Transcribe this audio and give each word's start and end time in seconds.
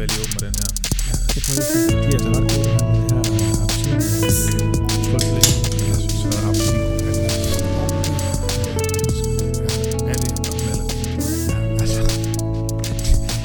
være, 0.00 0.08
at 0.08 0.12
jeg 0.12 0.18
lige 0.18 0.26
åbner 0.26 0.40
den 0.48 0.54
her. 0.60 0.68
Ja, 1.08 1.14
det 1.34 1.40
prøver 1.46 1.60
jeg 1.60 1.68
lige. 1.76 2.00
De 2.02 2.06
er 2.06 2.18
altså 2.18 2.30
ret 2.36 2.46
gode, 2.52 2.64
det 2.64 2.72
her 2.72 2.84
med 2.90 2.98
det 3.34 3.44
her 3.50 3.56
appelsin. 3.64 4.70
Jeg 5.88 5.98
synes, 6.04 6.22
er 6.24 6.42
appelsin 6.48 6.80
Ja, 10.08 10.12
det 10.20 10.28
er 10.30 10.36
godt 10.36 10.50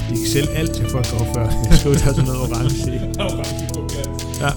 Ja, 0.10 0.16
kan 0.16 0.28
sælge 0.34 0.50
alt 0.50 0.72
til 0.76 0.86
folk 0.90 1.08
over 1.14 1.28
før. 1.34 1.46
Jeg 1.70 1.78
skulle 1.80 2.00
tage 2.00 2.14
sådan 2.16 2.26
noget 2.32 2.42
orange 2.42 2.76
i. 2.96 2.98
Ja. 4.44 4.52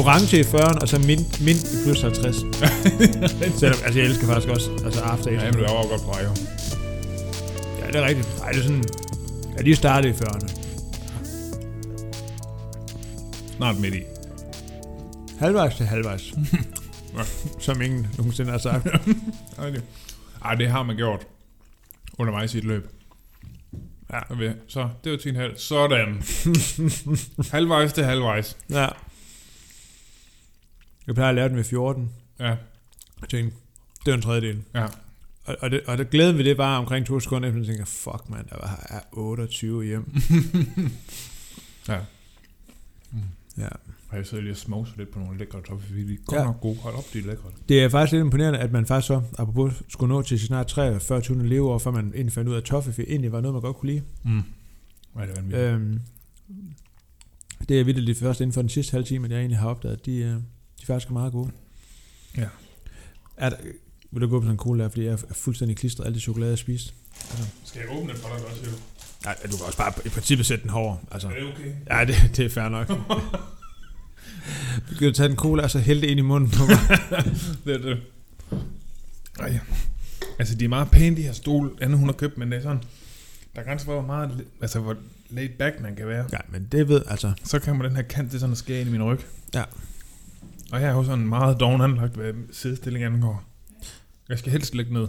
Orange 0.00 0.38
i 0.38 0.42
40'eren, 0.42 0.78
og 0.82 0.88
så 0.88 0.98
mint, 0.98 1.40
mint 1.40 1.62
i 1.72 1.76
plus 1.84 2.00
50. 2.02 2.36
Selvom, 3.60 3.78
altså 3.84 3.98
jeg 4.00 4.08
elsker 4.08 4.26
faktisk 4.26 4.48
også 4.48 4.68
altså 4.84 5.00
after 5.00 5.30
Ja, 5.30 5.36
eight. 5.40 5.54
men 5.54 5.64
det 5.64 5.70
var 5.72 5.82
jo 5.82 5.88
godt 5.88 6.02
på 6.02 6.12
jo. 6.24 6.30
Ja, 7.80 7.86
det 7.92 7.96
er 7.96 8.06
rigtigt. 8.06 8.28
Ej, 8.42 8.50
det 8.50 8.58
er 8.58 8.62
sådan... 8.62 8.84
Ja, 9.58 9.62
de 9.62 9.76
startede 9.76 10.12
i 10.12 10.16
40'erne. 10.16 10.63
Snart 13.56 13.80
midt 13.80 13.94
i. 13.94 14.02
Halvvejs 15.38 15.76
til 15.76 15.86
halvvejs. 15.86 16.34
Som 17.60 17.82
ingen 17.82 18.06
nogensinde 18.18 18.50
har 18.50 18.58
sagt. 18.58 18.86
Ej, 20.44 20.54
det, 20.54 20.68
har 20.70 20.82
man 20.82 20.96
gjort 20.96 21.26
undervejs 22.18 22.54
i 22.54 22.58
et 22.58 22.64
løb. 22.64 22.88
Ja. 24.12 24.20
Så, 24.68 24.88
det 25.04 25.12
var 25.12 25.48
10,5. 25.52 25.58
Sådan. 25.58 26.22
halvvejs 27.52 27.92
til 27.92 28.04
halvvejs. 28.04 28.56
Ja. 28.70 28.88
Jeg 31.06 31.14
plejer 31.14 31.28
at 31.28 31.34
lave 31.34 31.48
den 31.48 31.56
ved 31.56 31.64
14. 31.64 32.10
Ja, 32.40 32.44
Jeg 33.20 33.28
tænkte, 33.30 33.56
det 34.06 34.10
er 34.10 34.16
en 34.16 34.22
tredjedel. 34.22 34.62
ja. 34.74 34.86
Og, 35.46 35.56
og, 35.60 35.70
det, 35.70 35.80
og 35.86 35.98
det 35.98 36.10
glæden 36.10 36.38
ved 36.38 36.44
det 36.44 36.58
var 36.58 36.78
omkring 36.78 37.06
to 37.06 37.20
sekunder 37.20 37.48
efter, 37.48 37.58
jeg 37.60 37.66
tænker, 37.66 37.84
fuck 37.84 38.28
man, 38.28 38.46
der 38.48 38.56
var 38.56 38.86
er 38.90 39.00
28 39.12 39.84
hjem. 39.84 40.14
Ja. 41.88 41.98
Ja. 43.58 43.68
Og 44.08 44.16
jeg 44.16 44.26
sidder 44.26 44.42
lige 44.42 44.52
og 44.52 44.56
smoser 44.56 44.92
lidt 44.96 45.10
på 45.10 45.18
nogle 45.18 45.38
lækre 45.38 45.60
fordi 45.80 46.04
de 46.06 46.12
er 46.12 46.16
godt 46.26 46.38
Ja. 46.40 46.44
nok 46.44 46.60
gode. 46.60 46.76
Hold 46.76 46.94
op, 46.94 47.04
de 47.12 47.18
er 47.18 47.22
lækre. 47.22 47.48
Det 47.68 47.82
er 47.84 47.88
faktisk 47.88 48.12
lidt 48.12 48.20
imponerende, 48.24 48.58
at 48.58 48.72
man 48.72 48.86
faktisk 48.86 49.06
så, 49.06 49.22
apropos, 49.38 49.82
skulle 49.88 50.14
nå 50.14 50.22
til 50.22 50.40
snart 50.40 50.66
43. 50.66 51.20
20. 51.20 51.46
leveår, 51.46 51.78
før 51.78 51.90
man 51.90 52.12
egentlig 52.14 52.32
fandt 52.32 52.48
ud 52.48 52.54
af, 52.54 52.58
at 52.58 52.64
toffee 52.64 53.08
egentlig 53.08 53.32
var 53.32 53.40
noget, 53.40 53.54
man 53.54 53.62
godt 53.62 53.76
kunne 53.76 53.92
lide. 53.92 54.02
Mm. 54.24 54.38
Er 55.16 55.26
det 55.26 55.36
vanvittigt? 55.36 55.62
Øhm, 55.62 56.00
det 57.68 57.80
er 57.80 57.84
vildt 57.84 58.06
det 58.06 58.16
først 58.16 58.40
inden 58.40 58.52
for 58.52 58.62
den 58.62 58.68
sidste 58.68 58.90
halve 58.92 59.04
time, 59.06 59.24
at 59.26 59.30
jeg 59.30 59.38
egentlig 59.38 59.58
har 59.58 59.68
opdaget, 59.68 59.96
at 59.96 60.06
de, 60.06 60.16
øh, 60.16 60.30
de 60.80 60.86
faktisk 60.86 61.08
er 61.08 61.12
meget 61.12 61.32
gode. 61.32 61.50
Ja. 62.36 62.48
Er 63.36 63.50
der, 63.50 63.56
vil 64.10 64.20
du 64.22 64.28
gå 64.28 64.40
på 64.40 64.44
sådan 64.44 64.54
en 64.54 64.58
cola, 64.58 64.86
fordi 64.86 65.04
jeg 65.04 65.12
er 65.12 65.16
fuldstændig 65.34 65.76
klistret 65.76 66.06
alt 66.06 66.14
det 66.14 66.22
chokolade, 66.22 66.50
jeg 66.50 66.58
spiste? 66.58 66.92
Skal 67.64 67.80
jeg 67.80 67.96
åbne 67.98 68.08
den 68.12 68.16
for 68.20 68.28
dig 68.36 68.46
også, 68.46 68.62
jo? 69.24 69.28
Nej, 69.30 69.36
du 69.52 69.56
kan 69.56 69.66
også 69.66 69.78
bare 69.78 69.92
i 70.04 70.08
princippet 70.08 70.46
sætte 70.46 70.62
den 70.62 70.70
hårdere. 70.70 70.98
Altså. 71.10 71.28
Er 71.28 71.32
det 71.32 71.42
okay? 71.52 71.72
Ja, 71.90 72.04
det, 72.04 72.36
det 72.36 72.44
er 72.44 72.50
fair 72.50 72.68
nok. 72.68 72.88
Du 74.90 74.94
kan 74.98 75.14
tage 75.14 75.28
den 75.28 75.36
cola 75.36 75.62
og 75.62 75.70
så 75.70 75.78
hælde 75.78 76.00
det 76.00 76.06
ind 76.08 76.18
i 76.18 76.22
munden 76.22 76.50
på 76.50 76.66
mig. 76.66 76.98
det 77.64 77.74
er 77.74 77.78
det. 77.78 78.00
Ej. 79.40 79.58
Altså, 80.38 80.54
de 80.54 80.64
er 80.64 80.68
meget 80.68 80.90
pæne, 80.90 81.16
de 81.16 81.22
her 81.22 81.32
stole, 81.32 81.70
andet 81.80 81.98
hun 81.98 82.08
har 82.08 82.12
købt, 82.12 82.38
men 82.38 82.50
det 82.52 82.58
er 82.58 82.62
sådan, 82.62 82.82
der 83.54 83.60
er 83.60 83.64
grænser 83.64 83.84
for, 83.86 83.92
hvor 83.92 84.02
meget, 84.02 84.44
altså, 84.60 84.80
hvor 84.80 84.96
laid 85.30 85.48
back 85.58 85.80
man 85.80 85.96
kan 85.96 86.08
være. 86.08 86.26
ja, 86.32 86.38
men 86.48 86.68
det 86.72 86.88
ved, 86.88 87.02
altså... 87.08 87.32
Så 87.44 87.58
kan 87.58 87.76
man 87.76 87.86
den 87.88 87.96
her 87.96 88.02
kant 88.02 88.30
til 88.30 88.40
sådan 88.40 88.52
at 88.52 88.58
skære 88.58 88.80
ind 88.80 88.88
i 88.88 88.92
min 88.92 89.02
ryg. 89.02 89.20
Ja. 89.54 89.62
Og 90.72 90.80
jeg 90.80 90.88
er 90.90 90.94
jo 90.94 91.04
sådan 91.04 91.26
meget 91.28 91.60
doven 91.60 91.80
anlagt, 91.80 92.14
hvad 92.14 92.32
sidestilling 92.52 93.04
angår. 93.04 93.44
Jeg 94.28 94.38
skal 94.38 94.52
helst 94.52 94.74
ligge 94.74 94.92
ned. 94.92 95.08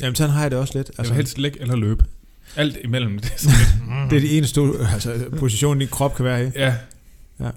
Jamen, 0.00 0.14
sådan 0.14 0.32
har 0.34 0.42
jeg 0.42 0.50
det 0.50 0.58
også 0.58 0.78
lidt. 0.78 0.88
Altså, 0.88 1.00
Altså, 1.00 1.12
jeg 1.12 1.16
vil 1.16 1.22
helst 1.24 1.38
ligge 1.38 1.60
eller 1.60 1.76
løbe. 1.76 2.04
Alt 2.56 2.78
imellem. 2.84 3.18
Det 3.22 3.32
er 3.32 3.38
sådan 3.38 3.56
lidt, 4.00 4.10
det 4.10 4.16
er 4.16 4.20
det 4.20 4.36
eneste 4.36 4.60
altså, 4.92 5.24
position, 5.38 5.78
din 5.78 5.88
krop 5.88 6.14
kan 6.14 6.24
være 6.24 6.46
i. 6.46 6.50
Ja. 6.54 6.74
Ja. 7.40 7.50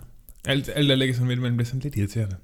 Alt, 0.46 0.70
alt 0.76 0.90
der 0.90 0.96
ligger 0.96 1.16
sådan 1.16 1.28
midt 1.28 1.38
imellem, 1.38 1.58
bliver 1.58 1.68
sådan 1.68 1.80
lidt 1.80 1.96
irriterende. 1.96 2.36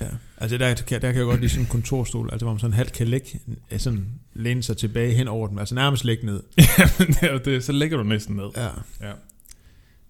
Ja. 0.00 0.06
Altså, 0.36 0.58
der, 0.58 0.74
der 0.74 0.98
kan 0.98 1.16
jeg 1.16 1.24
godt 1.24 1.40
lide 1.40 1.50
sådan 1.50 1.64
en 1.64 1.68
kontorstol, 1.68 2.28
altså, 2.32 2.44
hvor 2.44 2.52
man 2.52 2.60
sådan 2.60 2.74
halvt 2.74 2.92
kan 2.92 3.08
lægge, 3.08 3.40
øh, 3.70 3.78
sådan 3.78 4.06
læne 4.34 4.62
sig 4.62 4.76
tilbage 4.76 5.14
hen 5.14 5.28
over 5.28 5.48
den, 5.48 5.58
altså 5.58 5.74
nærmest 5.74 6.04
lægge 6.04 6.26
ned. 6.26 6.42
ja, 6.58 6.88
men 6.98 7.08
det 7.08 7.22
er 7.22 7.38
det. 7.38 7.64
Så 7.64 7.72
ligger 7.72 7.96
du 7.96 8.02
næsten 8.02 8.36
ned. 8.36 8.48
Ja. 8.56 8.68
Ja. 9.00 9.12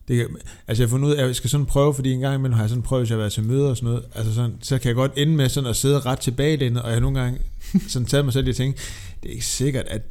Det 0.09 0.17
kan, 0.17 0.27
altså 0.69 0.83
jeg 0.83 0.89
har 0.89 0.91
fundet 0.91 1.09
ud 1.09 1.15
af, 1.15 1.21
at 1.21 1.27
jeg 1.27 1.37
skal 1.37 1.51
sådan 1.51 1.67
prøve, 1.67 1.95
fordi 1.95 2.13
en 2.13 2.21
gang 2.21 2.35
imellem 2.35 2.55
har 2.55 2.63
jeg 2.63 2.69
sådan 2.69 2.83
prøvet, 2.83 3.03
hvis 3.03 3.11
jeg 3.11 3.17
har 3.17 3.21
været 3.21 3.33
til 3.33 3.45
møder 3.45 3.69
og 3.71 3.77
sådan 3.77 3.89
noget, 3.89 4.05
altså 4.15 4.35
sådan, 4.35 4.55
så 4.63 4.79
kan 4.79 4.89
jeg 4.89 4.95
godt 4.95 5.13
ende 5.17 5.33
med 5.33 5.49
sådan 5.49 5.71
at 5.71 5.77
sidde 5.77 6.01
ret 6.01 6.19
tilbage 6.19 6.57
og 6.57 6.87
jeg 6.87 6.95
har 6.95 7.01
nogle 7.01 7.21
gange 7.21 7.41
sådan 7.89 8.07
taget 8.07 8.25
mig 8.25 8.33
selv 8.33 8.47
i 8.47 8.51
at 8.51 8.57
tænke, 8.57 8.81
det 9.23 9.29
er 9.29 9.33
ikke 9.33 9.47
sikkert, 9.47 9.87
at 9.87 10.03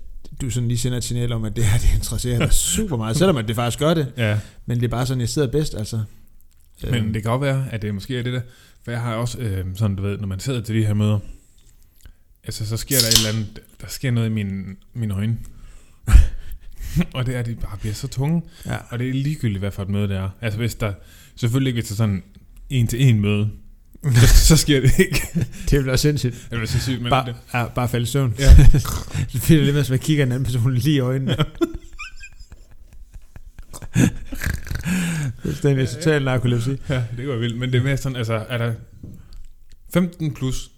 du 0.42 0.50
sådan 0.50 0.68
lige 0.68 0.78
sender 0.78 0.98
et 0.98 1.04
signal 1.04 1.32
om, 1.32 1.44
at 1.46 1.56
det 1.56 1.66
her 1.66 1.78
det 1.78 1.90
interesserer 1.96 2.40
dig 2.40 2.54
super 2.76 2.98
meget, 2.98 3.18
selvom 3.18 3.38
at 3.38 3.48
det 3.48 3.56
faktisk 3.56 3.80
gør 3.80 3.94
det, 3.94 4.14
Ja. 4.18 4.40
men 4.66 4.78
det 4.80 4.84
er 4.86 4.90
bare 4.90 5.06
sådan, 5.06 5.22
jeg 5.22 5.30
sidder 5.30 5.48
bedst, 5.52 5.76
altså. 5.76 6.04
Men 6.84 6.96
Øhm, 6.96 7.14
det 7.14 7.22
kan 7.24 7.32
godt 7.32 7.42
være, 7.42 7.66
at 7.72 7.82
det 7.82 7.94
måske 7.94 8.20
er 8.20 8.24
det 8.24 8.34
der. 8.34 8.42
For 8.84 8.92
jeg 8.92 9.02
har 9.02 9.16
også 9.16 9.38
øh, 9.40 9.66
sådan, 9.76 9.96
du 9.96 10.04
ved, 10.04 10.18
når 10.18 10.28
man 10.28 10.40
sidder 10.40 10.62
til 10.62 10.76
de 10.76 10.86
her 10.86 10.94
møder, 10.94 11.20
altså 12.44 12.66
så 12.66 12.78
sker 12.78 12.96
der 13.02 13.08
et 13.08 13.18
eller 13.28 13.40
andet, 13.40 13.60
der 13.82 13.88
sker 13.88 14.12
noget 14.12 14.30
i 14.30 14.32
mine, 14.34 14.76
mine 14.94 15.14
øjne. 15.14 15.38
og 17.14 17.26
det 17.26 17.36
er, 17.36 17.40
at 17.40 17.46
de 17.46 17.56
bare 17.56 17.78
bliver 17.78 17.94
så 17.94 18.08
tunge. 18.08 18.42
ja. 18.66 18.78
Og 18.90 19.00
det 19.00 19.10
er 19.10 19.14
ligegyldigt, 19.14 19.60
hvad 19.60 19.72
for 19.72 19.84
et 19.84 19.90
møde 19.90 20.08
det 20.08 20.18
er. 20.18 20.30
Altså 20.42 20.60
hvis 20.60 20.76
der, 20.76 20.94
selvfølgelig 21.36 21.70
ikke 21.70 21.78
hvis 21.82 21.88
der 21.88 21.94
er 21.94 21.98
sådan 21.98 22.24
en 22.70 22.88
til 22.88 23.02
en 23.08 23.22
møde, 23.22 23.50
så, 24.04 24.28
så 24.48 24.58
sker 24.58 24.82
det 24.82 25.00
ikke. 25.00 25.22
Det 25.70 25.82
bliver 25.82 25.96
sindssygt. 25.96 26.48
Det 26.52 26.62
er 26.62 26.66
så 26.66 26.80
sygt, 26.80 27.02
men 27.02 27.10
Bare, 27.10 27.26
det, 27.26 27.36
ja, 27.54 27.68
bare 27.68 27.90
falde 27.90 28.04
i 28.04 28.08
søvn. 28.08 28.36
Ja. 28.40 28.56
det 29.34 29.42
bliver 29.46 29.64
lidt 29.64 29.74
mere, 29.76 29.84
som 29.84 29.94
at 29.94 30.02
kigger 30.02 30.26
en 30.26 30.32
anden 30.32 30.46
person 30.46 30.74
lige 30.74 30.96
i 30.96 31.00
øjnene. 31.00 31.38
Det 35.44 35.66
er 35.66 35.70
en 35.70 35.88
total 35.88 36.24
narkolepsi. 36.24 36.78
ja, 36.90 37.04
det 37.18 37.26
går 37.26 37.36
vildt. 37.38 37.58
Men 37.58 37.72
det 37.72 37.80
er 37.80 37.84
mere 37.84 37.98
sådan, 37.98 38.16
altså, 38.16 38.46
er 38.50 38.58
der 38.58 38.74
15 39.94 40.34
plus, 40.34 40.72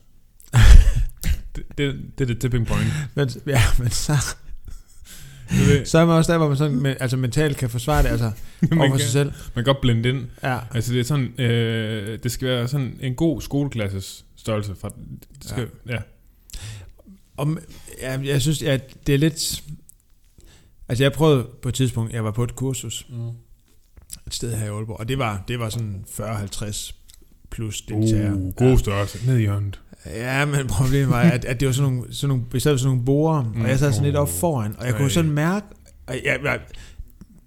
det, 1.56 1.63
det, 1.78 1.96
det 2.18 2.22
er 2.22 2.25
det 2.25 2.41
tipping 2.41 2.68
point. 2.68 2.94
Men, 3.16 3.30
ja, 3.47 3.62
men 3.80 3.90
så, 3.90 4.36
så 5.85 5.97
er 5.99 6.05
man 6.05 6.15
også 6.15 6.31
der, 6.31 6.37
hvor 6.37 6.47
man 6.47 6.57
sådan, 6.57 6.77
men, 6.81 6.95
altså 6.99 7.17
mentalt 7.17 7.57
kan 7.57 7.69
forsvare 7.69 8.03
det, 8.03 8.09
altså 8.09 8.31
man, 8.61 8.79
over 8.79 8.89
for 8.89 8.95
kan, 8.95 8.99
sig 8.99 9.11
selv. 9.11 9.31
man 9.55 9.63
kan 9.65 9.73
godt 9.73 9.81
blende 9.81 10.09
ind. 10.09 10.25
Ja, 10.43 10.59
Altså 10.71 10.93
det 10.93 10.99
er 10.99 11.03
sådan, 11.03 11.39
øh, 11.39 12.19
det 12.23 12.31
skal 12.31 12.47
være 12.47 12.67
sådan 12.67 12.97
en 13.01 13.15
god 13.15 13.41
skoleklasses 13.41 14.25
størrelse. 14.35 14.75
Fra, 14.81 14.89
det 15.43 15.49
skal, 15.49 15.67
ja. 15.88 15.93
ja. 15.93 15.99
og, 17.38 17.57
ja, 18.01 18.19
jeg 18.23 18.41
synes, 18.41 18.63
at 18.63 19.07
det 19.07 19.13
er 19.15 19.19
lidt... 19.19 19.63
Altså 20.89 21.03
jeg 21.03 21.11
prøvede 21.13 21.47
på 21.61 21.69
et 21.69 21.75
tidspunkt, 21.75 22.13
jeg 22.13 22.23
var 22.23 22.31
på 22.31 22.43
et 22.43 22.55
kursus 22.55 23.05
Mm. 23.09 23.27
et 24.27 24.33
sted 24.33 24.55
her 24.55 24.65
i 24.65 24.69
Aalborg, 24.69 24.99
og 24.99 25.07
det 25.07 25.17
var, 25.19 25.43
det 25.47 25.59
var 25.59 25.69
sådan 25.69 26.05
40-50 26.19 26.91
plus 27.51 27.81
deltagere. 27.81 28.33
Uh, 28.35 28.53
god 28.53 28.77
størrelse. 28.77 29.25
Ned 29.27 29.38
i 29.38 29.41
hjørnet. 29.41 29.79
Ja, 30.09 30.45
men 30.45 30.67
problemet 30.67 31.09
var, 31.09 31.21
at, 31.21 31.45
at 31.45 31.59
det 31.59 31.65
var 31.65 31.71
sådan 31.71 31.91
nogle, 31.91 32.13
sådan 32.13 32.27
nogle, 32.29 32.43
vi 32.51 32.59
sad 32.59 32.77
sådan 32.77 32.89
nogle 32.89 33.05
borer, 33.05 33.43
mm. 33.43 33.49
Mm. 33.55 33.61
og 33.61 33.69
jeg 33.69 33.79
sad 33.79 33.91
sådan 33.91 34.05
lidt 34.05 34.15
op 34.15 34.29
foran, 34.29 34.75
og 34.77 34.85
jeg 34.85 34.95
kunne 34.95 35.09
sådan 35.09 35.31
mærke, 35.31 35.65
og 36.07 36.15
jeg, 36.25 36.39
jeg, 36.43 36.59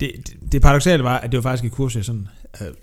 det, 0.00 0.12
det, 0.26 0.52
det 0.52 0.62
paradoxale 0.62 1.04
var, 1.04 1.18
at 1.18 1.32
det 1.32 1.36
var 1.36 1.42
faktisk 1.42 1.64
et 1.64 1.72
kursus, 1.72 1.96
jeg 1.96 2.04
sådan 2.04 2.28
havde 2.54 2.74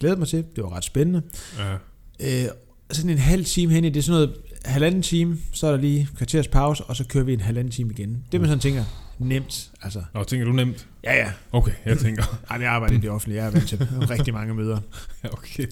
glædet 0.00 0.18
mig 0.18 0.28
til. 0.28 0.44
Det 0.56 0.64
var 0.64 0.76
ret 0.76 0.84
spændende. 0.84 1.22
Ja. 1.58 1.74
Øh, 2.20 2.48
sådan 2.90 3.10
en 3.10 3.18
halv 3.18 3.44
time 3.44 3.72
hen 3.72 3.84
i, 3.84 3.88
det 3.88 3.96
er 3.96 4.02
sådan 4.02 4.14
noget 4.14 4.36
halvanden 4.64 5.02
time, 5.02 5.38
så 5.52 5.66
er 5.66 5.70
der 5.70 5.78
lige 5.78 6.08
kvarters 6.16 6.48
pause, 6.48 6.84
og 6.84 6.96
så 6.96 7.04
kører 7.04 7.24
vi 7.24 7.32
en 7.32 7.40
halvanden 7.40 7.72
time 7.72 7.92
igen. 7.92 8.24
Det 8.32 8.40
man 8.40 8.48
sådan 8.48 8.60
tænker, 8.60 8.84
nemt, 9.18 9.70
altså. 9.82 10.02
Nå, 10.14 10.24
tænker 10.24 10.46
du 10.46 10.52
nemt? 10.52 10.86
Ja, 11.04 11.16
ja. 11.16 11.30
Okay, 11.52 11.72
jeg 11.84 11.98
tænker. 11.98 12.38
Ej, 12.50 12.60
jeg 12.60 12.70
arbejder 12.70 12.94
i 12.94 13.00
det 13.00 13.10
offentlige, 13.10 13.42
jeg 13.42 13.46
er 13.46 13.50
vant 13.50 13.68
til 13.68 13.78
rigtig 14.10 14.34
mange 14.34 14.54
møder. 14.54 14.78
Ja, 15.24 15.32
okay. 15.32 15.66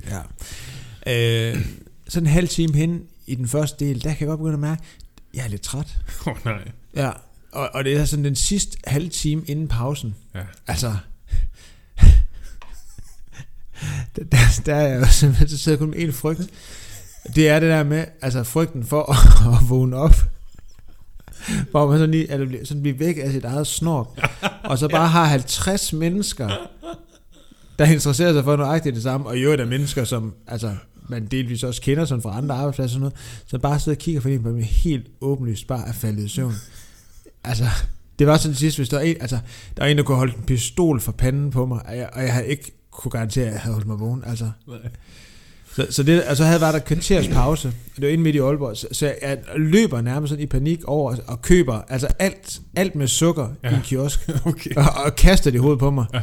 Ja. 1.06 1.50
Øh, 1.52 1.66
sådan 2.08 2.26
en 2.26 2.32
halv 2.32 2.48
time 2.48 2.74
hen 2.74 3.02
i 3.26 3.34
den 3.34 3.48
første 3.48 3.84
del, 3.84 4.04
der 4.04 4.10
kan 4.14 4.20
jeg 4.20 4.28
godt 4.28 4.38
begynde 4.38 4.54
at 4.54 4.60
mærke, 4.60 4.82
jeg 5.34 5.44
er 5.44 5.48
lidt 5.48 5.62
træt. 5.62 5.98
Åh 6.26 6.32
oh, 6.32 6.36
nej. 6.44 6.68
Ja, 6.96 7.10
og, 7.52 7.70
og 7.74 7.84
det 7.84 7.96
er 7.96 8.04
sådan 8.04 8.24
den 8.24 8.36
sidste 8.36 8.78
halve 8.86 9.08
time 9.08 9.42
inden 9.46 9.68
pausen. 9.68 10.14
Ja. 10.34 10.40
Altså, 10.66 10.96
der, 14.16 14.24
der, 14.32 14.38
der 14.66 14.74
er 14.74 14.88
jeg 14.88 15.00
jo 15.00 15.06
simpelthen, 15.06 15.48
så 15.48 15.58
sidder 15.58 15.78
kun 15.78 15.90
med 15.90 15.98
en 15.98 16.12
frygt. 16.12 16.40
Det 17.34 17.48
er 17.48 17.60
det 17.60 17.70
der 17.70 17.84
med, 17.84 18.04
altså 18.22 18.44
frygten 18.44 18.84
for 18.86 19.02
at, 19.12 19.16
at 19.62 19.68
vågne 19.70 19.96
op. 19.96 20.14
Hvor 21.70 21.86
man 21.90 21.98
sådan 21.98 22.10
lige, 22.10 22.46
bliver- 22.46 22.64
sådan 22.64 22.82
bliver 22.82 22.98
væk 22.98 23.16
af 23.22 23.32
sit 23.32 23.44
eget 23.44 23.66
snor. 23.66 24.18
Og 24.64 24.78
så 24.78 24.88
bare 24.88 25.08
har 25.08 25.24
50 25.24 25.92
mennesker, 25.92 26.50
der 27.78 27.84
interesserer 27.84 28.32
sig 28.32 28.44
for 28.44 28.56
nøjagtigt 28.56 28.94
det 28.94 29.02
samme. 29.02 29.26
Og 29.26 29.36
i 29.36 29.40
øvrigt 29.40 29.60
er 29.62 29.66
mennesker, 29.66 30.04
som 30.04 30.34
altså, 30.46 30.76
man 31.08 31.26
delvis 31.26 31.62
også 31.62 31.82
kender 31.82 32.04
sådan 32.04 32.22
fra 32.22 32.36
andre 32.36 32.54
arbejdspladser 32.54 32.82
og 32.84 32.90
sådan 32.90 33.00
noget. 33.00 33.44
Så 33.46 33.58
bare 33.58 33.80
sidder 33.80 33.96
og 33.96 34.00
kigger 34.00 34.20
for 34.20 34.28
en 34.28 34.42
på 34.42 34.48
mig 34.48 34.64
helt 34.64 35.06
åbenlyst 35.20 35.66
bare 35.66 35.88
er 35.88 35.92
faldet 35.92 36.24
i 36.24 36.28
søvn. 36.28 36.54
Altså, 37.44 37.64
det 38.18 38.26
var 38.26 38.36
sådan 38.36 38.54
sidst, 38.54 38.76
hvis 38.76 38.88
der 38.88 38.96
var 38.96 39.04
en, 39.04 39.16
altså, 39.20 39.38
der 39.76 39.82
var 39.82 39.86
en, 39.86 39.96
der 39.96 40.02
kunne 40.04 40.16
holde 40.16 40.34
en 40.36 40.42
pistol 40.42 41.00
for 41.00 41.12
panden 41.12 41.50
på 41.50 41.66
mig, 41.66 41.80
og 41.86 41.96
jeg, 41.96 42.08
og 42.12 42.22
jeg 42.22 42.32
havde 42.32 42.46
ikke 42.46 42.72
kunne 42.90 43.10
garantere, 43.10 43.46
at 43.46 43.52
jeg 43.52 43.60
havde 43.60 43.74
holdt 43.74 43.86
mig 43.86 44.00
vågen. 44.00 44.22
Altså, 44.26 44.50
Nej. 44.68 44.78
så, 45.74 45.86
så 45.90 46.02
det, 46.02 46.22
altså 46.26 46.44
havde 46.44 46.60
været 46.60 46.74
der 46.74 46.80
kvarters 46.80 47.28
pause, 47.28 47.68
og 47.68 47.74
det 47.96 48.04
var 48.04 48.08
inde 48.08 48.24
midt 48.24 48.36
i 48.36 48.38
Aalborg, 48.38 48.76
så, 48.76 48.86
så 48.92 49.14
jeg 49.22 49.38
løber 49.56 50.00
nærmest 50.00 50.28
sådan 50.28 50.42
i 50.42 50.46
panik 50.46 50.84
over 50.84 51.16
og 51.26 51.42
køber 51.42 51.80
altså 51.88 52.06
alt, 52.18 52.60
alt 52.76 52.94
med 52.94 53.08
sukker 53.08 53.48
ja. 53.64 53.70
i 53.70 53.74
en 53.74 53.80
kiosk, 53.82 54.28
Okay. 54.44 54.74
og, 54.76 54.84
og 55.04 55.16
kaster 55.16 55.50
det 55.50 55.58
i 55.58 55.60
hovedet 55.60 55.78
på 55.78 55.90
mig. 55.90 56.04
Ja. 56.14 56.20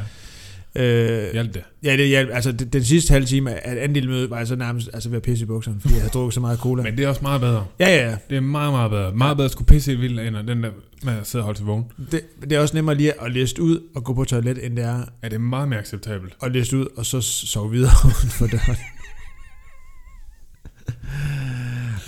Øh, 0.75 1.31
Hjalp 1.34 1.54
det? 1.54 1.64
ja, 1.84 1.98
det 1.98 2.08
hjalp. 2.08 2.30
Altså, 2.34 2.52
den, 2.52 2.68
den 2.68 2.84
sidste 2.84 3.12
halve 3.12 3.25
time 3.25 3.66
af 3.68 3.84
anden 3.84 4.08
møde 4.08 4.30
var 4.30 4.38
jeg 4.38 4.48
så 4.48 4.56
nærmest 4.56 4.90
altså, 4.94 5.10
ved 5.10 5.18
at 5.18 5.24
pisse 5.24 5.44
i 5.44 5.46
bukserne, 5.46 5.78
fordi 5.81 5.94
jeg 5.94 6.02
havde 6.02 6.12
drukket 6.14 6.34
så 6.34 6.40
meget 6.40 6.60
cola. 6.60 6.84
Men 6.84 6.98
det 6.98 7.06
er 7.06 7.10
også 7.10 7.22
meget 7.22 7.42
bedre. 7.42 7.66
Ja, 7.80 7.88
ja, 7.96 8.10
ja. 8.10 8.18
Det 8.30 8.38
er 8.38 8.42
meget, 8.42 8.72
meget 8.74 8.92
bedre. 8.92 9.12
Meget 9.12 9.38
bedre 9.38 9.46
at 9.46 9.52
skulle 9.52 9.68
pisse 9.68 9.94
i 9.94 9.96
vildt, 9.96 10.20
end 10.20 10.36
den 10.48 10.64
der 10.64 10.70
med 11.04 11.14
at 11.14 11.28
sidde 11.28 11.42
og 11.42 11.46
holde 11.46 11.60
til 11.60 11.66
vågen. 11.66 11.86
Det, 12.12 12.22
det 12.42 12.52
er 12.52 12.60
også 12.60 12.75
nemmere 12.75 12.96
lige 12.96 13.22
at 13.24 13.31
liste 13.31 13.62
ud 13.62 13.80
og 13.96 14.04
gå 14.04 14.14
på 14.14 14.24
toilet, 14.24 14.66
end 14.66 14.75
det 14.78 14.86
er 14.86 14.98
Ja, 15.24 15.28
det 15.30 15.34
er 15.36 15.40
meget 15.40 15.68
mere 15.70 15.80
acceptabelt. 15.80 16.34
at 16.44 16.52
liste 16.52 16.78
ud 16.78 16.86
og 16.98 17.06
så 17.06 17.22
sove 17.22 17.72
videre 17.72 17.92
uden 18.06 18.30
for 18.30 18.48
døren. 18.48 18.78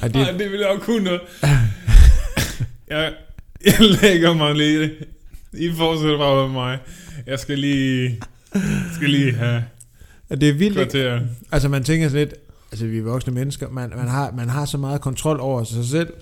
Ej, 0.01 0.07
det, 0.07 0.15
Nej, 0.15 0.31
det 0.31 0.51
vil 0.51 0.59
jeg 0.59 0.69
jo 0.73 0.79
kunne 0.79 1.03
noget. 1.03 1.21
jeg, 2.89 3.13
jeg 3.65 3.73
lægger 4.01 4.33
mig 4.33 4.55
lige. 4.55 4.91
I 5.53 5.71
fortsætter 5.77 6.17
bare 6.17 6.45
med 6.47 6.53
mig. 6.53 6.79
Jeg 7.27 7.39
skal 7.39 7.57
lige, 7.59 8.19
skal 8.93 9.09
lige 9.09 9.33
have 9.33 9.63
det 10.31 10.49
er 10.49 10.53
vildt, 10.53 10.63
ikke? 10.63 10.91
kvarter. 10.91 11.21
Altså 11.51 11.69
man 11.69 11.83
tænker 11.83 12.09
sådan 12.09 12.27
lidt, 12.27 12.35
altså 12.71 12.85
vi 12.87 12.97
er 12.97 13.03
voksne 13.03 13.33
mennesker, 13.33 13.69
man, 13.69 13.89
man, 13.95 14.07
har, 14.07 14.31
man 14.31 14.49
har 14.49 14.65
så 14.65 14.77
meget 14.77 15.01
kontrol 15.01 15.39
over 15.39 15.63
sig 15.63 15.85
selv, 15.85 16.13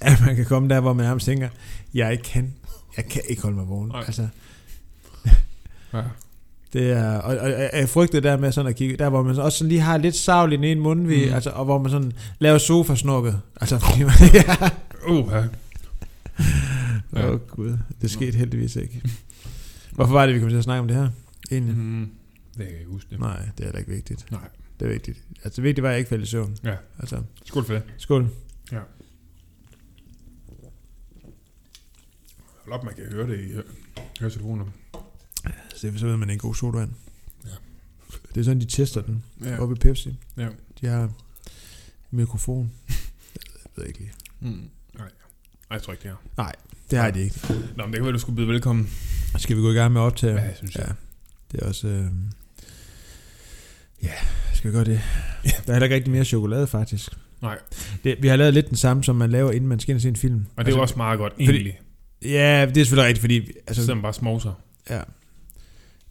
at 0.00 0.20
man 0.26 0.36
kan 0.36 0.44
komme 0.44 0.68
der, 0.68 0.80
hvor 0.80 0.92
man 0.92 1.06
nærmest 1.06 1.26
tænker, 1.26 1.48
jeg 1.94 2.22
kan, 2.22 2.54
jeg 2.96 3.04
kan 3.04 3.22
ikke 3.28 3.42
holde 3.42 3.56
mig 3.56 3.68
vågen. 3.68 3.88
Nej. 3.88 4.04
Altså, 4.06 4.28
Ja. 5.94 6.02
det 6.72 6.90
er, 6.92 7.18
og, 7.18 7.36
og, 7.36 7.52
og 7.54 7.78
jeg 7.80 7.88
frygter 7.88 8.20
der 8.20 8.36
med 8.36 8.52
sådan 8.52 8.68
at 8.70 8.76
kigge, 8.76 8.96
der 8.96 9.08
hvor 9.08 9.22
man 9.22 9.38
også 9.38 9.58
sådan 9.58 9.68
lige 9.68 9.80
har 9.80 9.96
lidt 9.96 10.16
savligt 10.16 10.64
i 10.64 10.72
en 10.72 10.80
mundvig, 10.80 11.22
Mm. 11.22 11.28
mm. 11.28 11.34
altså, 11.34 11.50
og 11.50 11.64
hvor 11.64 11.78
man 11.78 11.90
sådan 11.90 12.12
laver 12.38 12.58
sofasnukket. 12.58 13.40
Altså, 13.60 13.78
fordi 13.78 14.02
man, 14.02 14.12
ja. 14.34 14.70
Uh, 15.08 15.28
ja. 15.32 15.38
Åh 15.38 15.44
Ja. 17.16 17.30
oh, 17.32 17.40
gud, 17.40 17.78
det 18.02 18.10
skete 18.10 18.38
heldigvis 18.38 18.76
ikke. 18.76 19.02
Hvorfor 19.96 20.12
var 20.12 20.26
det, 20.26 20.34
vi 20.34 20.40
kom 20.40 20.48
til 20.48 20.56
at 20.56 20.64
snakke 20.64 20.80
om 20.80 20.88
det 20.88 20.96
her? 20.96 21.10
Egentlig. 21.50 21.76
Mm, 21.76 22.10
det 22.56 22.56
kan 22.56 22.66
jeg 22.66 22.78
ikke 22.78 22.90
huske 22.90 23.10
det. 23.10 23.20
Nej, 23.20 23.36
det 23.56 23.60
er 23.60 23.64
heller 23.64 23.78
ikke 23.78 23.90
vigtigt. 23.92 24.30
Nej. 24.30 24.48
Det 24.80 24.86
er 24.88 24.92
vigtigt. 24.92 25.22
Altså, 25.44 25.56
det 25.56 25.62
vigtige 25.62 25.82
var, 25.82 25.88
at 25.88 25.92
jeg 25.92 25.98
ikke 25.98 26.08
faldt 26.08 26.24
i 26.24 26.26
søvn. 26.26 26.56
Ja. 26.64 26.76
Altså, 26.98 27.22
Skål 27.44 27.64
for 27.64 27.72
det. 27.72 27.82
skål. 27.98 28.28
Hold 32.64 32.72
op, 32.78 32.84
man 32.84 32.94
kan 32.94 33.04
høre 33.04 33.26
det 33.30 33.40
i 33.40 33.52
hø- 33.52 33.62
høretelefonerne. 34.20 34.72
Så 35.76 35.86
det 35.90 36.00
så 36.00 36.06
ved 36.06 36.16
man, 36.16 36.28
det 36.28 36.32
er 36.32 36.36
en 36.36 36.38
god 36.40 36.54
sodavand. 36.54 36.90
Ja. 37.44 37.50
Det 38.34 38.40
er 38.40 38.44
sådan, 38.44 38.60
de 38.60 38.64
tester 38.66 39.00
den. 39.02 39.24
Ja. 39.44 39.50
Ja. 39.50 39.58
Oppe 39.60 39.74
i 39.74 39.78
Pepsi. 39.78 40.16
Ja. 40.36 40.48
De 40.80 40.86
har 40.86 41.10
mikrofon. 42.10 42.72
Jeg 42.88 42.96
ved 43.76 43.84
ikke 43.86 43.98
lige. 43.98 44.12
Mm. 44.40 44.48
Nej. 44.48 44.60
Nej, 44.94 45.08
jeg 45.70 45.82
tror 45.82 45.92
ikke, 45.92 46.02
det 46.02 46.16
er. 46.36 46.50
Det 46.90 46.98
har 46.98 47.10
de 47.10 47.20
ikke. 47.22 47.40
Nå, 47.76 47.82
men 47.84 47.86
det 47.92 47.94
kan 47.94 48.04
være, 48.04 48.12
du 48.12 48.18
skulle 48.18 48.36
byde 48.36 48.48
velkommen. 48.48 48.90
Skal 49.38 49.56
vi 49.56 49.60
gå 49.62 49.70
i 49.70 49.74
gang 49.74 49.92
med 49.92 50.00
at 50.00 50.04
optage? 50.04 50.34
Ja, 50.34 50.42
jeg 50.42 50.52
synes 50.56 50.74
jeg. 50.74 50.84
ja. 50.88 50.92
Det 51.52 51.62
er 51.62 51.66
også... 51.68 51.88
Øh... 51.88 52.04
Ja, 54.02 54.12
skal 54.54 54.70
vi 54.70 54.74
gøre 54.76 54.84
det? 54.84 55.00
Ja. 55.44 55.50
Der 55.50 55.68
er 55.68 55.72
heller 55.72 55.84
ikke 55.84 55.94
rigtig 55.96 56.12
mere 56.12 56.24
chokolade, 56.24 56.66
faktisk. 56.66 57.10
Nej. 57.42 57.58
Det, 58.04 58.16
vi 58.22 58.28
har 58.28 58.36
lavet 58.36 58.54
lidt 58.54 58.68
den 58.68 58.76
samme, 58.76 59.04
som 59.04 59.16
man 59.16 59.30
laver, 59.30 59.52
inden 59.52 59.68
man 59.68 59.80
skal 59.80 59.90
ind 59.92 59.96
og 59.96 60.02
se 60.02 60.08
en 60.08 60.16
film. 60.16 60.46
Og 60.56 60.64
det 60.64 60.72
er 60.72 60.76
jo 60.76 60.82
også 60.82 60.94
meget 60.96 61.18
godt, 61.18 61.32
fordi- 61.32 61.44
egentlig. 61.44 61.80
Ja, 62.22 62.66
det 62.68 62.76
er 62.80 62.84
selvfølgelig 62.84 63.06
rigtigt, 63.08 63.20
fordi... 63.20 63.36
Altså, 63.38 63.52
Altså, 63.66 63.86
så 63.86 63.94
man 63.94 64.02
bare 64.02 64.14
smovser. 64.14 64.52
ja. 64.90 65.00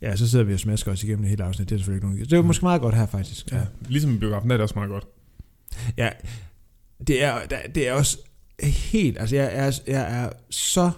Ja, 0.02 0.16
så 0.16 0.30
sidder 0.30 0.46
vi 0.46 0.54
og 0.54 0.60
smasker 0.60 0.92
os 0.92 1.04
igennem 1.04 1.22
det 1.22 1.30
hele 1.30 1.44
afsnit. 1.44 1.70
Det 1.70 1.76
er 1.76 1.80
selvfølgelig 1.80 1.98
ikke 1.98 2.08
nogen... 2.08 2.26
Det 2.26 2.34
er 2.34 2.38
jo 2.38 2.44
måske 2.44 2.66
meget 2.66 2.82
godt 2.82 2.96
her, 2.96 3.06
faktisk. 3.08 3.52
Ja. 3.52 3.62
Ligesom 3.88 4.16
i 4.16 4.18
biografen, 4.18 4.50
der 4.50 4.54
er 4.54 4.58
det 4.58 4.64
også 4.64 4.76
meget 4.76 4.90
godt. 4.90 5.06
Ja, 5.98 6.10
det 7.08 7.24
er, 7.24 7.40
det 7.76 7.88
er 7.88 7.94
også 7.94 8.18
helt, 8.64 9.20
altså 9.20 9.36
jeg 9.36 9.50
er, 9.54 9.80
jeg 9.88 10.24
er 10.24 10.30
så 10.50 10.92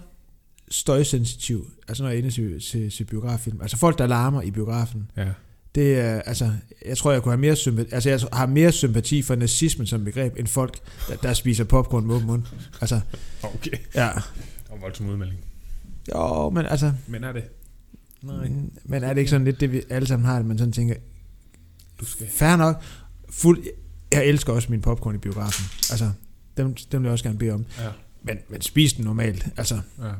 støjsensitiv, 0.71 1.71
altså 1.87 2.03
når 2.03 2.09
jeg 2.09 2.15
er 2.15 2.19
inde 2.19 2.31
til, 2.31 2.61
til, 2.61 2.91
til 2.91 3.03
biograffilm. 3.03 3.61
Altså 3.61 3.77
folk, 3.77 3.97
der 3.97 4.07
larmer 4.07 4.41
i 4.41 4.51
biografen, 4.51 5.11
Ja. 5.17 5.27
det 5.75 5.99
er, 5.99 6.21
altså, 6.21 6.51
jeg 6.85 6.97
tror, 6.97 7.11
jeg 7.11 7.23
kunne 7.23 7.31
have 7.31 7.41
mere 7.41 7.55
sympati, 7.55 7.89
altså 7.93 8.09
jeg 8.09 8.19
har 8.33 8.45
mere 8.45 8.71
sympati 8.71 9.21
for 9.21 9.35
nazismen 9.35 9.87
som 9.87 10.03
begreb, 10.03 10.33
end 10.39 10.47
folk, 10.47 10.79
der, 11.09 11.15
der 11.15 11.33
spiser 11.33 11.63
popcorn 11.63 12.05
med 12.07 12.15
åben 12.15 12.27
mund. 12.27 12.43
Altså, 12.81 13.01
Okay. 13.43 13.77
ja. 13.95 14.09
Og 14.69 14.81
voldsom 14.81 15.09
udmelding. 15.09 15.39
Jo, 16.13 16.49
men 16.49 16.65
altså, 16.65 16.93
Men 17.07 17.23
er 17.23 17.31
det? 17.31 17.43
mm, 18.21 18.71
men 18.85 19.03
er 19.03 19.13
det 19.13 19.17
ikke 19.17 19.29
sådan 19.29 19.45
lidt 19.45 19.59
det, 19.59 19.71
vi 19.71 19.81
alle 19.89 20.07
sammen 20.07 20.25
har, 20.25 20.37
at 20.39 20.45
man 20.45 20.57
sådan 20.57 20.71
tænker, 20.71 20.95
Du 21.99 22.05
skal... 22.05 22.27
fair 22.29 22.55
nok, 22.55 22.83
fuld, 23.29 23.63
jeg 24.11 24.25
elsker 24.25 24.53
også 24.53 24.67
min 24.71 24.81
popcorn 24.81 25.15
i 25.15 25.17
biografen. 25.17 25.65
Altså, 25.91 26.11
dem, 26.57 26.75
dem 26.91 27.01
vil 27.01 27.07
jeg 27.07 27.11
også 27.11 27.23
gerne 27.25 27.37
bede 27.39 27.51
om. 27.51 27.65
Ja. 27.79 27.89
Men, 28.23 28.37
men 28.49 28.61
spis 28.61 28.93
den 28.93 29.05
normalt. 29.05 29.47
Altså, 29.57 29.79
Ja. 30.01 30.11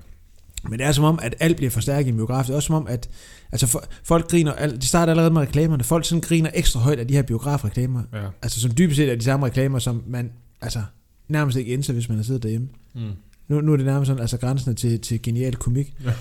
Men 0.70 0.80
det 0.80 0.86
er 0.88 0.92
som 0.92 1.04
om, 1.04 1.20
at 1.22 1.36
alt 1.40 1.58
bliver 1.58 1.70
forstærket 1.70 2.06
i 2.08 2.10
en 2.10 2.16
biograf. 2.16 2.46
Det 2.46 2.52
er 2.52 2.56
også 2.56 2.66
som 2.68 2.76
om, 2.76 2.88
at 2.88 3.10
altså, 3.52 3.68
for, 3.68 3.84
folk 4.04 4.30
griner, 4.30 4.76
de 4.78 4.88
starter 4.88 5.12
allerede 5.12 5.32
med 5.34 5.42
reklamerne. 5.42 5.84
Folk 5.84 6.06
sådan 6.06 6.22
griner 6.22 6.50
ekstra 6.54 6.80
højt 6.80 7.00
af 7.00 7.08
de 7.08 7.14
her 7.14 7.22
biografreklamer. 7.22 8.04
Ja. 8.14 8.28
Altså 8.42 8.62
som 8.62 8.72
dybest 8.78 8.98
set 8.98 9.12
er 9.12 9.16
de 9.16 9.24
samme 9.24 9.46
reklamer, 9.46 9.80
som 9.80 10.04
man 10.08 10.32
altså, 10.62 10.84
nærmest 11.28 11.58
ikke 11.58 11.74
indser, 11.74 11.94
hvis 11.94 12.10
man 12.10 12.18
har 12.18 12.24
siddet 12.24 12.44
derhjemme. 12.44 12.68
Mm. 12.96 13.02
Nu, 13.48 13.62
nu 13.62 13.74
er 13.74 13.78
det 13.78 13.86
nærmest 13.86 14.08
sådan, 14.08 14.22
altså 14.22 14.38
grænsende 14.38 14.76
til, 14.76 15.00
til 15.02 15.22
genial 15.22 15.56
komik. 15.56 15.94
Ja. 16.06 16.14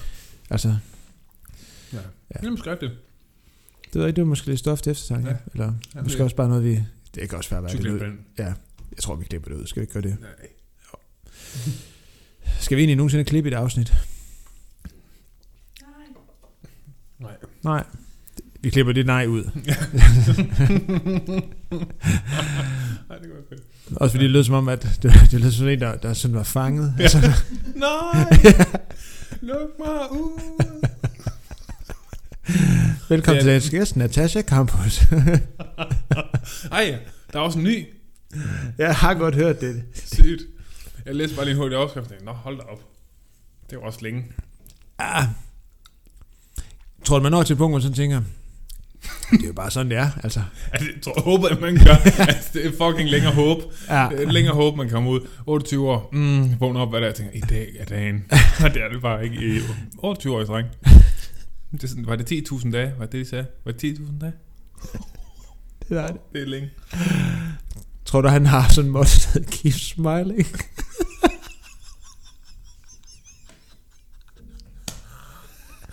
Altså, 0.50 0.68
Ja. 0.68 1.96
Ja. 1.98 2.02
ja. 2.34 2.40
Jamen, 2.42 2.58
skriv 2.58 2.72
det. 2.72 2.80
det 2.80 2.90
ved 3.94 4.02
jeg 4.02 4.08
ikke, 4.08 4.16
det 4.16 4.22
var 4.22 4.28
måske 4.28 4.46
lidt 4.46 4.58
stof 4.58 4.80
til 4.80 4.90
eftertanke. 4.90 5.28
Ja. 5.28 5.36
Eller 5.52 5.72
Ja, 5.94 6.02
måske 6.02 6.16
det- 6.18 6.24
også 6.24 6.36
bare 6.36 6.48
noget, 6.48 6.64
vi... 6.64 6.80
Det 7.14 7.28
kan 7.28 7.38
også 7.38 7.50
være, 7.50 7.60
hvad 7.60 7.70
det 7.70 7.86
ud. 7.90 8.00
Ja, 8.38 8.44
jeg 8.44 8.98
tror, 9.00 9.14
vi 9.16 9.24
klipper 9.24 9.50
det 9.50 9.56
ud. 9.60 9.66
Skal 9.66 9.80
vi 9.80 9.82
ikke 9.82 9.92
gøre 9.92 10.02
det? 10.02 10.16
Nej. 10.20 10.48
Skal 12.60 12.76
vi 12.76 12.82
egentlig 12.82 12.96
nogensinde 12.96 13.24
klippe 13.24 13.50
et 13.50 13.54
afsnit? 13.54 13.94
Nej. 17.18 17.32
Nej. 17.64 17.84
Vi 18.60 18.70
klipper 18.70 18.92
det 18.92 19.06
nej 19.06 19.26
ud. 19.26 19.44
Nej, 23.08 23.18
det 23.18 23.28
går 23.30 23.36
ikke. 23.52 23.64
Også 23.96 24.12
fordi 24.12 24.24
det 24.24 24.30
lød 24.30 24.44
som 24.44 24.54
om, 24.54 24.68
at 24.68 24.82
det, 25.02 25.12
det 25.30 25.40
lød 25.40 25.50
som 25.50 25.68
en, 25.68 25.80
der, 25.80 25.96
der 25.96 26.14
sådan 26.14 26.36
var 26.36 26.42
fanget. 26.42 26.94
Ja. 26.98 27.02
Altså, 27.02 27.18
Nej! 27.76 28.30
Luk 29.40 29.70
mig 29.78 30.12
ud! 30.12 30.40
velkommen 33.08 33.36
Ja. 33.36 33.40
til 33.42 33.48
dagens 33.48 33.70
gæst, 33.70 33.96
Natasha 33.96 34.42
Campus. 34.42 35.00
Ej, 36.72 36.98
der 37.32 37.38
er 37.38 37.42
også 37.42 37.58
en 37.58 37.64
ny. 37.64 37.86
jeg 38.78 38.94
har 38.96 39.14
godt 39.14 39.34
hørt 39.34 39.60
det. 39.60 39.84
Sygt. 39.94 40.42
Jeg 41.06 41.14
læste 41.14 41.36
bare 41.36 41.44
lige 41.44 41.54
en 41.54 41.58
hurtig 41.60 41.78
tænkte, 42.08 42.24
Nå, 42.24 42.32
hold 42.32 42.56
da 42.56 42.62
op. 42.62 42.80
Det 43.70 43.78
var 43.78 43.84
også 43.84 43.98
længe. 44.02 44.24
Ah. 44.98 45.24
Tror 47.06 47.18
du, 47.18 47.22
man 47.22 47.32
når 47.32 47.42
til 47.42 47.52
et 47.52 47.58
punkt, 47.58 47.72
hvor 47.72 47.78
man 47.78 47.82
sådan 47.82 47.94
tænker, 47.96 48.20
det 49.30 49.42
er 49.42 49.46
jo 49.46 49.52
bare 49.52 49.70
sådan, 49.70 49.90
det 49.90 49.98
er. 49.98 50.10
Altså, 50.22 50.42
Altså, 50.72 50.88
jeg 50.94 51.02
tror, 51.02 51.20
håber, 51.20 51.48
at 51.48 51.60
man 51.60 51.74
gør. 51.74 51.94
altså, 52.28 52.50
det 52.52 52.66
er 52.66 52.70
fucking 52.70 53.10
længere 53.10 53.32
håb. 53.32 53.58
ja. 53.88 54.08
Det 54.10 54.22
er 54.22 54.32
længere 54.32 54.54
håb, 54.54 54.76
man 54.76 54.90
kommer 54.90 55.10
ud. 55.10 55.20
28 55.46 55.90
år. 55.90 56.08
Mm, 56.12 56.60
vågner 56.60 56.80
op, 56.80 56.90
hvad 56.90 57.00
der 57.00 57.06
er. 57.06 57.10
Jeg 57.10 57.14
tænker, 57.14 57.32
i 57.34 57.40
dag 57.40 57.68
er 57.78 57.84
dagen. 57.84 58.24
Og 58.64 58.74
det 58.74 58.82
er 58.82 58.88
det 58.92 59.02
bare 59.02 59.24
ikke. 59.24 59.56
I 59.56 59.60
28 59.98 60.36
år 60.36 60.44
dreng. 60.44 60.68
Det 61.72 61.84
er 61.84 61.88
sådan, 61.88 62.06
var 62.06 62.16
det 62.16 62.32
10.000 62.52 62.70
dage? 62.70 62.92
Var 62.98 63.04
det 63.04 63.12
det, 63.12 63.24
de 63.24 63.30
sagde? 63.30 63.46
Var 63.64 63.72
det 63.72 63.98
10.000 63.98 64.20
dage? 64.20 64.32
det 65.88 65.98
er 65.98 66.06
det. 66.06 66.16
Det 66.32 66.42
er 66.42 66.46
længe. 66.46 66.70
Tror 68.04 68.20
du, 68.20 68.28
han 68.28 68.46
har 68.46 68.68
sådan 68.68 68.90
en 68.90 68.96
hedder 68.96 69.50
keep 69.62 69.74
smiling? 69.74 70.46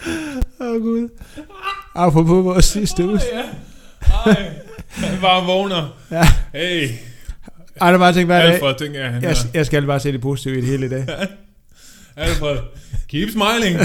Åh, 0.07 0.67
oh, 0.67 0.81
Gud. 0.81 1.09
Apropos 1.95 2.43
vores 2.45 2.65
sidste 2.65 3.05
uge. 3.05 3.19
ja. 3.33 3.43
Ej, 4.25 4.51
han 4.89 5.21
bare 5.21 5.45
vågner. 5.45 5.97
Ja. 6.11 6.27
Hey, 6.53 6.89
Ej, 7.81 7.91
der 7.91 7.97
bare 7.97 8.13
tænkt 8.13 8.27
hver 8.27 8.41
dag. 8.43 8.53
Alfred, 8.53 8.75
tænker 8.79 8.99
jeg, 8.99 9.11
han 9.11 9.23
Jeg, 9.23 9.31
er. 9.31 9.35
jeg 9.53 9.65
skal 9.65 9.85
bare 9.85 9.99
se 9.99 10.11
det 10.11 10.21
positive 10.21 10.57
i 10.57 10.61
det 10.61 10.69
hele 10.69 10.85
i 10.85 10.89
dag. 10.89 11.07
Alfred, 12.15 12.57
keep 13.07 13.29
smiling. 13.29 13.79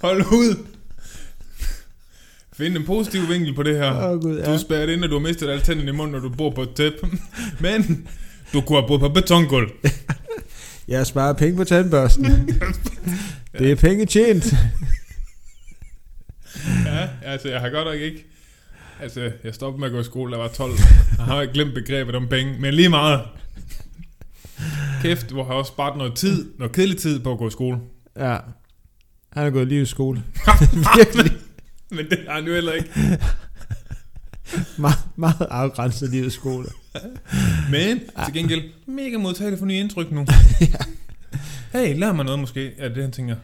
Hold 0.00 0.20
ud. 0.32 0.56
Find 2.56 2.76
en 2.76 2.84
positiv 2.86 3.28
vinkel 3.28 3.54
på 3.54 3.62
det 3.62 3.76
her. 3.78 4.08
Oh, 4.10 4.20
Gud, 4.22 4.36
Du 4.36 4.42
ja. 4.42 4.52
er 4.54 4.56
spærret 4.58 4.88
ind, 4.90 5.04
og 5.04 5.10
du 5.10 5.14
har 5.14 5.20
mistet 5.28 5.50
alle 5.50 5.62
tænderne 5.62 5.90
i 5.90 5.94
munden, 5.94 6.12
når 6.12 6.20
du 6.20 6.28
bor 6.28 6.50
på 6.50 6.62
et 6.62 6.70
tæppe. 6.76 6.98
Men 7.60 8.08
du 8.52 8.60
kunne 8.60 8.78
have 8.80 8.88
boet 8.88 9.00
på 9.00 9.08
betongulv. 9.08 9.70
Jeg 10.88 11.06
sparer 11.06 11.32
penge 11.32 11.56
på 11.56 11.64
tandbørsten. 11.64 12.24
det 13.58 13.70
er 13.70 13.76
penge 13.76 14.06
tjent. 14.06 14.54
Ja, 16.86 17.08
altså 17.22 17.48
jeg 17.48 17.60
har 17.60 17.70
godt 17.70 17.86
nok 17.86 18.00
ikke... 18.00 18.26
Altså, 19.00 19.32
jeg 19.44 19.54
stoppede 19.54 19.80
med 19.80 19.88
at 19.88 19.92
gå 19.92 20.00
i 20.00 20.04
skole, 20.04 20.32
da 20.32 20.36
jeg 20.36 20.42
var 20.42 20.48
12. 20.48 20.72
Jeg 21.18 21.24
har 21.24 21.42
ikke 21.42 21.54
glemt 21.54 21.74
begrebet 21.74 22.14
om 22.14 22.28
penge, 22.28 22.60
men 22.60 22.74
lige 22.74 22.88
meget. 22.88 23.20
Kæft, 25.02 25.30
hvor 25.30 25.44
har 25.44 25.50
jeg 25.50 25.58
også 25.58 25.72
sparet 25.72 25.98
noget 25.98 26.14
tid, 26.14 26.50
noget 26.58 26.72
kedelig 26.72 26.98
tid 26.98 27.20
på 27.20 27.32
at 27.32 27.38
gå 27.38 27.48
i 27.48 27.50
skole. 27.50 27.78
Ja. 28.16 28.36
Han 29.32 29.46
er 29.46 29.50
gået 29.50 29.68
lige 29.68 29.82
i 29.82 29.86
skole. 29.86 30.22
Virkelig 30.98 31.32
Men 31.90 32.10
det 32.10 32.18
har 32.28 32.34
han 32.34 32.44
jo 32.44 32.54
heller 32.54 32.72
ikke. 32.72 32.90
meget, 34.78 34.98
meget 35.16 35.46
afgrænset 35.50 36.10
livet 36.10 36.32
skole. 36.32 36.66
Men 37.70 38.00
til 38.24 38.34
gengæld, 38.34 38.62
mega 38.86 39.16
modtagelig 39.18 39.58
for 39.58 39.66
nye 39.66 39.78
indtryk 39.78 40.12
nu. 40.12 40.26
Hey, 41.72 41.98
lær 41.98 42.12
mig 42.12 42.24
noget 42.24 42.40
måske. 42.40 42.72
Er 42.78 42.88
det, 42.88 43.02
han 43.02 43.12
tænker. 43.12 43.36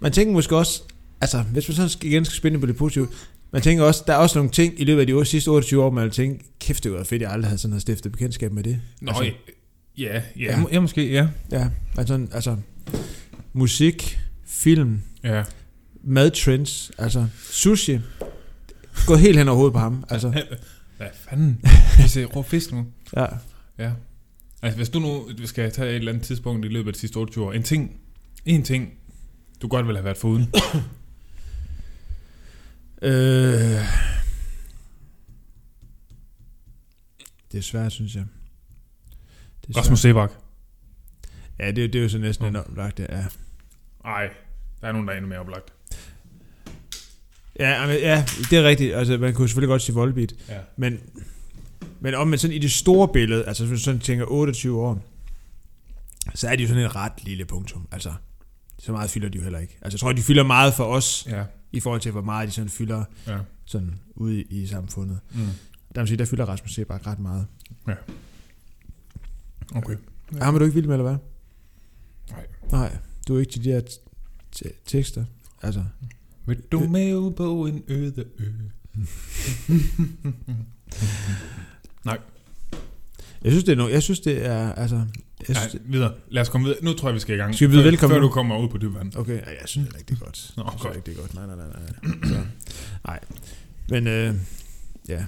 Man 0.00 0.12
tænker 0.12 0.32
måske 0.32 0.56
også, 0.56 0.82
altså, 1.20 1.42
hvis 1.42 1.68
man 1.68 1.74
sådan 1.74 1.90
igen 2.02 2.24
skal 2.24 2.36
spænde 2.36 2.60
på 2.60 2.66
det 2.66 2.76
positive, 2.76 3.08
man 3.52 3.62
tænker 3.62 3.84
også, 3.84 4.04
der 4.06 4.12
er 4.12 4.16
også 4.16 4.38
nogle 4.38 4.50
ting 4.50 4.80
i 4.80 4.84
løbet 4.84 5.00
af 5.00 5.06
de 5.06 5.24
sidste 5.24 5.48
28 5.48 5.84
år, 5.84 5.90
man 5.90 6.04
vil 6.04 6.12
tænke, 6.12 6.44
kæft, 6.60 6.84
det 6.84 6.92
var 6.92 7.04
fedt, 7.04 7.22
jeg 7.22 7.30
aldrig 7.30 7.48
havde 7.48 7.58
sådan 7.58 7.72
havde 7.72 7.80
stiftet 7.80 8.12
bekendtskab 8.12 8.52
med 8.52 8.62
det. 8.62 8.80
Nå, 9.00 9.10
Altså- 9.10 9.24
ja, 9.24 9.30
ja, 9.98 10.22
Ja. 10.38 10.58
ja, 10.60 10.64
ja, 10.72 10.80
måske, 10.80 11.10
ja. 11.12 11.26
Ja, 11.52 11.68
altså, 11.98 12.26
altså 12.32 12.56
musik, 13.52 14.18
film, 14.46 15.00
Ja. 15.24 15.42
madtrends, 16.04 16.90
altså 16.98 17.26
sushi, 17.50 17.98
gået 19.06 19.20
helt 19.20 19.38
hen 19.38 19.48
over 19.48 19.56
hovedet 19.56 19.72
på 19.72 19.78
ham. 19.78 20.04
Altså, 20.10 20.44
Hvad 20.96 21.08
fanden? 21.14 21.60
Vi 21.96 22.08
ser 22.08 22.26
rå 22.26 22.42
fisk 22.42 22.72
nu. 22.72 22.86
ja. 23.16 23.26
Ja. 23.78 23.92
Altså, 24.62 24.76
hvis 24.76 24.88
du 24.88 24.98
nu 24.98 25.28
skal 25.46 25.72
tage 25.72 25.90
et 25.90 25.96
eller 25.96 26.12
andet 26.12 26.24
tidspunkt 26.26 26.64
i 26.64 26.68
løbet 26.68 26.88
af 26.88 26.94
de 26.94 26.98
sidste 27.00 27.16
28 27.16 27.44
år, 27.44 27.52
en 27.52 27.62
ting, 27.62 28.00
en 28.44 28.62
ting, 28.62 28.92
du 29.62 29.68
godt 29.68 29.86
ville 29.86 29.98
have 29.98 30.04
været 30.04 30.16
foruden. 30.16 30.52
Øh, 33.02 33.10
det 37.52 37.58
er 37.58 37.62
svært, 37.62 37.92
synes 37.92 38.14
jeg. 38.14 38.24
Det 39.66 39.76
er 39.76 39.80
Rasmus 39.80 40.00
svært. 40.00 40.10
Sebak. 40.10 40.30
Ja, 41.58 41.66
det, 41.70 41.92
det 41.92 41.98
er 41.98 42.02
jo 42.02 42.08
så 42.08 42.18
næsten 42.18 42.44
Nå. 42.44 42.48
en 42.48 42.56
oplagt, 42.56 42.98
ja. 43.00 43.24
Ej, 44.04 44.30
der 44.80 44.88
er 44.88 44.92
nogen, 44.92 45.06
der 45.06 45.12
er 45.12 45.16
endnu 45.18 45.28
mere 45.28 45.38
oplagt. 45.38 45.72
Ja, 47.60 47.86
men, 47.86 47.96
ja, 47.96 48.24
det 48.50 48.58
er 48.58 48.62
rigtigt. 48.64 48.94
Altså, 48.94 49.18
man 49.18 49.34
kunne 49.34 49.48
selvfølgelig 49.48 49.68
godt 49.68 49.82
sige 49.82 49.94
Volbeat. 49.94 50.34
Ja. 50.48 50.58
Men, 50.76 50.98
men 52.00 52.14
om 52.14 52.28
man 52.28 52.38
sådan 52.38 52.56
i 52.56 52.58
det 52.58 52.72
store 52.72 53.08
billede, 53.12 53.44
altså 53.44 53.62
hvis 53.64 53.70
man 53.70 53.78
sådan 53.78 54.00
tænker 54.00 54.24
28 54.28 54.80
år, 54.80 55.04
så 56.34 56.48
er 56.48 56.56
de 56.56 56.62
jo 56.62 56.68
sådan 56.68 56.84
et 56.84 56.96
ret 56.96 57.12
lille 57.24 57.44
punktum. 57.44 57.88
Altså, 57.92 58.12
så 58.78 58.92
meget 58.92 59.10
fylder 59.10 59.28
de 59.28 59.38
jo 59.38 59.42
heller 59.42 59.58
ikke. 59.58 59.78
Altså, 59.82 59.94
jeg 59.94 60.00
tror, 60.00 60.12
de 60.12 60.22
fylder 60.22 60.42
meget 60.42 60.74
for 60.74 60.84
os, 60.84 61.26
Ja. 61.30 61.44
i 61.72 61.80
forhold 61.80 62.00
til, 62.00 62.12
hvor 62.12 62.22
meget 62.22 62.48
de 62.48 62.52
sådan 62.52 62.68
fylder 62.70 63.04
Ja. 63.26 63.38
sådan 63.64 64.00
ude 64.14 64.40
i, 64.42 64.62
i 64.62 64.66
samfundet. 64.66 65.18
Mm. 65.34 65.38
Der, 65.94 66.00
jeg 66.00 66.08
sige, 66.08 66.18
der 66.18 66.24
fylder 66.24 66.44
Rasmus 66.44 66.74
Sebak 66.74 67.06
ret 67.06 67.18
meget. 67.18 67.46
Okay. 69.74 69.96
Ja. 70.34 70.44
Ham 70.44 70.54
er 70.54 70.58
du 70.58 70.64
ikke 70.64 70.74
vild 70.74 70.86
med, 70.86 70.94
eller 70.94 71.08
hvad? 71.10 71.16
Nej. 72.30 72.46
Nej, 72.72 72.96
du 73.28 73.36
er 73.36 73.40
ikke 73.40 73.52
til 73.52 73.64
de 73.64 73.82
t- 74.56 74.82
tekster. 74.86 75.24
Altså, 75.62 75.84
Vil 76.46 76.62
du 76.72 76.80
med 76.80 77.34
på 77.36 77.66
en 77.66 77.82
øde 77.88 78.24
ø? 78.38 78.44
jeg 83.44 83.52
synes, 83.52 83.64
det 83.64 83.72
er, 83.72 83.76
no, 83.76 83.88
jeg 83.88 84.02
synes, 84.02 84.20
det 84.20 84.46
er, 84.46 84.72
altså, 84.72 84.96
jeg 85.48 85.56
synes, 85.56 85.74
Nej, 85.74 85.82
videre. 85.86 86.12
Lad 86.30 86.42
os 86.42 86.48
komme 86.48 86.64
videre. 86.66 86.84
Nu 86.84 86.92
tror 86.92 87.08
jeg, 87.08 87.14
vi 87.14 87.20
skal 87.20 87.34
i 87.34 87.38
gang. 87.38 87.54
Skal 87.54 87.68
vi 87.68 87.72
byde 87.72 87.82
Før- 87.82 87.90
velkommen 87.90 88.14
Før 88.16 88.20
du 88.20 88.28
kommer 88.28 88.58
ud 88.58 88.68
på 88.68 88.78
dyb 88.78 88.94
vand. 88.94 89.16
Okay, 89.16 89.32
ja, 89.32 89.48
jeg 89.48 89.56
synes 89.64 89.84
heller 89.86 89.98
ikke, 89.98 90.08
det 90.08 90.14
er 90.20 90.24
godt. 90.24 90.52
Nå, 90.56 90.62
jeg 90.62 90.70
synes 90.72 90.82
godt. 90.82 90.96
ikke, 90.96 91.06
det 91.06 91.16
er 91.16 91.20
godt. 91.20 91.34
Nej, 91.34 91.46
nej, 91.46 91.56
nej, 91.56 91.66
nej. 91.66 92.28
Så, 92.28 92.40
nej. 93.06 93.20
Men, 93.88 94.06
øh, 94.06 94.34
ja. 95.08 95.24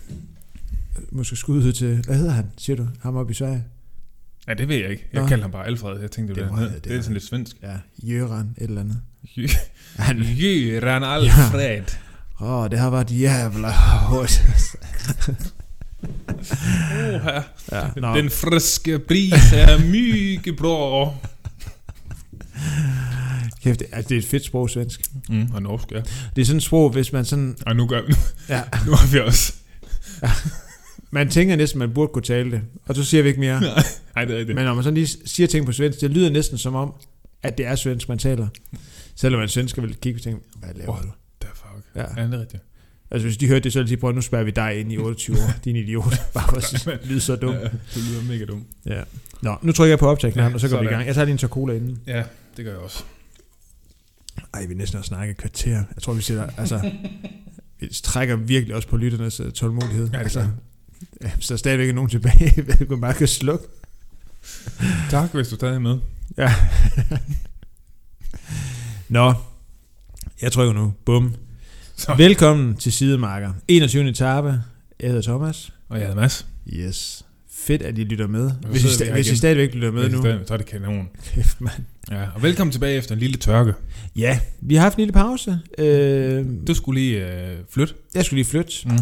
Måske 1.12 1.36
skud 1.36 1.56
ud 1.64 1.72
til, 1.72 2.02
hvad 2.06 2.16
hedder 2.16 2.32
han, 2.32 2.46
siger 2.58 2.76
du? 2.76 2.86
Ham 3.00 3.16
oppe 3.16 3.30
i 3.30 3.34
Sverige? 3.34 3.64
Ja, 4.48 4.54
det 4.54 4.68
ved 4.68 4.76
jeg 4.76 4.90
ikke. 4.90 5.06
Jeg 5.12 5.22
Nå. 5.22 5.28
kalder 5.28 5.42
ham 5.44 5.50
bare 5.50 5.66
Alfred. 5.66 6.00
Jeg 6.00 6.10
tænkte, 6.10 6.34
det, 6.34 6.42
Det 6.42 6.50
var- 6.52 6.60
det, 6.60 6.74
det 6.74 6.84
det 6.84 6.96
er 6.96 7.00
sådan 7.00 7.12
lidt 7.12 7.24
svensk. 7.24 7.56
Ja, 7.62 7.76
Jøran, 8.02 8.54
et 8.58 8.62
eller 8.68 8.80
andet. 8.80 9.00
Han, 9.98 10.22
Jøran 10.22 11.04
Alfred. 11.04 11.82
åh, 12.40 12.50
oh, 12.50 12.70
det 12.70 12.78
har 12.78 12.90
været 12.90 13.10
jævla 13.10 13.70
hårdt. 13.70 14.42
Oha. 16.92 17.40
ja, 17.72 17.82
nå. 17.96 18.16
Den 18.16 18.30
friske 18.30 18.98
bris 18.98 19.52
er 19.52 19.78
mycket 19.78 20.56
bra. 20.56 21.14
Kæft, 23.62 23.80
det, 23.80 23.86
altså, 23.92 24.08
det 24.08 24.14
er 24.14 24.18
et 24.18 24.24
fedt 24.26 24.44
sprog, 24.44 24.70
svensk. 24.70 25.00
Mm, 25.28 25.48
og 25.54 25.62
norsk, 25.62 25.92
ja. 25.92 26.00
Det 26.36 26.42
er 26.42 26.46
sådan 26.46 26.56
et 26.56 26.62
sprog, 26.62 26.90
hvis 26.90 27.12
man 27.12 27.24
sådan, 27.24 27.56
Og 27.66 27.76
nu, 27.76 27.86
gør, 27.86 28.00
ja, 28.48 28.62
nu 28.86 28.92
har 28.92 29.06
vi 29.12 29.20
også... 29.20 29.52
man 31.10 31.30
tænker 31.30 31.56
næsten, 31.56 31.78
man 31.78 31.94
burde 31.94 32.12
kunne 32.12 32.22
tale 32.22 32.50
det, 32.50 32.60
og 32.86 32.94
så 32.94 33.04
siger 33.04 33.22
vi 33.22 33.28
ikke 33.28 33.40
mere. 33.40 33.60
Nej, 34.14 34.24
det 34.24 34.34
er 34.34 34.38
rigtigt. 34.38 34.56
Men 34.56 34.64
når 34.64 34.74
man 34.74 34.84
sådan 34.84 34.94
lige 34.94 35.08
siger 35.24 35.46
ting 35.46 35.66
på 35.66 35.72
svensk, 35.72 36.00
det 36.00 36.10
lyder 36.10 36.30
næsten 36.30 36.58
som 36.58 36.74
om, 36.74 36.92
at 37.42 37.58
det 37.58 37.66
er 37.66 37.74
svensk, 37.76 38.08
man 38.08 38.18
taler. 38.18 38.48
Selvom 39.20 39.38
man 39.38 39.48
svensker 39.48 39.82
vil 39.82 39.96
kigge 39.96 40.18
og 40.18 40.22
tænke, 40.22 40.40
hvad 40.56 40.74
laver 40.74 40.90
What 40.92 41.04
du? 41.04 41.10
the 41.40 41.50
fuck? 41.54 41.84
Ja. 41.94 42.22
Ja, 42.22 42.26
det 42.26 42.34
er 42.34 42.40
rigtigt. 42.40 42.62
Altså 43.10 43.26
hvis 43.28 43.36
de 43.36 43.48
hørte 43.48 43.60
det, 43.60 43.72
så 43.72 43.78
ville 43.78 43.90
de 43.90 43.96
prøve, 43.96 44.12
nu 44.12 44.20
spørger 44.20 44.44
vi 44.44 44.50
dig 44.50 44.80
ind 44.80 44.92
i 44.92 44.98
28 44.98 45.36
år, 45.36 45.50
din 45.64 45.76
idiot. 45.76 46.14
Bare 46.34 46.48
for 46.48 46.56
at 46.56 46.64
sige, 46.64 46.98
lyde 47.04 47.20
så 47.20 47.36
dum. 47.36 47.54
Ja, 47.54 47.60
du 47.64 48.00
lyder 48.10 48.22
mega 48.22 48.44
dum. 48.44 48.64
Ja. 48.86 49.02
Nå, 49.42 49.56
nu 49.62 49.72
trykker 49.72 49.90
jeg 49.92 49.98
på 49.98 50.06
optagknappen, 50.08 50.50
Ja, 50.50 50.54
og 50.54 50.60
så 50.60 50.68
går 50.68 50.76
vi 50.76 50.82
i 50.82 50.86
sådan. 50.86 50.98
gang. 50.98 51.06
Jeg 51.06 51.14
tager 51.14 51.24
lige 51.24 51.32
en 51.42 51.48
cola 51.48 51.74
inden. 51.74 51.98
Ja, 52.06 52.24
det 52.56 52.64
gør 52.64 52.72
jeg 52.72 52.80
også. 52.80 53.04
Ej, 54.54 54.66
vi 54.66 54.72
er 54.72 54.76
næsten 54.76 54.98
at 54.98 55.04
snakke 55.04 55.34
kvarter. 55.34 55.70
Jeg 55.94 56.02
tror, 56.02 56.12
vi 56.12 56.22
sætter, 56.22 56.50
altså, 56.56 56.90
vi 57.80 57.88
trækker 58.02 58.36
virkelig 58.36 58.74
også 58.76 58.88
på 58.88 58.96
lytternes 58.96 59.40
uh, 59.40 59.50
tålmodighed. 59.50 60.08
Ja, 60.12 60.18
altså, 60.18 60.48
ja, 61.22 61.30
hvis 61.34 61.46
der 61.46 61.56
stadigvæk 61.56 61.88
er 61.88 61.92
nogen 61.92 62.10
tilbage, 62.10 62.52
vil 62.66 62.88
du 62.88 62.96
bare 62.96 63.14
kan 63.14 63.28
slukke. 63.28 63.64
Tak, 65.10 65.34
hvis 65.34 65.48
du 65.48 65.54
stadig 65.54 65.74
er 65.74 65.78
med. 65.78 65.98
Ja. 66.36 66.54
Nå, 69.08 69.32
jeg 70.42 70.52
trykker 70.52 70.74
nu. 70.74 70.92
Bum. 71.04 71.34
Så. 71.96 72.14
Velkommen 72.14 72.76
til 72.76 72.92
Sidemarker. 72.92 73.52
21. 73.68 74.08
etape. 74.08 74.48
Jeg 75.00 75.08
hedder 75.08 75.22
Thomas. 75.22 75.72
Og 75.88 75.98
jeg 75.98 76.06
hedder 76.06 76.20
Mads. 76.20 76.46
Yes. 76.72 77.24
Fedt, 77.52 77.82
at 77.82 77.98
I 77.98 78.04
lytter 78.04 78.26
med. 78.26 78.50
Hvis 78.70 78.84
I, 78.84 78.86
sta- 78.88 79.12
hvis 79.12 79.30
I 79.30 79.36
stadigvæk 79.36 79.74
lytter 79.74 79.90
med 79.92 80.08
nu. 80.10 80.22
Så 80.22 80.54
er 80.54 80.56
det 80.56 80.66
kanon. 80.66 81.08
Kæft, 81.24 81.60
mand. 81.60 81.82
Ja, 82.10 82.26
og 82.34 82.42
velkommen 82.42 82.72
tilbage 82.72 82.96
efter 82.96 83.12
en 83.14 83.18
lille 83.18 83.36
tørke. 83.36 83.74
Ja, 84.16 84.40
vi 84.60 84.74
har 84.74 84.82
haft 84.82 84.96
en 84.96 85.00
lille 85.00 85.12
pause. 85.12 85.58
Øh, 85.78 86.46
Du 86.66 86.74
skulle 86.74 87.00
lige 87.00 87.46
øh, 87.50 87.56
flytte. 87.70 87.94
jeg 88.14 88.24
skulle 88.24 88.38
lige 88.38 88.50
flytte. 88.50 88.72
Mm. 88.84 88.98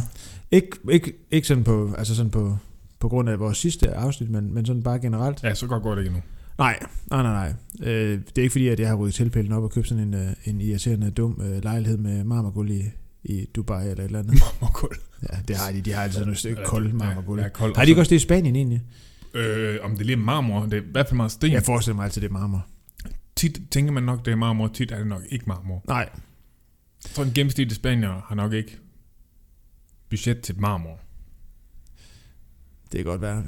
Ikke, 0.50 0.68
ikke, 0.90 1.12
ikke 1.30 1.48
sådan 1.48 1.64
på, 1.64 1.94
altså 1.98 2.14
sådan 2.14 2.30
på, 2.30 2.58
på 3.00 3.08
grund 3.08 3.28
af 3.28 3.38
vores 3.38 3.58
sidste 3.58 3.94
afsnit, 3.94 4.30
men, 4.30 4.54
men 4.54 4.66
sådan 4.66 4.82
bare 4.82 4.98
generelt. 5.00 5.42
Ja, 5.42 5.54
så 5.54 5.66
godt 5.66 5.82
går 5.82 5.94
det 5.94 6.02
ikke 6.02 6.14
nu. 6.14 6.20
Nej, 6.58 6.78
nej, 7.10 7.22
nej, 7.22 7.32
nej. 7.32 7.54
Øh, 7.92 8.10
det 8.10 8.38
er 8.38 8.42
ikke 8.42 8.52
fordi, 8.52 8.68
at 8.68 8.80
jeg 8.80 8.88
har 8.88 8.94
ryddet 8.94 9.14
tilpællen 9.14 9.52
op 9.52 9.62
og 9.62 9.70
købt 9.70 9.88
sådan 9.88 10.04
en, 10.04 10.14
øh, 10.14 10.32
en 10.44 10.60
irriterende 10.60 11.10
dum 11.10 11.40
øh, 11.42 11.62
lejlighed 11.62 11.98
med 11.98 12.24
marmorgulv 12.24 12.70
i, 12.70 12.82
i 13.24 13.46
Dubai 13.56 13.88
eller 13.88 14.04
et 14.04 14.04
eller 14.04 14.18
andet. 14.18 14.34
Marmorgulv. 14.40 14.98
Ja, 15.22 15.38
det 15.48 15.56
har 15.56 15.72
de. 15.72 15.80
De 15.80 15.92
har 15.92 16.02
altid 16.02 16.20
noget 16.20 16.38
stykke 16.38 16.62
kold 16.64 16.92
marmorgulv. 16.92 17.40
Ja, 17.40 17.44
ja, 17.44 17.50
kold. 17.50 17.76
Har 17.76 17.84
de 17.84 17.90
ikke 17.90 18.00
også 18.00 18.10
det 18.10 18.16
i 18.16 18.18
Spanien 18.18 18.56
egentlig? 18.56 18.82
Øh, 19.34 19.78
om 19.82 19.90
det 19.90 20.00
er 20.00 20.04
lige 20.04 20.16
marmor, 20.16 20.62
det 20.62 20.72
er 20.72 20.82
i 20.82 20.84
hvert 20.92 21.06
fald 21.08 21.16
meget 21.16 21.32
sten. 21.32 21.52
Jeg 21.52 21.62
forestiller 21.62 21.96
mig 21.96 22.04
altid, 22.04 22.22
det 22.22 22.28
er 22.28 22.32
marmor. 22.32 22.66
Tit 23.36 23.60
tænker 23.70 23.92
man 23.92 24.02
nok, 24.02 24.24
det 24.24 24.32
er 24.32 24.36
marmor, 24.36 24.68
tit 24.68 24.92
er 24.92 24.98
det 24.98 25.06
nok 25.06 25.22
ikke 25.30 25.44
marmor. 25.46 25.84
Nej, 25.88 26.08
tror, 27.14 27.24
en 27.24 27.32
gennemsnitlig 27.34 27.76
spanier 27.76 28.22
har 28.28 28.34
nok 28.34 28.52
ikke 28.52 28.78
budget 30.10 30.40
til 30.40 30.60
marmor. 30.60 31.00
det 32.92 32.98
kan 32.98 33.04
godt 33.04 33.20
være. 33.20 33.44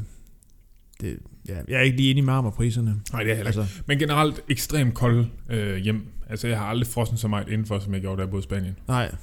Det, 1.01 1.19
ja, 1.49 1.55
jeg 1.69 1.77
er 1.77 1.81
ikke 1.81 1.97
lige 1.97 2.11
inde 2.11 2.19
i 2.19 2.25
marmorpriserne. 2.25 2.95
Nej, 3.13 3.23
det 3.23 3.31
er 3.31 3.35
heller 3.37 3.51
ikke. 3.51 3.61
Altså, 3.61 3.83
Men 3.87 3.99
generelt 3.99 4.41
ekstremt 4.49 4.95
kold 4.95 5.27
øh, 5.51 5.77
hjem. 5.77 6.07
Altså, 6.31 6.49
jeg 6.49 6.59
har 6.59 6.67
aldrig 6.67 6.87
frossen 6.87 7.17
så 7.17 7.29
meget 7.29 7.49
indenfor, 7.49 7.79
som 7.79 7.93
jeg 7.95 8.01
gjorde, 8.01 8.17
da 8.17 8.23
jeg 8.23 8.31
boede 8.31 8.43
i 8.43 8.45
Spanien. 8.45 8.77
nej. 8.89 9.15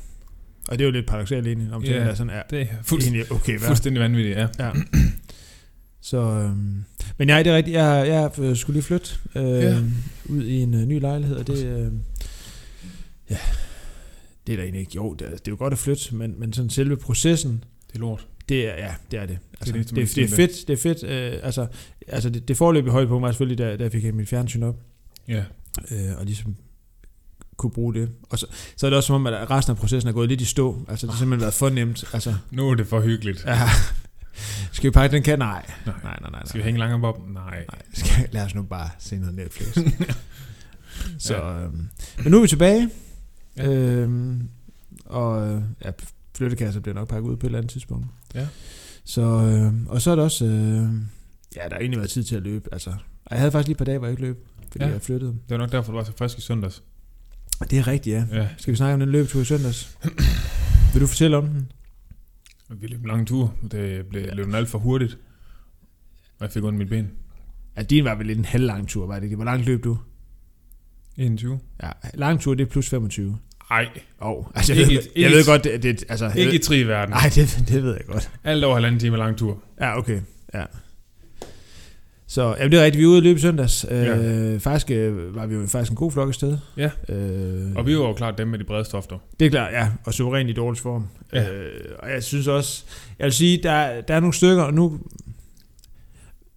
Og 0.67 0.77
det 0.79 0.81
er 0.81 0.85
jo 0.85 0.91
lidt 0.91 1.07
paradoxalt 1.07 1.47
egentlig, 1.47 1.73
om 1.73 1.83
Ja, 1.83 1.93
er 1.93 2.13
sådan 2.13 2.29
er 2.29 2.43
Det 2.49 2.61
er 2.61 2.65
fuldstændig, 2.83 3.19
egentlig 3.21 3.37
okay 3.37 3.51
værd. 3.53 3.61
fuldstændig 3.61 4.01
vanvittigt, 4.01 4.37
ja. 4.37 4.47
Ja. 4.59 4.71
Så, 6.01 6.17
øhm, 6.17 6.83
men 7.17 7.27
nej, 7.27 7.43
det 7.43 7.51
er 7.51 7.55
rigtigt. 7.57 7.75
Jeg, 7.77 8.05
jeg 8.07 8.39
øh, 8.45 8.55
skulle 8.55 8.75
lige 8.75 8.83
flytte 8.83 9.09
øh, 9.35 9.43
Ja. 9.43 9.77
ud 10.29 10.43
i 10.43 10.55
en 10.61 10.73
øh, 10.73 10.85
ny 10.85 10.99
lejlighed, 11.01 11.35
og 11.37 11.47
det, 11.47 11.65
øh, 11.65 11.91
ja, 13.29 13.37
det 14.47 14.53
er 14.53 14.57
der 14.57 14.63
egentlig 14.63 14.79
ikke. 14.79 14.91
Jo, 14.95 15.13
det 15.13 15.27
er, 15.27 15.31
det 15.31 15.47
er 15.47 15.51
jo 15.51 15.55
godt 15.59 15.73
at 15.73 15.79
flytte, 15.79 16.15
men, 16.15 16.35
men 16.39 16.53
sådan 16.53 16.69
selve 16.69 16.97
processen, 16.97 17.63
Det 17.87 17.95
er 17.95 17.99
lort. 17.99 18.27
Det 18.49 18.67
er, 18.69 18.73
ja, 18.85 18.93
det 19.11 19.19
er 19.19 19.25
det. 19.25 19.37
Altså, 19.59 19.73
det, 19.73 19.79
det, 19.81 19.89
som 19.89 19.95
det, 19.95 20.01
man 20.01 20.07
det, 20.07 20.15
det 20.15 20.23
er 20.31 20.35
fedt, 20.35 20.67
det 20.67 20.73
er 20.73 20.81
fedt. 20.81 21.03
Øh, 21.03 21.39
altså, 21.43 21.67
altså 22.07 22.29
det, 22.29 22.47
det 22.47 22.57
forløb 22.57 22.87
i 22.87 22.89
højdepunkt 22.89 23.21
var 23.21 23.31
selvfølgelig, 23.31 23.57
da, 23.57 23.77
da 23.77 23.83
jeg 23.83 23.91
fik 23.91 24.13
mit 24.13 24.29
fjernsyn 24.29 24.63
op, 24.63 24.75
Ja. 25.27 25.43
øh, 25.91 26.17
og 26.19 26.25
ligesom 26.25 26.55
kunne 27.57 27.71
bruge 27.71 27.93
det. 27.93 28.09
Og 28.29 28.39
så, 28.39 28.47
så 28.77 28.85
er 28.85 28.89
det 28.89 28.97
også 28.97 29.07
som 29.07 29.15
om, 29.15 29.27
at 29.27 29.51
resten 29.51 29.71
af 29.71 29.77
processen 29.77 30.09
er 30.09 30.13
gået 30.13 30.29
lidt 30.29 30.41
i 30.41 30.45
stå. 30.45 30.85
Altså, 30.89 31.07
det 31.07 31.13
har 31.13 31.19
simpelthen 31.19 31.41
været 31.41 31.53
for 31.53 31.69
nemt. 31.69 32.03
Altså, 32.13 32.35
Nu 32.51 32.69
er 32.69 32.75
det 32.75 32.87
for 32.87 33.01
hyggeligt. 33.01 33.43
ja. 33.45 33.59
Skal 34.71 34.87
vi 34.87 34.91
pakke 34.91 35.15
den 35.15 35.23
kan? 35.23 35.39
Nej. 35.39 35.65
Nej. 35.85 35.95
Nej, 36.03 36.17
nej, 36.21 36.29
nej. 36.31 36.41
Skal 36.45 36.59
vi 36.59 36.63
hænge 36.63 36.79
langere 36.79 36.99
på? 36.99 37.23
Nej. 37.33 37.65
Nej, 37.71 37.81
skal, 37.93 38.29
lad 38.31 38.43
os 38.45 38.55
nu 38.55 38.63
bare 38.63 38.89
se 38.99 39.17
noget 39.17 39.35
Netflix. 39.35 39.77
så, 41.19 41.43
øhm, 41.43 41.87
men 42.23 42.31
nu 42.31 42.37
er 42.37 42.41
vi 42.41 42.47
tilbage. 42.47 42.89
Ja. 43.57 43.63
Ja. 43.63 43.71
Øhm, 43.73 44.49
og 45.05 45.61
ja, 45.85 45.91
flyttekasser 46.37 46.79
bliver 46.81 46.95
nok 46.95 47.07
pakket 47.07 47.29
ud 47.29 47.37
på 47.37 47.45
et 47.45 47.49
eller 47.49 47.57
andet 47.57 47.71
tidspunkt. 47.71 48.05
Ja. 48.35 48.47
Så, 49.05 49.21
øh, 49.21 49.85
og 49.87 50.01
så 50.01 50.11
er 50.11 50.15
der 50.15 50.23
også, 50.23 50.45
øh, 50.45 50.51
ja, 51.55 51.61
der 51.63 51.69
har 51.71 51.79
egentlig 51.79 51.97
været 51.99 52.09
tid 52.09 52.23
til 52.23 52.35
at 52.35 52.43
løbe. 52.43 52.69
Altså, 52.71 52.93
jeg 53.31 53.39
havde 53.39 53.51
faktisk 53.51 53.67
lige 53.67 53.73
et 53.73 53.77
par 53.77 53.85
dage, 53.85 53.97
hvor 53.97 54.07
jeg 54.07 54.11
ikke 54.11 54.21
løb, 54.23 54.47
fordi 54.71 54.83
Ja. 54.85 54.91
jeg 54.91 55.01
flyttede. 55.01 55.31
Det 55.31 55.41
var 55.49 55.57
nok 55.57 55.71
derfor, 55.71 55.91
du 55.91 55.97
var 55.97 56.03
så 56.03 56.11
frisk 56.17 56.37
i 56.37 56.41
søndags. 56.41 56.83
Det 57.69 57.79
er 57.79 57.87
rigtigt, 57.87 58.13
ja. 58.15 58.25
Ja. 58.31 58.47
Skal 58.57 58.71
vi 58.71 58.77
snakke 58.77 58.93
om 58.93 58.99
den 58.99 59.09
løbetur 59.09 59.41
i 59.41 59.45
søndags? 59.45 59.97
Vil 60.93 61.01
du 61.01 61.07
fortælle 61.07 61.37
om 61.37 61.47
den? 61.47 61.71
Vi 62.69 62.87
løb 62.87 63.01
en 63.01 63.07
lang 63.07 63.27
tur. 63.27 63.53
Det 63.71 64.05
blev 64.05 64.21
Ja. 64.23 64.33
løb 64.33 64.53
alt 64.53 64.69
for 64.69 64.79
hurtigt. 64.79 65.17
Og 66.39 66.41
jeg 66.45 66.51
fik 66.51 66.63
ondt 66.63 66.75
i 66.75 66.77
mit 66.79 66.89
ben. 66.89 67.11
Ja, 67.77 67.81
din 67.81 68.05
var 68.05 68.15
vel 68.15 68.25
lidt 68.27 68.37
en 68.39 68.45
halv 68.45 68.65
lang 68.65 68.87
tur, 68.87 69.07
var 69.07 69.15
det 69.15 69.23
ikke? 69.23 69.35
Hvor 69.35 69.45
langt 69.45 69.65
løb 69.65 69.83
du? 69.83 69.97
21. 71.17 71.59
Ja, 71.83 71.89
lang 72.13 72.39
tur, 72.41 72.53
det 72.53 72.65
er 72.65 72.69
plus 72.69 72.89
25. 72.89 73.37
Ej, 73.71 73.89
Oh, 74.19 74.45
altså, 74.55 74.73
jeg, 74.73 74.81
Ikke 74.81 74.95
ved, 74.95 75.01
jeg 75.15 75.25
ikke 75.25 75.37
ved 75.37 75.45
godt, 75.45 75.63
det, 75.63 75.83
det 75.83 76.03
altså... 76.09 76.31
ikke 76.35 76.49
i 76.51 76.53
ved- 76.53 76.59
tri 76.59 76.83
verden. 76.83 77.09
Nej, 77.13 77.31
det, 77.35 77.63
det 77.67 77.83
ved 77.83 77.91
jeg 77.93 78.05
godt. 78.07 78.31
Alt 78.43 78.63
over 78.63 78.73
halvanden 78.75 78.99
time 78.99 79.17
lang 79.17 79.37
tur. 79.37 79.63
Ja, 79.81 79.97
okay. 79.97 80.19
Ja. 80.53 80.63
Så 82.27 82.55
jamen, 82.57 82.71
det 82.71 82.79
er 82.79 82.83
rigtigt, 82.83 82.99
vi 82.99 83.03
er 83.03 83.07
ude 83.07 83.17
at 83.17 83.23
løbe 83.23 83.37
i 83.37 83.41
søndags. 83.41 83.85
Øh, 83.91 83.97
Ja. 84.05 84.57
Faktisk 84.57 84.91
øh, 84.91 85.35
var 85.35 85.45
vi 85.45 85.55
jo 85.55 85.67
faktisk 85.67 85.91
en 85.91 85.95
god 85.95 86.11
flok 86.11 86.27
afsted. 86.27 86.57
Ja. 86.77 86.89
Øh, 87.09 87.71
Og 87.75 87.85
vi 87.85 87.97
var 87.97 88.03
jo 88.07 88.13
klart 88.13 88.37
dem 88.37 88.47
med 88.47 88.59
de 88.59 88.63
brede 88.63 88.85
stofter. 88.85 89.17
Det 89.39 89.45
er 89.45 89.49
klart, 89.49 89.73
ja. 89.73 89.89
Og 90.05 90.13
suveræn 90.13 90.49
i 90.49 90.53
dårlig 90.53 90.81
form. 90.81 91.07
Ja. 91.33 91.49
Øh, 91.53 91.71
og 91.99 92.09
jeg 92.11 92.23
synes 92.23 92.47
også, 92.47 92.83
jeg 93.19 93.25
vil 93.25 93.33
sige, 93.33 93.59
der, 93.63 94.01
der 94.01 94.13
er 94.15 94.19
nogle 94.19 94.33
stykker, 94.33 94.63
og 94.63 94.73
nu, 94.73 94.99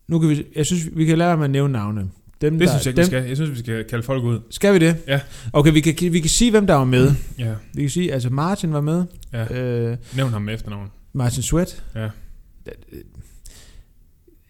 nu 0.08 0.18
kan 0.18 0.28
vi, 0.30 0.44
jeg 0.56 0.66
synes, 0.66 0.82
vi 0.92 1.04
kan 1.04 1.18
lære 1.18 1.36
med 1.36 1.44
at 1.44 1.50
nævne 1.50 1.72
navne. 1.72 2.08
Dem, 2.40 2.58
Det 2.58 2.68
synes 2.68 2.86
jeg 2.86 2.90
ikke, 2.90 2.96
dem, 2.96 3.02
vi 3.02 3.06
skal. 3.06 3.24
Jeg 3.28 3.36
synes, 3.36 3.50
vi 3.50 3.58
skal 3.58 3.84
kalde 3.84 4.02
folk 4.02 4.24
ud. 4.24 4.40
Skal 4.50 4.74
vi 4.74 4.78
det? 4.78 4.96
Ja. 5.06 5.20
Okay, 5.52 5.72
vi 5.72 5.80
kan, 5.80 6.12
vi 6.12 6.20
kan 6.20 6.30
sige, 6.30 6.50
hvem 6.50 6.66
der 6.66 6.74
var 6.74 6.84
med. 6.84 7.12
Ja. 7.38 7.52
Vi 7.74 7.80
kan 7.82 7.90
sige, 7.90 8.12
altså 8.12 8.30
Martin 8.30 8.72
var 8.72 8.80
med. 8.80 9.04
ja. 9.32 9.54
Øh, 9.54 9.96
Nævn 10.16 10.32
ham 10.32 10.42
med 10.42 10.54
efternavn. 10.54 10.90
Martin 11.12 11.42
Sweat. 11.42 11.82
Ja. 11.94 12.08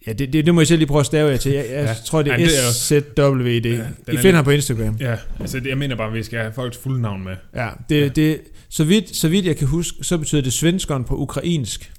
Ja, 0.06 0.12
det, 0.12 0.32
det, 0.32 0.46
det 0.46 0.54
må 0.54 0.60
jeg 0.60 0.68
selv 0.68 0.78
lige 0.78 0.88
prøve 0.88 1.00
at 1.00 1.06
stave 1.06 1.30
jer 1.30 1.36
til. 1.36 1.52
Jeg, 1.52 1.66
jeg 1.70 1.84
Ja. 1.84 1.94
tror, 2.06 2.22
det 2.22 2.32
er 2.32 2.48
SZWD. 2.72 3.66
Ja, 3.66 3.70
Ja, 3.70 4.12
I 4.12 4.16
er 4.16 4.20
finder 4.20 4.34
ham 4.36 4.44
på 4.44 4.50
Instagram. 4.50 4.96
Ja, 5.00 5.16
altså 5.40 5.60
det, 5.60 5.66
jeg 5.66 5.78
mener 5.78 5.96
bare, 5.96 6.06
at 6.08 6.14
vi 6.14 6.22
skal 6.22 6.38
have 6.38 6.52
folks 6.52 6.76
fulde 6.76 7.00
navn 7.00 7.24
med. 7.24 7.36
Ja, 7.54 7.68
det, 7.88 8.00
ja. 8.00 8.08
det, 8.08 8.40
så, 8.68 8.84
vidt, 8.84 9.16
så 9.16 9.28
vidt 9.28 9.46
jeg 9.46 9.56
kan 9.56 9.66
huske, 9.68 9.98
så 10.04 10.18
betyder 10.18 10.42
det 10.42 10.52
svenskeren 10.52 11.04
på 11.04 11.16
ukrainsk. 11.16 11.92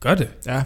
Gør 0.00 0.14
det? 0.14 0.28
Ja, 0.46 0.62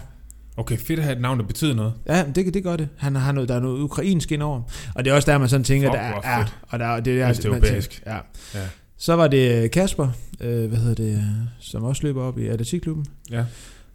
Okay, 0.59 0.77
fedt 0.77 0.99
at 0.99 1.05
have 1.05 1.15
et 1.15 1.21
navn, 1.21 1.39
der 1.39 1.45
betyder 1.45 1.73
noget. 1.75 1.93
ja 2.07 2.25
det, 2.35 2.53
det 2.53 2.63
gør 2.63 2.75
det. 2.75 2.87
Han 2.97 3.15
har 3.15 3.31
noget, 3.31 3.49
der 3.49 3.55
er 3.55 3.59
noget 3.59 3.79
ukrainsk 3.81 4.31
indover. 4.31 4.61
Og 4.95 5.05
det 5.05 5.11
er 5.11 5.15
også 5.15 5.31
der, 5.31 5.37
man 5.37 5.49
sådan 5.49 5.63
tænker, 5.63 5.87
Fuck, 5.89 5.95
der 6.23 6.29
er, 6.29 6.39
fedt. 6.45 6.57
og 6.61 6.79
der, 6.79 6.85
er- 6.85 6.99
det 6.99 7.21
er 7.21 7.29
Østeuropæisk. 7.29 8.01
man 8.05 8.13
tænker, 8.13 8.21
Ja. 8.55 8.59
Ja. 8.61 8.65
Så 8.97 9.13
var 9.15 9.27
det 9.27 9.71
Kasper, 9.71 10.07
øh, 10.41 10.67
hvad 10.69 10.77
hedder 10.77 10.95
det, 10.95 11.23
som 11.59 11.83
også 11.83 12.03
løber 12.03 12.23
op 12.23 12.39
i 12.39 12.47
atletikklubben. 12.47 13.05
Ja. 13.31 13.45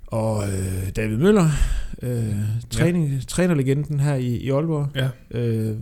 Og 0.06 0.44
øh, 0.48 0.88
David 0.96 1.16
Møller, 1.16 1.48
øh, 2.02 2.34
træning, 2.70 3.08
ja. 3.08 3.20
trænerlegenden 3.28 4.00
her 4.00 4.14
i, 4.14 4.26
i 4.26 4.50
Aalborg. 4.50 4.88
Ja. 4.94 5.08
Øh, 5.30 5.76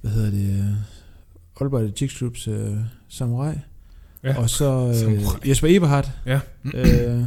hvad 0.00 0.10
hedder 0.12 0.30
det? 0.30 0.58
øh, 0.58 0.64
Aalborg 1.60 1.80
Atletikklubs 1.80 2.48
øh, 2.48 2.70
samurai. 3.08 3.54
Ja. 4.24 4.38
Og 4.38 4.50
så 4.50 4.94
øh, 5.08 5.48
Jesper 5.48 5.68
Eberhardt, 5.70 6.10
Ja. 6.26 6.40
øh, 6.74 7.22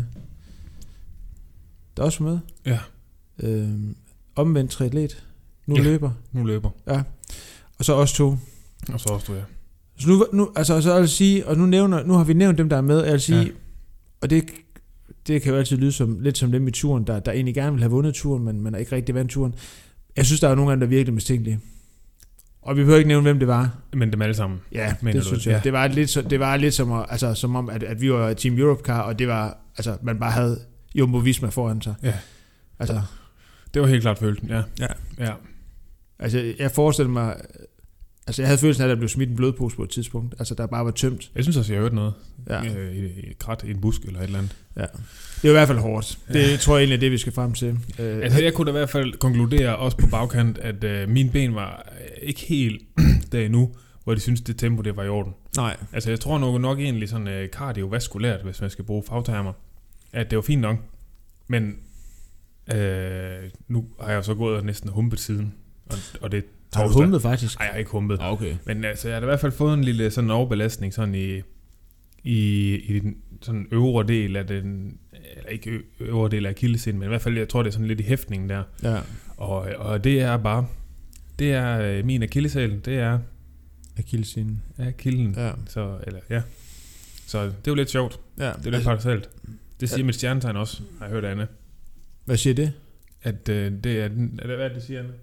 der 1.98 2.04
også 2.04 2.24
var 2.24 2.30
med. 2.32 2.40
Ja. 2.66 2.80
Øh, 3.44 3.70
omvendt 4.36 4.72
triatlet. 4.72 5.24
Nu 5.68 5.76
Ja. 5.76 5.82
ja. 5.82 5.88
løber. 5.88 6.12
Nu 6.32 6.44
løber. 6.46 6.70
Og 7.80 7.86
så 7.86 7.94
os 7.94 8.14
to. 8.14 8.38
Og 8.94 9.00
så 9.00 9.10
også 9.10 9.26
du, 9.28 9.38
ja. 9.38 9.44
Så 9.98 10.10
nu, 10.10 10.26
nu 10.34 10.52
altså, 10.56 10.82
så 10.82 10.92
jeg 10.92 11.02
vil 11.02 11.10
sige, 11.10 11.48
og 11.48 11.58
nu, 11.58 11.66
nævner, 11.66 12.04
nu 12.04 12.14
har 12.14 12.24
vi 12.24 12.34
nævnt 12.34 12.58
dem, 12.58 12.70
der 12.70 12.78
er 12.78 12.82
med, 12.82 13.04
jeg 13.04 13.12
vil 13.12 13.22
sige, 13.22 13.38
Ja. 13.40 13.44
ja. 13.44 13.50
og 14.22 14.30
det, 14.30 14.46
det 15.28 15.42
kan 15.42 15.52
jo 15.52 15.58
altid 15.58 15.78
lyde 15.78 15.92
som, 15.92 16.20
lidt 16.20 16.38
som 16.38 16.52
dem 16.52 16.68
i 16.68 16.72
turen, 16.72 17.08
der, 17.08 17.20
der 17.20 17.32
egentlig 17.32 17.56
gerne 17.56 17.72
vil 17.72 17.82
have 17.82 17.92
vundet 17.92 18.14
turen, 18.14 18.44
men 18.44 18.62
man 18.62 18.76
er 18.76 18.80
ikke 18.80 18.96
rigtig 18.96 19.16
vandt 19.16 19.32
turen. 19.32 19.56
Jeg 20.16 20.26
synes, 20.26 20.40
der 20.40 20.50
er 20.50 20.56
nogle 20.56 20.72
af 20.72 20.76
dem, 20.76 20.80
der 20.80 20.88
er 20.88 20.90
virkelig 20.90 21.14
mistænkelige. 21.14 21.60
Og 22.62 22.76
vi 22.76 22.82
behøver 22.82 22.98
ikke 22.98 23.08
nævne, 23.08 23.24
hvem 23.24 23.40
det 23.40 23.48
var. 23.48 23.78
Men 23.94 24.12
dem 24.12 24.22
alle 24.22 24.36
sammen. 24.36 24.60
Ja, 24.72 24.96
Mener 25.02 25.14
det 25.14 25.22
du, 25.24 25.28
synes 25.28 25.48
ja. 25.48 25.52
jeg. 25.52 25.64
Det 25.64 25.74
var 25.74 25.88
lidt, 25.88 26.10
så, 26.10 26.22
det 26.22 26.40
var 26.40 26.58
lidt 26.58 26.74
som, 26.74 27.04
altså, 27.10 27.34
som 27.34 27.56
om, 27.56 27.70
at, 27.70 27.84
at 27.84 28.02
vi 28.02 28.12
var 28.12 28.34
Team 28.34 28.58
Europe 28.58 28.82
Car, 28.84 29.02
og 29.02 29.20
det 29.20 29.28
var, 29.28 29.58
altså, 29.78 29.98
man 30.04 30.20
bare 30.20 30.32
havde 30.32 30.60
Jumbo 30.96 31.18
Visma 31.18 31.50
foran 31.50 31.82
sig. 31.82 31.96
Ja. 32.04 32.14
Altså, 32.80 33.02
Det 33.74 33.82
var 33.82 33.88
helt 33.88 34.02
klart 34.02 34.20
følelsen, 34.20 34.50
ja. 34.50 34.62
Ja. 34.80 34.88
Ja. 35.20 35.32
altså, 36.20 36.54
jeg 36.60 36.72
forestiller 36.72 37.12
mig, 37.12 37.36
altså, 38.28 38.42
jeg 38.42 38.48
havde 38.50 38.58
følelsen 38.60 38.82
af, 38.84 38.88
at 38.88 38.90
der 38.90 38.96
blev 38.96 39.10
smidt 39.10 39.30
en 39.30 39.36
blodpose 39.36 39.76
på 39.76 39.84
et 39.84 39.90
tidspunkt. 39.90 40.36
Altså, 40.40 40.56
der 40.56 40.66
bare 40.68 40.86
var 40.86 40.92
tømt. 40.92 41.32
Jeg 41.36 41.44
synes 41.44 41.58
også, 41.58 41.74
jeg 41.74 41.80
har 41.80 41.84
hørt 41.84 41.94
noget. 41.94 42.14
Ja. 42.50 42.66
Øh, 42.66 42.96
i, 42.96 43.00
I 43.00 43.30
et 43.32 43.40
krat, 43.40 43.64
i 43.64 43.72
en 43.72 43.82
busk 43.82 44.02
eller 44.02 44.20
et 44.20 44.24
eller 44.24 44.38
andet. 44.40 44.56
Det 45.42 45.48
er 45.48 45.50
i 45.50 45.52
hvert 45.52 45.68
fald 45.68 45.80
hårdt. 45.80 46.20
Det 46.34 46.60
tror 46.60 46.76
jeg 46.78 46.82
egentlig 46.82 46.96
er 46.96 47.00
det, 47.00 47.12
vi 47.12 47.18
skal 47.18 47.34
frem 47.34 47.54
til. 47.54 47.78
Øh, 48.00 48.20
Altså, 48.24 48.42
jeg 48.44 48.54
kunne 48.54 48.66
da 48.66 48.72
i 48.72 48.80
hvert 48.80 48.90
fald 48.90 49.14
konkludere, 49.14 49.76
også 49.78 49.98
på 49.98 50.08
bagkant, 50.08 50.58
at 50.58 50.84
øh, 50.84 51.10
mine 51.10 51.30
ben 51.32 51.56
var 51.56 51.92
øh, 52.02 52.28
ikke 52.28 52.42
helt 52.42 52.82
der 53.32 53.40
endnu, 53.46 53.76
hvor 54.04 54.14
de 54.16 54.20
synes 54.20 54.42
det 54.42 54.58
tempo, 54.58 54.82
det 54.82 54.96
var 54.96 55.04
i 55.04 55.10
orden. 55.10 55.34
nej, 55.58 55.78
Altså, 55.94 56.10
jeg 56.10 56.20
tror 56.20 56.38
nok, 56.38 56.62
nok 56.62 56.80
egentlig 56.80 57.10
sådan 57.10 57.28
øh, 57.28 57.50
kardiovaskulært, 57.52 58.44
hvis 58.44 58.62
man 58.62 58.70
skal 58.70 58.86
bruge 58.86 59.04
fagtermer, 59.08 59.54
at 60.16 60.30
det 60.32 60.36
var 60.36 60.42
fint 60.42 60.62
nok. 60.62 60.78
Men 61.48 61.78
øh, 62.76 63.44
nu 63.68 63.86
har 64.02 64.12
jeg 64.12 64.26
så 64.26 64.34
gået 64.36 64.58
og 64.58 64.66
næsten 64.66 64.90
humpet 64.90 65.20
siden, 65.20 65.54
og, 65.86 65.98
og 66.22 66.32
det 66.32 66.38
er 66.38 66.42
har 66.74 66.84
du 66.84 66.88
torsdag. 66.90 67.04
humpet 67.06 67.22
faktisk? 67.22 67.60
Nej, 67.60 67.66
jeg 67.66 67.74
har 67.74 67.80
ikke 67.80 67.92
humpet. 67.92 68.18
Okay. 68.22 68.56
Men 68.66 68.84
altså, 68.86 69.08
jeg 69.08 69.16
har 69.16 69.20
da 69.20 69.26
i 69.26 69.30
hvert 69.30 69.40
fald 69.40 69.52
fået 69.52 69.74
en 69.74 69.84
lille 69.84 70.12
sådan 70.12 70.30
overbelastning 70.32 70.94
sådan 70.94 71.16
i, 71.16 71.42
i, 72.24 72.74
i 72.76 73.00
den 73.00 73.18
sådan 73.42 73.68
øvre 73.72 74.08
del 74.08 74.36
af 74.36 74.48
den, 74.48 74.98
eller 75.38 75.50
ikke 75.50 75.80
øvre 76.00 76.30
del 76.30 76.46
af 76.46 76.50
akillescenen, 76.50 77.00
men 77.00 77.06
i 77.08 77.10
hvert 77.10 77.22
fald, 77.22 77.38
jeg 77.38 77.50
tror, 77.50 77.64
det 77.64 77.70
er 77.70 77.74
sådan 77.74 77.88
lidt 77.88 78.00
i 78.00 78.04
hæftningen 78.04 78.50
der. 78.50 78.64
Ja, 78.84 79.00
Og, 79.38 79.58
og 79.78 80.04
det 80.04 80.22
er 80.22 80.38
bare, 80.38 80.68
det 81.40 81.52
er 81.54 81.80
øh, 81.82 82.06
min 82.06 82.24
akillesæl, 82.24 82.82
det 82.86 82.98
er 82.98 83.20
akillesinen. 83.98 84.62
akillen. 84.78 85.34
Ja. 85.38 85.52
Så, 85.68 85.98
eller, 86.08 86.20
ja. 86.30 86.42
Så 87.28 87.44
det 87.44 87.50
er 87.52 87.54
jo 87.68 87.76
lidt 87.76 87.90
sjovt. 87.90 88.20
ja. 88.38 88.44
Det 88.46 88.52
er 88.52 88.64
lidt 88.64 88.76
altså, 88.76 88.84
paradoxalt. 88.88 89.30
Det 89.80 89.90
siger 89.90 90.00
Ja. 90.00 90.06
mit 90.06 90.16
stjernetegn 90.16 90.56
også, 90.58 90.82
har 91.00 91.06
jeg 91.06 91.14
hørt 91.14 91.26
Anne. 91.26 91.48
hvad 92.26 92.38
siger 92.38 92.54
det? 92.54 92.74
At 93.24 93.50
øh, 93.50 93.72
det 93.84 94.00
er, 94.02 94.08
den, 94.08 94.40
hvad 94.46 94.56
er 94.56 94.68
det, 94.68 94.76
det 94.76 94.84
siger 94.84 95.00
Anne? 95.00 95.14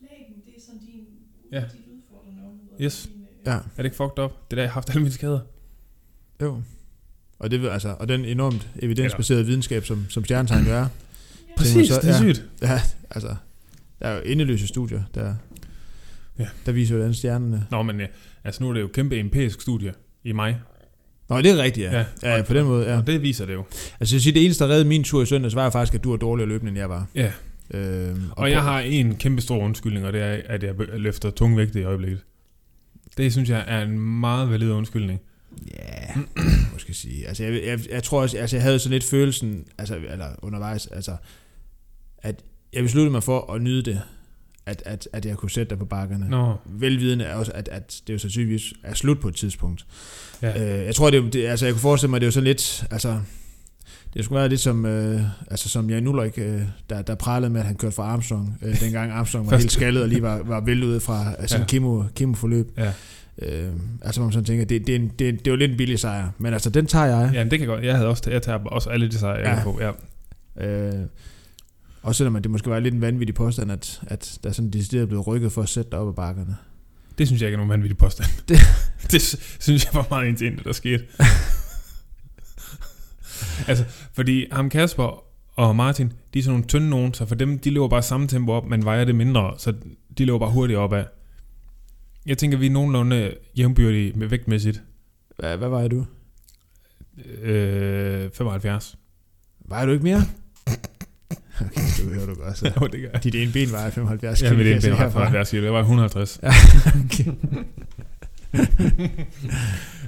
Lægen, 0.00 0.34
det 0.46 0.54
er 0.56 0.60
sådan 0.66 0.80
din, 0.80 1.04
Ja. 1.52 1.60
dit 1.60 1.64
udfordrende 1.96 2.42
område. 2.42 2.84
Yes. 2.84 3.02
Din, 3.12 3.22
øh, 3.22 3.26
Ja, 3.46 3.52
Er 3.52 3.60
det 3.76 3.84
ikke 3.84 3.96
fucked 3.96 4.18
up? 4.24 4.30
Det 4.30 4.52
er 4.52 4.56
der, 4.56 4.62
jeg 4.62 4.70
har 4.70 4.74
haft 4.74 4.90
alle 4.90 5.00
mine 5.02 5.12
skader. 5.12 5.40
jo. 6.42 6.62
Og, 7.38 7.50
det, 7.50 7.62
ved- 7.62 7.68
altså, 7.68 7.96
og 8.00 8.08
den 8.08 8.24
enormt 8.24 8.68
evidensbaserede 8.78 9.46
videnskab, 9.46 9.84
som, 9.84 10.06
som 10.10 10.24
stjernetegn 10.24 10.66
jo 10.66 10.72
er. 10.72 10.86
Præcis, 11.56 11.88
så- 11.88 11.94
det 12.02 12.04
er 12.10 12.24
ja. 12.24 12.32
sygt. 12.34 12.46
Ja, 12.62 12.80
altså, 13.10 13.34
der 13.98 14.08
er 14.08 14.16
jo 14.16 14.22
endeløse 14.24 14.66
studier, 14.66 15.02
der, 15.14 15.34
Ja. 16.38 16.48
der 16.66 16.72
viser, 16.72 16.96
hvordan 16.96 17.14
stjernerne... 17.14 17.66
Nå, 17.70 17.82
men 17.82 18.00
ja, 18.00 18.06
altså 18.44 18.62
nu 18.62 18.68
er 18.70 18.74
det 18.74 18.80
jo 18.80 18.88
kæmpe 18.88 19.18
empirisk 19.20 19.60
studie 19.60 19.94
i 20.24 20.32
mig. 20.32 20.60
Nå, 21.30 21.42
det 21.42 21.50
er 21.50 21.56
rigtigt, 21.62 21.84
ja. 21.92 21.98
Ja. 21.98 22.04
Ja, 22.22 22.36
ja 22.36 22.42
på 22.42 22.54
den 22.54 22.64
måde, 22.66 22.90
ja. 22.90 22.98
Og 22.98 23.06
det 23.06 23.22
viser 23.22 23.46
det 23.46 23.52
jo. 23.54 23.64
Altså, 24.00 24.14
jeg 24.14 24.16
vil 24.16 24.22
sige, 24.22 24.32
det 24.32 24.44
eneste, 24.44 24.64
der 24.64 24.70
reddede 24.70 24.88
min 24.88 25.04
tur 25.04 25.22
i 25.22 25.26
søndags, 25.26 25.54
var 25.54 25.70
faktisk, 25.70 25.94
at 25.94 26.04
du 26.04 26.10
var 26.10 26.16
dårligere 26.16 26.48
løbende, 26.48 26.70
end 26.70 26.78
jeg 26.78 26.88
var. 26.90 27.06
Ja. 27.14 27.32
Øhm, 27.74 28.22
Og 28.32 28.50
jeg 28.50 28.62
har 28.62 28.80
en 28.80 29.16
kæmpe 29.16 29.42
stor 29.42 29.58
undskyldning, 29.58 30.06
og 30.06 30.12
det 30.12 30.22
er, 30.22 30.40
at 30.46 30.62
jeg 30.62 30.74
løfter 30.78 31.30
tung 31.30 31.56
vægt 31.56 31.76
i 31.76 31.82
øjeblikket. 31.82 32.20
Det 33.16 33.32
synes 33.32 33.50
jeg 33.50 33.64
er 33.66 33.82
en 33.82 33.98
meget 34.00 34.50
valid 34.50 34.70
undskyldning. 34.72 35.20
Ja, 35.78 36.20
måske 36.72 36.94
sige. 36.94 37.28
Altså, 37.28 37.44
jeg, 37.44 37.62
jeg, 37.66 37.78
jeg 37.90 38.02
tror 38.02 38.22
også, 38.22 38.38
altså, 38.38 38.56
jeg 38.56 38.62
havde 38.62 38.78
sådan 38.78 38.92
lidt 38.92 39.04
følelsen, 39.04 39.64
altså, 39.78 39.96
eller 39.96 40.26
undervejs, 40.42 40.86
altså, 40.86 41.16
at 42.18 42.42
jeg 42.72 42.82
besluttede 42.82 43.10
mig 43.12 43.22
for 43.22 43.52
at 43.52 43.62
nyde 43.62 43.82
det, 43.82 44.00
at, 44.66 44.82
at, 44.86 45.08
at 45.12 45.26
jeg 45.26 45.36
kunne 45.36 45.50
sætte 45.50 45.70
dig 45.70 45.78
på 45.78 45.84
bakkerne. 45.84 46.28
Nå, 46.28 46.54
Velvidende 46.66 47.24
er 47.24 47.34
også, 47.34 47.52
at, 47.54 47.68
at 47.72 48.00
det 48.06 48.12
jo 48.12 48.18
sandsynligvis 48.18 48.72
er 48.84 48.94
slut 48.94 49.20
på 49.20 49.28
et 49.28 49.34
tidspunkt. 49.34 49.86
ja. 50.42 50.78
Øh, 50.80 50.86
jeg 50.86 50.94
tror, 50.94 51.10
det, 51.10 51.32
det, 51.32 51.46
altså, 51.46 51.66
jeg 51.66 51.74
kunne 51.74 51.80
forestille 51.80 52.10
mig, 52.10 52.16
at 52.16 52.20
det 52.20 52.26
er 52.26 52.28
jo 52.28 52.32
sådan 52.32 52.44
lidt, 52.44 52.84
altså, 52.90 53.20
det 54.14 54.24
skulle 54.24 54.40
være 54.40 54.48
lidt 54.48 54.60
som, 54.60 54.86
øh, 54.86 55.20
altså 55.50 55.68
som 55.68 55.90
Jan 55.90 56.06
Ulrik, 56.06 56.38
øh, 56.38 56.60
der, 56.90 57.02
der 57.02 57.14
pralede 57.14 57.50
med, 57.50 57.60
at 57.60 57.66
han 57.66 57.76
kørte 57.76 57.94
fra 57.96 58.02
Armstrong, 58.02 58.58
øh, 58.62 58.80
dengang 58.84 59.12
Armstrong 59.12 59.50
var 59.50 59.56
helt 59.56 59.72
skaldet 59.72 60.02
og 60.02 60.08
lige 60.08 60.22
var, 60.22 60.42
var 60.44 60.60
væltet 60.60 60.86
ud 60.86 61.00
fra 61.00 61.24
altså, 61.38 61.58
Ja. 61.58 61.64
kemo, 61.64 62.04
kemoforløb. 62.16 62.70
ja. 62.78 62.92
Øh, 63.42 63.72
altså, 64.02 64.20
man 64.22 64.32
sådan 64.32 64.44
tænker, 64.44 64.64
det, 64.64 64.86
det, 64.86 64.92
er 64.92 64.96
en, 64.96 65.08
det, 65.08 65.18
det 65.18 65.46
er 65.46 65.50
jo 65.50 65.56
lidt 65.56 65.70
en 65.70 65.76
billig 65.76 65.98
sejr, 65.98 66.28
men 66.38 66.52
altså, 66.52 66.70
den 66.70 66.86
tager 66.86 67.06
jeg. 67.06 67.30
ja, 67.34 67.44
det 67.44 67.58
kan 67.58 67.68
godt. 67.68 67.84
Jeg 67.84 67.94
havde 67.96 68.08
også, 68.08 68.30
jeg 68.30 68.42
tager 68.42 68.58
også 68.58 68.90
alle 68.90 69.08
de 69.08 69.18
sejre, 69.18 69.48
jeg 69.48 69.56
ja. 69.58 69.62
på. 69.64 69.80
Ja. 69.80 70.66
Øh, 70.66 71.06
også 72.02 72.18
selvom 72.18 72.42
det 72.42 72.50
måske 72.50 72.70
var 72.70 72.78
lidt 72.78 72.94
en 72.94 73.00
vanvittig 73.00 73.34
påstand, 73.34 73.72
at, 73.72 74.00
at 74.06 74.38
der 74.42 74.48
er 74.48 74.52
sådan 74.52 74.70
decideret 74.70 75.08
blevet 75.08 75.26
rykket 75.26 75.52
for 75.52 75.62
at 75.62 75.68
sætte 75.68 75.90
dig 75.90 75.98
op 75.98 76.08
ad 76.08 76.14
bakkerne. 76.14 76.56
Det 77.18 77.26
synes 77.26 77.42
jeg 77.42 77.48
ikke 77.48 77.54
er 77.54 77.58
nogen 77.58 77.70
vanvittig 77.70 77.98
påstand. 77.98 78.28
Det- 78.48 78.58
Det, 79.02 79.12
det 79.12 79.22
sy- 79.22 79.36
synes 79.60 79.84
jeg 79.84 79.94
var 79.94 80.06
meget 80.10 80.38
det, 80.38 80.64
der 80.64 80.72
skete. 80.72 81.04
altså, 83.68 83.84
fordi 84.12 84.46
ham 84.52 84.70
Kasper 84.70 85.24
og 85.56 85.76
Martin, 85.76 86.12
de 86.34 86.38
er 86.38 86.42
sådan 86.42 86.52
nogle 86.52 86.66
tynde 86.68 86.90
nogen, 86.90 87.14
så 87.14 87.26
for 87.26 87.34
dem, 87.34 87.58
de 87.58 87.70
løber 87.70 87.88
bare 87.88 88.02
samme 88.02 88.28
tempo 88.28 88.52
op, 88.52 88.66
men 88.66 88.84
vejer 88.84 89.04
det 89.04 89.14
mindre, 89.14 89.54
så 89.58 89.74
de 90.18 90.24
løber 90.24 90.38
bare 90.38 90.50
hurtigt 90.50 90.78
opad. 90.78 91.04
Jeg 92.26 92.38
tænker, 92.38 92.58
vi 92.58 92.66
er 92.66 92.70
nogenlunde 92.70 93.34
jævnbyrdige 93.58 94.12
med 94.12 94.26
vægtmæssigt. 94.26 94.82
Hvad, 95.38 95.56
hvad 95.56 95.68
vejer 95.68 95.88
du? 95.88 96.06
Øh, 97.42 98.30
75. 98.34 98.96
Vejer 99.68 99.86
du 99.86 99.92
ikke 99.92 100.04
mere? 100.04 100.22
Okay, 101.60 101.80
det 101.96 102.14
hører 102.14 102.26
du 102.26 102.34
godt. 102.34 102.58
Så. 102.58 102.66
Jo, 102.80 102.86
det 102.86 103.00
gør 103.00 103.08
jeg. 103.12 103.24
Dit 103.24 103.34
ene 103.34 103.52
ben 103.52 103.72
vejer 103.72 103.90
75 103.90 104.42
Ja, 104.42 104.48
kilo, 104.48 104.56
med 104.56 104.64
kan 104.64 104.66
det 104.66 104.72
jeg 104.74 104.82
se 104.82 104.88
ben 104.88 104.98
var 104.98 105.04
herfra. 105.04 105.20
75 105.20 105.50
kilo. 105.50 105.62
Det 105.64 105.72
var 105.72 105.80
150. 105.80 106.40
Ja, 106.42 106.52
okay. 107.04 107.24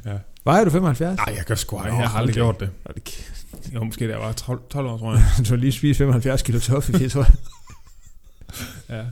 Ja. 0.05 0.13
Vejer 0.45 0.65
du 0.65 0.71
75? 0.71 1.17
Nej, 1.17 1.35
jeg 1.37 1.45
gør 1.45 1.55
sgu 1.55 1.77
ej. 1.77 1.85
Jeg 1.87 1.95
har 2.09 2.19
aldrig 2.19 2.43
okay. 2.43 2.61
gjort 2.61 2.61
det. 2.61 2.71
Kæft. 3.05 3.75
Jo, 3.75 3.85
måske 3.85 4.07
da 4.07 4.13
jeg 4.13 4.21
var 4.21 4.33
12, 4.33 4.61
12 4.71 4.87
år, 4.87 4.99
tror 4.99 5.15
jeg. 5.15 5.23
Du 5.49 5.49
har 5.49 5.57
lige 5.57 5.73
spist 5.73 5.99
75 5.99 6.43
kilo 6.43 6.61
toffee, 6.61 7.09
tror 7.09 7.23
jeg. 7.23 7.33
Ja. 8.89 9.03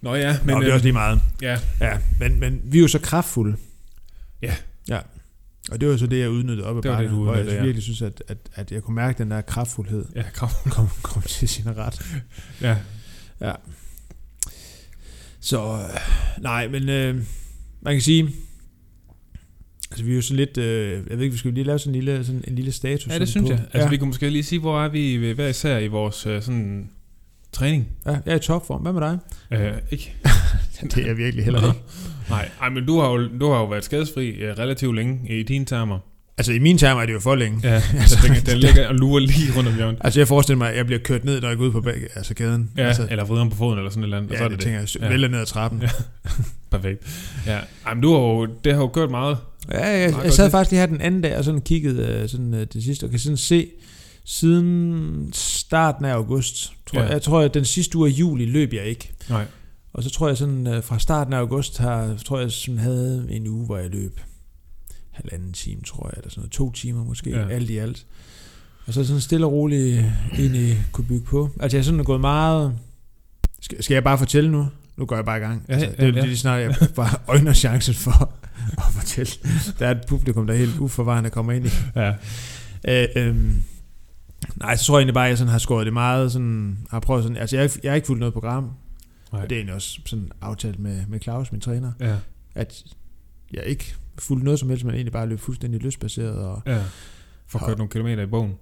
Nå 0.00 0.14
ja, 0.14 0.36
Men. 0.44 0.54
Nå, 0.54 0.60
det 0.60 0.66
er 0.66 0.70
øh, 0.70 0.74
også 0.74 0.84
lige 0.84 0.92
meget. 0.92 1.20
Ja, 1.42 1.58
Ja, 1.80 1.98
men, 2.20 2.40
men 2.40 2.60
vi 2.64 2.78
er 2.78 2.82
jo 2.82 2.88
så 2.88 2.98
kraftfulde, 2.98 3.56
Ja. 4.42 4.54
Og 5.70 5.80
det 5.80 5.88
var 5.88 5.96
så 5.96 6.06
det, 6.06 6.20
jeg 6.20 6.30
udnyttede 6.30 6.66
op 6.68 6.76
ad 6.76 6.82
det, 6.82 6.90
bakken, 6.90 7.12
du 7.12 7.22
hvor 7.22 7.34
jeg 7.34 7.46
ja. 7.46 7.62
virkelig 7.62 7.82
synes, 7.82 8.02
at, 8.02 8.22
at, 8.28 8.38
at 8.54 8.72
jeg 8.72 8.82
kunne 8.82 8.94
mærke 8.94 9.18
den 9.18 9.30
der 9.30 9.40
kraftfuldhed 9.40 10.04
Ja, 10.14 10.24
kom. 10.34 10.48
kom, 10.70 10.88
kom 11.02 11.22
til 11.22 11.48
sin 11.48 11.76
ret. 11.76 12.06
Ja. 12.60 12.76
Ja. 13.40 13.52
Så, 15.40 15.62
øh, 15.62 16.42
nej, 16.42 16.68
men 16.68 16.88
øh, 16.88 17.14
man 17.80 17.94
kan 17.94 18.00
sige, 18.00 18.22
altså 19.90 20.04
vi 20.04 20.10
er 20.12 20.16
jo 20.16 20.22
sådan 20.22 20.36
lidt, 20.36 20.58
øh, 20.58 20.92
jeg 20.92 21.18
ved 21.18 21.24
ikke, 21.24 21.32
vi 21.32 21.38
skal 21.38 21.52
lige 21.52 21.64
lave 21.64 21.78
sådan 21.78 21.94
en 21.94 22.04
lille, 22.04 22.24
sådan 22.24 22.44
en 22.46 22.54
lille 22.54 22.72
status. 22.72 23.12
ja, 23.12 23.18
det 23.18 23.28
synes 23.28 23.48
på, 23.48 23.52
jeg. 23.52 23.60
Altså, 23.60 23.78
ja, 23.78 23.88
vi 23.88 23.96
kunne 23.96 24.08
måske 24.08 24.30
lige 24.30 24.42
sige, 24.42 24.58
hvor 24.60 24.84
er 24.84 24.88
vi 24.88 25.32
hver 25.32 25.48
især 25.48 25.78
i 25.78 25.86
vores 25.86 26.26
øh, 26.26 26.42
sådan 26.42 26.90
træning? 27.56 27.88
ja, 28.06 28.10
jeg 28.10 28.32
er 28.32 28.36
i 28.36 28.38
topform. 28.38 28.80
Hvad 28.82 28.92
med 28.92 29.00
dig? 29.00 29.18
Øh, 29.50 29.72
ikke? 29.90 30.14
det 30.82 30.98
er 30.98 31.06
jeg 31.06 31.16
virkelig 31.16 31.44
heller 31.44 31.68
ikke. 31.68 31.80
Nej, 32.30 32.48
ej, 32.60 32.68
men 32.68 32.86
du 32.86 33.00
har, 33.00 33.10
jo, 33.10 33.28
du 33.40 33.50
har 33.50 33.58
jo 33.58 33.66
været 33.66 33.84
skadesfri 33.84 34.28
øh, 34.28 34.58
relativt 34.58 34.96
længe 34.96 35.38
i 35.38 35.42
dine 35.42 35.64
termer. 35.64 35.98
Altså 36.38 36.52
i 36.52 36.58
mine 36.58 36.78
termer 36.78 37.02
er 37.02 37.06
det 37.06 37.12
jo 37.12 37.20
for 37.20 37.34
længe. 37.34 37.60
Ja, 37.62 37.74
altså, 38.00 38.18
den, 38.26 38.46
den 38.46 38.58
ligger 38.58 38.88
og 38.88 38.94
lurer 38.94 39.20
lige 39.20 39.56
rundt 39.56 39.68
om 39.68 39.74
hjørnet. 39.74 40.00
Altså 40.00 40.20
jeg 40.20 40.28
forestiller 40.28 40.58
mig, 40.58 40.70
at 40.70 40.76
jeg 40.76 40.86
bliver 40.86 40.98
kørt 40.98 41.24
ned, 41.24 41.40
når 41.40 41.48
jeg 41.48 41.56
går 41.56 41.64
ud 41.64 41.72
på 41.72 41.80
bag, 41.80 42.02
altså 42.14 42.34
gaden. 42.34 42.70
Ja, 42.76 42.82
altså, 42.86 43.06
eller 43.10 43.24
vrideren 43.24 43.50
på 43.50 43.56
foden 43.56 43.78
eller 43.78 43.90
sådan 43.90 44.02
et 44.02 44.06
eller 44.06 44.16
andet. 44.16 44.30
og 44.30 44.34
ja 44.34 44.38
så 44.38 44.44
er 44.44 44.48
det, 44.48 44.58
det 44.58 44.64
tænker 44.64 44.80
jeg. 44.80 45.02
Ja. 45.02 45.08
Vælger 45.08 45.28
ned 45.28 45.38
ad 45.38 45.46
trappen. 45.46 45.82
Ja. 45.82 45.88
Perfekt. 46.70 47.02
Ja, 47.46 47.58
ej, 47.86 47.94
men 47.94 48.02
du 48.02 48.12
har 48.12 48.20
jo, 48.20 48.46
det 48.64 48.74
har 48.74 48.80
jo 48.80 48.88
kørt 48.88 49.10
meget. 49.10 49.38
Ja, 49.72 49.86
jeg, 49.86 50.10
Meget 50.10 50.24
jeg 50.24 50.32
sad 50.32 50.50
faktisk 50.50 50.70
lige 50.70 50.80
her 50.80 50.86
den 50.86 51.00
anden 51.00 51.20
dag 51.20 51.38
og 51.38 51.44
sådan 51.44 51.60
kiggede 51.60 52.06
øh, 52.06 52.28
sådan, 52.28 52.54
øh, 52.54 52.66
det 52.72 52.84
sidste, 52.84 53.04
og 53.04 53.10
kan 53.10 53.18
sådan 53.18 53.36
se, 53.36 53.66
siden 54.24 55.30
starten 55.32 56.04
af 56.04 56.12
august, 56.12 56.72
tror 56.86 56.98
Ja. 56.98 57.04
jeg, 57.04 57.12
jeg 57.12 57.22
tror, 57.22 57.40
at 57.40 57.54
den 57.54 57.64
sidste 57.64 57.98
uge 57.98 58.08
af 58.08 58.12
juli 58.12 58.44
løb 58.46 58.72
jeg 58.72 58.84
ikke. 58.84 59.12
Nej. 59.30 59.44
Og 59.92 60.02
så 60.02 60.10
tror 60.10 60.28
jeg 60.28 60.36
sådan, 60.36 60.66
øh, 60.66 60.82
fra 60.82 60.98
starten 60.98 61.32
af 61.32 61.38
august, 61.38 61.78
har, 61.78 62.14
tror 62.24 62.40
jeg 62.40 62.52
sådan 62.52 62.78
havde 62.78 63.26
en 63.30 63.46
uge, 63.46 63.66
hvor 63.66 63.76
jeg 63.76 63.90
løb 63.90 64.20
halvanden 65.10 65.52
time, 65.52 65.80
tror 65.82 66.06
jeg, 66.08 66.14
eller 66.16 66.30
sådan 66.30 66.40
noget, 66.40 66.52
to 66.52 66.72
timer 66.72 67.04
måske, 67.04 67.30
Ja. 67.30 67.40
ja. 67.40 67.48
alt 67.48 67.70
i 67.70 67.76
alt. 67.78 68.06
Og 68.86 68.94
så 68.94 69.04
sådan 69.04 69.20
stille 69.20 69.46
og 69.46 69.52
roligt 69.52 70.04
egentlig 70.38 70.78
kunne 70.92 71.06
bygge 71.06 71.24
på. 71.26 71.50
Altså 71.60 71.76
jeg 71.76 71.80
er 71.80 71.84
sådan 71.84 72.04
gået 72.04 72.20
meget... 72.20 72.78
Skal, 73.60 73.82
skal 73.82 73.94
jeg 73.94 74.04
bare 74.04 74.18
fortælle 74.18 74.50
nu? 74.50 74.66
Nu 74.96 75.06
går 75.06 75.16
jeg 75.16 75.24
bare 75.24 75.36
i 75.36 75.40
gang. 75.40 75.64
Ja, 75.68 75.72
altså, 75.74 75.86
ja, 75.86 75.92
det, 75.92 75.98
ja. 76.02 76.06
det 76.06 76.22
er 76.22 76.26
lige 76.26 76.36
snart, 76.36 76.60
jeg 76.62 76.74
bare 76.96 77.18
øjner 77.34 77.52
chancen 77.52 77.94
for 77.94 78.30
at 78.78 78.92
fortælle. 78.92 79.32
Der 79.78 79.86
er 79.86 79.90
et 79.90 80.06
publikum, 80.08 80.46
der 80.46 80.54
er 80.54 80.58
helt 80.58 80.78
uforvarende 80.78 81.30
kommer 81.30 81.52
ind 81.52 81.66
i. 81.66 81.70
Ja. 81.96 82.12
Øh, 82.88 83.08
øhm, 83.16 83.62
nej, 84.56 84.76
så 84.76 84.84
tror 84.84 84.94
jeg 84.98 85.00
egentlig 85.00 85.14
bare, 85.14 85.24
at 85.24 85.28
jeg 85.30 85.38
sådan 85.38 85.50
har 85.50 85.58
skåret 85.58 85.84
det 85.86 85.92
meget. 85.92 86.32
Sådan, 86.32 86.78
har 86.90 87.00
prøvet 87.00 87.22
sådan, 87.24 87.36
altså 87.36 87.56
jeg, 87.56 87.60
har 87.60 87.64
ikke- 87.64 87.80
jeg 87.82 87.90
har 87.92 87.94
ikke 87.96 88.06
fulgt 88.06 88.20
noget 88.20 88.32
program. 88.32 88.62
Nej. 89.32 89.42
Og 89.42 89.50
det 89.50 89.56
er 89.56 89.58
egentlig 89.60 89.74
også 89.74 90.00
sådan 90.04 90.30
aftalt 90.40 90.78
med, 90.78 91.02
med 91.08 91.20
Claus, 91.20 91.52
min 91.52 91.60
træner, 91.60 91.92
Ja. 92.00 92.16
at 92.54 92.84
jeg 93.52 93.64
ikke 93.64 93.94
fulgte 94.18 94.44
noget 94.44 94.60
som 94.60 94.68
helst, 94.68 94.84
men 94.84 94.94
egentlig 94.94 95.12
bare 95.12 95.26
løb 95.28 95.38
fuldstændig 95.40 95.80
lystbaseret. 95.80 96.34
Og 96.38 96.62
Ja. 96.66 96.82
For 97.48 97.58
kørt 97.66 97.78
nogle 97.78 97.90
kilometer 97.90 98.22
i 98.22 98.26
bogen. 98.26 98.54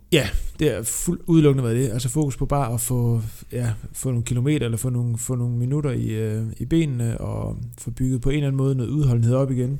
det 0.59 0.77
er 0.77 0.83
fuld, 0.83 1.21
udelukkende 1.27 1.65
været 1.65 1.77
det. 1.77 1.91
Altså 1.93 2.09
fokus 2.09 2.37
på 2.37 2.47
bare 2.47 2.75
at 2.75 2.81
få, 2.81 3.23
ja, 3.53 3.73
få 3.93 4.09
nogle 4.11 4.25
kilometer, 4.25 4.65
eller 4.65 4.79
få 4.79 4.91
nogle, 4.91 5.19
få 5.19 5.35
nogle 5.35 5.57
minutter 5.57 5.91
i, 5.91 6.07
øh, 6.07 6.43
i 6.57 6.65
benene, 6.65 7.19
og 7.21 7.59
få 7.79 7.91
bygget 7.91 8.21
på 8.21 8.31
en 8.31 8.35
eller 8.37 8.47
anden 8.47 8.57
måde 8.57 8.75
noget 8.75 8.91
udholdenhed 8.91 9.35
op 9.35 9.51
igen. 9.51 9.79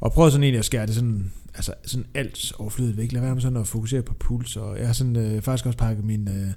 Og 0.00 0.12
prøve 0.12 0.30
sådan 0.30 0.42
egentlig 0.42 0.58
at 0.58 0.64
skære 0.64 0.86
det 0.86 0.94
sådan, 0.94 1.32
altså 1.54 1.74
sådan 1.84 2.06
alt 2.14 2.52
overflødet 2.58 2.96
væk. 2.96 3.12
Lad 3.12 3.20
være 3.20 3.34
med 3.34 3.42
sådan 3.42 3.56
at 3.56 3.66
fokusere 3.66 4.02
på 4.02 4.14
puls. 4.14 4.56
Og 4.56 4.78
jeg 4.78 4.86
har 4.86 4.92
sådan 4.92 5.16
øh, 5.16 5.42
faktisk 5.42 5.66
også 5.66 5.78
pakket 5.78 6.04
min, 6.04 6.28
øh, 6.28 6.52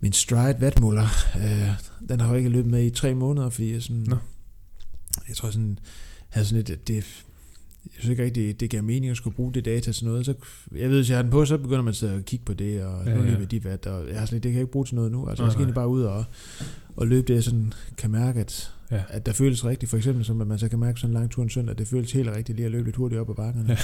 min 0.00 0.12
stride 0.12 0.60
vatmuller. 0.60 1.06
Øh, 1.36 1.68
den 2.08 2.20
har 2.20 2.26
jeg 2.26 2.32
jo 2.32 2.36
ikke 2.36 2.48
løbet 2.48 2.70
med 2.70 2.84
i 2.84 2.90
tre 2.90 3.14
måneder, 3.14 3.50
fordi 3.50 3.72
jeg 3.72 3.82
sådan... 3.82 4.04
Nå. 4.06 4.16
Jeg 5.28 5.36
tror 5.36 5.50
sådan, 5.50 5.78
havde 6.28 6.46
sådan 6.46 6.56
lidt, 6.58 6.70
at 6.70 6.88
det, 6.88 6.94
jeg 7.84 7.92
synes 7.98 8.10
ikke 8.10 8.24
rigtig, 8.24 8.60
det 8.60 8.70
gav 8.70 8.82
mening 8.82 9.10
at 9.10 9.16
skulle 9.16 9.36
bruge 9.36 9.52
det 9.52 9.64
data 9.64 9.92
til 9.92 10.04
noget. 10.04 10.26
Så, 10.26 10.34
jeg 10.76 10.90
ved, 10.90 10.96
hvis 10.96 11.08
jeg 11.10 11.18
har 11.18 11.22
den 11.22 11.30
på, 11.30 11.44
så 11.44 11.58
begynder 11.58 11.82
man 11.82 11.94
at 12.18 12.24
kigge 12.24 12.44
på 12.44 12.54
det, 12.54 12.82
og 12.84 13.04
Ja, 13.04 13.10
ja, 13.10 13.16
nu 13.16 13.22
ja. 13.22 13.28
løber 13.28 13.40
jeg 13.40 13.50
de 13.50 13.60
watt, 13.64 13.86
og 13.86 14.08
jeg 14.08 14.18
har 14.18 14.26
sådan 14.26 14.34
lidt, 14.36 14.42
det 14.42 14.50
kan 14.50 14.58
jeg 14.58 14.62
ikke 14.62 14.72
bruge 14.72 14.86
til 14.86 14.94
noget 14.94 15.12
nu. 15.12 15.28
Altså, 15.28 15.42
Nej, 15.42 15.46
jeg 15.46 15.52
skal 15.52 15.58
nej. 15.58 15.62
egentlig 15.62 15.74
bare 15.74 15.88
ud 15.88 16.02
og, 16.02 16.24
og 16.96 17.06
løbe 17.06 17.26
det, 17.28 17.34
jeg 17.34 17.44
sådan 17.44 17.72
kan 17.96 18.10
mærke, 18.10 18.40
at, 18.40 18.72
Ja. 18.92 19.02
at 19.08 19.26
der 19.26 19.32
føles 19.32 19.64
rigtigt. 19.64 19.90
For 19.90 19.96
eksempel, 19.96 20.24
som 20.24 20.40
at 20.40 20.46
man 20.46 20.58
så 20.58 20.68
kan 20.68 20.78
mærke 20.78 21.00
sådan 21.00 21.10
en 21.10 21.20
lang 21.20 21.30
tur 21.30 21.42
en 21.42 21.50
søndag, 21.50 21.72
at 21.72 21.78
det 21.78 21.88
føles 21.88 22.12
helt 22.12 22.28
rigtigt 22.28 22.56
lige 22.56 22.66
at 22.66 22.72
løbe 22.72 22.84
lidt 22.84 22.96
hurtigt 22.96 23.20
op 23.20 23.30
ad 23.30 23.34
bakkerne. 23.34 23.68
Ja. 23.68 23.76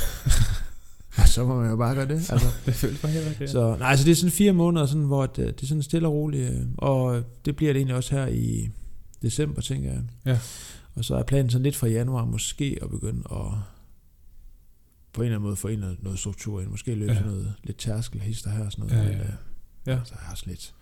og 1.23 1.29
så 1.29 1.44
må 1.44 1.61
man 1.61 1.71
jo 1.71 1.77
bare 1.77 1.94
gøre 1.94 2.09
det. 2.09 2.31
Altså. 2.33 2.47
Det 2.66 2.75
føles 2.75 3.01
bare 3.01 3.12
helt 3.12 3.27
rigtigt. 3.27 3.51
Så 3.51 3.77
nej, 3.79 3.90
altså 3.90 4.05
det 4.05 4.11
er 4.11 4.16
sådan 4.16 4.31
fire 4.33 4.53
måneder, 4.53 4.87
sådan, 4.87 5.05
hvor 5.05 5.27
det, 5.27 5.37
det 5.57 5.62
er 5.62 5.66
sådan 5.66 5.83
stille 5.83 6.09
og 6.09 6.14
roligt, 6.14 6.51
øh, 6.53 6.61
og 6.79 7.23
det 7.44 7.57
bliver 7.57 7.73
det 7.73 7.79
egentlig 7.81 7.97
også 7.97 8.14
her 8.14 8.27
i 8.27 8.68
december, 9.23 9.61
tænker 9.61 9.92
jeg. 9.92 10.03
Ja. 10.27 10.38
Og 10.94 11.05
så 11.05 11.14
er 11.16 11.23
planen 11.23 11.51
sådan 11.51 11.62
lidt 11.62 11.77
fra 11.77 11.87
januar 11.87 12.25
måske 12.25 12.79
at 12.83 12.90
begynde 12.90 13.23
at 13.31 13.38
på 15.12 15.23
en 15.23 15.25
eller 15.27 15.37
anden 15.37 15.47
måde 15.47 15.57
få 15.57 15.68
ind 15.68 15.81
noget, 15.81 16.03
noget 16.03 16.18
struktur 16.18 16.61
ind. 16.61 16.68
Måske 16.71 16.94
løbe 16.94 17.12
Ja. 17.12 17.18
sådan 17.18 17.31
noget 17.33 17.55
lidt 17.64 17.77
tærskelhister 17.79 18.51
her 18.51 18.64
og 18.64 18.73
sådan 18.73 18.87
noget. 18.90 19.05
Ja, 19.11 19.16
ja. 19.16 19.23
øh, 19.23 19.29
Ja. 19.87 19.99
Så 20.05 20.12
jeg 20.14 20.21
har 20.23 20.33
også 20.33 20.44
lidt... 20.47 20.75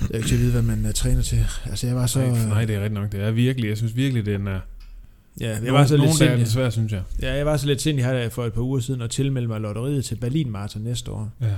Jeg 0.00 0.10
er 0.10 0.16
ikke 0.16 0.28
til 0.28 0.34
at 0.34 0.40
vide, 0.40 0.52
hvad 0.52 0.62
man 0.62 0.84
uh, 0.84 0.92
træner 0.92 1.22
til. 1.22 1.46
Altså 1.66 1.86
jeg 1.86 1.96
var 1.96 2.06
så... 2.06 2.18
nej, 2.18 2.28
øh, 2.42 2.48
nej, 2.48 2.64
det 2.64 2.74
er 2.76 2.80
rigtigt 2.80 3.00
nok. 3.00 3.12
Det 3.12 3.20
er 3.20 3.30
virkelig, 3.30 3.68
jeg 3.68 3.76
synes 3.76 3.96
virkelig, 3.96 4.26
den 4.26 4.46
er... 4.46 4.60
ja, 5.40 5.48
jeg 5.48 5.56
Nogle, 5.60 5.72
var 5.72 5.86
så 5.86 5.96
lidt 5.96 6.14
sindig. 6.16 6.38
det 6.38 6.48
svært, 6.48 6.72
synes 6.72 6.92
jeg. 6.92 7.02
Ja, 7.22 7.34
jeg 7.34 7.46
var 7.46 7.56
så 7.56 7.66
lidt 7.66 7.82
sindig 7.82 8.04
her 8.04 8.28
for 8.28 8.44
et 8.44 8.52
par 8.52 8.62
uger 8.62 8.80
siden 8.80 9.02
og 9.02 9.10
tilmelde 9.10 9.48
mig 9.48 9.60
lotteriet 9.60 10.04
til 10.04 10.14
Berlin 10.16 10.50
Marathon 10.50 10.82
næste 10.82 11.10
år. 11.10 11.30
Ja. 11.40 11.56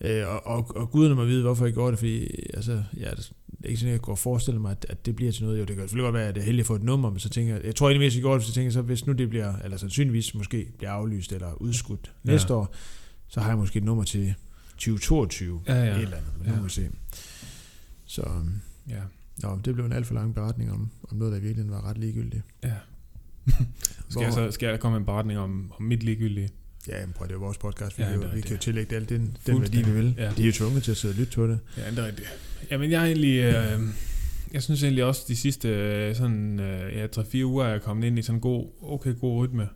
Øh, 0.00 0.28
og, 0.28 0.46
og, 0.46 0.76
og 0.76 0.90
guderne 0.90 1.14
må 1.14 1.24
vide, 1.24 1.42
hvorfor 1.42 1.64
jeg 1.64 1.74
gjorde 1.74 1.90
det, 1.90 1.98
fordi 1.98 2.28
altså, 2.54 2.82
ja, 3.00 3.10
det 3.10 3.30
er 3.64 3.68
ikke 3.68 3.80
sådan, 3.80 3.92
jeg 3.92 4.00
går 4.00 4.12
og 4.12 4.18
forestiller 4.18 4.60
mig, 4.60 4.70
at, 4.70 4.86
at 4.88 5.06
det 5.06 5.16
bliver 5.16 5.32
til 5.32 5.44
noget. 5.44 5.56
Jo, 5.58 5.64
det 5.64 5.76
kan 5.76 5.78
selvfølgelig 5.78 6.04
godt 6.06 6.14
være, 6.14 6.28
at 6.28 6.34
det 6.34 6.40
er 6.40 6.44
heldigt 6.44 6.62
at 6.64 6.66
få 6.66 6.74
et 6.74 6.82
nummer, 6.82 7.10
men 7.10 7.18
så 7.18 7.28
tænker 7.28 7.54
jeg, 7.54 7.64
jeg 7.64 7.74
tror 7.74 7.88
egentlig 7.88 8.06
mest, 8.06 8.16
jeg 8.16 8.22
gjorde 8.22 8.38
det, 8.38 8.46
så 8.46 8.52
tænker 8.54 8.66
jeg 8.66 8.72
så, 8.72 8.82
hvis 8.82 9.06
nu 9.06 9.12
det 9.12 9.28
bliver, 9.30 9.52
eller 9.64 9.76
sandsynligvis 9.76 10.34
måske 10.34 10.66
bliver 10.78 10.90
aflyst 10.90 11.32
eller 11.32 11.52
udskudt 11.62 12.12
Ja. 12.26 12.30
næste 12.30 12.54
år, 12.54 12.74
så 13.28 13.40
har 13.40 13.48
jeg 13.48 13.58
måske 13.58 13.76
et 13.78 13.84
nummer 13.84 14.04
til 14.04 14.34
2022, 14.78 15.60
Ja, 15.68 15.74
ja. 15.74 15.80
et 15.80 15.86
eller 16.02 16.16
andet, 16.16 16.30
men. 16.38 16.46
Ja. 16.46 16.52
nu 16.52 16.56
må 16.58 16.62
vi 16.64 16.70
se. 16.70 16.88
Så 18.14 18.22
øhm, 18.22 18.60
Ja. 18.88 19.00
nå, 19.42 19.58
det 19.64 19.74
blev 19.74 19.86
en 19.86 19.92
alt 19.92 20.06
for 20.06 20.14
lang 20.14 20.34
beretning 20.34 20.72
om, 20.72 20.90
om 21.10 21.16
noget, 21.16 21.32
der 21.32 21.38
i 21.38 21.42
virkeligheden 21.42 21.70
var 21.70 21.90
ret 21.90 21.98
ligegyldigt. 21.98 22.42
ja. 22.64 22.72
skal, 24.08 24.22
jeg 24.22 24.32
så, 24.32 24.50
skal 24.50 24.68
jeg 24.68 24.80
komme 24.80 24.94
med 24.94 25.00
en 25.00 25.06
beretning 25.06 25.38
om, 25.38 25.72
om 25.78 25.82
mit 25.84 26.02
ligegyldige? 26.02 26.48
Ja, 26.88 27.06
men 27.06 27.12
prøv, 27.12 27.28
det 27.28 27.34
er 27.34 27.38
vores 27.38 27.58
podcast, 27.58 27.98
vi, 27.98 28.02
Ja, 28.02 28.14
jo, 28.14 28.20
vi 28.34 28.40
kan 28.40 28.50
jo 28.50 28.56
tillægge 28.58 28.90
det 28.90 28.96
alt 28.96 29.08
den, 29.08 29.36
den 29.46 29.60
værdi, 29.60 29.82
vi 29.82 29.90
vil. 29.90 30.14
Ja. 30.18 30.30
De 30.36 30.42
er 30.42 30.46
jo 30.46 30.52
tvunget 30.52 30.82
til 30.82 30.90
at 30.90 30.96
sidde 30.96 31.12
og 31.12 31.18
lytte 31.18 31.32
på 31.34 31.46
det. 31.46 31.58
Ja, 31.76 31.90
det 31.90 31.98
er 31.98 32.06
rigtigt. 32.06 32.28
Jamen, 32.70 32.90
jeg 32.90 33.02
er 33.02 33.06
egentlig... 33.06 33.38
Øh, 33.38 33.80
jeg 34.52 34.62
synes 34.62 34.82
egentlig 34.82 35.04
også, 35.04 35.24
de 35.28 35.36
sidste 35.36 35.68
øh, 35.68 36.16
sådan, 36.16 36.60
øh, 36.60 36.96
ja, 36.96 37.06
3-4 37.06 37.44
uger 37.44 37.64
er 37.64 37.70
jeg 37.70 37.82
kommet 37.82 38.06
ind 38.06 38.18
i 38.18 38.22
sådan 38.22 38.36
en 38.36 38.40
god, 38.40 38.68
okay 38.82 39.14
god 39.18 39.44
rytme. 39.44 39.68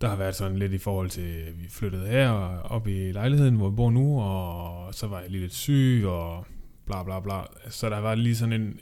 Der 0.00 0.08
har 0.08 0.16
været 0.16 0.36
sådan 0.36 0.56
lidt 0.58 0.72
i 0.72 0.78
forhold 0.78 1.10
til, 1.10 1.20
at 1.20 1.60
vi 1.60 1.68
flyttede 1.70 2.06
her 2.06 2.28
op 2.58 2.88
i 2.88 3.12
lejligheden, 3.12 3.54
hvor 3.56 3.70
vi 3.70 3.76
bor 3.76 3.90
nu, 3.90 4.20
og 4.20 4.94
så 4.94 5.06
var 5.06 5.20
jeg 5.20 5.30
lige 5.30 5.40
lidt 5.40 5.54
syg, 5.54 6.02
og 6.06 6.46
bla 6.86 7.02
bla 7.02 7.20
bla. 7.20 7.40
Så 7.70 7.90
der 7.90 7.98
var 7.98 8.14
lige 8.14 8.36
sådan 8.36 8.60
en 8.62 8.78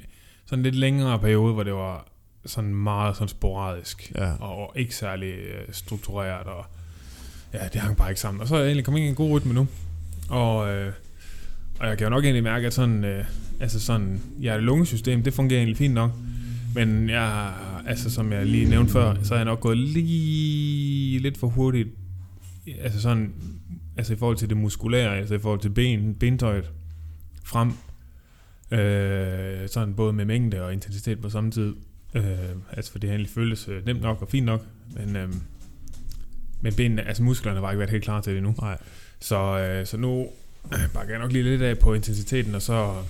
sådan 0.47 0.62
lidt 0.62 0.75
længere 0.75 1.19
periode, 1.19 1.53
hvor 1.53 1.62
det 1.62 1.75
var 1.75 2.07
sådan 2.47 2.75
meget 2.75 3.14
sådan 3.17 3.29
sporadisk, 3.29 4.12
Ja. 4.14 4.33
og, 4.40 4.57
og 4.57 4.73
ikke 4.77 4.95
særlig 4.97 5.29
øh, 5.33 5.73
struktureret, 5.73 6.47
og 6.47 6.64
ja, 7.53 7.69
det 7.73 7.81
hang 7.81 7.97
bare 7.97 8.11
ikke 8.11 8.21
sammen. 8.21 8.40
Og 8.40 8.49
så 8.49 8.55
er 8.55 8.59
jeg 8.59 8.67
egentlig 8.67 8.85
kommet 8.85 8.99
ind 9.01 9.07
i 9.07 9.11
en 9.11 9.14
god 9.14 9.31
rytme 9.31 9.55
nu, 9.55 9.67
og, 10.29 10.69
øh, 10.69 10.93
og 11.81 11.87
jeg 11.88 11.99
kan 11.99 12.05
jo 12.05 12.11
nok 12.11 12.25
egentlig 12.25 12.43
mærke, 12.43 12.67
at 12.67 12.75
sådan, 12.75 13.05
øh, 13.05 13.25
altså 13.61 13.81
sådan, 13.81 14.21
hjerte-lungesystem, 14.38 15.23
det 15.23 15.35
fungerer 15.35 15.61
egentlig 15.61 15.77
fint 15.77 15.95
nok, 15.95 16.11
men 16.75 17.11
jeg, 17.11 17.53
altså 17.87 18.11
som 18.11 18.33
jeg 18.33 18.47
lige 18.47 18.69
nævnte 18.69 18.93
før, 18.93 19.14
så 19.23 19.35
er 19.35 19.38
jeg 19.38 19.45
nok 19.45 19.61
gået 19.61 19.79
lige 19.79 21.19
lidt 21.19 21.38
for 21.38 21.47
hurtigt, 21.47 21.88
altså 22.81 23.01
sådan, 23.01 23.35
altså 23.97 24.12
i 24.12 24.17
forhold 24.17 24.37
til 24.37 24.49
det 24.49 24.57
muskulære, 24.57 25.17
altså 25.17 25.35
i 25.35 25.38
forhold 25.38 25.61
til 25.61 25.71
ben, 25.71 26.14
bentøjet 26.14 26.71
frem, 27.45 27.73
øh, 28.78 29.68
sådan 29.68 29.94
både 29.94 30.12
med 30.12 30.24
mængde 30.24 30.62
og 30.62 30.72
intensitet 30.72 31.20
på 31.20 31.30
samme 31.30 31.50
tid, 31.50 31.74
øh, 32.14 32.24
altså 32.72 32.92
for 32.92 32.98
det 32.98 33.10
egentlig 33.10 33.30
føltes 33.30 33.68
øh, 33.68 33.87
nemt 33.87 34.00
nok 34.00 34.22
og 34.22 34.28
fint 34.28 34.46
nok, 34.46 34.66
men, 34.96 35.16
øh, 35.16 35.34
men 36.60 36.74
benene, 36.74 37.02
altså 37.02 37.22
musklerne 37.22 37.62
var 37.62 37.70
ikke 37.70 37.78
været 37.78 37.90
helt 37.90 38.04
klar 38.04 38.20
til 38.20 38.32
det 38.32 38.38
endnu. 38.38 38.54
Nej. 38.60 38.78
Så, 39.20 39.58
øh, 39.58 39.87
så 39.87 39.96
nu 39.96 40.28
øh, 40.72 40.92
bakker 40.94 41.14
jeg 41.14 41.22
nok 41.22 41.32
lige 41.32 41.44
lidt 41.44 41.62
af 41.62 41.78
på 41.78 41.94
intensiteten, 41.94 42.54
og 42.54 42.62
så 42.62 43.02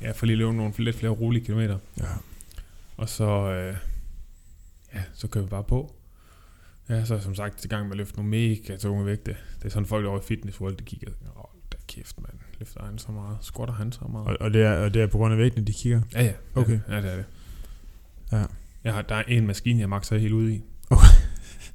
ja, 0.00 0.10
får 0.10 0.26
lige 0.26 0.36
løbet 0.36 0.54
nogle 0.54 0.72
lidt 0.78 0.96
flere 0.96 1.12
rolige 1.12 1.44
kilometer. 1.44 1.78
Ja. 1.98 2.04
Og 2.96 3.08
så, 3.08 3.52
øh, 3.52 3.76
ja, 4.94 5.02
så 5.14 5.28
kører 5.28 5.44
vi 5.44 5.50
bare 5.50 5.64
på. 5.64 5.94
Ja, 6.88 7.04
så 7.04 7.18
som 7.18 7.34
sagt 7.34 7.64
i 7.64 7.68
gang 7.68 7.84
med 7.84 7.92
at 7.92 7.96
løfte 7.96 8.16
nogle 8.16 8.30
mega 8.30 8.76
tunge 8.76 9.06
vægte. 9.06 9.36
Det 9.58 9.64
er 9.64 9.68
sådan 9.68 9.86
folk 9.86 10.06
over 10.06 10.20
i 10.20 10.22
Fitness 10.22 10.60
World, 10.60 10.76
de 10.76 10.84
kigger, 10.84 11.10
åh, 11.36 11.51
kæft, 11.94 12.20
mand. 12.20 12.32
Løfter 12.58 12.84
han 12.84 12.98
så 12.98 13.12
meget? 13.12 13.36
Squatter 13.40 13.74
han 13.74 13.92
så 13.92 14.00
meget? 14.12 14.26
Og, 14.26 14.36
og, 14.40 14.52
det 14.54 14.62
er, 14.62 14.84
og 14.84 14.94
det 14.94 15.02
er 15.02 15.06
på 15.06 15.18
grund 15.18 15.32
af 15.32 15.38
vægtene, 15.38 15.66
de 15.66 15.72
kigger. 15.72 16.00
Ja, 16.14 16.24
ja. 16.24 16.32
Okay. 16.54 16.78
Ja, 16.88 16.96
det 16.96 17.12
er 17.12 17.16
det. 17.16 17.24
Ja. 18.32 18.44
Jeg 18.84 18.94
har, 18.94 19.02
der 19.02 19.14
er 19.14 19.22
en 19.28 19.46
maskine, 19.46 19.80
jeg 19.80 19.88
makser 19.88 20.18
helt 20.18 20.32
ude 20.32 20.54
i. 20.54 20.62
Okay. 20.90 21.06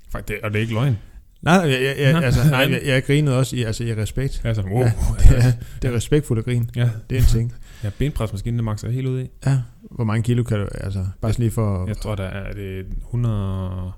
Faktisk, 0.09 0.27
det, 0.27 0.41
og 0.43 0.51
det 0.51 0.57
er 0.57 0.61
ikke 0.61 0.73
løgn. 0.73 0.97
Nej, 1.41 1.53
jeg, 1.53 1.81
jeg, 1.81 1.95
jeg, 1.99 2.23
altså, 2.23 2.49
nej, 2.49 2.59
jeg, 2.59 2.81
jeg 2.85 3.03
grinede 3.03 3.37
også 3.37 3.55
i, 3.55 3.63
altså, 3.63 3.83
i 3.83 3.95
respekt. 3.95 4.41
Er 4.43 4.53
sådan, 4.53 4.71
wow. 4.71 4.81
Ja, 4.83 4.89
det, 5.35 5.45
er, 5.45 5.51
det 5.81 5.89
er 5.89 5.95
respektfuldt 5.95 6.39
at 6.39 6.45
grine. 6.45 6.67
Ja, 6.75 6.89
Det 7.09 7.17
er 7.17 7.21
en 7.21 7.27
ting. 7.27 7.53
Ja, 7.83 7.89
benpresmaskinen, 7.97 8.57
det 8.57 8.63
makser 8.63 8.89
helt 8.89 9.07
ud 9.07 9.21
i. 9.21 9.29
Ja. 9.45 9.61
Hvor 9.81 10.03
mange 10.03 10.23
kilo 10.23 10.43
kan 10.43 10.59
du, 10.59 10.67
altså, 10.73 11.07
bare 11.21 11.31
lige 11.31 11.51
for... 11.51 11.87
Jeg 11.87 11.97
tror, 11.97 12.15
der 12.15 12.23
er 12.23 12.53
det 12.53 12.85
100... 13.01 13.91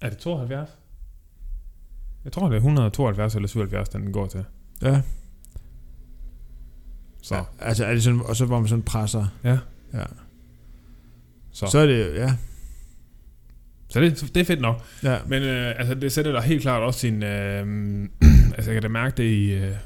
Er 0.00 0.08
det 0.08 0.18
72? 0.18 0.68
Jeg 2.24 2.32
tror, 2.32 2.48
det 2.48 2.52
er 2.52 2.56
172 2.56 3.34
eller 3.34 3.48
77, 3.48 3.88
den 3.88 4.12
går 4.12 4.26
til. 4.26 4.44
Ja. 4.82 5.00
Så, 7.22 7.34
ja. 7.34 7.42
Altså, 7.58 7.84
er 7.84 7.94
det 7.94 8.02
sådan, 8.02 8.20
og 8.24 8.36
så 8.36 8.46
hvor 8.46 8.58
man 8.58 8.68
sådan 8.68 8.82
presser... 8.82 9.26
ja. 9.44 9.58
Ja. 9.94 10.04
Så, 11.52 11.66
Så 11.66 11.78
er 11.78 11.86
det, 11.86 12.14
ja. 12.14 12.34
så 13.88 14.00
det, 14.00 14.30
det 14.34 14.40
er 14.40 14.44
fedt 14.44 14.60
nok. 14.60 14.82
Ja. 15.02 15.18
Men 15.26 15.42
øh, 15.42 15.74
altså, 15.78 15.94
det 15.94 16.12
sætter 16.12 16.32
dig 16.32 16.42
helt 16.42 16.62
klart 16.62 16.82
også 16.82 17.00
sin... 17.00 17.22
Øh, 17.22 17.66
altså, 18.56 18.70
jeg 18.70 18.74
kan 18.74 18.82
da 18.82 18.88
mærke 18.88 19.16
det 19.16 19.24
i, 19.30 19.52
øh, 19.52 19.76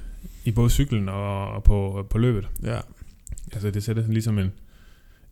i 0.45 0.51
både 0.51 0.71
cyklen 0.71 1.09
og, 1.09 1.49
og 1.51 1.65
på, 1.65 2.07
på 2.11 2.19
løbet. 2.19 2.49
Ja. 2.63 2.79
Altså, 3.53 3.71
det 3.71 3.83
sætter 3.83 4.03
sådan 4.03 4.13
ligesom 4.13 4.39
en, 4.39 4.53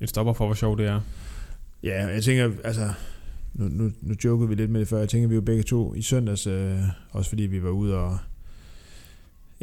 en 0.01 0.07
stopper 0.07 0.33
for, 0.33 0.47
hvor 0.47 0.55
sjovt 0.55 0.79
det 0.79 0.87
er. 0.87 1.01
Ja, 1.83 2.07
jeg 2.07 2.23
tænker, 2.23 2.51
altså, 2.65 2.93
nu, 3.55 3.69
nu, 3.69 3.93
nu 4.01 4.15
jokede 4.25 4.49
vi 4.49 4.55
lidt 4.55 4.71
med 4.71 4.81
det 4.81 4.89
før, 4.89 4.99
jeg 4.99 5.09
tænker, 5.09 5.29
vi 5.29 5.35
var 5.35 5.41
begge 5.41 5.63
to 5.63 5.95
i 5.95 6.03
søndags, 6.03 6.47
øh, 6.47 6.79
også 7.11 7.29
fordi 7.29 7.43
vi 7.43 7.63
var 7.63 7.71
ude 7.71 7.99
og, 7.99 8.19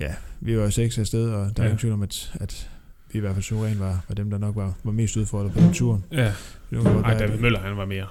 ja, 0.01 0.13
vi 0.39 0.57
var 0.57 0.63
jo 0.63 0.71
seks 0.71 0.97
afsted, 0.97 1.29
og 1.29 1.33
der 1.33 1.43
er 1.45 1.51
Ja. 1.57 1.63
ingen 1.63 1.77
tvivl 1.77 1.93
om, 1.93 2.01
at, 2.03 2.31
at 2.39 2.69
vi 3.11 3.17
i 3.17 3.19
hvert 3.21 3.33
fald 3.33 3.43
suveræn 3.43 3.79
var, 3.79 4.03
var 4.07 4.15
dem, 4.15 4.29
der 4.29 4.37
nok 4.37 4.55
var, 4.55 4.73
var 4.83 4.91
mest 4.91 5.17
udfordret 5.17 5.53
på 5.53 5.59
den 5.59 5.73
turen. 5.73 6.03
Ja. 6.11 6.25
Det 6.25 6.33
kunne 6.71 6.93
godt 6.93 7.05
Ej, 7.05 7.13
være, 7.13 7.27
David 7.27 7.39
Møller, 7.39 7.59
han 7.59 7.77
var 7.77 7.85
mere. 7.85 8.07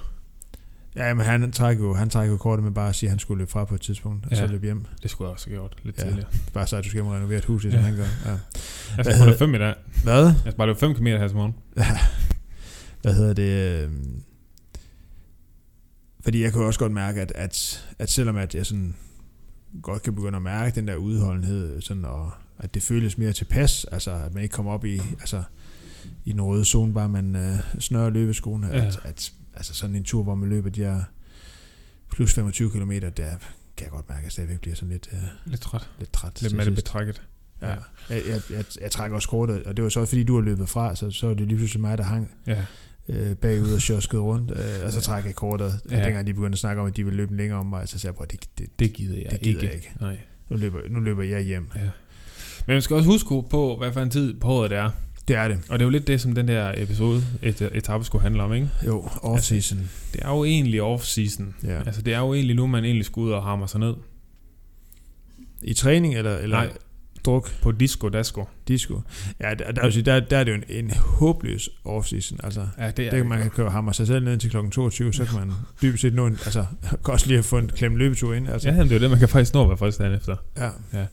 Ja, 0.95 1.13
men 1.13 1.25
han 1.25 1.51
trækker 1.51 1.83
jo, 1.85 1.93
han 1.93 2.09
trækker 2.09 2.31
jo 2.31 2.37
kortet 2.37 2.63
med 2.63 2.71
bare 2.71 2.89
at 2.89 2.95
sige, 2.95 3.07
at 3.07 3.11
han 3.11 3.19
skulle 3.19 3.37
løbe 3.37 3.51
fra 3.51 3.65
på 3.65 3.75
et 3.75 3.81
tidspunkt, 3.81 4.25
og 4.25 4.31
Ja. 4.31 4.37
så 4.37 4.47
løbe 4.47 4.65
hjem. 4.65 4.85
Det 5.03 5.11
skulle 5.11 5.27
jeg 5.27 5.33
også 5.33 5.49
have 5.49 5.55
gjort 5.57 5.75
lidt 5.83 5.97
Ja. 5.97 6.03
tidligere. 6.03 6.27
Bare 6.53 6.67
så, 6.67 6.77
at 6.77 6.83
du 6.83 6.89
skal 6.89 6.97
hjem 6.97 7.07
og 7.07 7.13
renovere 7.15 7.37
et 7.37 7.45
hus, 7.45 7.63
ligesom 7.63 7.79
Ja. 7.79 7.85
han 7.85 7.95
gør. 7.95 8.05
Ja. 8.25 8.31
Jeg 8.31 8.39
skal 9.05 9.13
hedder- 9.13 9.25
løbe 9.25 9.37
5 9.37 9.55
i 9.55 9.57
dag. 9.57 9.73
Hvad? 10.03 10.23
Jeg 10.25 10.35
skal 10.39 10.53
bare 10.53 10.67
løbe 10.67 10.79
5 10.79 10.95
km 10.95 11.05
her 11.05 11.27
til 11.27 11.37
morgen. 11.37 11.55
hvad 13.01 13.13
hedder 13.13 13.33
det? 13.33 13.83
Øh, 13.83 13.89
fordi 16.23 16.43
jeg 16.43 16.55
jo 16.55 16.67
også 16.67 16.79
godt 16.79 16.91
mærke, 16.91 17.21
at, 17.21 17.31
at, 17.35 17.85
at 17.99 18.09
selvom 18.11 18.35
at 18.37 18.55
jeg 18.55 18.65
sådan 18.65 18.95
godt 19.81 20.03
kan 20.03 20.15
begynde 20.15 20.35
at 20.35 20.41
mærke 20.41 20.75
den 20.75 20.87
der 20.87 20.95
udholdenhed, 20.95 21.81
sådan, 21.81 22.05
og 22.05 22.31
at 22.59 22.73
det 22.73 22.83
føles 22.83 23.17
mere 23.17 23.33
tilpas, 23.33 23.85
altså 23.85 24.11
at 24.11 24.33
man 24.33 24.43
ikke 24.43 24.53
kommer 24.53 24.71
op 24.71 24.85
i, 24.85 24.97
altså, 25.19 25.43
i 26.25 26.31
den 26.31 26.41
røde 26.41 26.65
zone, 26.65 26.93
bare 26.93 27.09
man 27.09 27.35
øh, 27.35 27.57
snører 27.79 28.09
løbeskoene, 28.09 28.67
Ja. 28.67 28.77
ja. 28.77 28.85
at, 28.87 28.99
at, 29.03 29.33
altså 29.55 29.73
sådan 29.73 29.95
en 29.95 30.03
tur, 30.03 30.23
hvor 30.23 30.35
man 30.35 30.49
løber 30.49 30.69
de 30.69 30.81
her 30.83 31.01
plus 32.11 32.33
25 32.33 32.71
km, 32.71 32.91
der 32.91 33.09
kan 33.77 33.85
jeg 33.85 33.89
godt 33.91 34.09
mærke, 34.09 34.19
at 34.19 34.23
jeg 34.23 34.31
stadigvæk 34.31 34.59
bliver 34.59 34.75
sådan 34.75 34.89
lidt, 34.91 35.09
øh, 35.13 35.19
Lidt 35.45 35.61
træt. 35.61 35.89
lidt 35.99 36.13
træt. 36.13 36.41
Lidt 36.41 36.55
med 36.55 36.71
betrækket. 36.75 37.21
Ja. 37.61 37.67
Jeg, 37.67 37.77
jeg, 38.09 38.41
jeg, 38.49 38.65
jeg, 38.81 38.91
trækker 38.91 39.15
også 39.15 39.29
kortet, 39.29 39.63
og 39.63 39.77
det 39.77 39.83
var 39.83 39.89
så 39.89 40.05
fordi, 40.05 40.23
du 40.23 40.35
har 40.35 40.41
løbet 40.41 40.69
fra, 40.69 40.95
så, 40.95 41.11
så 41.11 41.27
er 41.27 41.33
det 41.33 41.47
lige 41.47 41.57
pludselig 41.57 41.81
mig, 41.81 41.97
der 41.97 42.03
hang 42.03 42.31
Ja. 42.47 42.65
Øh, 43.11 43.35
bagud 43.35 43.73
og 43.73 43.81
sjoskede 43.81 44.21
rundt, 44.21 44.51
øh, 44.51 44.85
og 44.85 44.91
så 44.91 45.01
trækker 45.01 45.29
jeg 45.29 45.35
kortet. 45.35 45.79
Ja. 45.91 46.05
Dengang 46.05 46.27
de 46.27 46.33
begyndte 46.33 46.55
at 46.55 46.59
snakke 46.59 46.81
om, 46.81 46.87
at 46.87 46.97
de 46.97 47.03
ville 47.03 47.17
løbe 47.17 47.37
længere 47.37 47.59
om 47.59 47.65
mig, 47.65 47.87
så 47.87 47.99
sagde 47.99 48.15
jeg, 48.19 48.31
det, 48.31 48.45
det, 48.57 48.79
Det 48.79 48.93
gider 48.93 49.17
jeg, 49.17 49.31
Det 49.31 49.39
gider 49.41 49.61
ikke. 49.61 49.65
jeg 49.65 49.75
ikke. 49.75 49.91
Nej. 50.01 50.17
nu, 50.49 50.57
løber, 50.57 50.79
nu 50.89 50.99
løber 50.99 51.23
jeg 51.23 51.41
hjem. 51.41 51.71
Ja. 51.75 51.81
Men 52.67 52.73
man 52.73 52.81
skal 52.81 52.95
også 52.95 53.09
huske 53.09 53.27
på, 53.49 53.75
hvad 53.77 53.93
for 53.93 54.01
en 54.01 54.09
tid 54.09 54.33
på 54.33 54.47
året 54.47 54.69
det 54.69 54.77
er. 54.77 54.91
Det 55.27 55.35
er 55.35 55.47
det. 55.47 55.57
Og 55.69 55.79
det 55.79 55.83
er 55.83 55.85
jo 55.85 55.89
lidt 55.89 56.07
det, 56.07 56.21
som 56.21 56.35
den 56.35 56.47
der 56.47 56.73
episode, 56.77 57.23
et, 57.41 57.61
etape 57.73 58.03
skulle 58.03 58.21
handle 58.21 58.43
om, 58.43 58.53
ikke? 58.53 58.69
Jo, 58.85 59.01
off-season. 59.01 59.77
Det 60.13 60.21
er 60.21 60.29
jo 60.29 60.43
egentlig 60.43 60.81
off-season. 60.81 61.43
Ja. 61.63 61.83
Altså, 61.85 62.01
det 62.01 62.13
er 62.13 62.19
jo 62.19 62.33
egentlig 62.33 62.55
nu, 62.55 62.67
man 62.67 62.83
egentlig 62.85 63.05
skal 63.05 63.19
ud 63.19 63.31
og 63.31 63.43
hammer 63.43 63.65
sig 63.67 63.79
ned. 63.79 63.93
I 65.61 65.73
træning 65.73 66.15
eller, 66.15 66.37
eller 66.37 66.57
Nej. 66.57 66.69
Druk, 67.25 67.51
På 67.61 67.71
disco, 67.71 68.09
dasko. 68.09 68.45
disco. 68.67 69.01
Ja, 69.39 69.49
der, 69.53 69.71
der, 69.71 69.89
der, 69.89 70.01
der, 70.01 70.19
der 70.19 70.37
er 70.37 70.43
det 70.43 70.51
jo 70.51 70.57
en, 70.57 70.63
en 70.85 70.91
håbløs 70.91 71.69
off-season. 71.85 72.37
Altså, 72.43 72.67
Ja, 72.77 72.91
det 72.91 73.07
er 73.07 73.11
det, 73.11 73.25
man 73.25 73.41
kan 73.41 73.49
køre 73.49 73.69
hammer 73.69 73.91
sig 73.91 74.07
selv 74.07 74.25
ned 74.25 74.37
til 74.37 74.49
kl. 74.49 74.57
22, 74.71 75.13
så 75.13 75.25
kan 75.25 75.39
man 75.39 75.51
dybest 75.81 76.01
set 76.01 76.13
nå 76.13 76.27
en, 76.27 76.33
altså, 76.45 76.65
også 77.03 77.27
lige 77.27 77.37
have 77.37 77.43
fået 77.43 77.63
en 77.63 77.69
klem 77.69 77.95
løbetur 77.95 78.33
ind. 78.33 78.49
Altså, 78.49 78.69
Ja, 78.69 78.75
det 78.83 78.91
er 78.91 78.95
jo 78.95 78.99
det, 79.01 79.09
man 79.09 79.19
kan 79.19 79.29
faktisk 79.29 79.53
nå, 79.53 79.67
hvad 79.67 79.77
folk 79.77 79.97
dagen 79.97 80.13
efter. 80.13 80.35
ja. 80.57 80.69
Ja. 80.93 81.05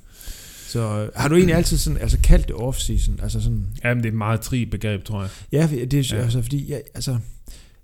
Så 0.68 1.10
har 1.16 1.28
du 1.28 1.34
egentlig 1.34 1.54
altid 1.56 1.76
sådan, 1.78 1.98
altså 1.98 2.18
kaldt 2.24 2.48
det 2.48 2.56
off-season? 2.56 3.22
Altså 3.22 3.40
sådan, 3.40 3.66
Jamen, 3.84 4.02
det 4.02 4.08
er 4.08 4.12
et 4.12 4.18
meget 4.18 4.40
tri 4.40 4.64
begreb, 4.66 5.04
tror 5.04 5.20
jeg. 5.20 5.30
Ja, 5.52 5.68
det 5.90 5.94
er 5.94 6.16
Ja. 6.16 6.22
altså 6.22 6.42
fordi, 6.42 6.70
jeg, 6.70 6.82
altså, 6.94 7.18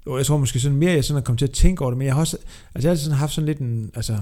jo, 0.06 0.16
jeg 0.16 0.26
tror 0.26 0.36
måske 0.38 0.60
sådan 0.60 0.78
mere, 0.78 0.92
jeg 0.92 1.04
sådan 1.04 1.20
er 1.20 1.24
kommet 1.24 1.38
til 1.38 1.46
at 1.46 1.50
tænke 1.52 1.82
over 1.82 1.90
det, 1.90 1.98
men 1.98 2.06
jeg 2.06 2.14
har 2.14 2.20
også, 2.20 2.36
altså 2.74 2.88
jeg 2.88 2.88
har 2.88 2.90
altid 2.90 3.04
sådan 3.04 3.18
haft 3.18 3.32
sådan 3.32 3.46
lidt 3.46 3.58
en, 3.58 3.90
altså, 3.94 4.18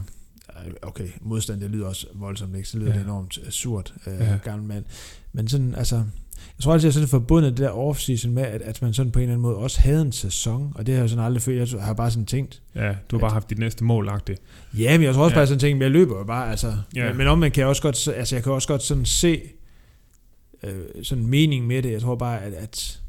okay, 0.82 1.08
modstand, 1.20 1.60
det 1.60 1.70
lyder 1.70 1.86
også 1.86 2.06
voldsomt, 2.14 2.56
ikke? 2.56 2.68
Så 2.68 2.78
lyder 2.78 2.90
Ja. 2.92 2.98
det 2.98 3.04
enormt 3.04 3.38
øh, 3.46 3.50
surt, 3.50 3.94
øh, 4.06 4.14
Ja. 4.20 4.38
gammel 4.44 4.68
mand. 4.68 4.84
Men 5.32 5.48
sådan, 5.48 5.74
altså, 5.74 5.96
jeg 5.96 6.62
tror 6.62 6.72
altid, 6.72 6.86
jeg 6.86 6.90
er 6.90 6.92
sådan 6.92 7.08
forbundet 7.08 7.50
det 7.50 7.58
der 7.58 7.70
off-season 7.90 8.28
med, 8.28 8.42
at, 8.42 8.62
at 8.62 8.82
man 8.82 8.94
sådan 8.94 9.12
på 9.12 9.18
en 9.18 9.22
eller 9.22 9.32
anden 9.32 9.42
måde 9.42 9.56
også 9.56 9.80
havde 9.80 10.02
en 10.02 10.12
sæson, 10.12 10.72
og 10.74 10.86
det 10.86 10.94
har 10.94 11.02
jeg 11.02 11.10
sådan 11.10 11.24
aldrig 11.24 11.42
før, 11.42 11.52
jeg 11.52 11.68
har 11.80 11.94
bare 11.94 12.10
sådan 12.10 12.26
tænkt, 12.26 12.62
Ja, 12.74 12.94
du 13.10 13.16
har 13.16 13.20
bare 13.20 13.30
haft 13.32 13.50
dit 13.50 13.58
næste 13.58 13.84
mål 13.84 14.06
lagt 14.06 14.26
det. 14.28 14.38
ja, 14.78 14.98
men 14.98 15.04
jeg 15.06 15.14
tror 15.14 15.24
også 15.24 15.34
Ja. 15.34 15.38
bare 15.38 15.46
sådan 15.46 15.58
tænkt, 15.60 15.76
men 15.78 15.82
jeg 15.82 15.90
løber 15.90 16.18
jo 16.18 16.24
bare, 16.24 16.50
altså, 16.50 16.74
Ja. 16.96 17.08
men, 17.08 17.16
men 17.16 17.26
om 17.26 17.38
man 17.38 17.50
kan 17.50 17.60
jeg 17.60 17.68
også 17.68 17.82
godt, 17.82 18.08
altså 18.16 18.36
jeg 18.36 18.42
kan 18.42 18.52
også 18.52 18.68
godt 18.68 18.82
sådan 18.82 19.04
se, 19.04 19.40
øh, 20.62 20.74
sådan 21.02 21.26
mening 21.26 21.66
med 21.66 21.82
det, 21.82 21.92
jeg 21.92 22.00
tror 22.00 22.14
bare, 22.14 22.40
at, 22.42 22.52
at 22.52 23.00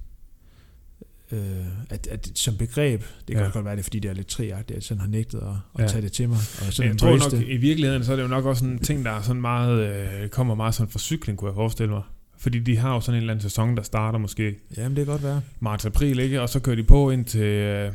øh, 1.34 1.66
at, 1.90 2.08
at 2.08 2.32
som 2.36 2.58
begreb, 2.58 3.02
det 3.28 3.36
kan 3.36 3.46
Ja. 3.46 3.52
godt 3.52 3.66
være, 3.66 3.74
det 3.76 3.80
er, 3.80 3.84
fordi 3.84 4.00
det 4.00 4.10
er 4.10 4.14
lidt 4.14 4.28
triagtigt, 4.28 4.78
at 4.78 4.84
sådan 4.84 5.02
har 5.02 5.08
nægtet 5.08 5.38
at, 5.38 5.44
at 5.76 5.82
Ja. 5.82 5.88
tage 5.88 6.02
det 6.02 6.12
til 6.12 6.30
mig. 6.30 6.38
Og 6.38 6.74
sådan 6.74 6.92
jeg 6.92 7.00
tror 7.00 7.18
nok, 7.18 7.32
det. 7.32 7.48
i 7.48 7.58
virkeligheden, 7.58 8.04
så 8.04 8.12
er 8.12 8.16
det 8.16 8.24
jo 8.24 8.28
nok 8.28 8.46
også 8.46 8.66
en 8.66 8.80
ting, 8.80 9.06
der 9.06 9.12
er 9.12 9.22
sådan 9.22 9.42
meget, 9.42 9.80
øh, 10.24 10.30
kommer 10.30 10.56
meget 10.56 10.76
sådan 10.76 10.92
fra 10.92 11.00
cykling, 11.00 11.38
kunne 11.40 11.50
jeg 11.50 11.56
forestille 11.56 11.94
mig. 11.94 12.02
Fordi 12.38 12.60
de 12.60 12.78
har 12.78 12.94
jo 12.94 13.00
sådan 13.02 13.16
en 13.16 13.22
eller 13.22 13.34
anden 13.34 13.44
sæson, 13.44 13.78
der 13.78 13.84
starter 13.84 14.20
måske 14.20 14.56
Jamen, 14.78 14.96
det 14.98 15.06
kan 15.06 15.12
godt 15.12 15.24
være. 15.24 15.42
marts-april, 15.60 16.20
ikke? 16.20 16.42
Og 16.42 16.50
så 16.50 16.60
kører 16.60 16.76
de 16.76 16.84
på 16.84 17.10
ind 17.12 17.26
til, 17.26 17.42
øh, 17.42 17.92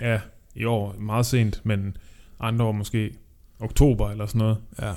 ja, 0.00 0.20
i 0.54 0.64
år 0.64 0.96
meget 1.00 1.26
sent, 1.26 1.60
men 1.64 1.96
andre 2.40 2.64
år 2.64 2.72
måske 2.72 3.10
oktober 3.60 4.10
eller 4.10 4.26
sådan 4.26 4.38
noget. 4.38 4.56
Ja. 4.82 4.92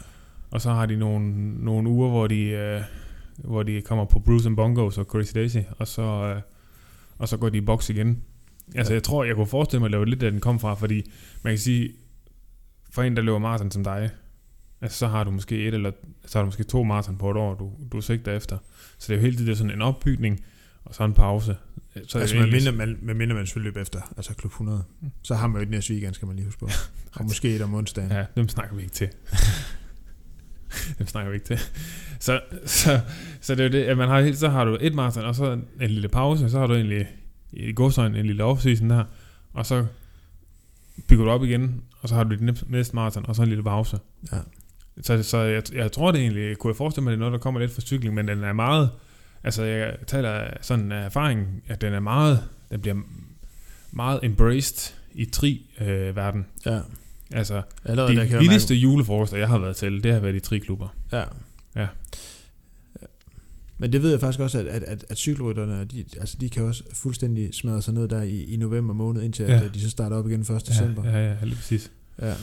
Og 0.52 0.62
så 0.62 0.70
har 0.72 0.86
de 0.86 0.96
nogle, 0.96 1.32
nogle 1.66 1.90
uger, 1.90 2.10
hvor 2.10 2.28
de, 2.28 2.42
øh, 2.42 2.82
hvor 3.38 3.64
de 3.64 3.82
kommer 3.82 4.06
på 4.06 4.20
Bruce 4.20 4.48
and 4.50 4.56
Bongos 4.56 4.98
og 4.98 5.06
Crazy 5.06 5.32
Daisy, 5.36 5.58
og 5.78 5.88
så, 5.88 6.02
øh, 6.02 6.42
og 7.18 7.28
så 7.30 7.38
går 7.38 7.50
de 7.50 7.58
i 7.58 7.62
boks 7.62 7.90
igen. 7.90 8.24
Altså, 8.76 8.94
Ja. 8.94 8.96
jeg 8.96 9.04
tror, 9.04 9.24
jeg 9.24 9.36
kunne 9.36 9.48
forestille 9.48 9.80
mig, 9.80 9.86
at 9.88 9.92
det 9.92 10.00
var 10.00 10.06
lidt, 10.06 10.22
der 10.22 10.30
den 10.30 10.40
kom 10.40 10.60
fra, 10.60 10.74
fordi 10.74 11.12
man 11.44 11.52
kan 11.52 11.58
sige, 11.60 11.90
for 12.92 13.04
en, 13.04 13.16
der 13.16 13.22
løber 13.22 13.40
maraton 13.40 13.72
som 13.72 13.84
dig, 13.84 14.10
altså, 14.82 14.98
så 14.98 15.08
har 15.08 15.24
du 15.24 15.32
måske 15.32 15.68
et 15.68 15.74
eller 15.74 15.92
så 16.26 16.38
har 16.38 16.44
du 16.44 16.48
måske 16.48 16.64
to 16.64 16.84
maraton 16.84 17.18
på 17.18 17.32
et 17.32 17.38
år, 17.38 17.56
du, 17.56 17.72
du 17.92 18.02
sigter 18.02 18.32
efter. 18.36 18.58
Så 18.98 19.06
det 19.08 19.14
er 19.14 19.16
jo 19.16 19.22
hele 19.22 19.38
tiden 19.38 19.56
sådan 19.56 19.72
en 19.72 19.82
opbygning, 19.82 20.44
og 20.86 20.96
så 20.96 21.04
en 21.04 21.14
pause. 21.14 21.56
Så 22.08 22.20
altså, 22.20 22.36
med 22.36 22.52
mindre, 22.52 22.72
man, 22.72 22.98
med 23.02 23.14
mindre 23.14 23.36
man 23.36 23.46
selvfølgelig 23.46 23.70
løber 23.74 23.82
efter, 23.82 24.14
altså 24.18 24.34
klub 24.36 24.52
100, 24.52 24.84
så 25.22 25.36
har 25.36 25.48
man 25.48 25.62
jo 25.62 25.64
et 25.64 25.70
næste 25.72 25.94
weekend, 25.94 26.14
skal 26.14 26.26
man 26.28 26.36
lige 26.36 26.46
huske 26.46 26.60
på. 26.60 26.70
Og 27.16 27.24
måske 27.26 27.56
et 27.56 27.62
om 27.62 27.74
onsdagen. 27.74 28.12
Ja, 28.12 28.26
dem 28.36 28.50
snakker 28.50 28.76
vi 28.76 28.82
ikke 28.82 28.94
til. 28.94 29.10
dem 31.00 31.08
snakker 31.08 31.30
vi 31.32 31.36
ikke 31.36 31.46
til. 31.48 31.60
Så, 32.20 32.40
så, 32.66 33.00
så 33.42 33.56
det 33.56 33.60
er 33.60 33.64
jo 33.64 33.72
det, 33.72 33.84
at 33.84 33.98
man 33.98 34.10
har, 34.10 34.34
så 34.34 34.50
har 34.50 34.66
du 34.66 34.78
et 34.82 34.94
maraton, 34.94 35.24
og 35.26 35.36
så 35.36 35.52
en 35.82 35.90
lille 35.90 36.08
pause, 36.10 36.50
så 36.50 36.60
har 36.60 36.68
du 36.68 36.74
egentlig 36.74 37.08
i 37.54 37.74
godsøjne 37.74 38.20
en 38.20 38.26
lille 38.26 38.44
offseason 38.44 38.90
der, 38.90 39.04
og 39.54 39.66
så 39.66 39.86
bygger 41.08 41.26
du 41.26 41.32
op 41.32 41.44
igen, 41.44 41.82
og 42.02 42.10
så 42.10 42.16
har 42.16 42.24
du 42.24 42.30
dit 42.36 42.70
næste- 42.70 42.96
maraton, 42.96 43.26
og 43.28 43.36
så 43.36 43.42
en 43.42 43.48
lille 43.48 43.64
pause. 43.64 44.00
Ja. 44.32 44.38
Så, 45.02 45.24
så 45.24 45.38
jeg, 45.38 45.64
jeg 45.74 45.92
tror 45.92 46.12
det 46.12 46.22
egentlig, 46.22 46.58
kunne 46.58 46.72
jeg 46.72 46.78
forestille 46.78 47.04
mig, 47.04 47.12
det 47.12 47.16
er 47.18 47.20
noget, 47.20 47.32
der 47.34 47.40
kommer 47.40 47.60
lidt 47.60 47.72
fra 47.72 47.82
cykling, 47.82 48.14
men 48.16 48.28
den 48.28 48.44
er 48.44 48.54
meget, 48.54 48.90
altså 49.44 49.64
jeg 49.64 49.96
taler 50.08 50.48
sådan 50.62 50.92
af 50.92 51.06
erfaring, 51.06 51.64
at 51.68 51.82
den 51.82 51.94
er 51.94 52.00
meget, 52.00 52.44
den 52.72 52.82
bliver 52.82 52.96
meget 53.92 54.20
embraced 54.24 54.94
i 55.14 55.26
tri-verden. 55.26 56.46
ja. 56.66 56.80
Altså, 57.34 57.62
Allerede 57.86 58.16
der 58.16 58.22
de 58.22 58.28
kan 58.28 58.34
jeg 58.34 58.42
vildeste 58.42 58.76
julefrokoster, 58.76 59.38
jeg 59.38 59.48
har 59.48 59.58
været 59.58 59.76
til, 59.76 60.04
det 60.04 60.14
har 60.14 60.20
været 60.20 60.36
i 60.36 60.40
tri-klubber. 60.40 60.88
Ja. 61.12 61.24
Ja. 61.76 61.88
Men 63.78 63.94
det 63.94 64.02
ved 64.04 64.12
jeg 64.12 64.20
faktisk 64.20 64.40
også, 64.40 64.60
at, 64.60 64.66
at, 64.66 64.84
at, 64.84 65.06
at 65.10 65.18
cykelrytterne, 65.18 65.86
de, 65.86 66.06
altså 66.20 66.38
de 66.42 66.50
kan 66.50 66.64
også 66.64 66.84
fuldstændig 66.94 67.54
smadre 67.54 67.82
sig 67.82 67.94
ned 67.94 68.08
der 68.08 68.22
i, 68.22 68.44
i 68.44 68.58
november 68.58 68.94
måned, 68.94 69.22
indtil 69.24 69.46
Ja. 69.46 69.56
ja. 69.58 69.64
at 69.66 69.74
de 69.74 69.82
så 69.82 69.90
starter 69.90 70.16
op 70.18 70.30
igen 70.30 70.42
1. 70.42 70.68
december. 70.68 71.06
Ja, 71.10 71.18
ja, 71.18 71.28
ja, 71.28 71.36
lige 71.44 71.56
præcis. 71.56 71.92
Ja. 72.22 72.34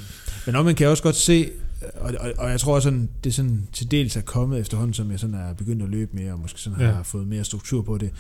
Men 0.46 0.56
om 0.56 0.64
man 0.64 0.74
kan 0.74 0.88
også 0.88 1.02
godt 1.02 1.16
se, 1.16 1.50
og, 1.94 2.14
og, 2.20 2.32
og 2.38 2.50
jeg 2.50 2.60
tror 2.60 2.74
også, 2.74 2.86
sådan, 2.86 3.08
det 3.24 3.30
er 3.30 3.34
sådan 3.34 3.68
til 3.72 3.90
dels 3.90 4.16
er 4.16 4.20
kommet 4.20 4.60
efterhånden, 4.60 4.94
som 4.94 5.10
jeg 5.10 5.20
sådan 5.20 5.34
er 5.34 5.54
begyndt 5.54 5.82
at 5.82 5.88
løbe 5.88 6.16
mere, 6.16 6.32
og 6.32 6.38
måske 6.40 6.60
sådan 6.60 6.80
Ja. 6.80 6.92
har 6.92 7.02
fået 7.02 7.26
mere 7.26 7.44
struktur 7.44 7.82
på 7.82 7.98
det, 7.98 8.10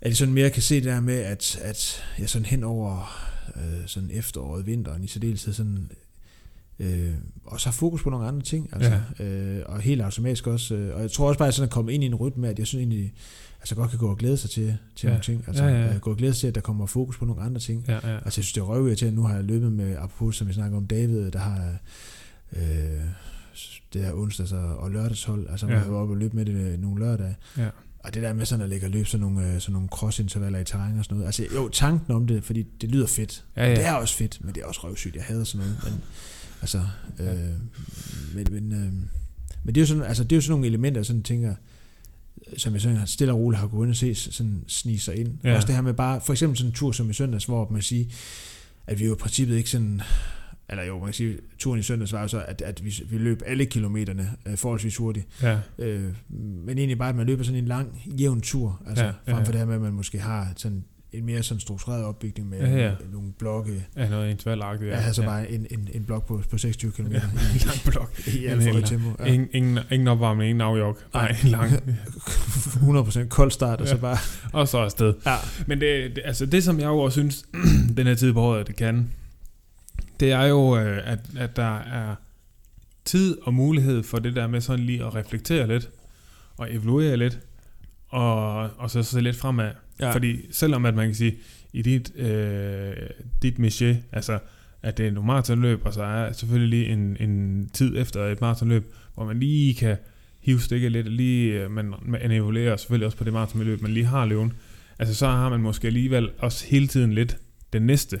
at 0.00 0.08
jeg 0.08 0.16
sådan 0.16 0.34
mere 0.34 0.50
kan 0.50 0.62
se 0.62 0.74
det 0.74 0.84
der 0.84 1.00
med, 1.00 1.18
at, 1.18 1.58
at 1.62 2.02
jeg 2.18 2.28
sådan 2.30 2.46
hen 2.46 2.64
over 2.64 3.10
øh, 3.56 3.86
sådan 3.86 4.10
efteråret, 4.12 4.66
vinteren 4.66 5.04
i 5.04 5.06
særdeleshed 5.06 5.52
sådan, 5.52 5.90
øh, 6.78 7.14
også 7.44 7.66
har 7.66 7.72
fokus 7.72 8.02
på 8.02 8.10
nogle 8.10 8.26
andre 8.26 8.42
ting, 8.42 8.68
altså, 8.72 9.00
ja. 9.18 9.24
øh, 9.24 9.62
og 9.66 9.80
helt 9.80 10.02
automatisk 10.02 10.46
også, 10.46 10.74
øh, 10.74 10.94
og 10.96 11.02
jeg 11.02 11.10
tror 11.10 11.28
også 11.28 11.38
bare, 11.38 11.46
at 11.46 11.48
jeg 11.50 11.54
sådan 11.54 11.68
er 11.68 11.72
kommet 11.72 11.92
ind 11.92 12.02
i 12.04 12.06
en 12.06 12.14
rytme, 12.14 12.40
med, 12.40 12.48
at 12.50 12.58
jeg 12.58 12.66
synes 12.66 12.80
egentlig, 12.80 13.12
altså 13.60 13.74
godt 13.74 13.90
kan 13.90 13.98
gå 13.98 14.08
og 14.10 14.18
glæde 14.18 14.36
sig 14.36 14.50
til, 14.50 14.76
til 14.96 15.06
Ja. 15.06 15.08
nogle 15.12 15.22
ting, 15.24 15.44
altså 15.46 15.64
Ja, 15.64 15.70
ja, 15.70 15.84
ja. 15.86 15.94
øh, 15.94 16.00
gå 16.00 16.10
og 16.10 16.16
glæde 16.16 16.32
sig 16.32 16.40
til, 16.40 16.46
at 16.46 16.54
der 16.54 16.60
kommer 16.60 16.86
fokus 16.86 17.18
på 17.18 17.24
nogle 17.24 17.42
andre 17.42 17.60
ting, 17.60 17.84
Ja, 17.88 17.92
ja. 17.94 17.98
Altså 18.14 18.24
jeg 18.26 18.32
synes 18.32 18.52
det 18.52 18.60
er 18.60 18.64
røvirriterende, 18.64 19.16
nu 19.20 19.26
har 19.26 19.34
jeg 19.34 19.44
løbet 19.44 19.72
med, 19.72 19.96
apropos 19.96 20.36
som 20.36 20.48
vi 20.48 20.52
snakker 20.52 20.76
om 20.76 20.86
David, 20.86 21.30
der 21.30 21.38
har 21.38 21.76
øh, 22.56 22.62
det 23.92 24.00
her 24.04 24.12
onsdags- 24.12 24.52
og, 24.54 24.76
og 24.76 24.90
lørdagshold, 24.90 25.46
altså 25.50 25.66
Ja. 25.66 25.78
jeg 25.78 25.92
var 25.92 25.98
oppe 25.98 26.12
og 26.14 26.18
løbe 26.18 26.36
med 26.36 26.44
det 26.44 26.80
nogle 26.80 26.98
lørdage. 27.00 27.36
Ja. 27.58 27.68
Og 27.98 28.14
det 28.14 28.22
der 28.22 28.32
med 28.32 28.46
sådan 28.46 28.62
at 28.62 28.68
lægge 28.68 28.86
og 28.86 28.90
løbe 28.90 29.08
sådan 29.08 29.20
nogle, 29.26 29.54
øh, 29.54 29.60
sådan 29.60 29.72
nogle 29.72 29.88
crossintervaller 29.88 30.58
i 30.58 30.64
terræn 30.64 30.98
og 30.98 31.04
sådan 31.04 31.16
noget. 31.16 31.26
Altså 31.26 31.46
jo, 31.54 31.68
tanken 31.68 32.14
om 32.14 32.26
det, 32.26 32.44
fordi 32.44 32.62
det 32.80 32.90
lyder 32.90 33.06
fedt. 33.06 33.44
Ja, 33.56 33.64
Ja. 33.68 33.70
Det 33.74 33.84
er 33.86 33.92
også 33.92 34.14
fedt, 34.14 34.44
men 34.44 34.54
det 34.54 34.60
er 34.62 34.66
også 34.66 34.80
røvsygt. 34.84 35.16
Jeg 35.16 35.24
hader 35.24 35.44
sådan 35.44 35.66
noget. 35.66 35.80
Men, 35.84 36.00
altså, 36.60 36.78
øh, 37.18 37.26
Ja. 37.26 37.32
men, 38.34 38.46
men, 38.50 38.72
øh, 38.72 38.92
men 39.64 39.74
det 39.74 39.76
er 39.76 39.80
jo 39.82 39.86
sådan, 39.86 40.02
altså, 40.02 40.24
det 40.24 40.32
er 40.32 40.36
jo 40.36 40.40
sådan 40.40 40.50
nogle 40.52 40.66
elementer, 40.66 41.00
jeg 41.00 41.06
sådan 41.06 41.22
tænker, 41.22 41.54
som 42.56 42.72
jeg 42.72 42.80
sådan 42.82 43.06
stille 43.06 43.32
og 43.32 43.38
roligt 43.38 43.60
har 43.60 43.66
gået 43.68 43.86
ind 43.86 43.90
og 43.90 43.96
se, 43.96 44.14
sådan 44.14 44.64
snige 44.66 44.98
sig 45.00 45.16
ind. 45.16 45.38
Ja. 45.44 45.56
Også 45.56 45.66
det 45.66 45.74
her 45.74 45.82
med 45.82 45.94
bare, 45.94 46.20
for 46.20 46.32
eksempel 46.32 46.58
sådan 46.58 46.70
en 46.70 46.74
tur 46.74 46.92
som 46.92 47.10
i 47.10 47.12
søndags, 47.12 47.44
hvor 47.44 47.68
man 47.70 47.82
siger, 47.82 48.04
at 48.86 48.98
vi 48.98 49.06
jo 49.06 49.12
i 49.14 49.16
princippet 49.16 49.56
ikke 49.56 49.70
sådan, 49.70 50.02
eller 50.70 50.84
jo, 50.84 50.98
man 50.98 51.06
kan 51.06 51.14
sige, 51.14 51.38
turen 51.58 51.80
i 51.80 51.82
søndags 51.82 52.12
var 52.12 52.22
jo 52.22 52.28
så, 52.28 52.42
at, 52.48 52.62
at 52.62 52.84
vi, 52.84 52.94
vi 53.10 53.18
løb 53.18 53.42
alle 53.46 53.64
kilometerne 53.66 54.30
øh, 54.46 54.56
forholdsvis 54.56 54.96
hurtigt. 54.96 55.26
Ja, 55.42 55.58
Øh, 55.78 56.04
men 56.64 56.78
egentlig 56.78 56.98
bare, 56.98 57.08
at 57.08 57.16
man 57.16 57.26
løber 57.26 57.44
sådan 57.44 57.58
en 57.58 57.68
lang, 57.68 58.02
jævn 58.20 58.40
tur. 58.40 58.82
Altså, 58.86 59.04
Ja, 59.04 59.10
ja, 59.10 59.16
ja, 59.26 59.32
frem 59.34 59.44
for 59.44 59.52
ja. 59.52 59.58
det 59.58 59.58
her 59.60 59.66
med, 59.66 59.74
at 59.74 59.80
man 59.80 59.92
måske 59.92 60.18
har 60.18 60.52
sådan 60.56 60.84
en 61.12 61.24
mere 61.26 61.42
sådan 61.42 61.60
struktureret 61.60 62.04
opbygning 62.04 62.48
med 62.48 62.58
Ja, 62.58 62.76
ja. 62.86 62.92
nogle 63.12 63.32
blokke. 63.38 63.86
ja 63.96 64.08
noget 64.08 64.30
intervallagtigt. 64.30 64.88
Ja, 64.88 64.94
jeg 64.94 65.02
havde 65.02 65.14
så 65.14 65.22
bare 65.22 65.50
en, 65.50 65.66
en, 65.70 65.88
en 65.94 66.04
blok 66.04 66.26
på, 66.26 66.42
på 66.50 66.58
26 66.58 66.92
km 66.92 67.02
Ja, 67.02 67.06
en 67.16 67.60
lang 67.66 67.78
blok. 67.86 68.20
i 68.40 68.46
alt 68.46 68.62
for 68.62 68.80
tempo. 68.86 69.08
Ja. 69.18 69.24
Ingen, 69.24 69.48
ingen, 69.52 69.78
ingen 69.90 70.08
opvarmning, 70.08 70.50
ingen 70.50 70.60
afjog. 70.60 70.98
Nej, 71.14 71.36
en 71.44 71.48
lang. 71.48 71.70
100% 72.42 73.28
kold 73.28 73.50
start, 73.50 73.80
og 73.80 73.88
så 73.88 73.94
Ja. 73.94 74.00
bare... 74.00 74.16
Og 74.52 74.68
så 74.68 74.78
afsted. 74.78 75.14
Ja. 75.26 75.36
Men 75.66 75.80
det, 75.80 76.16
det, 76.16 76.22
altså 76.24 76.46
det, 76.46 76.64
som 76.64 76.80
jeg 76.80 76.86
jo 76.86 76.98
også 76.98 77.14
synes, 77.20 77.44
den 77.96 78.06
her 78.06 78.14
tid 78.14 78.32
på 78.32 78.40
året, 78.40 78.66
det 78.66 78.76
kan, 78.76 79.10
det 80.20 80.32
er 80.32 80.44
jo, 80.44 80.78
øh, 80.78 81.12
at, 81.12 81.18
at 81.36 81.56
der 81.56 81.78
er 81.78 82.14
tid 83.04 83.38
og 83.42 83.54
mulighed 83.54 84.02
for 84.02 84.18
det 84.18 84.36
der 84.36 84.46
med 84.46 84.60
sådan 84.60 84.84
lige 84.84 85.04
at 85.04 85.14
reflektere 85.14 85.66
lidt, 85.66 85.90
og 86.56 86.74
evaluere 86.74 87.16
lidt, 87.16 87.38
og, 88.08 88.70
og 88.78 88.90
så 88.90 89.02
se 89.02 89.20
lidt 89.20 89.36
fremad. 89.36 89.70
Ja. 90.00 90.14
Fordi 90.14 90.52
selvom 90.52 90.86
at 90.86 90.94
man 90.94 91.06
kan 91.06 91.14
sige, 91.14 91.36
i 91.72 91.82
dit, 91.82 92.16
øh, 92.16 92.92
dit 93.42 93.58
métier, 93.58 93.96
altså 94.12 94.38
at 94.82 94.98
det 94.98 95.06
er 95.06 95.10
en 95.10 95.26
maratonløb, 95.26 95.80
og 95.84 95.94
så 95.94 96.02
er 96.02 96.32
selvfølgelig 96.32 96.68
lige 96.68 96.92
en, 96.92 97.16
en 97.20 97.68
tid 97.72 97.96
efter 97.96 98.24
et 98.24 98.40
maratonløb, 98.40 98.92
hvor 99.14 99.24
man 99.24 99.40
lige 99.40 99.74
kan 99.74 99.96
hive 100.40 100.60
stikket 100.60 100.92
lidt, 100.92 101.06
og 101.06 101.12
lige, 101.12 101.62
øh, 101.62 101.70
man, 101.70 101.94
man 102.02 102.30
evaluerer 102.30 102.76
selvfølgelig 102.76 103.06
også 103.06 103.18
på 103.18 103.24
det 103.24 103.32
maratonløb, 103.32 103.82
man 103.82 103.90
lige 103.90 104.06
har 104.06 104.24
løven. 104.24 104.52
Altså 104.98 105.14
så 105.14 105.26
har 105.26 105.48
man 105.48 105.60
måske 105.60 105.86
alligevel 105.86 106.30
også 106.38 106.66
hele 106.66 106.86
tiden 106.86 107.12
lidt 107.12 107.36
den 107.72 107.82
næste 107.82 108.20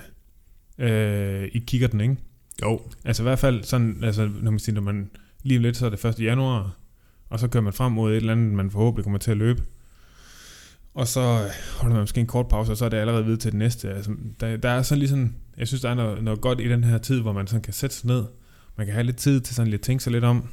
øh, 0.78 1.48
i 1.52 1.58
kikkerten, 1.58 2.00
ikke? 2.00 2.16
Jo. 2.62 2.80
Altså 3.04 3.22
i 3.22 3.24
hvert 3.24 3.38
fald 3.38 3.64
sådan, 3.64 3.98
altså 4.02 4.30
når 4.40 4.50
man 4.50 4.58
siger, 4.58 4.74
når 4.74 4.82
man 4.82 5.10
lige 5.42 5.60
lidt, 5.60 5.76
så 5.76 5.86
er 5.86 5.90
det 5.90 6.04
1. 6.04 6.20
januar, 6.20 6.76
og 7.28 7.40
så 7.40 7.48
kører 7.48 7.64
man 7.64 7.72
frem 7.72 7.92
mod 7.92 8.12
et 8.12 8.16
eller 8.16 8.32
andet, 8.32 8.52
man 8.52 8.70
forhåbentlig 8.70 9.04
kommer 9.04 9.18
til 9.18 9.30
at 9.30 9.36
løbe. 9.36 9.62
Og 10.94 11.08
så 11.08 11.20
holder 11.80 11.94
man 11.94 12.02
måske 12.02 12.20
en 12.20 12.26
kort 12.26 12.48
pause, 12.48 12.72
og 12.72 12.76
så 12.76 12.84
er 12.84 12.88
det 12.88 12.96
allerede 12.96 13.24
videre 13.24 13.40
til 13.40 13.52
det 13.52 13.58
næste. 13.58 13.90
Altså, 13.90 14.14
der, 14.40 14.56
der 14.56 14.68
er 14.68 14.82
sådan 14.82 14.98
ligesom, 14.98 15.34
jeg 15.56 15.68
synes, 15.68 15.80
der 15.80 15.90
er 15.90 15.94
noget, 15.94 16.22
noget 16.24 16.40
godt 16.40 16.60
i 16.60 16.68
den 16.68 16.84
her 16.84 16.98
tid, 16.98 17.20
hvor 17.20 17.32
man 17.32 17.46
sådan 17.46 17.62
kan 17.62 17.72
sætte 17.72 17.96
sig 17.96 18.06
ned. 18.06 18.24
Man 18.76 18.86
kan 18.86 18.94
have 18.94 19.04
lidt 19.04 19.16
tid 19.16 19.40
til 19.40 19.54
sådan 19.54 19.66
lige 19.70 19.78
at 19.78 19.80
tænke 19.80 20.04
sig 20.04 20.12
lidt 20.12 20.24
om. 20.24 20.48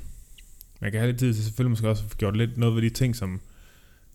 Man 0.81 0.91
kan 0.91 0.99
have 0.99 1.11
lidt 1.11 1.19
tid 1.19 1.33
til 1.33 1.43
selvfølgelig 1.43 1.69
måske 1.69 1.89
også 1.89 2.03
få 2.07 2.15
gjort 2.17 2.38
lidt 2.38 2.57
noget 2.57 2.75
ved 2.75 2.81
de 2.81 2.89
ting, 2.89 3.15
som, 3.15 3.41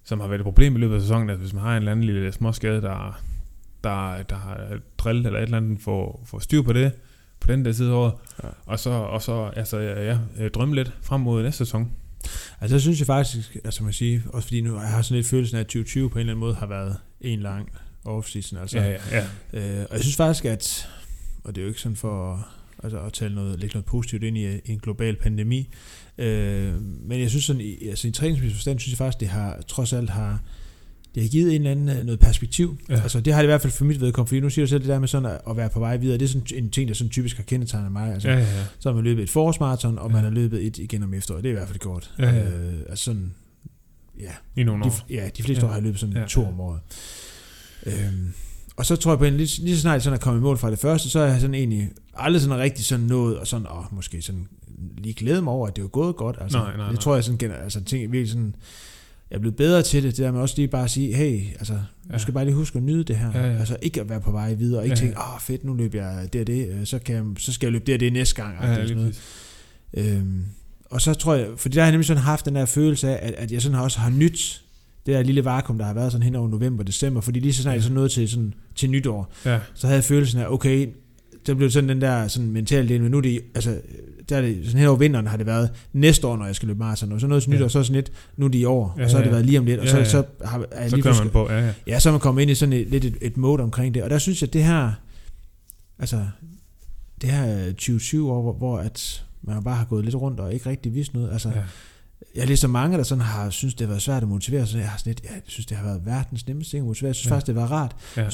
som 0.04 0.20
har 0.20 0.28
været 0.28 0.40
et 0.40 0.44
problem 0.44 0.76
i 0.76 0.78
løbet 0.78 0.94
af 0.94 1.00
sæsonen. 1.00 1.30
Altså 1.30 1.40
hvis 1.40 1.54
man 1.54 1.62
har 1.62 1.70
en 1.70 1.76
eller 1.76 1.92
anden 1.92 2.04
lille 2.04 2.32
småskade, 2.32 2.82
der, 2.82 3.22
der, 3.84 4.22
der 4.22 4.38
har 5.00 5.04
drillet 5.04 5.26
eller 5.26 5.38
et 5.38 5.42
eller 5.42 5.56
andet, 5.56 5.80
får, 5.80 6.22
får 6.26 6.38
styr 6.38 6.62
på 6.62 6.72
det 6.72 6.92
på 7.40 7.52
den 7.52 7.64
der 7.64 7.72
side 7.72 7.90
af 7.90 7.94
året. 7.94 8.12
Ja. 8.42 8.48
Og 8.66 8.78
så, 8.78 8.90
og 8.90 9.22
så 9.22 9.50
altså, 9.56 9.78
ja, 9.78 10.18
ja, 10.38 10.48
drømme 10.48 10.74
lidt 10.74 10.92
frem 11.02 11.20
mod 11.20 11.42
næste 11.42 11.58
sæson. 11.58 11.92
Altså, 12.60 12.74
jeg 12.76 12.80
synes 12.80 12.98
jeg 12.98 13.06
faktisk, 13.06 13.56
altså 13.64 13.84
man 13.84 13.92
siger, 13.92 14.20
også 14.26 14.48
fordi 14.48 14.60
nu 14.60 14.74
jeg 14.74 14.88
har 14.88 15.02
sådan 15.02 15.16
lidt 15.16 15.26
følelsen 15.26 15.56
af, 15.56 15.60
at 15.60 15.66
2020 15.66 16.10
på 16.10 16.14
en 16.14 16.20
eller 16.20 16.32
anden 16.32 16.40
måde 16.40 16.54
har 16.54 16.66
været 16.66 16.96
en 17.20 17.40
lang 17.40 17.68
off-season. 18.08 18.58
Altså, 18.60 18.78
Ja, 18.78 18.90
ja, 18.90 18.98
ja. 19.12 19.26
Øh, 19.52 19.86
og 19.90 19.94
jeg 19.94 20.00
synes 20.00 20.16
faktisk, 20.16 20.44
at, 20.44 20.88
og 21.44 21.54
det 21.54 21.60
er 21.60 21.62
jo 21.62 21.68
ikke 21.68 21.80
sådan 21.80 21.96
for 21.96 22.46
altså 22.82 23.00
at 23.00 23.12
tale 23.12 23.34
noget, 23.34 23.58
lægge 23.60 23.74
noget 23.74 23.84
positivt 23.84 24.22
ind 24.22 24.38
i, 24.38 24.46
i 24.46 24.72
en 24.72 24.78
global 24.78 25.16
pandemi, 25.16 25.68
øh, 26.18 26.82
men 26.82 27.20
jeg 27.20 27.30
synes 27.30 27.44
sådan, 27.44 27.62
i, 27.62 27.88
altså 27.88 28.08
i 28.08 28.10
træningsmæssig 28.10 28.56
forstand, 28.56 28.78
synes 28.78 28.92
jeg 28.92 28.98
faktisk, 28.98 29.20
det 29.20 29.28
har 29.28 29.62
trods 29.68 29.92
alt 29.92 30.10
har, 30.10 30.42
det 31.14 31.22
har 31.22 31.28
givet 31.30 31.54
en 31.54 31.60
eller 31.60 31.70
anden 31.70 31.88
øh, 31.98 32.04
noget 32.04 32.20
perspektiv. 32.20 32.78
Ja. 32.88 32.94
Altså 33.02 33.20
det 33.20 33.32
har 33.32 33.40
det 33.40 33.46
i 33.46 33.50
hvert 33.50 33.60
fald 33.62 33.72
for 33.72 33.84
mit 33.84 34.00
vedkommende, 34.00 34.28
fordi 34.28 34.40
nu 34.40 34.50
siger 34.50 34.64
du 34.66 34.68
selv 34.68 34.80
det 34.80 34.88
der 34.88 34.98
med 34.98 35.08
sådan 35.08 35.26
at, 35.30 35.40
at 35.50 35.56
være 35.56 35.68
på 35.70 35.78
vej 35.80 35.96
videre, 35.96 36.18
det 36.18 36.24
er 36.24 36.28
sådan 36.28 36.46
en 36.64 36.70
ting, 36.70 36.88
der 36.88 36.94
sådan 36.94 37.10
typisk 37.10 37.36
har 37.36 37.42
kendetegnet 37.44 37.92
mig. 37.92 38.12
Altså, 38.14 38.28
ja, 38.28 38.34
ja, 38.34 38.40
ja. 38.40 38.64
Så 38.78 38.88
har 38.88 38.94
man 38.94 39.04
løbet 39.04 39.22
et 39.22 39.30
forårsmarathon, 39.30 39.98
og 39.98 40.08
Ja. 40.08 40.14
man 40.14 40.24
har 40.24 40.30
løbet 40.30 40.66
et 40.66 40.78
igen 40.78 41.02
om 41.02 41.14
efteråret. 41.14 41.44
Det 41.44 41.48
er 41.48 41.52
i 41.52 41.56
hvert 41.56 41.68
fald 41.68 41.78
godt. 41.78 42.14
Ja, 42.18 42.30
ja. 42.30 42.48
Øh, 42.50 42.72
altså 42.88 43.04
sådan, 43.04 43.34
ja, 44.20 44.30
I 44.56 44.62
nogle 44.62 44.84
de, 44.84 44.88
år. 44.88 44.94
ja, 45.10 45.28
de 45.36 45.42
fleste 45.42 45.60
Ja. 45.60 45.66
år 45.66 45.68
har 45.68 45.76
jeg 45.76 45.82
løbet 45.84 46.00
sådan 46.00 46.16
Ja. 46.16 46.24
to 46.28 46.44
om 46.46 46.60
året. 46.60 46.80
Øhm, 47.86 48.32
og 48.76 48.86
så 48.86 48.96
tror 48.96 49.10
jeg 49.12 49.18
på 49.18 49.24
en, 49.24 49.36
lige, 49.36 49.62
lige 49.64 49.74
så 49.76 49.80
snart 49.82 49.92
jeg 49.94 50.02
sådan 50.02 50.16
er 50.18 50.20
kommet 50.20 50.40
i 50.40 50.42
mål 50.42 50.58
fra 50.58 50.70
det 50.70 50.78
første, 50.78 51.08
så 51.10 51.20
er 51.20 51.26
jeg 51.26 51.40
sådan 51.40 51.54
egentlig 51.54 51.90
aldrig 52.14 52.42
sådan 52.42 52.58
rigtig 52.58 52.84
sådan 52.84 53.06
nået, 53.06 53.38
og 53.38 53.46
sådan, 53.46 53.66
åh, 53.70 53.84
måske 53.94 54.22
sådan 54.22 54.48
lige 54.98 55.14
glæde 55.14 55.42
mig 55.42 55.52
over, 55.52 55.68
at 55.68 55.76
det 55.76 55.82
er 55.84 55.88
gået 55.88 56.16
godt. 56.16 56.36
Altså, 56.40 56.58
Nej, 56.58 56.76
nej, 56.76 56.84
det 56.86 56.94
nej. 56.94 57.00
tror 57.02 57.14
jeg 57.14 57.24
sådan, 57.24 57.50
altså 57.50 57.84
ting, 57.84 58.12
virkelig 58.12 58.28
sådan, 58.30 58.54
jeg 59.30 59.36
er 59.36 59.40
blevet 59.40 59.56
bedre 59.56 59.82
til 59.82 60.02
det, 60.02 60.16
det 60.16 60.24
der 60.24 60.32
med 60.32 60.40
også 60.40 60.54
lige 60.56 60.68
bare 60.68 60.84
at 60.84 60.90
sige, 60.90 61.14
hey, 61.14 61.40
altså, 61.58 61.74
Ja. 62.10 62.14
du 62.14 62.18
skal 62.22 62.34
bare 62.34 62.44
lige 62.44 62.54
huske 62.54 62.76
at 62.78 62.82
nyde 62.84 63.04
det 63.04 63.16
her. 63.16 63.30
Ja, 63.34 63.46
ja. 63.52 63.58
Altså 63.58 63.76
ikke 63.82 64.00
at 64.00 64.08
være 64.08 64.20
på 64.20 64.30
vej 64.30 64.54
videre, 64.54 64.80
og 64.80 64.84
ikke 64.84 64.96
Ja, 64.98 65.00
ja. 65.04 65.06
tænke, 65.06 65.18
åh 65.34 65.40
fedt, 65.40 65.64
nu 65.64 65.74
løber 65.74 65.98
jeg 66.02 66.24
og 66.24 66.32
det, 66.32 66.48
øh, 66.68 66.86
så, 66.86 66.98
kan 66.98 67.14
jeg, 67.14 67.24
så 67.38 67.52
skal 67.52 67.66
jeg 67.66 67.72
løbe 67.72 67.94
og 67.94 68.00
det 68.00 68.12
næste 68.12 68.42
gang. 68.42 68.54
Ja, 68.62 68.84
lige 68.84 68.94
noget. 68.94 69.20
Øhm, 69.94 70.44
og 70.90 71.00
så 71.00 71.14
tror 71.14 71.34
jeg, 71.34 71.46
fordi 71.56 71.74
der 71.74 71.80
har 71.80 71.86
jeg 71.86 71.92
nemlig 71.92 72.06
sådan 72.06 72.22
haft 72.22 72.44
den 72.44 72.54
der 72.54 72.64
følelse 72.66 73.08
af, 73.08 73.28
at, 73.28 73.34
at 73.34 73.52
jeg 73.52 73.62
sådan 73.62 73.78
også 73.78 73.98
har 73.98 74.10
nyt 74.10 74.62
det 75.06 75.14
der 75.14 75.22
lille 75.22 75.44
vakuum, 75.44 75.78
der 75.78 75.84
har 75.84 75.94
været 75.94 76.12
sådan 76.12 76.22
hen 76.22 76.34
over 76.34 76.48
november, 76.48 76.84
december, 76.84 77.20
fordi 77.20 77.40
lige 77.40 77.52
så 77.52 77.62
snart 77.62 77.74
jeg 77.74 77.82
så 77.82 77.92
nåede 77.92 78.08
til, 78.08 78.28
sådan, 78.28 78.54
til 78.74 78.90
nytår, 78.90 79.32
Ja, 79.44 79.58
så 79.74 79.86
havde 79.86 79.96
jeg 79.96 80.04
følelsen 80.04 80.40
af, 80.40 80.46
okay, 80.48 80.88
der 81.46 81.54
blev 81.54 81.70
sådan 81.70 81.88
den 81.88 82.00
der 82.00 82.28
sådan 82.28 82.50
mentale 82.50 82.88
del, 82.88 83.02
men 83.02 83.10
nu 83.10 83.16
er 83.16 83.20
det, 83.20 83.40
altså, 83.54 83.80
der 84.28 84.36
er 84.36 84.40
det, 84.42 84.58
sådan 84.64 84.78
hen 84.78 84.88
over 84.88 84.96
vinteren 84.96 85.26
har 85.26 85.36
det 85.36 85.46
været 85.46 85.70
næste 85.92 86.26
år, 86.26 86.36
når 86.36 86.46
jeg 86.46 86.54
skal 86.56 86.66
løbe 86.66 86.78
maraton, 86.78 87.12
og 87.12 87.20
så 87.20 87.26
noget 87.26 87.42
til 87.42 87.50
Ja. 87.50 87.56
nytår, 87.56 87.68
så 87.68 87.78
det 87.78 87.86
sådan 87.86 87.94
lidt, 87.94 88.12
nu 88.36 88.44
er 88.46 88.48
det 88.50 88.58
i 88.58 88.64
år, 88.64 88.94
Ja, 88.98 89.04
og 89.04 89.10
så 89.10 89.16
har 89.16 89.22
det 89.24 89.32
været 89.32 89.46
lige 89.46 89.58
om 89.58 89.64
lidt, 89.64 89.80
og 89.80 89.86
Ja, 89.86 89.90
så, 89.90 89.98
ja. 89.98 90.04
så 90.04 90.24
har 90.44 90.66
er 90.70 90.80
jeg 90.82 90.90
så 90.90 90.96
lige 90.96 91.02
pludselig- 91.02 91.24
man 91.24 91.32
på. 91.32 91.50
Ja, 91.52 91.66
ja. 91.66 91.72
Ja, 91.86 91.98
så 91.98 92.08
er 92.08 92.12
man 92.12 92.20
kommet 92.20 92.42
ind 92.42 92.50
i 92.50 92.54
sådan 92.54 92.72
et, 92.72 92.86
lidt 92.90 93.04
et, 93.04 93.16
et 93.20 93.36
mode 93.36 93.62
omkring 93.62 93.94
det. 93.94 94.02
Og 94.02 94.10
der 94.10 94.18
synes 94.18 94.42
jeg, 94.42 94.48
at 94.48 94.52
det 94.52 94.64
her, 94.64 94.92
altså, 95.98 96.26
det 97.20 97.30
her 97.30 97.64
2020 97.66 98.32
år, 98.32 98.42
hvor, 98.42 98.52
hvor 98.52 98.78
at 98.78 99.24
man 99.42 99.64
bare 99.64 99.76
har 99.76 99.84
gået 99.84 100.04
lidt 100.04 100.14
rundt 100.16 100.40
og 100.40 100.54
ikke 100.54 100.68
rigtig 100.70 100.94
vidst 100.94 101.14
noget. 101.14 101.32
Altså, 101.32 101.48
ja. 101.48 101.54
jeg 102.34 102.48
har 102.48 102.56
så 102.56 102.68
mange, 102.68 102.98
der 102.98 103.02
sådan 103.04 103.24
har 103.24 103.50
synes 103.50 103.74
det 103.74 103.86
har 103.86 103.88
været 103.88 104.02
svært 104.02 104.22
at 104.22 104.28
motivere, 104.28 104.66
så 104.66 104.78
jeg 104.78 104.88
har 104.88 104.98
sådan 104.98 105.10
lidt, 105.10 105.22
jeg 105.24 105.42
synes, 105.46 105.66
det 105.66 105.76
har 105.76 105.84
været 105.84 106.02
verdens 106.06 106.46
nemmeste 106.46 106.70
ting 106.70 106.80
at 106.82 106.86
motivere. 106.86 107.08
Jeg 107.08 107.14
synes 107.14 107.30
ja. 107.30 107.34
faktisk, 107.34 107.46
det 107.46 107.54
var 107.54 107.66
rart. 107.72 107.96
ja. 108.16 108.28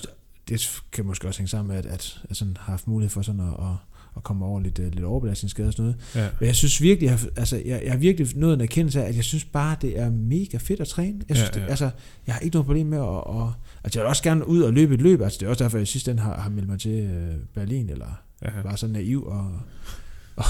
Det 0.48 0.82
kan 0.92 1.06
måske 1.06 1.28
også 1.28 1.40
hænge 1.40 1.48
sammen 1.48 1.68
med, 1.68 1.76
at, 1.76 1.86
at 1.86 2.20
jeg 2.28 2.36
sådan 2.36 2.56
har 2.60 2.72
haft 2.72 2.86
mulighed 2.88 3.10
for 3.10 3.22
sådan 3.22 3.40
at, 3.40 3.46
at, 3.46 3.74
at 4.16 4.22
komme 4.22 4.44
over 4.44 4.60
lidt, 4.60 4.78
øh, 4.78 4.92
lidt 4.92 5.04
overbelastningsskade 5.04 5.68
og 5.68 5.72
sådan 5.72 5.82
noget. 5.84 5.96
ja. 6.14 6.28
Men 6.40 6.46
jeg 6.46 6.54
synes 6.56 6.82
virkelig, 6.82 7.06
jeg, 7.06 7.18
har- 7.18 7.28
altså, 7.36 7.56
jeg, 7.64 7.80
jeg 7.84 7.92
har 7.92 7.98
virkelig 7.98 8.36
nået 8.36 8.54
en 8.54 8.60
erkendelse 8.60 9.02
af, 9.04 9.08
at 9.08 9.16
jeg 9.16 9.24
synes 9.24 9.44
bare, 9.44 9.76
det 9.82 9.98
er 9.98 10.10
mega 10.10 10.56
fedt 10.58 10.80
at 10.80 10.88
træne. 10.88 11.20
Jeg 11.28 11.36
synes, 11.36 11.50
Ja, 11.54 11.58
ja. 11.60 11.64
Det, 11.64 11.70
altså, 11.70 11.90
jeg 12.26 12.34
har 12.34 12.40
ikke 12.40 12.54
noget 12.56 12.66
problem 12.66 12.86
med 12.86 12.98
at, 12.98 13.42
at, 13.42 13.48
altså, 13.84 13.98
jeg 13.98 14.04
vil 14.04 14.08
også 14.08 14.22
gerne 14.22 14.48
ud 14.48 14.60
og 14.62 14.72
løbe 14.72 14.94
et 14.94 15.00
løb. 15.02 15.20
Altså, 15.20 15.38
det 15.40 15.46
er 15.46 15.50
også 15.50 15.64
derfor, 15.64 15.78
jeg 15.78 15.88
sidst 15.88 16.06
den 16.06 16.18
har, 16.18 16.40
har 16.40 16.50
meldt 16.50 16.68
mig 16.68 16.80
til 16.80 16.90
øh, 16.92 17.34
Berlin, 17.54 17.90
eller 17.90 18.22
ja. 18.42 18.48
var 18.64 18.76
så 18.76 18.86
naiv 18.86 19.24
og, 19.26 19.46
og, 20.36 20.44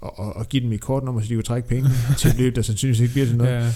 og, 0.00 0.18
og, 0.18 0.36
og 0.36 0.48
give 0.48 0.60
dem 0.60 0.68
mit 0.70 0.80
kortnummer, 0.80 1.20
så 1.22 1.28
de 1.28 1.34
kunne 1.34 1.42
trække 1.42 1.68
penge 1.68 1.88
til 2.18 2.30
et 2.30 2.36
løb, 2.36 2.56
der 2.56 2.62
sandsynligvis 2.62 3.00
ikke 3.00 3.12
bliver 3.12 3.26
til 3.26 3.36
noget. 3.36 3.50
Ja. 3.52 3.72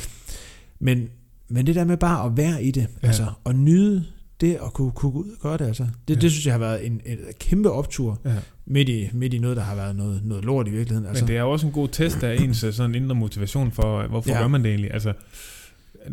Men, 0.78 1.08
men 1.48 1.66
det 1.66 1.74
der 1.74 1.84
med 1.84 1.96
bare 1.96 2.26
at 2.26 2.36
være 2.36 2.64
i 2.64 2.70
det, 2.70 2.86
Ja. 3.02 3.06
altså 3.06 3.26
at 3.46 3.56
nyde 3.56 4.04
det 4.40 4.54
at 4.54 4.72
kunne, 4.72 4.90
kunne 4.90 5.12
gå 5.12 5.18
ud 5.18 5.30
og 5.30 5.38
gøre 5.42 5.56
det, 5.58 5.66
altså. 5.66 5.86
Det, 6.08 6.16
Ja. 6.16 6.20
det 6.20 6.30
synes 6.30 6.46
jeg 6.46 6.54
har 6.54 6.58
været 6.58 6.86
en, 6.86 7.00
en 7.06 7.18
kæmpe 7.40 7.70
optur 7.70 8.18
ja. 8.24 8.34
midt 8.66 8.88
i, 8.88 9.10
midt 9.12 9.34
i 9.34 9.38
noget, 9.38 9.56
der 9.56 9.62
har 9.62 9.74
været 9.74 9.96
noget, 9.96 10.24
noget 10.24 10.44
lort 10.44 10.68
i 10.68 10.70
virkeligheden. 10.70 11.08
Altså, 11.08 11.24
Men 11.24 11.28
det 11.28 11.36
er 11.36 11.40
jo 11.40 11.50
også 11.50 11.66
en 11.66 11.72
god 11.72 11.88
test 11.88 12.22
af 12.22 12.36
ens 12.36 12.64
øh, 12.64 12.72
sådan 12.72 12.94
indre 12.94 13.14
motivation 13.14 13.72
for, 13.72 13.98
øh, 13.98 14.10
hvorfor 14.10 14.30
ja. 14.30 14.36
Ja. 14.36 14.42
gør 14.42 14.48
man 14.48 14.62
det 14.62 14.68
egentlig? 14.70 14.92
Altså, 14.94 15.12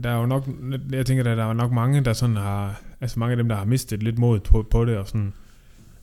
der 0.04 0.10
er 0.10 0.20
jo 0.20 0.26
nok, 0.26 0.50
jeg 0.92 1.06
tænker, 1.06 1.32
at 1.32 1.38
der 1.38 1.46
er 1.46 1.54
nok 1.54 1.72
mange, 1.72 2.02
der 2.02 2.14
sådan 2.14 2.36
har, 2.36 2.82
altså 3.02 3.20
mange 3.20 3.32
af 3.32 3.38
dem, 3.38 3.50
der 3.50 3.56
har 3.56 3.66
mistet 3.66 4.04
lidt 4.04 4.18
mod 4.18 4.40
på, 4.40 4.66
på 4.72 4.86
det, 4.86 4.98
og 4.98 5.08
sådan, 5.08 5.34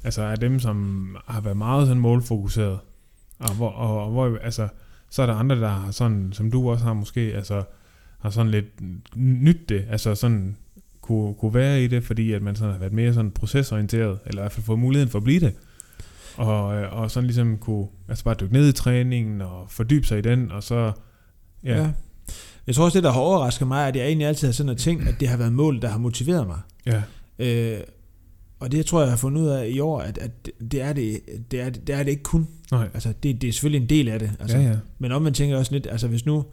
altså 0.05 0.23
er 0.23 0.37
dem, 0.37 0.61
som 0.61 1.07
har 1.27 1.41
været 1.41 1.57
meget 1.57 1.87
sådan 1.87 2.01
målfokuseret, 2.01 2.79
og 3.39 3.55
hvor, 3.55 3.71
og, 3.71 4.05
og 4.05 4.11
hvor, 4.11 4.39
altså, 4.43 4.69
så 5.11 5.23
er 5.23 5.27
der 5.27 5.35
andre, 5.35 5.61
der 5.61 5.69
har 5.69 5.91
sådan, 5.91 6.33
som 6.33 6.51
du 6.51 6.71
også 6.71 6.85
har 6.85 6.93
måske, 6.93 7.21
altså, 7.21 7.63
har 8.19 8.31
sådan 8.31 8.51
lidt 8.51 8.67
nyt 9.17 9.69
det, 9.69 9.85
altså 9.91 10.15
sådan, 10.15 10.57
kunne, 11.03 11.35
kunne 11.35 11.55
være 11.55 11.85
i 11.85 11.87
det, 11.87 12.05
fordi 12.05 12.33
at 12.33 12.43
man 12.43 12.57
sådan 12.57 12.73
har 12.73 12.79
været 12.79 12.93
mere 12.93 13.15
sådan 13.15 13.31
procesorienteret, 13.31 14.19
eller 14.27 14.41
i 14.41 14.43
hvert 14.43 14.53
fald 14.53 14.65
fået 14.65 14.79
muligheden 14.79 15.11
for 15.11 15.19
at 15.19 15.25
blive 15.25 15.41
det. 15.41 15.55
Og, 16.37 16.77
øh, 16.77 16.93
og 16.93 17.11
sådan 17.11 17.27
ligesom 17.27 17.59
kunne 17.59 17.87
altså 18.09 18.25
bare 18.25 18.35
dykke 18.41 18.53
ned 18.53 18.69
i 18.69 18.73
træningen 18.73 19.41
og 19.41 19.67
fordybe 19.69 20.07
sig 20.07 20.19
i 20.19 20.23
den, 20.23 20.53
og 20.53 20.63
så... 20.63 20.93
Ja, 21.65 21.83
ja. 21.83 21.91
Jeg 22.67 22.75
tror 22.75 22.85
også, 22.85 22.99
det, 22.99 23.05
der 23.05 23.13
har 23.13 23.21
overrasket 23.21 23.69
mig, 23.69 23.83
er, 23.83 23.87
at 23.87 23.97
jeg 23.97 24.07
egentlig 24.07 24.27
altid 24.29 24.49
har 24.49 24.53
sådan 24.53 24.77
tænkt, 24.77 25.09
at 25.09 25.21
det 25.21 25.29
har 25.29 25.37
været 25.37 25.53
mål, 25.53 25.83
der 25.83 25.89
har 25.89 25.99
motiveret 25.99 26.47
mig. 26.47 26.59
ja, 26.87 27.03
Øh, 27.39 27.81
og 28.61 28.73
det 28.73 28.87
tror 28.87 29.01
jeg, 29.01 29.07
jeg 29.07 29.13
har 29.13 29.17
fundet 29.17 29.43
ud 29.43 29.49
af 29.49 29.69
i 29.69 29.81
år, 29.81 30.01
at, 30.01 30.19
at 30.19 30.31
det, 30.71 30.81
er 30.81 30.93
det, 30.93 31.21
det, 31.51 31.61
er, 31.61 31.71
det 31.71 31.95
er 31.95 32.03
det 32.03 32.11
ikke 32.11 32.23
kun. 32.23 32.49
Nej. 32.71 32.89
Altså, 32.95 33.13
det, 33.23 33.43
det 33.43 33.49
er 33.49 33.53
selvfølgelig 33.53 33.83
en 33.83 33.89
del 33.89 34.09
af 34.09 34.19
det. 34.19 34.33
Altså, 34.41 34.57
ja, 34.59 34.69
ja. 34.69 34.77
Men 34.99 35.13
omvendt 35.13 35.37
tænker 35.37 35.55
jeg 35.55 35.61
også 35.61 35.73
lidt, 35.73 35.87
altså 35.91 36.09
hvis 36.09 36.27
nu, 36.27 36.45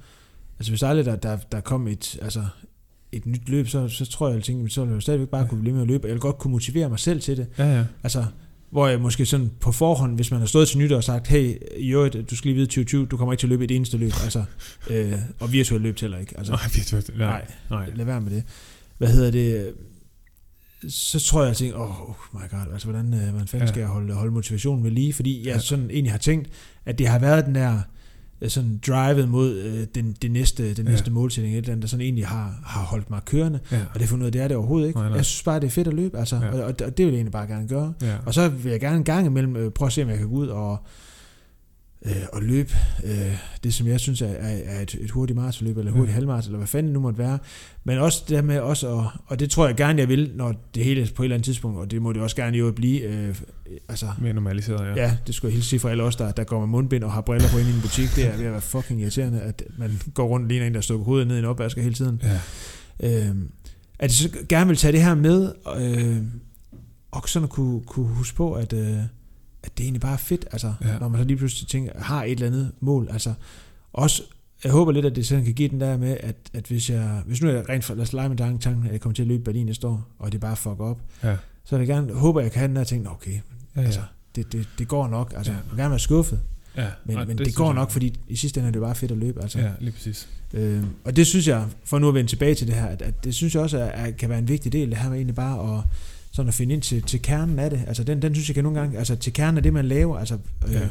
altså 0.59 0.71
hvis 0.71 0.83
aldrig 0.83 1.05
der, 1.05 1.15
der, 1.15 1.37
der 1.51 1.61
kom 1.61 1.87
et, 1.87 2.19
altså 2.21 2.45
et 3.11 3.25
nyt 3.25 3.49
løb, 3.49 3.67
så, 3.67 3.87
så 3.87 4.05
tror 4.05 4.27
jeg, 4.27 4.37
at 4.37 4.49
jeg 4.49 4.55
så 4.69 4.81
ville 4.81 4.93
jeg 4.95 5.01
stadigvæk 5.01 5.27
bare 5.29 5.47
kunne 5.47 5.61
blive 5.61 5.73
med 5.73 5.81
at 5.81 5.87
løbe, 5.87 6.07
jeg 6.07 6.13
vil 6.13 6.21
godt 6.21 6.37
kunne 6.37 6.51
motivere 6.51 6.89
mig 6.89 6.99
selv 6.99 7.21
til 7.21 7.37
det. 7.37 7.47
Ja, 7.57 7.77
ja. 7.77 7.83
Altså, 8.03 8.25
hvor 8.69 8.87
jeg 8.87 9.01
måske 9.01 9.25
sådan 9.25 9.51
på 9.59 9.71
forhånd, 9.71 10.15
hvis 10.15 10.31
man 10.31 10.39
har 10.39 10.47
stået 10.47 10.67
til 10.67 10.77
nytår 10.77 10.95
og 10.95 11.03
sagt, 11.03 11.27
hey, 11.27 11.55
i 11.77 11.89
øvrigt, 11.93 12.29
du 12.29 12.35
skal 12.35 12.47
lige 12.49 12.55
vide 12.55 12.65
2020, 12.65 13.05
du 13.05 13.17
kommer 13.17 13.33
ikke 13.33 13.41
til 13.41 13.47
at 13.47 13.49
løbe 13.49 13.63
et 13.63 13.71
eneste 13.71 13.97
løb, 13.97 14.11
altså, 14.23 14.43
øh, 14.91 15.13
og 15.39 15.51
virtuelt 15.51 15.83
løb 15.83 15.99
heller 15.99 16.17
ikke. 16.17 16.37
Altså, 16.37 16.53
Nej, 16.53 16.61
virtuelt. 16.75 17.17
Nej. 17.17 17.27
nej, 17.27 17.45
Nej. 17.69 17.89
lad 17.95 18.05
være 18.05 18.21
med 18.21 18.31
det. 18.31 18.43
Hvad 18.97 19.07
hedder 19.07 19.31
det? 19.31 19.73
Så 20.89 21.19
tror 21.19 21.39
jeg, 21.41 21.51
at 21.51 21.61
jeg 21.61 21.67
tænker, 21.67 21.77
oh, 21.79 22.15
my 22.33 22.49
god, 22.51 22.73
altså 22.73 22.87
hvordan, 22.87 23.13
øh, 23.13 23.29
hvordan 23.29 23.47
fanden 23.47 23.67
Ja. 23.67 23.71
skal 23.71 23.79
jeg 23.79 23.89
holde, 23.89 24.13
holde 24.13 24.31
motivationen 24.31 24.83
ved 24.83 24.91
lige? 24.91 25.13
Fordi 25.13 25.47
jeg 25.47 25.53
Ja. 25.53 25.59
sådan 25.59 25.89
egentlig 25.91 26.11
har 26.13 26.17
tænkt, 26.19 26.49
at 26.85 26.99
det 26.99 27.07
har 27.07 27.19
været 27.19 27.45
den 27.45 27.55
der 27.55 27.73
øh, 27.73 27.79
sådan 28.47 28.79
drivet 28.87 29.29
mod 29.29 29.55
øh, 29.57 29.87
den, 29.95 30.15
det 30.21 30.31
næste, 30.31 30.73
den 30.73 30.85
Ja. 30.85 30.91
næste 30.91 31.11
målsætning, 31.11 31.53
et 31.55 31.57
eller 31.57 31.71
andet, 31.71 31.81
der 31.81 31.87
sådan 31.87 32.01
egentlig 32.01 32.27
har, 32.27 32.59
har 32.65 32.81
holdt 32.83 33.09
mig 33.09 33.19
kørende. 33.25 33.59
Ja. 33.71 33.79
Og 33.93 33.99
det 33.99 34.01
er 34.03 34.07
fundet 34.07 34.23
ud 34.23 34.25
af, 34.25 34.31
det 34.31 34.41
er 34.41 34.47
det 34.47 34.57
overhovedet 34.57 34.87
ikke. 34.87 34.99
Nej, 34.99 35.07
nej. 35.09 35.15
Jeg 35.17 35.25
synes 35.25 35.43
bare, 35.43 35.59
det 35.59 35.67
er 35.67 35.71
fedt 35.71 35.87
at 35.87 35.93
løbe, 35.93 36.17
altså, 36.19 36.35
Ja. 36.35 36.47
og, 36.51 36.59
og, 36.63 36.65
og 36.85 36.97
det 36.97 37.05
vil 37.05 37.05
jeg 37.05 37.13
egentlig 37.13 37.31
bare 37.31 37.47
gerne 37.47 37.67
gøre. 37.67 37.93
Ja. 38.01 38.15
Og 38.25 38.33
så 38.33 38.49
vil 38.49 38.71
jeg 38.71 38.79
gerne 38.79 38.97
en 38.97 39.03
gang 39.03 39.25
imellem 39.25 39.55
øh, 39.55 39.71
prøve 39.71 39.87
at 39.87 39.93
se, 39.93 40.03
om 40.03 40.09
jeg 40.09 40.17
kan 40.17 40.27
gå 40.27 40.33
ud 40.35 40.47
og, 40.47 40.77
øh, 42.05 42.11
og 42.33 42.41
løbe 42.41 42.71
øh, 43.03 43.35
det, 43.63 43.73
som 43.73 43.87
jeg 43.87 43.99
synes 43.99 44.21
er, 44.21 44.27
er, 44.27 44.81
et, 44.81 44.97
et 45.01 45.11
hurtigt 45.11 45.35
maratonløb, 45.39 45.77
eller 45.77 45.91
hurtigt 45.91 46.09
Ja. 46.09 46.13
halvmaraton, 46.13 46.47
eller 46.49 46.57
hvad 46.57 46.67
fanden 46.67 46.85
det 46.87 46.93
nu 46.93 46.99
måtte 46.99 47.19
være. 47.19 47.39
Men 47.83 47.97
også 47.97 48.23
det 48.27 48.35
der 48.35 48.41
med 48.41 48.59
også, 48.59 48.97
at, 48.97 49.05
og 49.25 49.39
det 49.39 49.51
tror 49.51 49.67
jeg 49.67 49.75
gerne, 49.75 49.99
jeg 49.99 50.09
vil, 50.09 50.31
når 50.35 50.55
det 50.75 50.83
hele 50.83 51.09
på 51.15 51.23
et 51.23 51.25
eller 51.25 51.35
andet 51.35 51.45
tidspunkt, 51.45 51.77
og 51.79 51.91
det 51.91 52.01
må 52.01 52.13
det 52.13 52.21
også 52.21 52.35
gerne 52.35 52.57
jo 52.57 52.71
blive, 52.71 53.01
øh, 53.01 53.35
altså, 53.89 54.05
Mere 54.21 54.33
normaliseret, 54.33 54.97
ja. 54.97 55.03
ja. 55.03 55.17
det 55.27 55.35
skulle 55.35 55.49
jeg 55.49 55.53
hilse 55.53 55.69
sige 55.69 55.79
fra 55.79 55.89
alle 55.89 56.03
os, 56.03 56.15
der, 56.15 56.31
der 56.31 56.43
går 56.43 56.59
med 56.59 56.67
mundbind 56.67 57.03
og 57.03 57.11
har 57.11 57.21
briller 57.21 57.49
på 57.49 57.57
inde 57.57 57.69
i 57.69 57.73
en 57.73 57.81
butik, 57.81 58.09
det 58.15 58.25
er 58.27 58.37
ved 58.37 58.45
at 58.45 58.51
være 58.51 58.61
fucking 58.61 59.01
irriterende, 59.01 59.41
at 59.41 59.63
man 59.77 59.99
går 60.13 60.27
rundt 60.27 60.43
og 60.43 60.49
ligner 60.49 60.67
en, 60.67 60.73
der 60.73 60.81
står 60.81 60.97
hovedet 60.97 61.27
ned 61.27 61.35
i 61.35 61.39
en 61.39 61.45
opvasker 61.45 61.81
hele 61.81 61.95
tiden. 61.95 62.21
ja. 62.23 62.39
Øh, 63.27 63.35
at 63.99 64.03
jeg 64.03 64.11
så 64.11 64.29
gerne 64.49 64.67
vil 64.67 64.77
tage 64.77 64.91
det 64.91 65.01
her 65.03 65.15
med, 65.15 65.51
øh, 65.79 66.17
og 67.11 67.29
sådan 67.29 67.43
at 67.43 67.49
kunne, 67.49 67.81
kunne 67.81 68.07
huske 68.07 68.35
på, 68.35 68.53
at, 68.53 68.73
øh, 68.73 68.97
at 69.63 69.77
det 69.77 69.83
egentlig 69.83 70.01
bare 70.01 70.13
er 70.13 70.17
fedt, 70.17 70.45
altså, 70.51 70.73
Ja. 70.81 70.99
når 70.99 71.07
man 71.07 71.21
så 71.21 71.27
lige 71.27 71.37
pludselig 71.37 71.67
tænker, 71.67 71.91
har 72.03 72.23
et 72.23 72.31
eller 72.31 72.47
andet 72.47 72.71
mål, 72.79 73.07
altså, 73.11 73.33
også, 73.93 74.23
jeg 74.63 74.71
håber 74.71 74.91
lidt, 74.91 75.05
at 75.05 75.15
det 75.15 75.27
sådan 75.27 75.43
kan 75.45 75.53
give 75.53 75.69
den 75.69 75.79
der 75.81 75.97
med, 75.97 76.17
at, 76.19 76.35
at 76.53 76.65
hvis 76.67 76.89
jeg, 76.89 77.21
hvis 77.25 77.41
nu 77.41 77.49
jeg 77.49 77.69
rent 77.69 77.83
for, 77.85 77.93
lad 77.95 78.01
os 78.01 78.13
lege 78.13 78.29
med 78.29 78.37
tanken, 78.37 78.85
at 78.85 78.91
jeg 78.91 79.01
kommer 79.01 79.13
til 79.13 79.21
at 79.23 79.27
løbe 79.27 79.43
Berlin 79.43 79.65
næste 79.65 79.87
år, 79.87 80.07
og 80.19 80.31
det 80.31 80.39
bare 80.41 80.55
fuck 80.55 80.79
op, 80.79 81.01
Ja. 81.23 81.35
så 81.65 81.77
vil 81.77 81.87
jeg 81.87 81.95
gerne, 81.95 82.13
håber, 82.13 82.41
jeg 82.41 82.51
kan 82.51 82.59
have 82.59 82.67
den 82.67 82.75
der 82.75 82.83
ting, 82.83 83.03
"Nå, 83.03 83.09
okay, 83.09 83.31
Ja, 83.31 83.39
ja. 83.75 83.81
altså, 83.85 84.01
det, 84.35 84.51
det, 84.53 84.67
det 84.79 84.87
går 84.87 85.07
nok, 85.07 85.33
altså, 85.37 85.51
Ja. 85.51 85.57
jeg 85.57 85.65
vil 85.71 85.77
gerne 85.77 85.89
være 85.89 85.99
skuffet, 85.99 86.39
ja. 86.77 86.87
men, 87.05 87.17
men 87.17 87.37
det, 87.37 87.45
det 87.45 87.55
går 87.55 87.65
jeg- 87.65 87.75
nok, 87.75 87.91
fordi 87.91 88.19
i 88.27 88.35
sidste 88.35 88.59
ende 88.59 88.67
er 88.67 88.71
det 88.71 88.81
bare 88.81 88.95
fedt 88.95 89.11
at 89.11 89.17
løbe, 89.17 89.41
altså. 89.41 89.59
Ja, 89.59 89.71
lige 89.79 89.91
præcis. 89.91 90.29
Øh, 90.53 90.83
og 91.05 91.15
det 91.15 91.27
synes 91.27 91.47
jeg, 91.47 91.65
for 91.85 91.99
nu 91.99 92.07
at 92.07 92.13
vende 92.13 92.29
tilbage 92.31 92.55
til 92.55 92.67
det 92.67 92.75
her, 92.75 92.85
at, 92.85 93.01
at 93.01 93.23
det 93.23 93.33
synes 93.35 93.55
jeg 93.55 93.63
også 93.63 93.77
er, 93.77 93.83
er, 93.83 94.11
kan 94.11 94.29
være 94.29 94.39
en 94.39 94.47
vigtig 94.47 94.71
del, 94.73 94.89
det 94.89 94.97
her 94.97 95.09
med 95.09 95.17
egentlig 95.17 95.35
bare 95.35 95.77
at, 95.77 95.83
sådan 96.31 96.47
at 96.47 96.53
finde 96.53 96.73
ind 96.73 96.81
til, 96.81 97.01
til 97.01 97.21
kernen 97.21 97.59
af 97.59 97.69
det. 97.69 97.83
Altså 97.87 98.03
den, 98.03 98.21
den 98.21 98.33
synes 98.35 98.49
jeg 98.49 98.55
kan 98.55 98.63
nogle 98.63 98.79
gange, 98.79 98.97
altså 98.97 99.15
til 99.15 99.33
kernen 99.33 99.57
af 99.57 99.63
det, 99.63 99.73
man 99.73 99.85
laver, 99.85 100.17
altså 100.17 100.37
øh, 100.67 100.73
Ja. 100.73 100.89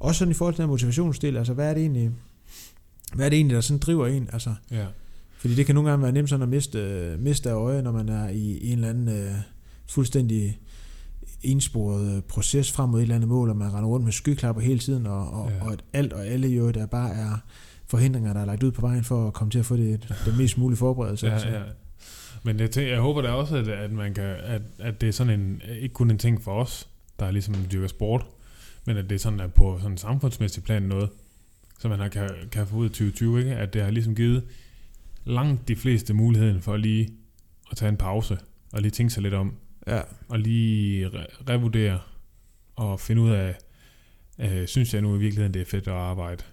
også 0.00 0.18
sådan 0.18 0.30
i 0.30 0.34
forhold 0.34 0.54
til 0.54 0.62
den 0.62 0.68
motivationsdel, 0.70 1.36
altså 1.36 1.52
hvad 1.52 1.70
er 1.70 1.74
det 1.74 1.80
egentlig, 1.80 2.10
hvad 3.14 3.26
er 3.26 3.30
det 3.30 3.36
egentlig, 3.36 3.54
der 3.54 3.60
sådan 3.60 3.78
driver 3.78 4.06
en, 4.06 4.28
altså, 4.32 4.54
Ja. 4.70 4.84
fordi 5.38 5.54
det 5.54 5.66
kan 5.66 5.74
nogle 5.74 5.90
gange 5.90 6.02
være 6.02 6.12
nemt 6.12 6.28
sådan 6.28 6.42
at 6.42 6.48
miste, 6.48 6.78
øh, 6.78 7.20
miste 7.20 7.50
af 7.50 7.54
øje, 7.54 7.82
når 7.82 7.92
man 7.92 8.08
er 8.08 8.28
i, 8.28 8.66
en 8.72 8.72
eller 8.78 8.88
anden 8.88 9.08
øh, 9.08 9.30
fuldstændig 9.88 10.58
ensporet 11.42 12.16
øh, 12.16 12.22
proces 12.22 12.72
frem 12.72 12.88
mod 12.90 12.98
et 12.98 13.02
eller 13.02 13.14
andet 13.14 13.28
mål, 13.28 13.50
og 13.50 13.56
man 13.56 13.72
render 13.74 13.88
rundt 13.88 14.04
med 14.04 14.12
skyklapper 14.12 14.62
hele 14.62 14.78
tiden, 14.78 15.06
og, 15.06 15.30
og, 15.30 15.50
Ja. 15.50 15.64
og 15.64 15.72
at 15.72 15.84
alt 15.92 16.12
og 16.12 16.26
alle 16.26 16.48
jo, 16.48 16.70
der 16.70 16.86
bare 16.86 17.10
er 17.14 17.36
forhindringer, 17.86 18.32
der 18.32 18.40
er 18.40 18.44
lagt 18.44 18.62
ud 18.62 18.70
på 18.72 18.80
vejen 18.80 19.04
for 19.04 19.26
at 19.26 19.32
komme 19.32 19.50
til 19.50 19.58
at 19.58 19.66
få 19.66 19.76
det, 19.76 20.14
den 20.26 20.36
mest 20.38 20.58
mulige 20.58 20.76
forberedelse. 20.78 21.30
altså. 21.32 21.48
Ja, 21.48 21.54
ja. 21.58 21.62
Men 22.42 22.60
jeg, 22.60 22.70
tænker, 22.70 22.92
jeg 22.92 23.00
håber 23.00 23.22
da 23.22 23.28
også, 23.28 23.56
at, 23.56 23.68
at, 23.68 23.92
man 23.92 24.14
kan, 24.14 24.24
at, 24.24 24.62
at 24.78 25.00
det 25.00 25.08
er 25.08 25.12
sådan 25.12 25.40
en, 25.40 25.62
ikke 25.80 25.92
kun 25.92 26.10
en 26.10 26.18
ting 26.18 26.42
for 26.42 26.60
os, 26.60 26.88
der 27.18 27.26
er 27.26 27.30
ligesom 27.30 27.54
dyrker 27.72 27.88
sport, 27.88 28.26
men 28.84 28.96
at 28.96 29.10
det 29.10 29.14
er 29.14 29.18
sådan, 29.18 29.40
at 29.40 29.54
på 29.54 29.78
sådan 29.78 29.92
en 29.92 29.98
samfundsmæssig 29.98 30.62
plan 30.62 30.82
noget, 30.82 31.10
som 31.78 31.90
man 31.90 32.00
har, 32.00 32.08
kan, 32.08 32.30
kan 32.52 32.66
få 32.66 32.76
ud 32.76 32.84
af 32.84 32.90
2020, 32.90 33.38
ikke? 33.38 33.54
at 33.56 33.72
det 33.72 33.82
har 33.82 33.90
ligesom 33.90 34.14
givet 34.14 34.44
langt 35.24 35.68
de 35.68 35.76
fleste 35.76 36.14
muligheden 36.14 36.60
for 36.60 36.76
lige 36.76 37.08
at 37.70 37.76
tage 37.76 37.88
en 37.88 37.96
pause, 37.96 38.38
og 38.72 38.82
lige 38.82 38.90
tænke 38.90 39.12
sig 39.12 39.22
lidt 39.22 39.34
om, 39.34 39.56
ja. 39.86 40.00
og 40.28 40.38
lige 40.38 41.08
re- 41.08 41.42
revurdere, 41.48 42.00
og 42.76 43.00
finde 43.00 43.22
ud 43.22 43.30
af, 43.30 43.56
øh, 44.38 44.66
synes 44.66 44.94
jeg 44.94 45.02
nu 45.02 45.16
i 45.16 45.18
virkeligheden, 45.18 45.54
det 45.54 45.62
er 45.62 45.66
fedt 45.66 45.88
at 45.88 45.94
arbejde 45.94 46.44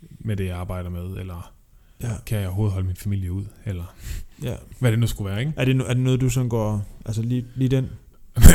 med 0.00 0.36
det, 0.36 0.46
jeg 0.46 0.56
arbejder 0.56 0.90
med, 0.90 1.16
eller 1.16 1.54
Ja. 2.02 2.08
kan 2.26 2.38
jeg 2.38 2.46
overhovedet 2.46 2.72
holde 2.72 2.86
min 2.86 2.96
familie 2.96 3.32
ud, 3.32 3.44
eller 3.66 3.94
ja. 4.42 4.54
hvad 4.80 4.90
det 4.90 4.98
nu 4.98 5.06
skulle 5.06 5.30
være, 5.30 5.40
ikke? 5.40 5.52
Er, 5.56 5.64
det, 5.64 5.76
er 5.76 5.94
det 5.94 6.02
noget, 6.02 6.20
du 6.20 6.28
sådan 6.30 6.48
går, 6.48 6.86
altså 7.06 7.22
lige, 7.22 7.46
lige 7.54 7.68
den? 7.68 7.84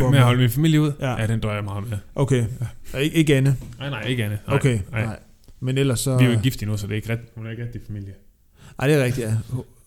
Med 0.02 0.10
med. 0.10 0.18
at 0.18 0.24
holde 0.24 0.40
min 0.40 0.50
familie 0.50 0.82
ud? 0.82 0.92
Ja. 1.00 1.22
ja 1.22 1.28
den 1.28 1.40
døjer 1.40 1.56
jeg 1.56 1.64
meget 1.64 1.90
med. 1.90 1.98
Okay. 2.16 2.46
Ja. 2.94 2.98
Ikke, 2.98 3.16
ikke 3.16 3.36
Anne? 3.36 3.58
Nej, 3.80 3.90
nej, 3.90 4.02
ikke 4.04 4.26
Anne. 4.26 4.40
Nej, 4.48 4.56
Okay, 4.56 4.80
Nej. 4.92 5.06
nej. 5.06 5.20
Men 5.60 5.78
ellers 5.78 6.00
så... 6.00 6.18
Vi 6.18 6.26
er 6.26 6.34
jo 6.34 6.40
gift 6.40 6.62
endnu, 6.62 6.78
så 6.78 6.88
det 6.88 6.92
er 6.92 6.96
ikke 6.96 7.14
ret, 7.14 7.20
hun 7.36 7.46
er 7.48 7.52
ikke 7.52 7.64
rigtig 7.64 7.82
familie. 7.88 8.14
Ej, 8.80 8.88
det 8.88 8.96
er 9.00 9.04
rigtigt, 9.04 9.28
ja. 9.28 9.38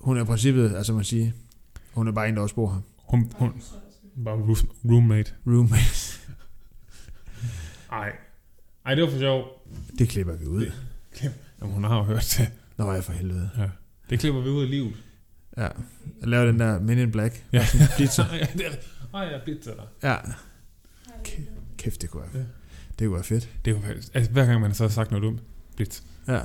Hun 0.01 0.17
er 0.17 0.23
i 0.23 0.25
princippet, 0.25 0.75
altså 0.77 0.93
man 0.93 1.05
siger, 1.05 1.31
hun 1.93 2.09
er 2.09 2.13
bare 2.13 2.29
en, 2.29 2.37
der 2.37 2.43
også 2.43 2.55
bor 2.55 2.71
her. 2.73 2.81
Hun, 2.97 3.33
hun 3.35 3.53
bare 4.25 4.37
roo- 4.37 4.91
roommate. 4.93 5.33
Roommate. 5.47 6.19
Nej. 7.91 8.13
Ej, 8.87 8.95
det 8.95 9.05
var 9.05 9.11
for 9.11 9.19
sjov. 9.19 9.45
Det 9.99 10.09
klipper 10.09 10.37
vi 10.37 10.47
ud. 10.47 10.71
Jamen, 11.23 11.75
hun 11.75 11.85
har 11.85 11.97
jo 11.97 12.03
hørt 12.03 12.35
det. 12.39 12.49
Nå, 12.79 12.93
ja, 12.93 13.01
for 13.01 13.13
helvede. 13.13 13.51
Det 14.11 14.21
klipper 14.21 14.41
vi 14.41 14.49
ud 14.49 14.63
af 14.63 14.71
livet. 14.71 14.93
Ja. 15.57 15.63
Jeg 16.21 16.29
laver 16.29 16.45
den 16.47 16.61
der 16.61 16.81
Men 16.81 16.99
in 16.99 17.11
Black. 17.11 17.45
Ja. 17.53 17.67
Pizza. 17.97 18.23
ja, 18.41 18.47
det 18.53 18.67
er, 18.67 18.71
ej, 19.15 19.21
jeg 19.21 19.33
er 19.35 19.45
pizza 19.45 19.71
der. 19.71 20.09
Ja. 20.09 20.17
Kæft, 21.79 22.03
det 22.03 22.11
kunne 22.11 22.23
være, 22.23 22.43
Ja. 22.43 22.47
det 22.99 23.07
kunne 23.07 23.15
være 23.15 23.25
fedt. 23.25 23.49
Det 23.65 23.71
er 23.71 23.75
jo 23.77 23.83
faktisk, 23.83 24.09
altså, 24.15 24.33
hver 24.33 24.47
gang 24.47 24.61
man 24.61 24.75
så 24.75 24.85
har 24.85 24.89
sagt 24.91 25.11
noget 25.11 25.23
dumt, 25.23 25.43
blitz. 25.77 26.01
Ja. 26.29 26.35
Ja. 26.35 26.41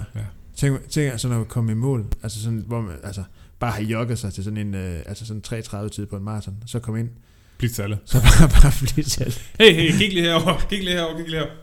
Tænk, 0.55 0.89
tænk 0.89 1.11
altså, 1.11 1.27
når 1.27 1.38
man 1.38 1.45
kommer 1.45 1.71
i 1.71 1.75
mål, 1.75 2.05
altså 2.23 2.41
sådan, 2.43 2.63
hvor 2.67 2.81
man, 2.81 2.95
altså, 3.03 3.23
bare 3.59 3.71
har 3.71 3.81
jogget 3.81 4.19
sig 4.19 4.34
til 4.34 4.43
sådan 4.43 4.57
en, 4.57 4.75
øh, 4.75 5.01
altså 5.05 5.25
sådan 5.25 5.41
3.30 5.47 5.89
tid 5.89 6.05
på 6.05 6.17
en 6.17 6.23
maraton, 6.23 6.55
så 6.65 6.79
kom 6.79 6.97
ind, 6.97 7.09
Blitz 7.57 7.79
alle. 7.79 7.99
så 8.05 8.21
bare, 8.21 8.49
bare 8.61 8.71
blive 8.93 9.05
selv. 9.05 9.34
Hey, 9.59 9.73
hey, 9.73 9.91
kig 9.97 10.13
lige 10.13 10.21
herover, 10.25 10.59
kig 10.69 10.84
lige 10.84 10.95
herover, 10.95 11.17
kig 11.17 11.25
lige 11.29 11.39
herover. 11.39 11.55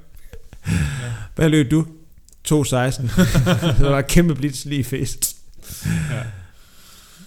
Hvad 1.35 1.49
løb 1.49 1.71
du? 1.71 1.87
2.16. 2.49 2.53
så 2.53 3.75
der 3.79 3.91
var 3.91 3.99
et 3.99 4.07
kæmpe 4.07 4.35
blitz 4.35 4.65
lige 4.65 4.81
i 4.81 4.83
face. 4.83 5.37
Ja. 6.11 6.23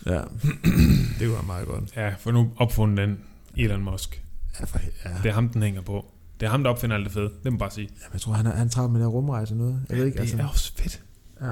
Ja, 0.05 0.21
det 1.19 1.31
var 1.31 1.41
meget 1.41 1.67
godt. 1.67 1.83
ja, 1.95 2.13
for 2.19 2.31
nu 2.31 2.51
opfundet 2.57 2.97
den 2.97 3.19
Elon 3.57 3.83
Musk. 3.83 4.23
Ja, 4.59 4.65
for, 4.65 4.79
ja. 5.05 5.09
Det 5.23 5.29
er 5.29 5.33
ham, 5.33 5.49
den 5.49 5.63
hænger 5.63 5.81
på. 5.81 6.05
Det 6.39 6.45
er 6.45 6.49
ham, 6.49 6.63
der 6.63 6.69
opfinder 6.69 6.95
alt 6.95 7.05
det 7.05 7.13
fede. 7.13 7.25
Det 7.25 7.45
må 7.45 7.49
man 7.51 7.57
bare 7.57 7.71
sige. 7.71 7.87
Jamen, 7.87 8.13
jeg 8.13 8.21
tror, 8.21 8.33
han 8.33 8.45
er, 8.45 8.55
han 8.55 8.67
er 8.67 8.71
travlt 8.71 8.91
med 8.91 8.99
den 9.01 9.07
her 9.07 9.11
rumrejse 9.13 9.53
og 9.53 9.57
noget. 9.57 9.81
Jeg 9.89 9.97
ved 9.97 10.05
ikke, 10.05 10.15
det 10.15 10.21
altså. 10.21 10.37
er 10.37 10.47
også 10.47 10.73
fedt. 10.77 11.01
Ja. 11.41 11.51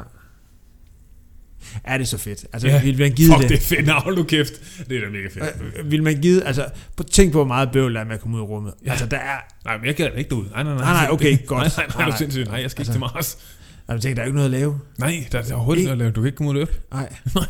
Er 1.84 1.98
det 1.98 2.08
så 2.08 2.18
fedt? 2.18 2.46
Altså, 2.54 2.68
Ja, 2.68 2.82
vil 2.84 3.00
man 3.00 3.12
give 3.12 3.28
Fuck, 3.28 3.42
det? 3.42 3.50
det 3.50 3.58
er 3.58 3.62
fedt. 3.62 3.90
Hold 3.90 4.18
nu 4.18 4.24
kæft. 4.24 4.54
Det 4.90 4.98
er 4.98 5.02
da 5.02 5.10
mega 5.10 5.28
fedt. 5.28 5.78
Øh, 5.80 5.92
vil 5.92 6.04
man 6.04 6.22
give, 6.22 6.44
altså, 6.44 6.66
tænk 7.12 7.32
på, 7.32 7.38
hvor 7.38 7.48
meget 7.48 7.72
bøvl 7.72 7.94
der 7.94 8.00
er 8.00 8.06
med 8.06 8.14
at 8.14 8.20
komme 8.22 8.38
ud 8.38 8.42
af 8.42 8.48
rummet. 8.48 8.74
Ja. 8.86 8.92
Altså, 8.92 9.06
der 9.06 9.18
er, 9.18 9.38
Nej, 9.66 9.78
men 9.78 9.86
jeg 9.86 9.96
gider 9.96 10.10
ikke 10.10 10.36
ud. 10.36 10.46
Nej, 10.52 10.64
nej, 10.64 10.74
nej. 10.74 10.84
Nej, 10.84 10.94
nej, 10.94 11.08
okay, 11.12 11.32
Det- 11.32 11.46
godt. 11.46 11.64
Nej, 11.64 11.70
nej, 11.78 11.86
nej, 11.88 11.96
Nej, 11.98 12.06
du 12.06 12.10
nej. 12.10 12.18
sindssygt. 12.18 12.48
Nej, 12.48 12.62
jeg 12.62 12.72
skal 12.72 12.82
ikke 12.82 12.90
Altså- 12.90 12.92
til 12.94 13.00
Mars. 13.00 13.38
altså, 13.88 14.08
tænk, 14.08 14.16
der 14.16 14.22
er 14.22 14.26
ikke 14.26 14.36
noget 14.36 14.54
at 14.54 14.60
lave. 14.60 14.80
Nej, 15.00 15.26
der 15.32 15.40
er 15.40 15.54
overhovedet 15.54 15.80
ikke 15.80 15.88
noget 15.88 15.96
at 15.96 15.98
lave. 16.00 16.12
Du 16.12 16.22
kan 16.22 16.26
ikke 16.28 16.36
komme 16.38 16.50
ud 16.52 16.56
og 16.56 16.60
løbe. 16.60 16.72
Nej. 16.94 17.10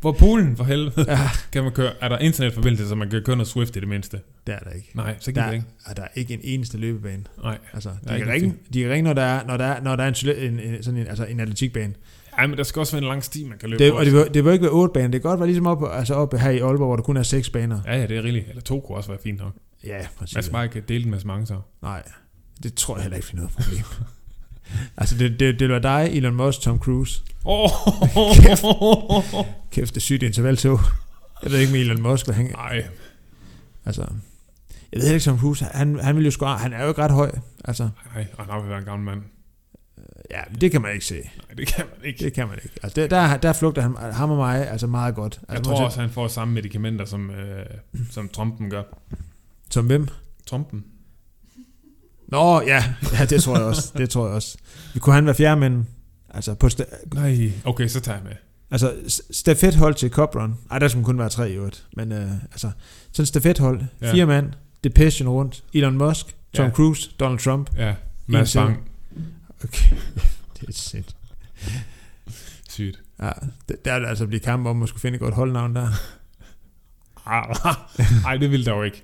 Hvor 0.00 0.12
poolen, 0.12 0.56
for 0.56 0.64
helvede? 0.64 1.04
Ja, 1.08 1.18
Kan 1.52 1.62
man 1.62 1.72
køre, 1.72 1.92
er 2.00 2.08
der 2.08 2.18
internetforbindelse, 2.18 2.88
så 2.88 2.94
man 2.94 3.10
kan 3.10 3.22
køre 3.22 3.36
noget 3.36 3.48
Swift 3.48 3.76
i 3.76 3.80
det 3.80 3.88
mindste? 3.88 4.20
det 4.46 4.54
er 4.54 4.58
der 4.58 4.70
ikke. 4.70 4.90
Nej, 4.94 5.14
så 5.20 5.30
Der, 5.30 5.32
gider 5.32 5.44
jeg 5.46 5.54
ikke. 5.54 5.66
er, 5.86 5.94
der 5.94 6.02
er 6.02 6.08
ikke 6.14 6.34
en 6.34 6.40
eneste 6.42 6.78
løbebane. 6.78 7.22
Nej. 7.42 7.58
Altså, 7.72 7.88
Der 7.88 8.10
er 8.10 8.12
de 8.12 8.14
ikke 8.16 8.24
kan, 8.24 8.34
ringe, 8.34 8.54
de 8.74 8.80
kan 8.82 8.90
ringe, 8.90 9.02
når 9.02 9.12
der 9.12 9.22
er, 9.22 9.44
når 9.46 9.56
der 9.56 9.64
er, 9.64 9.82
når 9.82 9.96
der 9.96 10.04
er 10.04 10.08
en, 10.38 10.52
en, 10.54 10.60
en, 10.74 10.82
sådan 10.82 11.00
en, 11.00 11.06
altså 11.06 11.24
en 11.24 11.40
atletikbane. 11.40 11.94
Ej, 12.38 12.46
men 12.46 12.58
der 12.58 12.64
skal 12.64 12.80
også 12.80 12.92
være 12.92 13.02
en 13.02 13.08
lang 13.08 13.24
sti, 13.24 13.44
man 13.44 13.58
kan 13.58 13.70
løbe 13.70 13.84
Det, 13.84 13.92
på. 13.92 13.98
og 13.98 14.04
det, 14.04 14.12
bør, 14.12 14.24
det 14.24 14.44
bør 14.44 14.52
ikke 14.52 14.62
være 14.62 14.72
otte 14.72 14.92
baner. 14.92 15.08
Det 15.08 15.22
kan 15.22 15.28
godt 15.30 15.40
være 15.40 15.46
ligesom 15.46 15.66
op, 15.66 15.82
altså 15.92 16.14
op 16.14 16.34
her 16.34 16.50
i 16.50 16.58
Aalborg, 16.58 16.86
hvor 16.86 16.96
der 16.96 17.02
kun 17.02 17.16
er 17.16 17.22
seks 17.22 17.50
baner. 17.50 17.80
Ja, 17.86 17.96
ja, 17.96 18.06
det 18.06 18.16
er 18.16 18.22
rigeligt. 18.22 18.48
Eller 18.48 18.62
to 18.62 18.80
kunne 18.80 18.96
også 18.98 19.08
være 19.10 19.18
fint 19.22 19.38
nok. 19.40 19.52
Ja, 19.84 20.06
præcis. 20.18 20.44
skal 20.44 20.52
bare 20.52 20.64
ikke 20.64 20.80
dele 20.80 21.02
den 21.02 21.10
med 21.10 21.20
så 21.20 21.26
mange 21.26 21.46
så. 21.46 21.60
Nej, 21.82 22.02
det 22.62 22.74
tror 22.74 22.94
jeg 22.96 23.02
heller 23.02 23.16
ikke, 23.16 23.26
det 23.26 23.32
er 23.32 23.36
noget 23.36 23.50
problem. 23.52 23.84
altså, 24.96 25.18
det, 25.18 25.40
det, 25.40 25.60
det 25.60 25.68
var 25.68 25.78
dig, 25.78 26.08
Elon 26.12 26.34
Musk, 26.34 26.60
Tom 26.60 26.78
Cruise. 26.78 27.22
Åh! 27.44 27.68
Kæft, 29.72 29.90
det 29.94 29.96
er 29.96 30.00
sygt 30.00 30.22
intervaltog. 30.22 30.80
Jeg 31.42 31.52
ved 31.52 31.58
ikke 31.58 31.72
med 31.72 31.80
Elon 31.80 32.02
Musk, 32.02 32.26
hvad 32.26 32.34
han... 32.34 32.44
Nej, 32.46 32.84
Altså, 33.86 34.06
jeg 34.92 35.00
ved 35.02 35.08
ikke, 35.12 35.24
Tom 35.24 35.38
Cruise, 35.38 35.64
han, 35.64 35.98
han 36.00 36.16
vil 36.16 36.24
jo 36.24 36.30
sgu... 36.30 36.44
Han 36.46 36.72
er 36.72 36.82
jo 36.82 36.88
ikke 36.88 37.02
ret 37.02 37.10
høj. 37.10 37.30
Altså, 37.64 37.88
nej, 38.14 38.26
han 38.38 38.46
har 38.50 38.62
været 38.66 38.78
en 38.78 38.84
gammel 38.84 39.04
mand. 39.04 39.22
Ja, 40.30 40.40
det 40.60 40.70
kan 40.70 40.82
man 40.82 40.92
ikke 40.92 41.04
se. 41.04 41.14
Nej, 41.14 41.54
det 41.56 41.66
kan 41.66 41.84
man 41.96 42.08
ikke. 42.08 42.24
Det 42.24 42.32
kan 42.32 42.48
man 42.48 42.58
ikke. 42.64 42.76
Altså, 42.82 43.00
der, 43.00 43.06
der, 43.06 43.36
der 43.36 43.52
flugter 43.52 43.82
han, 43.82 43.96
ham 44.12 44.30
og 44.30 44.36
mig 44.36 44.70
altså 44.70 44.86
meget 44.86 45.14
godt. 45.14 45.34
Altså, 45.34 45.54
Jeg 45.54 45.62
tror 45.62 45.72
tænker- 45.72 45.84
også, 45.86 46.00
han 46.00 46.10
får 46.10 46.28
samme 46.28 46.54
medicamenter, 46.54 47.04
som, 47.04 47.30
øh, 47.30 47.66
som 48.10 48.28
Trumpen 48.28 48.70
gør. 48.70 48.82
Som 49.70 49.86
hvem? 49.86 50.08
Trumpen. 50.46 50.84
Nå, 52.28 52.60
ja. 52.60 52.84
ja, 53.18 53.24
det 53.24 53.42
tror 53.42 53.56
jeg 53.56 53.64
også. 53.66 53.92
Det 53.96 54.10
tror 54.10 54.26
jeg 54.26 54.34
også. 54.34 54.58
Kunne 54.98 55.14
han 55.14 55.26
være 55.26 55.34
fjerdemænd? 55.34 55.84
Altså, 56.30 56.54
på 56.54 56.66
sta- 56.66 57.14
Nej, 57.14 57.52
okay, 57.64 57.86
så 57.86 58.00
tager 58.00 58.16
jeg 58.18 58.24
med. 58.24 58.32
altså 58.70 58.92
stafethold 59.30 59.94
til 59.94 60.10
Cup 60.10 60.36
Run. 60.36 60.54
Ej, 60.70 60.78
der 60.78 60.88
skulle 60.88 61.04
kun 61.04 61.18
være 61.18 61.28
tre 61.28 61.50
i 61.50 61.54
øvrigt. 61.54 61.86
Men 61.96 62.12
øh, 62.12 62.30
altså, 62.52 62.70
sådan 63.12 63.26
stafethold. 63.26 63.82
Ja. 64.00 64.12
Fire 64.12 64.26
mand. 64.26 64.52
Depression 64.84 65.28
rundt. 65.28 65.64
Elon 65.74 65.98
Musk. 65.98 66.36
Tom 66.54 66.64
Ja. 66.66 66.70
Cruise. 66.70 67.10
Donald 67.20 67.38
Trump. 67.38 67.70
Ja, 67.76 67.94
Mads. 68.26 68.54
Bang. 68.54 68.90
Okay. 69.64 69.96
det 70.60 70.68
er 70.68 70.72
sindssygt. 70.72 71.16
Sygt. 72.70 73.02
Ja, 73.20 73.30
det- 73.68 73.84
der 73.84 73.92
er 73.92 73.98
det 73.98 74.06
altså 74.06 74.26
blive 74.26 74.40
kamp 74.40 74.66
om 74.66 74.82
at 74.82 74.88
skulle 74.88 75.00
finde 75.00 75.16
et 75.16 75.20
godt 75.20 75.34
holdnavn 75.34 75.74
der. 75.76 75.88
Nej, 78.22 78.36
det 78.36 78.50
vil 78.50 78.64
der 78.66 78.72
jo 78.76 78.82
ikke. 78.82 79.02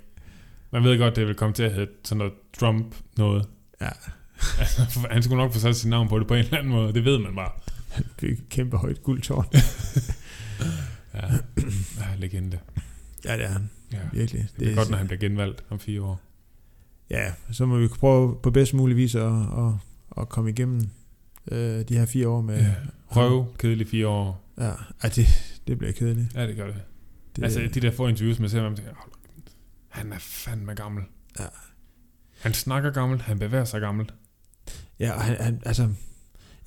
Man 0.73 0.85
ved 0.85 0.99
godt, 0.99 1.17
det 1.17 1.27
vil 1.27 1.35
komme 1.35 1.55
til 1.55 1.63
at 1.63 1.73
hedde 1.73 1.91
sådan 2.05 2.19
noget 2.19 2.33
Trump 2.61 2.95
noget. 3.17 3.47
Ja. 3.81 3.89
Altså, 4.59 5.07
han 5.11 5.23
skulle 5.23 5.43
nok 5.43 5.53
få 5.53 5.59
sat 5.59 5.77
sit 5.77 5.89
navn 5.91 6.09
på 6.09 6.19
det 6.19 6.27
på 6.27 6.35
en 6.35 6.45
eller 6.45 6.59
anden 6.59 6.73
måde. 6.73 6.93
Det 6.95 7.05
ved 7.05 7.19
man 7.19 7.35
bare. 7.35 7.51
Det 8.21 8.39
kæmpe 8.49 8.77
højt 8.77 9.03
guldtårn. 9.03 9.47
Ja, 11.15 11.21
ja 12.01 12.15
legende. 12.19 12.59
ja, 13.25 13.37
det 13.37 13.45
er 13.45 13.49
han. 13.49 13.71
Ja. 13.93 13.99
Virkelig. 14.13 14.49
Det 14.61 14.71
er 14.71 14.75
godt, 14.75 14.91
når 14.91 14.97
han 14.99 15.07
bliver 15.07 15.21
genvalgt 15.21 15.65
om 15.71 15.79
fire 15.79 16.03
år. 16.03 16.21
Ja, 17.11 17.33
så 17.53 17.67
må 17.67 17.79
vi 17.79 17.89
prøve 17.89 18.37
på 18.43 18.51
bedst 18.51 18.75
mulig 18.75 18.97
vis 18.97 19.15
at, 19.15 19.23
at, 19.33 19.73
at 20.17 20.29
komme 20.29 20.51
igennem 20.51 20.91
øh, 21.53 21.85
de 21.89 21.99
her 21.99 22.07
fire 22.07 22.29
år 22.29 22.41
med... 22.41 22.59
Ja. 22.59 22.75
Røv, 23.07 23.57
kedelig 23.59 23.89
fire 23.89 24.09
år. 24.09 24.53
Ja, 24.59 24.71
Ej, 25.03 25.09
det, 25.15 25.27
det 25.67 25.79
bliver 25.79 25.93
kedeligt. 25.93 26.35
Ja, 26.35 26.47
det 26.47 26.57
gør 26.57 26.67
det. 26.67 26.83
Det, 27.37 27.45
altså, 27.45 27.61
de 27.75 27.81
der 27.81 27.91
få 27.91 28.07
interviews 28.09 28.39
med 28.39 28.49
ser 28.49 28.63
man 28.63 28.77
tænker, 28.77 28.93
"Hold 28.95 29.11
da, 29.13 29.51
han 29.89 30.13
er 30.13 30.19
fandme 30.19 30.75
gammel. 30.75 31.05
Ja. 31.39 31.45
Han 32.41 32.55
snakker 32.55 32.91
gammelt, 32.91 33.23
han 33.23 33.39
bevæger 33.39 33.65
sig 33.65 33.81
gammelt. 33.81 34.15
Ja, 35.01 35.13
og 35.13 35.21
han, 35.23 35.37
han, 35.41 35.63
altså, 35.67 35.89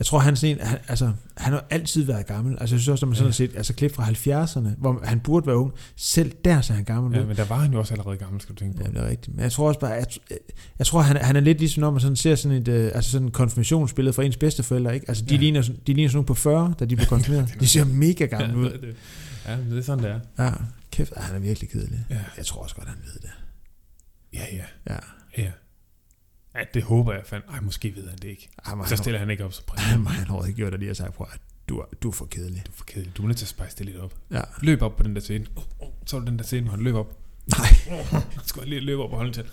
jeg 0.04 0.08
tror, 0.08 0.20
han, 0.20 0.36
sådan 0.36 0.56
en, 0.60 0.66
han, 0.68 0.80
altså, 0.88 1.12
han 1.38 1.54
har 1.54 1.66
altid 1.70 2.04
været 2.04 2.26
gammel. 2.26 2.58
Altså, 2.60 2.76
jeg 2.76 2.80
synes 2.82 2.88
også, 2.88 3.06
når 3.06 3.08
man 3.10 3.16
sådan 3.16 3.28
har 3.28 3.34
set 3.34 3.52
altså, 3.56 3.74
klip 3.74 3.96
fra 3.96 4.04
70'erne, 4.04 4.68
hvor 4.78 5.02
han 5.04 5.20
burde 5.20 5.48
være 5.48 5.56
ung, 5.58 5.72
selv 5.96 6.32
der 6.46 6.62
ser 6.62 6.74
han 6.74 6.84
gammel 6.84 7.16
Ja, 7.16 7.22
ud. 7.22 7.28
men 7.28 7.38
der 7.38 7.46
var 7.46 7.56
han 7.58 7.74
jo 7.74 7.80
også 7.80 7.94
allerede 7.94 8.18
gammel, 8.18 8.42
skal 8.42 8.56
du 8.56 8.60
tænke 8.60 8.78
på. 8.78 8.84
Ja, 8.86 8.90
det 8.90 8.98
er 8.98 9.10
rigtigt. 9.10 9.36
Men 9.36 9.44
jeg 9.44 9.52
tror 9.52 9.68
også 9.68 9.80
bare, 9.80 9.92
jeg, 9.92 10.06
jeg, 10.30 10.38
jeg 10.80 10.88
tror, 10.88 11.02
han, 11.02 11.18
han 11.18 11.36
er 11.36 11.40
lidt 11.40 11.60
ligesom, 11.60 11.82
når 11.82 11.92
man 11.92 12.02
sådan 12.02 12.16
ser 12.16 12.36
sådan 12.36 12.58
et 12.58 12.68
øh, 12.68 12.92
altså 12.96 13.12
sådan 13.12 13.28
et 13.28 13.34
konfirmationsbillede 13.34 14.14
fra 14.14 14.24
ens 14.24 14.38
bedsteforældre, 14.38 14.94
ikke? 14.94 15.06
Altså, 15.10 15.24
de, 15.26 15.30
Ja. 15.30 15.36
ja. 15.36 15.42
ligner, 15.42 15.62
de 15.62 15.94
ligner 15.94 16.10
sådan 16.10 16.16
nogle 16.18 16.26
på 16.28 16.34
40, 16.34 16.74
da 16.80 16.86
de 16.86 16.96
blev 16.96 17.08
konfirmeret. 17.16 17.56
de 17.60 17.68
ser 17.68 17.86
mega 17.86 18.26
gamle 18.26 18.58
ud. 18.58 18.66
Ja, 18.70 18.78
det, 18.78 18.96
ja, 19.48 19.58
det 19.70 19.78
er 19.78 19.82
sådan, 19.84 20.04
det 20.04 20.12
er. 20.38 20.46
Ja, 20.46 20.52
kæft, 20.92 21.14
ah, 21.16 21.24
han 21.24 21.36
er 21.36 21.40
virkelig 21.40 21.70
kedelig. 21.70 22.06
Ja, 22.10 22.20
Jeg 22.38 22.46
tror 22.46 22.64
også 22.64 22.76
godt, 22.76 22.88
han 22.88 22.98
ved 23.06 23.20
det. 23.22 23.30
ja. 24.34 24.46
ja. 24.56 24.64
Ja. 24.94 24.98
ja. 25.44 25.52
Ja, 26.56 26.60
det 26.74 26.84
håber 26.84 27.14
jeg 27.14 27.22
fandme. 27.26 27.52
Ej, 27.54 27.60
måske 27.60 27.96
ved 27.96 28.10
han 28.10 28.18
det 28.18 28.28
ikke. 28.28 28.50
Han, 28.64 28.78
må- 28.78 28.86
Så 28.86 28.96
stiller 28.96 29.20
han 29.20 29.30
ikke 29.30 29.46
op 29.46 29.50
præsident. 29.68 29.80
han, 29.92 30.00
må- 30.00 30.10
han 30.10 30.28
har 30.28 30.46
ikke 30.46 30.58
gjort 30.58 30.72
det 30.72 30.80
lige 30.80 30.90
at 30.90 30.98
sige, 30.98 31.12
prøv 31.12 31.28
at 31.34 31.40
du, 31.70 31.80
er- 31.80 31.86
du 32.04 32.08
er 32.08 32.12
for 32.14 32.26
kedelig. 32.26 32.64
Du 32.66 32.72
er 32.72 32.76
for 32.76 32.86
kedelig. 32.86 33.18
Du 33.18 33.24
er 33.24 33.28
nødt 33.28 33.38
til 33.38 33.46
at 33.46 33.50
spice 33.50 33.78
det 33.78 33.86
lidt 33.86 33.98
op. 33.98 34.14
Ja. 34.32 34.42
Løb 34.62 34.82
op 34.82 34.96
på 34.98 35.04
den 35.04 35.16
der 35.16 35.22
scene. 35.22 35.46
Oh, 35.56 35.64
oh, 35.80 35.90
så 36.06 36.18
er 36.18 36.22
den 36.22 36.38
der 36.38 36.44
scene, 36.44 36.62
hvor 36.62 36.72
han 36.72 36.84
løb 36.84 36.96
op. 36.96 37.18
Nej. 37.58 37.68
Oh, 38.00 38.06
han 38.06 38.22
skulle 38.46 38.70
lige 38.70 38.82
løbe 38.82 39.02
op 39.04 39.12
og 39.12 39.18
holde 39.18 39.32
til. 39.32 39.44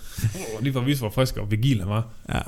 Oh, 0.57 0.63
lige 0.63 0.73
for 0.73 0.79
at 0.79 0.85
vise, 0.85 0.99
hvor 0.99 1.09
frisk 1.09 1.37
og 1.37 1.51
vigil 1.51 1.79
han 1.79 1.89
var. 1.89 2.13
Ja. 2.29 2.39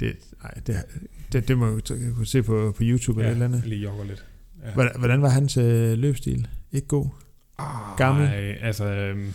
Det, 0.00 0.16
nej, 0.42 0.50
det, 0.66 0.84
det, 1.32 1.48
det 1.48 1.58
må 1.58 1.66
du 1.70 1.94
t- 1.94 2.14
kunne 2.14 2.26
se 2.26 2.42
på, 2.42 2.74
på 2.76 2.82
YouTube 2.82 3.20
eller 3.20 3.30
et 3.30 3.34
eller 3.34 3.44
andet. 3.46 3.66
Lige 3.66 3.80
jogger 3.80 4.04
lidt. 4.04 4.24
Ja. 4.64 4.70
Hvordan, 4.74 4.92
hvordan 4.98 5.22
var 5.22 5.28
hans 5.28 5.56
øh, 5.56 5.98
løbstil? 5.98 6.48
Ikke 6.72 6.86
god? 6.86 7.06
Ah, 7.58 7.96
Gammel? 7.98 8.24
Nej, 8.24 8.58
altså, 8.60 8.84
øhm, 8.84 9.32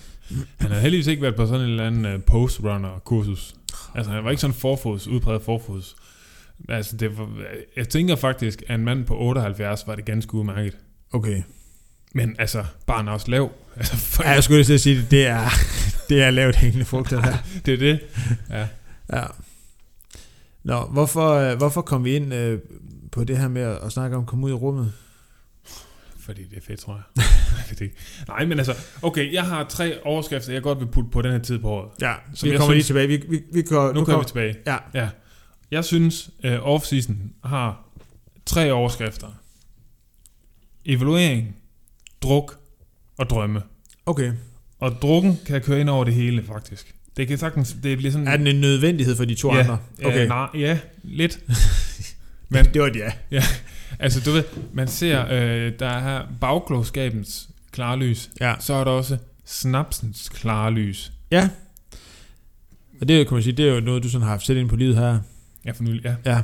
han 0.59 0.69
havde 0.69 0.81
heldigvis 0.81 1.07
ikke 1.07 1.21
været 1.21 1.35
på 1.35 1.45
sådan 1.45 1.61
en 1.61 1.69
eller 1.69 1.87
anden 1.87 2.05
øh, 2.05 2.21
post-runner-kursus. 2.21 3.55
Altså, 3.95 4.11
han 4.11 4.23
var 4.23 4.29
ikke 4.29 4.41
sådan 4.41 4.53
forfods, 4.53 5.07
udpræget 5.07 5.41
forfods. 5.41 5.95
Altså, 6.69 6.97
det 6.97 7.17
var, 7.17 7.29
jeg 7.75 7.89
tænker 7.89 8.15
faktisk, 8.15 8.63
at 8.67 8.75
en 8.75 8.85
mand 8.85 9.05
på 9.05 9.17
78 9.17 9.87
var 9.87 9.95
det 9.95 10.05
ganske 10.05 10.33
udmærket. 10.33 10.77
Okay. 11.13 11.41
Men 12.13 12.35
altså, 12.39 12.65
barn 12.87 13.07
er 13.07 13.11
også 13.11 13.31
lav. 13.31 13.51
Altså, 13.75 13.95
for, 13.95 14.23
Ja, 14.23 14.29
jeg 14.29 14.43
skulle 14.43 14.63
lige 14.63 14.79
sige, 14.79 14.95
det, 14.97 15.11
det 15.11 15.27
er, 15.27 15.49
det 16.09 16.23
er 16.23 16.31
lavt 16.31 16.55
hængende 16.55 16.85
frugt, 16.85 17.09
det 17.09 17.23
der. 17.23 17.37
det 17.65 17.73
er 17.73 17.77
det. 17.77 17.99
Ja. 18.49 18.67
Ja. 19.13 19.23
Nå, 20.63 20.81
hvorfor, 20.81 21.33
øh, 21.33 21.57
hvorfor 21.57 21.81
kom 21.81 22.03
vi 22.05 22.15
ind 22.15 22.33
øh, 22.33 22.59
på 23.11 23.23
det 23.23 23.37
her 23.37 23.47
med 23.47 23.61
at, 23.61 23.77
at 23.77 23.91
snakke 23.91 24.15
om 24.17 24.23
at 24.23 24.27
komme 24.27 24.45
ud 24.45 24.51
i 24.51 24.53
rummet? 24.53 24.93
Fordi 26.29 26.43
det 26.43 26.57
er 26.57 26.61
fedt, 26.61 26.79
tror 26.79 26.93
jeg. 27.15 27.23
det 27.69 27.81
ikke. 27.81 27.95
Nej, 28.27 28.45
men 28.45 28.57
altså, 28.57 28.75
okay, 29.01 29.33
jeg 29.33 29.43
har 29.43 29.63
tre 29.63 30.03
overskrifter, 30.03 30.53
jeg 30.53 30.61
godt 30.61 30.79
vil 30.79 30.85
putte 30.85 31.09
på 31.09 31.21
den 31.21 31.31
her 31.31 31.39
tid 31.39 31.59
på 31.59 31.69
året. 31.69 31.89
Ja, 32.01 32.13
Som 32.27 32.35
så 32.35 32.45
vi 32.45 32.57
kommer 32.57 32.73
lige 32.73 32.83
synes- 32.83 32.85
tilbage. 32.87 33.07
Vi, 33.07 33.37
vi, 33.37 33.43
vi 33.53 33.61
går, 33.61 33.93
Nu 33.93 34.05
kommer 34.05 34.19
vi 34.23 34.27
tilbage. 34.27 34.55
Ja. 34.67 34.77
ja. 34.93 35.09
Jeg 35.71 35.85
synes, 35.85 36.29
uh, 36.43 36.51
off-season 36.75 37.13
har 37.43 37.85
tre 38.45 38.71
overskrifter. 38.71 39.27
Evaluering, 40.85 41.55
druk 42.21 42.59
og 43.17 43.29
drømme. 43.29 43.61
Okay. 44.05 44.31
Og 44.79 44.91
drukken 44.91 45.39
kan 45.45 45.61
køre 45.61 45.79
ind 45.79 45.89
over 45.89 46.03
det 46.03 46.13
hele, 46.13 46.43
faktisk. 46.43 46.95
Det 47.17 47.27
kan 47.27 47.37
sagtens, 47.37 47.75
det 47.83 47.97
bliver 47.97 48.11
sådan... 48.11 48.27
Er 48.27 48.37
den 48.37 48.47
en 48.47 48.61
nødvendighed 48.61 49.15
for 49.15 49.25
de 49.25 49.35
to 49.35 49.53
ja, 49.53 49.59
andre? 49.59 49.77
Okay. 50.05 50.23
Uh, 50.23 50.29
nej, 50.29 50.47
ja, 50.53 50.79
lidt. 51.03 51.39
Men 52.49 52.65
Det 52.65 52.81
var 52.81 52.87
et 52.87 52.95
ja. 53.31 53.43
Altså, 53.99 54.19
du 54.25 54.31
ved, 54.31 54.43
man 54.73 54.87
ser, 54.87 55.25
øh, 55.31 55.73
der 55.79 55.87
er 55.87 55.99
her 55.99 56.21
bagklogskabens 56.41 57.49
klare 57.71 57.97
lys. 57.97 58.29
Ja. 58.41 58.53
Så 58.59 58.73
er 58.73 58.83
der 58.83 58.91
også 58.91 59.17
snapsens 59.45 60.29
klare 60.29 60.71
lys. 60.71 61.11
Ja. 61.31 61.49
Og 63.01 63.07
det 63.07 63.27
kan 63.27 63.33
man 63.35 63.43
sige, 63.43 63.53
det 63.57 63.69
er 63.69 63.73
jo 63.73 63.79
noget, 63.79 64.03
du 64.03 64.09
sådan 64.09 64.23
har 64.23 64.29
haft 64.29 64.45
selv 64.45 64.57
ind 64.57 64.69
på 64.69 64.75
livet 64.75 64.95
her. 64.95 65.19
Ja, 65.65 65.71
for 65.71 65.83
nylig, 65.83 66.01
ja. 66.05 66.15
Ja. 66.25 66.41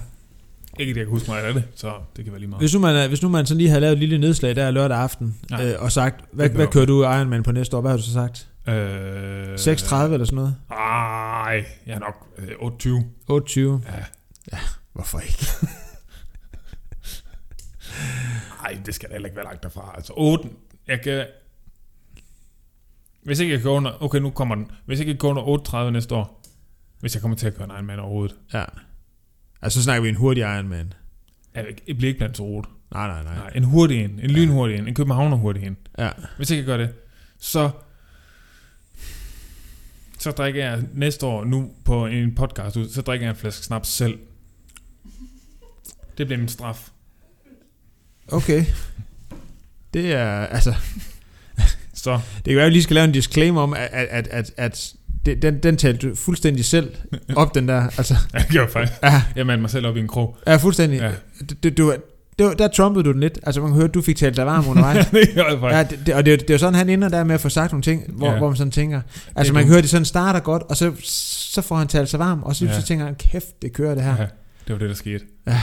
Ikke 0.79 0.91
at 0.91 0.97
jeg 0.97 1.05
kan 1.05 1.11
huske 1.11 1.31
mig 1.31 1.43
af 1.43 1.53
det, 1.53 1.63
så 1.75 1.93
det 2.15 2.23
kan 2.23 2.31
være 2.33 2.39
lige 2.39 2.49
meget. 2.49 2.61
Hvis 2.61 2.73
nu 2.73 2.79
man, 2.79 3.07
hvis 3.09 3.21
nu 3.21 3.29
man 3.29 3.45
sådan 3.45 3.57
lige 3.57 3.69
havde 3.69 3.81
lavet 3.81 3.93
et 3.93 3.99
lille 3.99 4.17
nedslag 4.17 4.55
der 4.55 4.71
lørdag 4.71 4.97
aften, 4.97 5.35
Ja. 5.51 5.71
øh, 5.73 5.81
og 5.83 5.91
sagt, 5.91 6.25
hvad, 6.31 6.49
Det 6.49 6.55
hvad 6.55 6.67
kører 6.67 6.85
du 6.85 7.03
Ironman 7.03 7.43
på 7.43 7.51
næste 7.51 7.77
år? 7.77 7.81
Hvad 7.81 7.91
har 7.91 7.97
du 7.97 8.03
så 8.03 8.13
sagt? 8.13 8.47
Øh, 8.67 9.59
36 9.59 10.13
eller 10.13 10.25
sådan 10.25 10.35
noget? 10.35 10.55
Ej, 10.71 11.65
jeg 11.87 11.95
er 11.95 11.99
nok 11.99 12.27
øh, 12.37 12.47
28. 12.59 13.03
28? 13.27 13.81
Ja. 14.51 14.57
Hvorfor 14.93 15.19
ikke? 15.19 15.45
Ej, 18.63 18.77
det 18.85 18.95
skal 18.95 19.09
da 19.09 19.13
heller 19.13 19.27
ikke 19.27 19.35
være 19.35 19.45
langt 19.45 19.63
derfra. 19.63 19.93
Altså 19.95 20.13
8, 20.15 20.49
jeg 20.87 21.01
kan... 21.01 21.25
Hvis 23.23 23.39
ikke 23.39 23.53
jeg 23.53 23.59
kan 23.61 23.69
gå 23.69 23.75
under... 23.75 24.03
Okay, 24.03 24.19
nu 24.19 24.29
kommer 24.29 24.55
den. 24.55 24.71
Hvis 24.85 24.99
ikke 24.99 25.09
jeg 25.09 25.19
kan 25.19 25.27
gå 25.27 25.29
under 25.29 25.43
38 25.43 25.91
næste 25.91 26.15
år, 26.15 26.41
hvis 26.99 27.15
jeg 27.15 27.21
kommer 27.21 27.37
til 27.37 27.47
at 27.47 27.55
køre 27.55 27.65
en 27.65 27.71
Ironman 27.71 27.99
overhovedet, 27.99 28.35
Ja. 28.53 28.63
Altså, 29.61 29.79
så 29.79 29.83
snakker 29.83 30.01
vi 30.03 30.09
en 30.09 30.15
hurtig 30.15 30.41
Ironman. 30.41 30.93
jeg, 31.55 31.65
jeg 31.87 31.97
bliver 31.97 32.07
ikke 32.09 32.17
blandt 32.17 32.37
så 32.37 32.43
rot. 32.43 32.65
Nej, 32.91 33.07
nej, 33.07 33.23
nej. 33.23 33.35
Nej, 33.35 33.51
en 33.55 33.63
hurtig 33.63 34.03
en. 34.03 34.19
En 34.19 34.31
lynhurtig 34.31 34.77
en. 34.77 34.87
En 34.87 34.95
københavner 34.95 35.37
hurtig 35.37 35.63
en. 35.63 35.77
Ja. 35.97 36.09
Hvis 36.37 36.49
ikke 36.49 36.59
jeg 36.59 36.65
gør 36.65 36.77
det, 36.77 36.93
så... 37.39 37.69
Så 40.19 40.31
drikker 40.31 40.65
jeg 40.65 40.83
næste 40.93 41.25
år, 41.25 41.43
nu 41.43 41.71
på 41.85 42.05
en 42.05 42.35
podcast, 42.35 42.77
ud, 42.77 42.89
så 42.89 43.01
drikker 43.01 43.25
jeg 43.25 43.29
en 43.31 43.35
flaske 43.37 43.65
snaps 43.65 43.89
selv. 43.89 44.19
Det 46.17 46.27
bliver 46.27 46.37
min 46.37 46.47
straf. 46.47 46.89
Okay. 48.31 48.65
Det 49.93 50.13
er, 50.13 50.27
altså, 50.45 50.73
Så, 51.93 52.19
det 52.35 52.43
kan 52.45 52.55
være, 52.55 52.65
at 52.65 52.69
vi 52.69 52.73
lige 52.73 52.83
skal 52.83 52.93
lave 52.93 53.05
en 53.05 53.11
disclaimer 53.11 53.61
om, 53.61 53.73
at, 53.73 53.89
at, 53.91 54.27
at, 54.27 54.51
at, 54.57 54.93
det, 55.25 55.41
den, 55.41 55.63
den 55.63 55.77
talte 55.77 56.09
du 56.09 56.15
fuldstændig 56.15 56.65
selv 56.65 56.95
op, 57.35 57.55
den 57.55 57.67
der. 57.67 57.81
Altså, 57.97 58.15
jeg 58.33 58.45
gjorde 58.49 58.71
faktisk. 58.71 58.93
ja, 59.03 59.21
Jeg 59.35 59.45
mandte 59.45 59.61
mig 59.61 59.69
selv 59.69 59.87
op 59.87 59.97
i 59.97 59.99
en 59.99 60.07
krog. 60.07 60.37
ja 60.47 60.55
fuldstændig. 60.55 60.99
Ja. 60.99 61.05
Ja. 61.05 61.11
Du, 61.63 61.69
du, 61.69 61.69
du, 61.77 61.95
det 62.39 62.45
var, 62.45 62.53
der 62.53 62.67
trumpede 62.67 63.03
du 63.05 63.11
den 63.11 63.19
lidt. 63.19 63.39
Altså, 63.43 63.61
man 63.61 63.69
kan 63.69 63.75
høre, 63.75 63.87
at 63.87 63.93
du 63.93 64.01
fik 64.01 64.17
talt 64.17 64.37
dig 64.37 64.45
varm 64.45 64.67
undervejs. 64.67 65.05
det. 65.11 65.29
Ja, 65.35 65.83
det, 65.83 65.99
det, 66.05 66.13
og 66.15 66.25
det, 66.25 66.33
er 66.33 66.37
det 66.37 66.49
er 66.49 66.53
jo 66.53 66.57
sådan, 66.57 66.75
han 66.75 66.89
ender 66.89 67.09
der 67.09 67.23
med 67.23 67.35
at 67.35 67.41
få 67.41 67.49
sagt 67.49 67.71
nogle 67.71 67.83
ting, 67.83 68.03
hvor, 68.11 68.27
Ja. 68.27 68.31
ja. 68.33 68.37
hvor 68.37 68.47
man 68.47 68.57
sådan 68.57 68.71
tænker, 68.71 69.01
altså 69.35 69.53
man 69.53 69.63
kan 69.63 69.67
høre, 69.69 69.77
at 69.77 69.83
det 69.83 69.91
sådan 69.91 70.05
starter 70.05 70.39
godt, 70.39 70.63
og 70.63 70.77
så, 70.77 70.91
så 71.03 71.61
får 71.61 71.75
han 71.75 71.87
talt 71.87 72.09
sig 72.09 72.19
varm, 72.19 72.43
og 72.43 72.55
så, 72.55 72.65
Ja. 72.65 72.71
ja. 72.71 72.79
så 72.79 72.85
tænker 72.87 73.05
han, 73.05 73.15
kæft, 73.15 73.61
det 73.61 73.73
kører 73.73 73.95
det 73.95 74.03
her. 74.03 74.11
Ja, 74.15 74.21
Ja, 74.21 74.27
det 74.67 74.73
var 74.73 74.77
det, 74.77 74.89
der 74.89 74.95
skete. 74.95 75.25
Ja. 75.47 75.61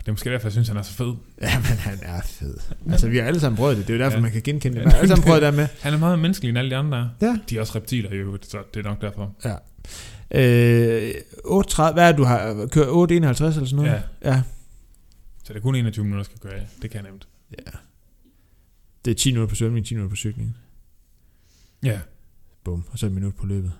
Det 0.00 0.08
er 0.08 0.12
måske 0.12 0.30
derfor, 0.30 0.46
jeg 0.48 0.52
synes, 0.52 0.68
han 0.68 0.76
er 0.76 0.82
så 0.82 0.92
fed. 0.92 1.06
ja 1.42 1.54
men 1.58 1.64
han 1.64 1.98
er 2.02 2.20
fed. 2.24 2.56
Altså, 2.90 3.08
vi 3.08 3.16
har 3.18 3.24
alle 3.24 3.40
sammen 3.40 3.56
prøvet 3.56 3.76
det, 3.76 3.86
det 3.86 3.92
er 3.94 3.98
jo 3.98 4.04
derfor, 4.04 4.12
Ja. 4.12 4.16
ja. 4.18 4.22
man 4.22 4.32
kan 4.32 4.42
genkende 4.42 4.74
det. 4.78 4.80
Ja, 4.80 4.84
Vi 4.86 4.90
har 4.90 4.98
alle 4.98 5.08
sammen 5.08 5.24
prøvet 5.26 5.42
det 5.42 5.54
med. 5.54 5.68
Han 5.80 5.94
er 5.94 5.98
meget 5.98 6.18
menneskelig 6.18 6.48
end 6.48 6.58
alle 6.58 6.70
de 6.70 6.76
andre. 6.76 7.10
Ja. 7.20 7.38
De 7.50 7.56
er 7.56 7.60
også 7.60 7.72
reptiler 7.78 8.10
i 8.12 8.16
øvrigt, 8.16 8.50
så 8.50 8.58
det 8.74 8.86
er 8.86 8.88
nok 8.90 9.00
derfor. 9.00 9.34
Øh, 10.34 11.10
8.30, 11.44 11.92
hvad 11.92 12.04
er 12.04 12.08
det, 12.08 12.18
du 12.18 12.24
har 12.24 12.66
kørt 12.72 12.86
8.51 12.88 13.12
eller 13.14 13.50
sådan 13.50 13.66
noget? 13.72 13.90
Ja. 13.90 14.30
ja. 14.30 14.42
Så 15.44 15.52
det 15.52 15.56
er 15.56 15.60
kun 15.62 15.74
21 15.74 16.04
minutter, 16.04 16.24
skal 16.24 16.38
gøre. 16.38 16.60
Det 16.82 16.90
kan 16.90 17.02
jeg 17.02 17.10
nemt. 17.10 17.28
Ja. 17.50 17.70
Det 19.04 19.10
er 19.10 19.14
10 19.14 19.32
minutter 19.32 19.48
på 19.48 19.54
svømning, 19.54 19.86
10 19.86 19.94
minutter 19.94 20.10
på 20.10 20.16
cykling. 20.16 20.56
Ja, 21.82 21.98
Bum, 22.64 22.84
og 22.92 22.98
så 22.98 23.06
et 23.06 23.12
minut 23.12 23.34
på 23.34 23.46
løbet. 23.46 23.72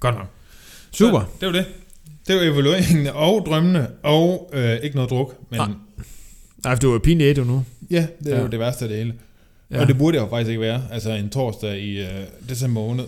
godt 0.00 0.14
nok. 0.14 0.26
Super. 0.90 1.20
Så, 1.20 1.26
det 1.40 1.46
var 1.46 1.52
det. 1.52 1.66
Det 2.26 2.36
var 2.36 2.42
evalueringen 2.42 3.06
og 3.06 3.42
drømmene, 3.46 3.88
og 4.02 4.50
øh, 4.54 4.76
ikke 4.82 4.96
noget 4.96 5.10
druk. 5.10 5.36
Men 5.50 5.58
Nej. 5.60 5.68
Nej, 6.64 6.74
for 6.74 6.80
du 6.80 6.94
er 6.94 6.98
pinligt 6.98 7.38
ædru 7.38 7.44
nu. 7.46 7.64
ja, 7.90 8.06
det 8.24 8.32
er 8.32 8.36
Ja. 8.36 8.42
jo 8.42 8.48
det 8.48 8.58
værste 8.58 8.84
af 8.84 8.88
det 8.88 8.98
hele. 8.98 9.14
Ja. 9.70 9.80
Og 9.80 9.86
det 9.88 9.98
burde 9.98 10.16
jeg 10.16 10.24
jo 10.24 10.28
faktisk 10.30 10.48
ikke 10.48 10.60
være. 10.60 10.82
Altså 10.90 11.10
en 11.12 11.30
torsdag 11.30 11.78
i 11.78 12.00
øh, 12.00 12.08
december 12.48 12.80
måned. 12.80 13.04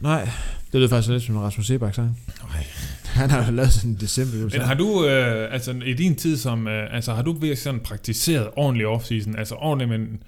Nej, 0.00 0.24
det 0.72 0.80
lyder 0.80 0.88
faktisk 0.88 1.08
lidt 1.08 1.22
som 1.22 1.36
en 1.36 1.40
Rasmus 1.42 1.66
Sebak 1.66 1.94
sang. 1.94 2.20
Nej. 2.54 2.64
Han 3.04 3.30
har 3.30 3.46
jo 3.46 3.52
lavet 3.52 3.72
sådan 3.72 3.90
en 3.90 3.96
december 4.00 4.36
Men 4.52 4.60
har 4.60 4.74
du, 4.74 5.06
øh, 5.06 5.52
altså 5.52 5.74
i 5.86 5.94
din 5.94 6.14
tid 6.16 6.36
som, 6.36 6.68
øh, 6.68 6.94
altså 6.94 7.12
har 7.14 7.22
du 7.22 7.32
virkelig 7.32 7.58
sådan 7.58 7.80
praktiseret 7.80 8.48
ordentlig 8.56 8.86
off-season, 8.86 9.38
altså 9.38 9.54
ordentligt, 9.54 9.90
men 9.90 10.22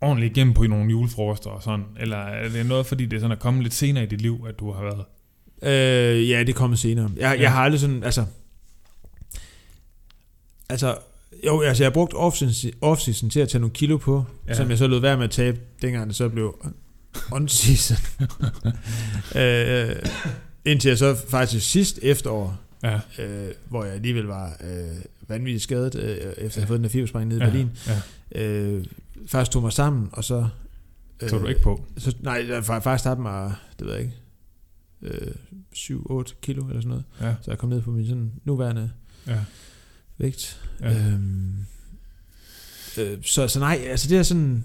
ordentligt 0.00 0.36
igennem 0.36 0.54
på 0.54 0.62
nogle 0.62 0.90
julefrokoster 0.90 1.50
og 1.50 1.62
sådan, 1.62 1.84
eller 2.00 2.16
er 2.16 2.48
det 2.48 2.66
noget, 2.66 2.86
fordi 2.86 3.06
det 3.06 3.20
sådan 3.20 3.32
er 3.32 3.40
kommet 3.40 3.62
lidt 3.62 3.74
senere 3.74 4.04
i 4.04 4.06
dit 4.06 4.20
liv, 4.20 4.44
at 4.48 4.58
du 4.58 4.72
har 4.72 4.82
været? 4.82 5.04
Øh, 5.62 6.30
ja, 6.30 6.42
det 6.42 6.54
kommer 6.54 6.76
senere. 6.76 7.10
Jeg, 7.16 7.36
ja. 7.36 7.42
jeg 7.42 7.52
har 7.52 7.62
aldrig 7.62 7.80
sådan, 7.80 8.04
altså... 8.04 8.24
Altså, 10.68 10.96
jo, 11.46 11.60
altså 11.60 11.82
jeg 11.82 11.90
har 11.90 11.94
brugt 11.94 12.14
off-season, 12.14 12.70
off-season 12.82 13.30
til 13.30 13.40
at 13.40 13.48
tage 13.48 13.60
nogle 13.60 13.74
kilo 13.74 13.96
på, 13.96 14.24
ja. 14.48 14.54
som 14.54 14.70
jeg 14.70 14.78
så 14.78 14.86
lød 14.86 15.00
være 15.00 15.16
med 15.16 15.24
at 15.24 15.30
tabe, 15.30 15.58
dengang 15.82 16.08
det 16.08 16.16
så 16.16 16.28
blev 16.28 16.56
on-season. 17.32 18.26
øh, 19.40 19.96
indtil 20.64 20.88
jeg 20.88 20.98
så 20.98 21.16
faktisk 21.28 21.70
sidst 21.70 21.98
efterår, 22.02 22.56
ja. 22.82 23.00
øh, 23.18 23.50
hvor 23.68 23.84
jeg 23.84 23.94
alligevel 23.94 24.24
var 24.24 24.56
øh, 24.64 24.96
vanvittigt 25.28 25.62
skadet, 25.62 25.94
øh, 25.94 26.16
efter 26.16 26.44
at 26.44 26.54
have 26.54 26.66
fået 26.66 26.78
den 26.78 26.84
der 26.84 26.90
fiberspræng 26.90 27.28
nede 27.28 27.40
i 27.40 27.42
Ja, 27.42 27.50
Berlin, 27.50 27.70
ja. 28.34 28.42
øh, 28.42 28.84
faktisk 29.26 29.50
tog 29.50 29.62
mig 29.62 29.72
sammen, 29.72 30.08
og 30.12 30.24
så... 30.24 30.48
Øh, 31.22 31.28
Tog 31.28 31.40
du 31.40 31.46
ikke 31.46 31.62
på? 31.62 31.84
Så, 31.98 32.14
nej, 32.20 32.46
jeg 32.48 32.64
faktisk 32.64 33.04
tabt 33.04 33.20
mig, 33.20 33.52
det 33.78 33.86
ved 33.86 33.94
jeg 33.94 34.02
ikke, 34.02 34.14
øh, 35.04 35.34
7-8 35.74 36.40
kilo 36.42 36.68
eller 36.68 36.80
sådan 36.80 36.88
noget. 36.88 37.04
Ja, 37.20 37.34
Så 37.42 37.50
jeg 37.50 37.58
kom 37.58 37.68
ned 37.68 37.80
på 37.82 37.90
min 37.90 38.06
sådan 38.06 38.32
nuværende 38.44 38.90
ja, 39.26 39.38
vægt. 40.18 40.60
ja. 40.80 41.06
Øhm, 41.06 41.54
øh, 42.98 43.18
så, 43.22 43.48
så 43.48 43.58
nej, 43.58 43.80
altså 43.86 44.08
det 44.08 44.18
er 44.18 44.22
sådan... 44.22 44.64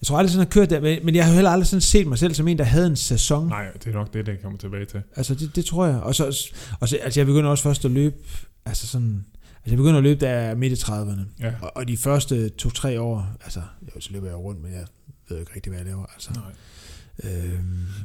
Jeg 0.00 0.06
tror 0.06 0.18
aldrig 0.18 0.30
sådan, 0.30 0.40
jeg 0.40 0.46
har 0.46 0.52
kørt 0.52 0.70
der, 0.70 1.00
men, 1.04 1.14
jeg 1.14 1.26
har 1.26 1.32
heller 1.32 1.50
aldrig 1.50 1.66
sådan 1.66 1.80
set 1.80 2.06
mig 2.06 2.18
selv 2.18 2.34
som 2.34 2.48
en, 2.48 2.58
der 2.58 2.64
havde 2.64 2.86
en 2.86 2.96
sæson. 2.96 3.48
Nej, 3.48 3.72
det 3.72 3.86
er 3.86 3.92
nok 3.92 4.14
det, 4.14 4.26
det 4.26 4.42
kommer 4.42 4.58
tilbage 4.58 4.84
til. 4.84 5.02
Altså 5.16 5.34
det, 5.34 5.56
det 5.56 5.64
tror 5.64 5.86
jeg. 5.86 6.00
Og 6.00 6.14
så, 6.14 6.50
og 6.80 6.88
så 6.88 6.96
altså 6.96 7.20
jeg 7.20 7.26
begynder 7.26 7.50
også 7.50 7.62
først 7.62 7.84
at 7.84 7.90
løbe, 7.90 8.16
altså 8.66 8.86
sådan... 8.86 9.24
Altså 9.56 9.70
jeg 9.70 9.76
begynder 9.76 9.96
at 9.96 10.02
løbe, 10.02 10.20
der 10.20 10.28
er 10.28 10.54
midt 10.54 10.72
i 10.72 10.82
30'erne. 10.82 11.20
Ja. 11.40 11.52
Og, 11.60 11.76
og 11.76 11.88
de 11.88 11.96
første 11.96 12.48
to-tre 12.48 13.00
år, 13.00 13.36
altså, 13.44 13.62
jo, 13.94 14.00
så 14.00 14.12
løber 14.12 14.26
jeg 14.26 14.36
rundt, 14.36 14.62
men 14.62 14.72
jeg 14.72 14.84
ved 15.28 15.38
ikke 15.38 15.52
rigtig, 15.56 15.70
hvad 15.70 15.78
jeg 15.80 15.86
laver. 15.86 16.06
Altså, 16.06 16.30
Nej. 16.34 16.52
Øhm, 17.24 17.58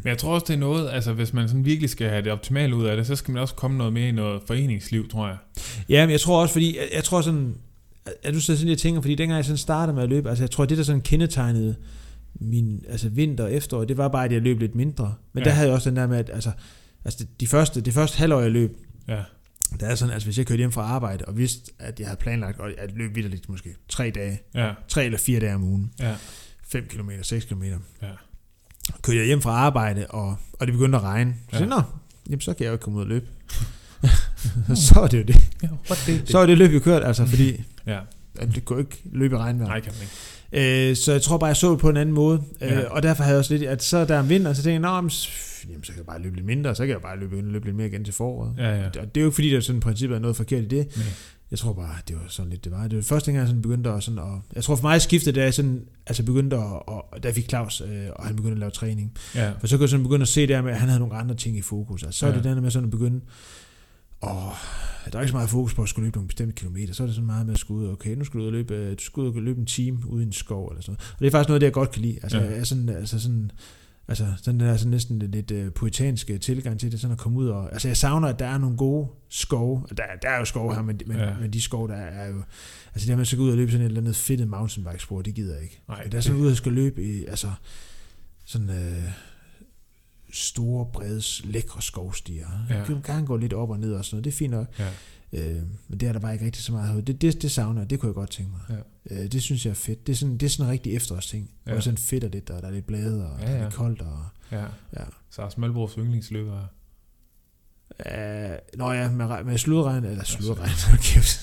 Men 0.03 0.09
jeg 0.09 0.18
tror 0.18 0.34
også, 0.34 0.45
det 0.47 0.53
er 0.53 0.57
noget, 0.57 0.89
altså 0.89 1.14
hvis 1.14 1.34
man 1.34 1.47
sådan 1.47 1.66
virkelig 1.66 1.89
skal 1.89 2.09
have 2.09 2.22
det 2.22 2.32
optimale 2.32 2.76
ud 2.76 2.86
af 2.86 2.97
det, 2.97 3.07
så 3.07 3.16
skal 3.16 3.32
man 3.32 3.41
også 3.41 3.55
komme 3.55 3.78
noget 3.78 3.93
mere 3.93 4.07
i 4.07 4.11
noget 4.11 4.41
foreningsliv, 4.47 5.09
tror 5.09 5.28
jeg. 5.28 5.38
Ja, 5.89 6.05
men 6.05 6.11
jeg 6.11 6.20
tror 6.22 6.41
også, 6.41 6.53
fordi, 6.53 6.78
jeg, 6.78 6.89
jeg 6.93 7.03
tror 7.03 7.22
sådan, 7.22 7.55
at 8.24 8.34
du 8.34 8.39
så 8.39 8.55
sådan, 8.55 8.70
jeg 8.70 8.78
tænker, 8.78 9.01
fordi 9.01 9.16
dengang 9.16 9.38
jeg 9.38 9.45
sådan 9.45 9.57
startede 9.57 9.95
med 9.95 10.03
at 10.03 10.09
løbe, 10.09 10.30
altså 10.30 10.43
jeg 10.43 10.51
tror, 10.51 10.66
det 10.66 10.78
der 10.78 10.84
sådan 10.84 11.01
kendetegnede 11.01 11.76
min 12.36 12.84
altså 12.89 13.09
vinter 13.09 13.43
og 13.43 13.53
efterår, 13.53 13.84
det 13.86 13.97
var 13.97 14.07
bare, 14.07 14.26
at 14.26 14.32
jeg 14.32 14.41
løb 14.41 14.59
lidt 14.59 14.76
mindre. 14.76 15.16
Men 15.34 15.43
Ja. 15.43 15.49
der 15.49 15.55
havde 15.55 15.68
jeg 15.68 15.76
også 15.76 15.89
den 15.89 15.97
der 15.97 16.07
med, 16.07 16.18
at 16.18 16.30
altså, 16.34 16.51
altså 17.05 17.20
det, 17.20 17.39
de 17.39 17.47
første, 17.47 17.82
det 17.82 17.93
første 17.93 18.18
halvår, 18.18 18.41
jeg 18.41 18.51
løb, 18.51 18.78
Ja, 19.07 19.20
der 19.80 19.88
er 19.88 19.95
sådan, 19.95 20.14
altså 20.14 20.28
hvis 20.28 20.38
jeg 20.38 20.45
kørte 20.45 20.57
hjem 20.57 20.72
fra 20.72 20.82
arbejde, 20.82 21.26
og 21.26 21.38
vidste, 21.38 21.72
at 21.80 21.99
jeg 21.99 22.07
havde 22.07 22.20
planlagt 22.20 22.59
at 22.78 22.91
løbe 22.95 23.14
vidderligt 23.14 23.49
måske 23.49 23.76
tre 23.89 24.11
dage, 24.16 24.39
ja, 24.55 24.72
tre 24.88 25.05
eller 25.05 25.18
fire 25.18 25.39
dage 25.39 25.55
om 25.55 25.64
ugen, 25.64 25.91
ja, 25.99 26.16
5 26.68 26.86
km, 26.88 27.09
6 27.22 27.45
km, 27.45 27.64
ja. 28.01 28.07
Kørte 29.02 29.20
jeg 29.20 29.26
hjem 29.28 29.42
fra 29.42 29.52
arbejde, 29.52 30.06
og, 30.10 30.36
og 30.60 30.68
det 30.68 30.74
begyndte 30.74 30.98
at 30.98 31.04
regne. 31.04 31.36
Så 31.52 31.58
Ja. 31.58 31.64
ja. 31.64 31.70
nå, 31.70 31.82
jamen 32.30 32.42
så 32.42 32.54
kan 32.54 32.64
jeg 32.64 32.70
jo 32.70 32.74
ikke 32.74 32.84
komme 32.84 32.98
ud 33.00 33.04
og 33.04 33.10
løbe. 33.10 33.26
så 34.88 35.00
er 35.00 35.08
det 35.08 35.18
jo 35.18 35.24
det. 35.24 35.36
ja 35.64 35.68
what 35.90 36.04
det, 36.08 36.30
Så 36.30 36.40
er 36.40 36.46
det 36.46 36.58
løb, 36.58 36.72
vi 36.72 36.80
kørt, 36.80 37.04
altså, 37.04 37.26
fordi 37.26 37.64
Ja, 37.88 38.00
at 38.40 38.56
det 38.56 38.66
kunne 38.66 38.80
ikke 38.80 39.02
løbe 39.12 39.36
i 39.36 39.38
regnvejr. 39.38 39.68
nej, 39.70 39.80
kan 39.80 39.94
man 39.94 40.02
ikke. 40.02 40.90
Øh, 40.90 40.96
så 40.96 41.12
jeg 41.12 41.22
tror 41.22 41.38
bare, 41.38 41.48
jeg 41.48 41.58
så 41.58 41.72
det 41.72 41.80
på 41.80 41.90
en 41.90 41.98
anden 41.98 42.16
måde. 42.16 42.42
Ja. 42.62 42.82
Øh, 42.82 42.92
og 42.92 43.04
derfor 43.04 43.24
havde 43.24 43.34
jeg 43.34 43.40
også 43.40 43.54
lidt, 43.58 43.70
at 43.70 43.84
så 43.84 44.06
der 44.06 44.20
om 44.20 44.30
vinteren, 44.30 44.56
så 44.56 44.64
tænkte 44.64 44.88
jeg, 44.90 44.96
Nå, 44.96 45.02
men, 45.02 45.10
s- 45.10 45.66
jamen, 45.70 45.84
så 45.84 45.92
kan 45.92 45.98
jeg 45.98 46.06
bare 46.06 46.22
løbe 46.22 46.36
lidt 46.36 46.46
mindre, 46.46 46.70
og 46.70 46.76
så 46.76 46.84
kan 46.86 46.94
jeg 46.94 47.02
bare 47.02 47.20
løbe, 47.20 47.42
løbe 47.42 47.66
lidt 47.66 47.76
mere 47.78 47.88
igen 47.88 48.04
til 48.06 48.14
foråret. 48.14 48.54
Ja, 48.58 48.76
ja. 48.80 48.86
Og 48.88 48.94
det 48.94 49.02
er 49.18 49.22
jo 49.22 49.28
ikke 49.28 49.36
fordi, 49.36 49.50
der 49.50 49.60
sådan 49.60 49.80
princippet 49.82 50.16
er 50.16 50.20
noget 50.20 50.36
forkert 50.38 50.64
i 50.64 50.68
det. 50.68 50.88
Nej. 50.98 51.06
Jeg 51.54 51.60
tror 51.60 51.74
bare, 51.74 51.95
det 52.08 52.16
var 52.16 52.26
sådan 52.30 52.49
lidt, 52.49 52.64
det 52.64 52.72
var. 52.72 52.88
Det 52.88 52.95
var 52.97 53.04
første 53.04 53.32
gang, 53.32 53.39
jeg 53.39 53.47
sådan 53.47 53.62
begyndte 53.62 53.89
at, 53.89 54.04
sådan, 54.04 54.20
at 54.20 54.26
jeg 54.56 54.64
tror 54.64 54.76
for 54.76 54.88
mig 54.88 55.01
skiftede, 55.01 55.36
da 55.39 55.43
jeg 55.43 55.54
sådan, 55.54 55.86
altså 56.08 56.24
begyndte 56.24 56.56
at, 56.56 56.64
og, 56.88 57.06
da 57.24 57.28
jeg 57.28 57.36
fik 57.36 57.49
Claus, 57.49 57.82
øh, 57.82 58.06
og 58.16 58.26
han 58.26 58.36
begyndte 58.36 58.54
at 58.54 58.60
lave 58.60 58.72
træning. 58.72 59.12
Ja, 59.36 59.51
For 59.60 59.68
så 59.68 59.76
kunne 59.78 59.82
jeg 59.84 59.89
sådan 59.89 60.04
begynde 60.04 60.22
at 60.22 60.28
se 60.28 60.47
der 60.47 60.62
med, 60.62 60.72
at 60.72 60.78
han 60.80 60.89
havde 60.89 60.99
nogle 60.99 61.16
andre 61.16 61.36
ting 61.36 61.58
i 61.58 61.62
fokus. 61.62 62.04
Altså, 62.04 62.20
så 62.20 62.26
er 62.26 62.30
Ja. 62.30 62.36
det 62.36 62.43
der 62.43 62.62
med 62.62 62.72
sådan 62.72 62.86
at 62.88 62.91
begynde, 62.91 63.22
åh, 64.24 64.30
der 65.12 65.18
er 65.18 65.22
ikke 65.22 65.30
så 65.30 65.36
meget 65.36 65.49
fokus 65.49 65.74
på 65.74 65.82
at 65.84 65.89
skulle 65.89 66.06
løbe 66.06 66.18
nogle 66.18 66.28
bestemte 66.28 66.54
kilometer. 66.56 66.93
Så 66.93 67.04
er 67.04 67.08
det 67.08 67.16
sådan 67.16 67.28
meget 67.28 67.45
med 67.45 67.54
at 67.54 67.60
skulle 67.60 67.88
ud, 67.88 67.91
okay, 67.93 68.16
nu 68.16 68.24
skal 68.24 68.38
du 68.38 68.41
ud 68.43 68.47
og 68.47 68.54
løbe, 68.54 68.74
øh, 68.76 68.91
du 68.97 69.04
skal 69.04 69.22
ud 69.22 69.28
og 69.28 69.41
løbe 69.41 69.60
en 69.60 69.66
time 69.66 69.99
ude 70.08 70.24
i 70.24 70.26
en 70.26 70.32
skov 70.34 70.68
eller 70.68 70.82
sådan 70.82 70.91
noget. 70.91 71.12
Og 71.14 71.20
det 71.20 71.28
er 71.28 71.32
faktisk 71.32 71.47
noget, 71.49 71.62
det 71.62 71.66
jeg 71.66 71.74
godt 71.74 71.91
kan 71.91 72.01
lide. 72.01 72.20
Altså, 72.24 72.38
ja. 72.38 72.43
jeg 72.49 72.58
er 72.60 72.64
sådan, 72.64 72.89
altså 72.89 73.20
sådan, 73.20 73.51
altså 74.08 74.28
sådan 74.41 74.60
der 74.60 74.78
sådan 74.78 74.91
næsten 74.91 75.20
lidt 75.20 75.51
uh, 75.51 75.74
poetanske 75.74 76.38
tilgang 76.38 76.80
til 76.80 76.91
det, 76.91 76.99
sådan 76.99 77.12
at 77.12 77.18
komme 77.20 77.39
ud 77.39 77.47
og, 77.47 77.74
altså 77.74 77.88
jeg 77.88 77.97
savner, 77.97 78.28
at 78.28 78.39
der 78.39 78.45
er 78.47 78.58
nogle 78.58 78.78
gode 78.78 79.08
skove, 79.30 79.84
der, 79.89 80.04
der 80.22 80.30
er 80.30 80.39
jo 80.39 80.45
skove 80.45 80.76
her, 80.76 80.82
men, 80.82 80.99
men, 81.06 81.18
Ja. 81.18 81.34
men 81.41 81.54
de 81.54 81.62
skove, 81.62 81.88
der 81.88 81.95
er 81.95 82.28
jo, 82.28 82.43
altså 82.93 83.08
det 83.08 83.16
der 83.16 83.22
at 83.22 83.28
så 83.28 83.38
gå 83.38 83.43
ud 83.43 83.51
og 83.51 83.58
løbe 83.58 83.72
sådan 83.72 83.86
et 83.86 83.89
eller 83.89 84.01
andet 84.01 84.16
fedtet 84.16 84.47
mountainbike 84.47 84.99
spor, 85.04 85.22
det 85.22 85.34
gider 85.36 85.54
jeg 85.54 85.64
ikke. 85.64 85.82
Nej, 85.88 86.04
der 86.04 86.18
er 86.18 86.22
sådan 86.22 86.39
ud 86.39 86.51
og 86.51 86.58
skal 86.58 86.72
løbe 86.72 87.04
i, 87.04 87.26
altså 87.26 87.51
sådan 88.45 88.70
øh, 88.70 89.04
store, 90.34 90.86
brede, 90.93 91.22
lækre 91.43 91.82
skovstier. 91.82 92.47
Ja. 92.70 92.80
Du 92.80 92.86
kan 92.86 93.01
gerne 93.01 93.26
gå 93.26 93.38
lidt 93.38 93.54
op 93.54 93.70
og 93.70 93.80
ned 93.80 93.93
og 93.93 94.06
sådan 94.06 94.16
noget, 94.16 94.26
det 94.26 94.32
er 94.32 94.38
fint 94.38 94.51
nok. 94.51 94.68
ja, 94.80 94.88
Øh, 95.34 95.56
men 95.88 96.00
det 96.00 96.08
er 96.08 96.14
der 96.14 96.20
bare 96.20 96.34
ikke 96.34 96.46
rigtig 96.46 96.64
så 96.64 96.72
meget. 96.72 97.08
Det, 97.08 97.22
det, 97.22 97.42
det 97.42 97.52
savner 97.52 97.82
jeg, 97.82 97.90
det 97.90 98.00
kunne 98.00 98.08
jeg 98.08 98.16
godt 98.16 98.30
tænke 98.30 98.52
mig. 98.52 98.78
Ja. 99.10 99.24
Øh, 99.24 99.32
det 99.32 99.42
synes 99.42 99.66
jeg 99.66 99.72
er 99.72 99.76
fedt. 99.76 100.08
Det 100.08 100.14
er 100.14 100.18
sådan, 100.18 100.38
det 100.38 100.46
er 100.46 100.50
sådan 100.50 100.66
en 100.66 100.72
rigtig 100.72 100.96
efterårsting. 100.96 101.50
Ja. 101.66 101.72
Ja. 101.72 101.76
Hvor 101.76 101.82
sådan 101.82 101.98
fedt 101.98 102.24
og 102.24 102.30
lidt, 102.30 102.50
og 102.50 102.62
der 102.62 102.68
er 102.68 102.72
lidt 102.72 102.88
blade, 102.88 103.28
og 103.28 103.40
Ja, 103.42 103.46
ja, 103.46 103.52
ja. 103.52 103.52
der 103.52 103.58
er 103.58 103.58
ja. 103.58 103.64
lidt 103.64 103.76
koldt. 103.76 104.02
Og, 104.02 104.20
ja. 104.52 104.62
ja. 105.00 105.04
Så 105.30 105.50
Smalbros 105.50 105.94
yndlingsløber. 105.94 106.60
Uh, 108.00 108.78
nå 108.78 108.92
ja, 108.92 109.10
med, 109.10 109.44
med 109.44 109.58
sludregn, 109.58 110.06
eller 110.06 110.24
sludregn, 110.24 110.70
hold 110.88 111.00
kæft. 111.14 111.40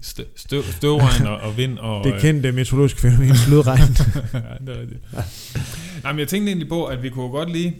Støv, 0.00 0.26
støv, 0.36 0.62
støvregn 0.62 1.26
og, 1.26 1.36
og 1.36 1.56
vind 1.56 1.78
og... 1.78 2.04
Det 2.04 2.20
kendte 2.20 2.52
meteorologiske 2.52 3.00
fænomen, 3.00 3.36
sludregn. 3.36 3.80
ja, 4.34 4.38
det 4.66 4.76
er 4.76 4.80
rigtigt. 4.80 5.12
Nej, 6.02 6.12
men 6.12 6.18
jeg 6.18 6.28
tænkte 6.28 6.50
egentlig 6.50 6.68
på, 6.68 6.84
at 6.84 7.02
vi 7.02 7.10
kunne 7.10 7.28
godt 7.28 7.52
lige... 7.52 7.76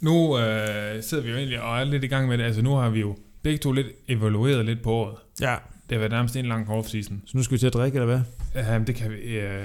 Nu 0.00 0.38
øh, 0.38 1.02
sidder 1.02 1.22
vi 1.22 1.30
jo 1.30 1.36
egentlig 1.36 1.60
og 1.60 1.80
er 1.80 1.84
lidt 1.84 2.04
i 2.04 2.06
gang 2.06 2.28
med 2.28 2.38
det. 2.38 2.44
Altså 2.44 2.62
nu 2.62 2.74
har 2.74 2.90
vi 2.90 3.00
jo 3.00 3.16
begge 3.42 3.58
to 3.58 3.72
lidt 3.72 3.86
evalueret 4.08 4.64
lidt 4.66 4.82
på 4.82 4.92
året. 4.92 5.14
ja, 5.40 5.56
Det 5.88 5.92
har 5.94 5.98
været 5.98 6.10
nærmest 6.12 6.36
en 6.36 6.46
lang 6.46 6.68
off-season. 6.68 7.14
så 7.26 7.36
nu 7.36 7.42
skal 7.42 7.52
vi 7.54 7.58
til 7.58 7.66
at 7.66 7.72
drikke, 7.74 7.98
eller 8.00 8.20
hvad? 8.54 8.80
Uh, 8.80 8.86
det 8.86 8.94
kan 8.94 9.10
vi... 9.10 9.16
Øh, 9.16 9.64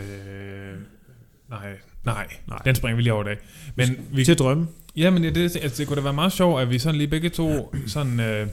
nej, 1.50 1.78
nej, 2.06 2.28
Nej. 2.48 2.58
Den 2.66 2.76
springer 2.76 2.96
vi 2.96 3.02
lige 3.02 3.14
over 3.14 3.24
i 3.24 3.26
dag. 3.28 3.38
Men 3.76 4.08
vi, 4.12 4.26
Til 4.26 4.32
at 4.32 4.40
drømme. 4.40 4.68
Ja, 4.96 5.10
men 5.10 5.24
det, 5.24 5.36
det, 5.36 5.56
altså, 5.56 5.78
det 5.78 5.88
kunne 5.88 5.96
da 5.98 6.02
være 6.02 6.14
meget 6.14 6.32
sjovt, 6.34 6.62
at 6.62 6.70
vi 6.70 6.80
sådan 6.80 6.98
lige 6.98 7.08
begge 7.08 7.30
to 7.30 7.74
sådan... 7.88 8.20
Øh, 8.20 8.48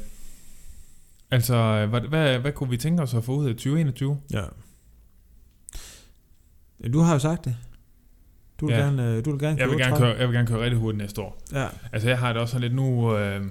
altså, 1.31 1.87
hvad, 1.87 2.01
hvad, 2.01 2.39
hvad 2.39 2.53
kunne 2.53 2.71
vi 2.71 2.77
tænke 2.77 3.03
os 3.03 3.15
at 3.15 3.25
få 3.25 3.33
ud 3.37 3.47
af 3.49 3.55
2021? 3.55 4.19
Ja. 4.33 4.41
ja. 6.85 6.89
Du 6.89 6.99
har 7.01 7.13
jo 7.13 7.19
sagt 7.19 7.45
det. 7.45 7.57
Du 8.61 8.67
vil 8.67 8.75
Ja. 8.75 8.81
gerne, 8.83 9.11
øh, 9.17 9.25
du 9.25 9.31
vil 9.31 9.41
gerne 9.41 9.59
Jeg 9.61 9.69
vil, 9.69 9.77
køre 9.77 9.87
gerne 9.87 9.97
30. 9.97 10.07
køre, 10.13 10.21
jeg 10.21 10.29
vil 10.29 10.35
gerne 10.37 10.49
køre 10.49 10.63
rigtig 10.63 10.79
hurtigt 10.79 10.99
næste 11.03 11.21
år. 11.21 11.43
Ja. 11.53 11.67
Altså, 11.93 12.09
jeg 12.09 12.19
har 12.19 12.33
det 12.33 12.43
også 12.43 12.53
sådan 12.53 12.61
lidt 12.63 12.75
nu... 12.75 13.17
Øh, 13.17 13.43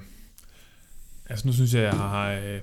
altså, 1.34 1.47
nu 1.47 1.53
synes 1.53 1.73
jeg, 1.73 1.84
jeg 1.84 1.93
har... 1.93 2.31
Øh, 2.31 2.59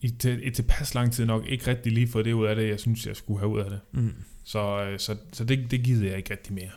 i, 0.00 0.08
til, 0.10 0.46
i 0.46 0.50
tilpas 0.50 0.94
lang 0.94 1.12
tid 1.12 1.24
nok 1.26 1.46
ikke 1.46 1.66
rigtig 1.66 1.92
lige 1.92 2.08
fået 2.08 2.24
det 2.24 2.32
ud 2.32 2.46
af 2.46 2.56
det, 2.56 2.68
jeg 2.68 2.80
synes, 2.80 3.06
jeg 3.06 3.16
skulle 3.16 3.38
have 3.40 3.48
ud 3.50 3.60
af 3.60 3.70
det. 3.70 3.80
Mm. 3.92 4.14
Så, 4.44 4.84
øh, 4.84 4.98
så, 4.98 5.16
så 5.32 5.44
det, 5.44 5.70
det 5.70 5.82
gider 5.84 6.08
jeg 6.08 6.16
ikke 6.16 6.30
rigtig 6.32 6.54
mere. 6.54 6.70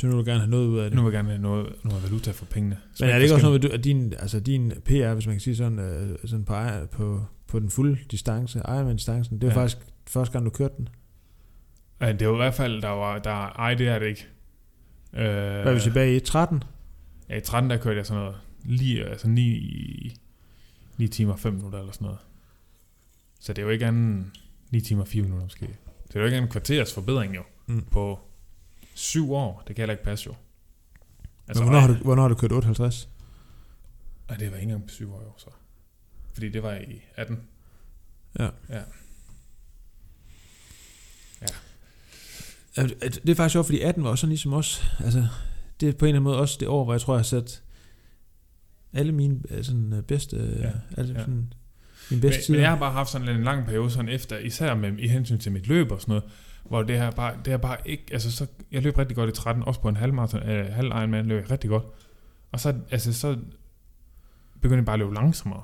Så 0.00 0.06
nu 0.06 0.12
vil 0.16 0.24
du 0.24 0.30
gerne 0.30 0.40
have 0.40 0.50
noget 0.50 0.66
ud 0.66 0.78
af 0.78 0.90
det. 0.90 0.96
Nu 0.96 1.02
vil 1.04 1.12
jeg 1.12 1.18
gerne 1.18 1.28
have 1.28 1.42
noget, 1.42 1.74
noget 1.84 2.02
valuta 2.02 2.30
for 2.30 2.44
pengene. 2.44 2.78
Men 3.00 3.08
er 3.08 3.14
det 3.14 3.22
ikke 3.22 3.34
også 3.34 3.46
noget 3.46 3.64
at 3.64 3.84
din, 3.84 4.12
altså 4.18 4.40
din 4.40 4.72
PR, 4.84 5.14
hvis 5.14 5.26
man 5.26 5.34
kan 5.34 5.40
sige 5.40 5.56
sådan, 5.56 5.78
øh, 5.78 6.18
sådan 6.24 6.44
på, 6.44 6.52
ejer- 6.54 6.86
på, 6.86 7.24
på 7.46 7.58
den 7.58 7.70
fulde 7.70 7.98
distance, 8.10 8.58
Ironman-distancen, 8.58 9.40
det 9.40 9.46
var 9.46 9.54
Ja. 9.54 9.60
faktisk 9.60 9.78
første 10.08 10.32
gang, 10.32 10.44
du 10.44 10.50
kørte 10.50 10.74
den. 10.78 10.88
Ja, 12.00 12.12
det 12.12 12.28
var 12.28 12.34
i 12.34 12.36
hvert 12.36 12.54
fald, 12.54 12.82
der 12.82 12.88
var... 12.88 13.18
Der, 13.18 13.30
ej, 13.30 13.74
det 13.74 13.88
er 13.88 13.98
det 13.98 14.06
ikke. 14.06 14.26
Øh, 15.12 15.22
Hvad 15.22 15.64
vil 15.64 15.74
du 15.74 15.80
sige 15.80 15.92
bag 15.94 16.14
i 16.16 16.20
13? 16.20 16.62
Ja, 17.28 17.36
i 17.36 17.40
13 17.40 17.70
der 17.70 17.76
kørte 17.78 17.96
jeg 17.98 18.06
sådan 18.06 18.22
noget, 18.22 18.36
lige, 18.64 19.04
altså 19.04 19.28
9, 19.28 20.16
9 20.96 21.08
timer 21.08 21.36
5 21.36 21.52
minutter 21.54 21.78
eller 21.78 21.92
sådan 21.92 22.04
noget. 22.04 22.18
Så 23.40 23.52
det 23.52 23.62
er 23.62 23.66
jo 23.66 23.70
ikke 23.72 23.86
anden 23.86 24.32
9 24.70 24.80
timer 24.80 25.04
4 25.04 25.22
minutter 25.22 25.44
måske. 25.44 25.66
Det 26.08 26.16
er 26.16 26.20
jo 26.20 26.26
ikke 26.26 26.38
en 26.38 26.48
kvarters 26.48 26.94
forbedring 26.94 27.34
jo, 27.34 27.42
Mm. 27.66 27.82
på 27.90 28.18
7 28.94 29.32
år. 29.32 29.62
Det 29.66 29.76
kan 29.76 29.82
heller 29.82 29.92
ikke 29.94 30.04
passe 30.04 30.26
jo. 30.26 30.34
Altså, 31.48 31.62
Men 31.62 31.70
hvornår, 31.72 31.80
har 31.86 31.88
du, 31.88 31.94
hvornår 32.04 32.22
har 32.22 32.28
du 32.28 32.34
kørt 32.34 32.52
58? 32.52 33.08
Nej, 34.28 34.36
det 34.38 34.50
var 34.50 34.56
ikke 34.56 34.62
engang 34.64 34.88
på 34.88 34.94
7 34.94 35.12
år 35.14 35.22
jo, 35.22 35.32
så. 35.38 35.50
Fordi 36.32 36.48
det 36.48 36.62
var 36.62 36.74
i 36.74 37.02
18. 37.16 37.40
Ja. 38.38 38.48
Ja. 38.68 38.82
Ja, 42.76 42.82
Det 42.82 43.20
det 43.22 43.28
er 43.28 43.34
faktisk 43.34 43.52
sjovt, 43.52 43.66
fordi 43.66 43.80
18 43.80 44.04
var 44.04 44.10
også 44.10 44.20
sådan 44.20 44.30
ligesom 44.30 44.52
os. 44.52 44.84
Altså, 45.04 45.28
det 45.80 45.88
er 45.88 45.92
på 45.92 46.04
en 46.04 46.08
eller 46.08 46.20
anden 46.20 46.22
måde 46.22 46.38
også 46.38 46.56
det 46.60 46.68
år, 46.68 46.84
hvor 46.84 46.92
jeg 46.92 47.00
tror, 47.00 47.14
jeg 47.14 47.18
har 47.18 47.22
sat 47.24 47.62
alle 48.92 49.12
mine 49.12 49.40
øh, 49.50 49.64
sådan, 49.64 49.92
øh, 49.92 50.02
bedste... 50.02 50.36
Ja, 50.36 50.66
Ja, 50.66 50.72
altså, 50.96 51.12
ja. 51.12 51.18
ja. 51.18 51.24
Sådan, 51.24 51.52
Min 52.10 52.16
Men, 52.16 52.20
bedste 52.20 52.42
tid. 52.42 52.54
men 52.54 52.60
jeg 52.62 52.70
har 52.70 52.78
bare 52.78 52.92
haft 52.92 53.10
sådan 53.10 53.28
en 53.28 53.42
lang 53.44 53.66
periode 53.66 53.90
sådan 53.90 54.08
efter, 54.08 54.38
især 54.38 54.74
med, 54.74 54.98
i 54.98 55.08
hensyn 55.08 55.38
til 55.38 55.52
mit 55.52 55.66
løb 55.66 55.92
og 55.92 56.00
sådan 56.00 56.12
noget, 56.12 56.24
hvor 56.64 56.82
det 56.82 56.98
her 56.98 57.10
bare, 57.10 57.34
det 57.44 57.52
er 57.52 57.56
bare 57.56 57.76
ikke, 57.84 58.04
altså 58.12 58.32
så, 58.32 58.46
jeg 58.72 58.82
løb 58.82 58.98
rigtig 58.98 59.16
godt 59.16 59.30
i 59.30 59.32
13, 59.32 59.62
også 59.62 59.80
på 59.80 59.88
en 59.88 59.96
halvmarathon, 59.96 60.42
øh, 60.42 60.72
halv 60.72 60.86
Ironman 60.86 61.26
løb 61.26 61.42
jeg 61.42 61.50
rigtig 61.50 61.70
godt. 61.70 61.84
Og 62.52 62.60
så, 62.60 62.74
altså 62.90 63.12
så 63.12 63.36
begyndte 64.60 64.76
jeg 64.76 64.84
bare 64.84 64.94
at 64.94 64.98
løbe 64.98 65.14
langsommere. 65.14 65.62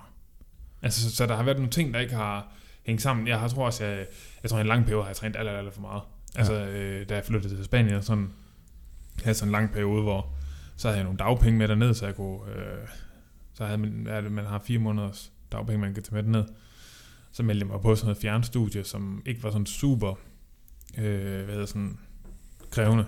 Altså, 0.83 1.03
så, 1.11 1.17
så 1.17 1.27
der 1.27 1.37
har 1.37 1.43
været 1.43 1.57
nogle 1.57 1.71
ting, 1.71 1.95
der 1.95 2.01
ikke 2.01 2.15
har 2.15 2.53
hængt 2.87 3.03
sammen. 3.03 3.29
Jeg 3.29 3.41
har, 3.41 3.49
tror 3.49 3.67
også, 3.67 3.85
jeg, 3.85 4.07
jeg 4.43 4.51
tror, 4.51 4.59
en 4.59 4.67
lang 4.67 4.85
periode 4.85 5.03
har 5.03 5.09
jeg 5.09 5.17
trænet 5.17 5.37
alt, 5.37 5.49
alt, 5.49 5.59
alt 5.59 5.75
for 5.75 5.81
meget. 5.81 6.03
Altså, 6.37 6.55
øh, 6.55 7.09
da 7.09 7.15
jeg 7.15 7.25
flyttede 7.25 7.57
til 7.57 7.65
Spanien, 7.65 7.95
og 7.95 8.05
sådan, 8.05 8.31
jeg 9.17 9.25
havde 9.25 9.35
sådan 9.35 9.49
en 9.49 9.53
lang 9.53 9.73
periode, 9.73 10.03
hvor 10.03 10.35
så 10.77 10.89
havde 10.89 10.97
jeg 10.97 11.05
nogle 11.05 11.19
dagpenge 11.19 11.59
med 11.59 11.69
derned, 11.69 11.95
så 11.95 12.07
jeg 12.07 12.17
kunne, 12.17 12.55
øh, 12.55 12.89
så 13.55 13.65
havde 13.65 13.79
man, 13.79 14.33
man 14.33 14.45
har 14.45 14.63
fire 14.67 14.79
måneders 14.79 15.33
dagpenge, 15.53 15.81
man 15.81 15.95
kan 15.95 16.03
tage 16.03 16.15
med 16.15 16.23
derned. 16.23 16.45
Så 17.33 17.43
meldte 17.43 17.65
jeg 17.65 17.73
mig 17.73 17.81
på 17.81 17.97
sådan 17.97 18.07
noget 18.07 18.19
fjernstudie, 18.19 18.85
som 18.85 19.23
ikke 19.27 19.43
var 19.43 19.51
sådan 19.51 19.67
super, 19.67 20.15
øh, 20.99 21.45
hvad 21.45 21.55
hedder 21.55 21.67
sådan, 21.67 21.99
krævende. 22.71 23.07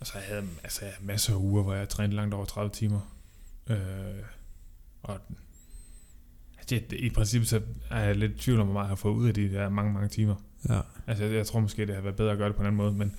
Og 0.00 0.06
så 0.06 0.12
havde 0.18 0.40
jeg 0.40 0.48
altså, 0.62 0.84
jeg 0.84 0.94
havde 0.94 1.06
masser 1.06 1.32
af 1.32 1.36
uger, 1.38 1.62
hvor 1.62 1.74
jeg 1.74 1.88
trænede 1.88 2.16
langt 2.16 2.34
over 2.34 2.44
30 2.44 2.70
timer. 2.70 3.00
Øh, 3.66 3.76
og 5.02 5.20
det, 6.70 6.90
det, 6.90 7.00
i 7.00 7.10
princippet 7.10 7.48
så 7.48 7.60
er 7.90 8.04
jeg 8.04 8.16
lidt 8.16 8.32
i 8.32 8.38
tvivl 8.38 8.60
om, 8.60 8.66
hvor 8.66 8.72
meget 8.72 8.84
jeg 8.84 8.88
har 8.88 8.96
fået 8.96 9.14
ud 9.14 9.28
af 9.28 9.34
de 9.34 9.52
der 9.52 9.68
mange, 9.68 9.92
mange 9.92 10.08
timer. 10.08 10.34
Ja. 10.68 10.80
Altså, 11.06 11.24
jeg, 11.24 11.34
jeg 11.34 11.46
tror 11.46 11.60
måske, 11.60 11.86
det 11.86 11.94
har 11.94 12.02
været 12.02 12.16
bedre 12.16 12.32
at 12.32 12.38
gøre 12.38 12.48
det 12.48 12.56
på 12.56 12.62
en 12.62 12.66
anden 12.66 12.76
måde, 12.76 12.92
men 12.92 13.14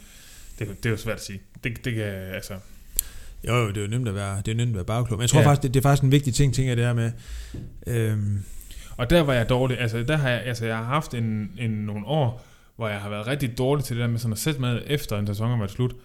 det, 0.60 0.68
det 0.78 0.86
er 0.86 0.90
jo 0.90 0.98
svært 0.98 1.16
at 1.16 1.24
sige. 1.24 1.42
Det, 1.64 1.86
det 1.86 1.94
kan, 1.94 2.04
altså... 2.06 2.54
Jo, 3.48 3.56
jo, 3.56 3.68
det 3.68 3.78
er 3.78 3.82
jo 3.82 3.88
nemt 3.88 4.08
at 4.08 4.16
være, 4.16 4.42
det 4.46 4.52
er 4.52 4.56
nemt 4.56 4.70
at 4.70 4.76
være 4.76 4.86
bagklog. 4.86 5.18
Men 5.18 5.22
jeg 5.22 5.30
tror 5.30 5.40
Ja. 5.40 5.48
faktisk, 5.48 5.64
det, 5.64 5.74
det, 5.74 5.80
er 5.80 5.84
faktisk 5.84 6.04
en 6.04 6.12
vigtig 6.12 6.34
ting, 6.34 6.54
tænker 6.54 6.70
jeg, 6.70 6.78
det 6.78 6.86
her 6.86 6.94
med, 6.94 7.12
øhm, 7.88 8.44
Og 8.98 9.10
der 9.10 9.22
var 9.22 9.34
jeg 9.34 9.50
dårlig. 9.50 9.80
Altså, 9.80 10.04
der 10.04 10.18
har 10.18 10.30
jeg, 10.30 10.42
altså, 10.42 10.66
jeg 10.66 10.78
har 10.78 10.84
haft 10.84 11.14
en, 11.14 11.52
en, 11.58 11.72
nogle 11.72 12.06
år, 12.06 12.46
hvor 12.76 12.88
jeg 12.88 13.02
har 13.02 13.10
været 13.10 13.28
rigtig 13.28 13.58
dårlig 13.58 13.86
til 13.86 13.96
det 13.96 14.02
der 14.02 14.08
med 14.08 14.20
sådan 14.20 14.34
at 14.34 14.40
sætte 14.40 14.60
mig 14.60 14.84
efter 14.86 15.18
en 15.20 15.28
sæson 15.28 15.52
er 15.52 15.58
været 15.58 15.72
slut, 15.72 15.96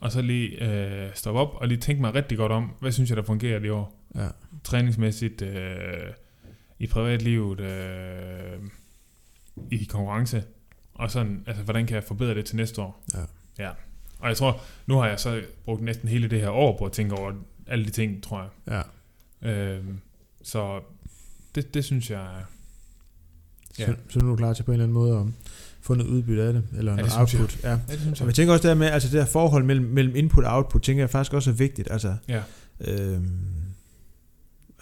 og 0.00 0.12
så 0.12 0.22
lige 0.22 0.64
øh, 0.64 1.10
stoppe 1.14 1.40
op 1.40 1.54
og 1.54 1.68
lige 1.68 1.80
tænke 1.80 2.00
mig 2.00 2.14
rigtig 2.14 2.38
godt 2.38 2.52
om, 2.52 2.72
hvad 2.80 2.92
synes 2.92 3.10
jeg, 3.10 3.16
der 3.16 3.22
fungerer 3.22 3.60
i 3.60 3.68
år? 3.68 3.98
ja, 4.14 4.28
Træningsmæssigt, 4.64 5.42
øh, 5.42 6.10
i 6.78 6.86
privatlivet, 6.86 7.60
øh, 7.60 8.58
i 9.70 9.84
konkurrence, 9.84 10.44
og 10.94 11.10
sådan, 11.10 11.44
altså, 11.46 11.62
hvordan 11.62 11.86
kan 11.86 11.94
jeg 11.94 12.04
forbedre 12.04 12.34
det 12.34 12.44
til 12.44 12.56
næste 12.56 12.80
år? 12.82 13.04
Ja. 13.14 13.64
ja. 13.64 13.70
Og 14.22 14.28
jeg 14.28 14.36
tror, 14.36 14.60
nu 14.86 14.96
har 14.98 15.08
jeg 15.08 15.20
så 15.20 15.40
brugt 15.64 15.82
næsten 15.82 16.08
hele 16.08 16.28
det 16.28 16.40
her 16.40 16.48
år 16.50 16.78
på 16.78 16.84
at 16.84 16.92
tænke 16.92 17.14
over 17.14 17.32
alle 17.66 17.84
de 17.84 17.90
ting, 17.90 18.22
tror 18.22 18.50
jeg. 18.66 18.82
ja. 19.42 19.50
Øh, 19.50 19.84
så 20.42 20.80
det, 21.54 21.74
det 21.74 21.84
synes 21.84 22.10
jeg 22.10 22.20
er... 22.20 22.42
Så, 23.74 23.82
Ja. 23.82 23.92
så 24.08 24.18
nu 24.18 24.24
er 24.26 24.30
du 24.30 24.36
klar 24.36 24.52
til 24.52 24.62
på 24.62 24.70
en 24.70 24.74
eller 24.74 24.84
anden 24.84 24.94
måde 24.94 25.18
at 25.18 25.26
få 25.80 25.94
noget 25.94 26.10
udbytte 26.10 26.42
af 26.42 26.52
det, 26.52 26.64
eller 26.78 26.92
Ja, 26.92 26.96
noget 26.96 27.04
det 27.04 27.12
synes 27.12 27.32
jeg. 27.32 27.40
output. 27.40 27.64
Ja. 27.64 27.70
Ja, 27.70 27.78
det 27.88 28.00
synes 28.00 28.20
Og 28.20 28.26
jeg 28.26 28.34
tænker 28.34 28.52
også 28.52 28.68
der 28.68 28.74
med, 28.74 28.86
altså 28.86 29.08
det 29.08 29.14
der 29.16 29.24
forhold 29.26 29.64
mellem, 29.64 29.86
mellem 29.86 30.16
input 30.16 30.44
og 30.44 30.56
output, 30.56 30.82
tænker 30.82 31.02
jeg 31.02 31.10
faktisk 31.10 31.32
også 31.32 31.50
er 31.50 31.54
vigtigt. 31.54 31.88
Altså, 31.90 32.14
Ja. 32.28 32.42
øhm, 32.80 33.30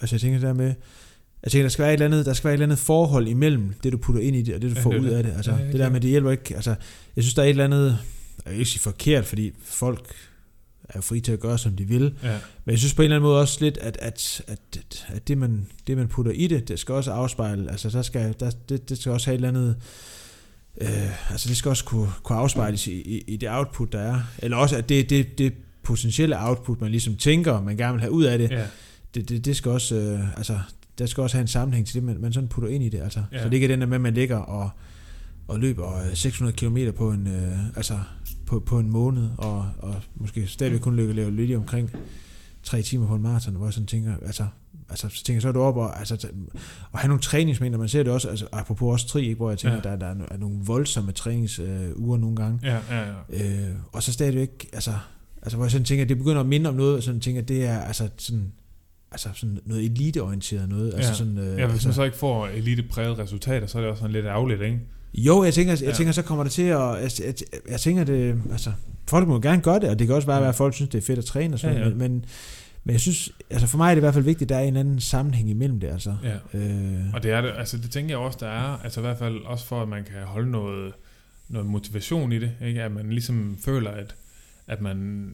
altså 0.01 0.15
jeg 0.15 0.21
tænker 0.21 0.39
der 0.39 0.53
med, 0.53 0.73
jeg 1.43 1.51
tænker, 1.51 1.63
der 1.63 1.69
skal 1.69 1.83
være 1.83 1.91
et 1.91 1.93
eller 1.93 2.05
andet, 2.05 2.25
der 2.25 2.33
skal 2.33 2.43
være 2.43 2.53
et 2.53 2.55
eller 2.55 2.65
andet 2.65 2.79
forhold 2.79 3.27
imellem 3.27 3.73
det, 3.83 3.93
du 3.93 3.97
putter 3.97 4.21
ind 4.21 4.35
i 4.35 4.41
det, 4.41 4.55
og 4.55 4.61
det, 4.61 4.69
du 4.71 4.75
Ja, 4.75 4.81
får 4.83 4.91
det 4.91 4.99
ud 4.99 5.07
af 5.07 5.23
det. 5.23 5.31
Altså, 5.33 5.51
Ja, 5.51 5.57
ja, 5.57 5.63
ja, 5.65 5.71
det 5.71 5.79
der 5.79 5.89
med, 5.89 6.01
det 6.01 6.09
hjælper 6.09 6.31
ikke, 6.31 6.55
altså, 6.55 6.75
jeg 7.15 7.23
synes, 7.23 7.33
der 7.33 7.41
er 7.41 7.45
et 7.45 7.49
eller 7.49 7.63
andet, 7.65 7.97
jeg 8.45 8.51
vil 8.51 8.59
ikke 8.59 8.71
sige 8.71 8.81
forkert, 8.81 9.25
fordi 9.25 9.51
folk 9.63 10.15
er 10.89 11.01
fri 11.01 11.19
til 11.19 11.31
at 11.31 11.39
gøre, 11.39 11.57
som 11.57 11.75
de 11.75 11.85
vil, 11.85 12.15
Ja, 12.23 12.37
men 12.65 12.71
jeg 12.71 12.79
synes 12.79 12.93
på 12.93 13.01
en 13.01 13.03
eller 13.03 13.15
anden 13.15 13.29
måde 13.29 13.39
også 13.41 13.57
lidt, 13.61 13.77
at, 13.77 13.97
at, 14.01 14.41
at, 14.47 14.59
at 15.07 15.27
det, 15.27 15.37
man, 15.37 15.67
det, 15.87 15.97
man 15.97 16.07
putter 16.07 16.31
i 16.31 16.47
det, 16.47 16.67
det 16.67 16.79
skal 16.79 16.95
også 16.95 17.11
afspejle, 17.11 17.71
altså 17.71 17.89
der 17.89 18.01
skal, 18.01 18.35
der, 18.39 18.51
det, 18.69 18.89
det 18.89 18.97
skal 18.97 19.11
også 19.11 19.27
have 19.27 19.35
et 19.35 19.37
eller 19.37 19.47
andet, 19.47 19.75
øh, 20.81 21.31
altså 21.31 21.49
det 21.49 21.57
skal 21.57 21.69
også 21.69 21.85
kunne, 21.85 22.09
kunne 22.23 22.37
afspejles 22.37 22.87
i, 22.87 23.01
i, 23.01 23.23
i 23.27 23.37
det 23.37 23.49
output, 23.51 23.91
der 23.91 23.99
er. 23.99 24.21
Eller 24.39 24.57
også, 24.57 24.77
at 24.77 24.89
det, 24.89 25.09
det, 25.09 25.37
det 25.37 25.53
potentielle 25.83 26.35
output, 26.39 26.81
man 26.81 26.91
ligesom 26.91 27.15
tænker, 27.15 27.61
man 27.61 27.77
gerne 27.77 27.93
vil 27.93 28.01
have 28.01 28.11
ud 28.11 28.23
af 28.23 28.37
det, 28.37 28.51
ja, 28.51 28.65
det, 29.15 29.29
det, 29.29 29.45
det 29.45 29.55
skal 29.55 29.71
også, 29.71 29.95
øh, 29.95 30.37
altså, 30.37 30.59
der 30.97 31.05
skal 31.05 31.21
også 31.21 31.37
have 31.37 31.41
en 31.41 31.47
sammenhæng 31.47 31.87
til 31.87 31.95
det, 31.95 32.03
man, 32.03 32.21
man 32.21 32.33
sådan 32.33 32.49
putter 32.49 32.69
ind 32.69 32.83
i 32.83 32.89
det. 32.89 33.01
Altså. 33.01 33.23
Ja. 33.31 33.41
Så 33.41 33.45
det 33.45 33.53
ikke 33.53 33.65
er 33.65 33.67
den 33.67 33.81
der 33.81 33.87
med, 33.87 33.95
at 33.95 34.01
man 34.01 34.13
ligger 34.13 34.37
og, 34.37 34.69
og 35.51 35.59
løber 35.59 35.97
øh, 35.97 36.13
600 36.13 36.55
km 36.57 36.77
på 36.97 37.11
en, 37.11 37.27
øh, 37.27 37.67
altså, 37.75 37.99
på, 38.45 38.59
på 38.59 38.79
en 38.79 38.89
måned, 38.89 39.29
og, 39.37 39.65
og 39.79 39.95
måske 40.15 40.47
stadigvæk 40.47 40.81
kun 40.81 40.95
lykke 40.95 41.13
lave 41.13 41.35
lidt 41.35 41.57
omkring 41.57 41.91
tre 42.63 42.81
timer 42.81 43.07
på 43.07 43.15
en 43.15 43.21
maraton, 43.21 43.55
hvor 43.55 43.65
jeg 43.65 43.73
sådan 43.73 43.87
tænker, 43.87 44.13
altså, 44.25 44.45
altså 44.89 45.09
så 45.09 45.23
tænker 45.23 45.35
jeg, 45.35 45.41
så 45.41 45.47
er 45.47 45.51
du 45.51 45.61
op 45.61 45.77
og, 45.77 45.99
altså, 45.99 46.27
og 46.91 46.99
have 46.99 47.07
nogle 47.07 47.21
træningsmængder, 47.21 47.79
man 47.79 47.87
ser 47.87 48.03
det 48.03 48.13
også, 48.13 48.29
altså, 48.29 48.47
apropos 48.51 48.93
også 48.93 49.07
tri, 49.07 49.21
ikke, 49.23 49.35
hvor 49.35 49.49
jeg 49.49 49.59
tænker, 49.59 49.77
Ja. 49.83 49.89
der, 49.89 49.95
der 49.95 50.05
er, 50.05 50.13
no- 50.15 50.37
nogle 50.37 50.57
voldsomme 50.65 51.11
træningsuger 51.11 52.13
øh, 52.15 52.21
nogle 52.21 52.35
gange, 52.35 52.59
ja, 52.63 52.79
ja, 52.89 53.09
ja. 53.33 53.67
Øh, 53.69 53.75
og 53.91 54.03
så 54.03 54.13
stadigvæk, 54.13 54.69
altså, 54.73 54.93
altså 55.41 55.57
hvor 55.57 55.65
jeg 55.65 55.71
sådan 55.71 55.85
tænker, 55.85 56.05
det 56.05 56.17
begynder 56.17 56.39
at 56.39 56.45
minde 56.47 56.69
om 56.69 56.75
noget, 56.75 56.95
og 56.97 57.03
sådan 57.03 57.21
tænker, 57.21 57.41
det 57.41 57.65
er 57.65 57.79
altså 57.79 58.09
sådan, 58.17 58.51
altså 59.11 59.29
sådan 59.35 59.59
noget 59.65 59.85
eliteorienteret 59.85 60.69
noget. 60.69 60.93
Altså 60.93 61.09
Ja. 61.09 61.15
sådan, 61.15 61.37
øh, 61.37 61.45
Ja, 61.45 61.65
hvis 61.65 61.73
altså, 61.73 61.87
man 61.87 61.95
så 61.95 62.03
ikke 62.03 62.17
får 62.17 62.47
elitepræget 62.47 63.19
resultater, 63.19 63.67
så 63.67 63.77
er 63.77 63.81
det 63.81 63.91
også 63.91 64.01
sådan 64.01 64.13
lidt 64.13 64.25
ærgerligt, 64.25 64.61
ikke? 64.61 64.79
Jo, 65.13 65.43
jeg 65.43 65.53
tænker, 65.53 65.73
jeg 65.73 65.81
Ja. 65.81 65.91
tænker, 65.93 66.11
så 66.13 66.21
kommer 66.21 66.43
det 66.43 66.53
til 66.53 66.61
at, 66.61 66.79
jeg, 66.79 67.09
jeg, 67.25 67.33
jeg 67.69 67.79
tænker 67.79 68.03
det, 68.03 68.41
altså, 68.51 68.71
folk 69.09 69.27
må 69.27 69.39
gerne 69.39 69.61
gøre 69.61 69.79
det, 69.79 69.89
og 69.89 69.99
det 69.99 70.07
kan 70.07 70.15
også 70.15 70.27
være, 70.27 70.47
at 70.47 70.55
folk 70.55 70.73
synes, 70.73 70.89
det 70.89 70.97
er 70.97 71.01
fedt 71.05 71.19
at 71.19 71.25
træne 71.25 71.55
og 71.55 71.59
sådan, 71.59 71.77
Ja, 71.77 71.87
ja. 71.87 71.93
Men, 71.95 72.25
men, 72.83 72.91
jeg 72.93 72.99
synes, 73.01 73.31
altså 73.49 73.67
for 73.67 73.77
mig 73.77 73.85
er 73.89 73.95
det 73.95 73.99
i 73.99 74.05
hvert 74.05 74.13
fald 74.13 74.25
vigtigt, 74.25 74.51
at 74.51 74.55
der 74.57 74.61
er 74.63 74.67
en 74.67 74.75
anden 74.77 74.99
sammenhæng 74.99 75.49
imellem 75.49 75.79
det, 75.79 75.87
altså. 75.87 76.15
Ja. 76.23 76.59
Øh, 76.59 77.13
Og 77.13 77.23
det 77.23 77.31
er 77.31 77.41
det, 77.41 77.51
altså 77.57 77.77
det 77.77 77.91
tænker 77.91 78.09
jeg 78.11 78.17
også, 78.17 78.37
der 78.41 78.47
er, 78.47 78.77
altså 78.83 78.99
i 78.99 79.03
hvert 79.03 79.17
fald 79.17 79.37
også 79.45 79.65
for, 79.65 79.81
at 79.81 79.87
man 79.89 80.03
kan 80.03 80.23
holde 80.25 80.51
noget, 80.51 80.93
noget 81.49 81.67
motivation 81.67 82.31
i 82.31 82.39
det, 82.39 82.51
ikke? 82.65 82.83
At 82.83 82.91
man 82.91 83.09
ligesom 83.09 83.57
føler, 83.65 83.91
at, 83.91 84.15
at 84.67 84.81
man, 84.81 85.31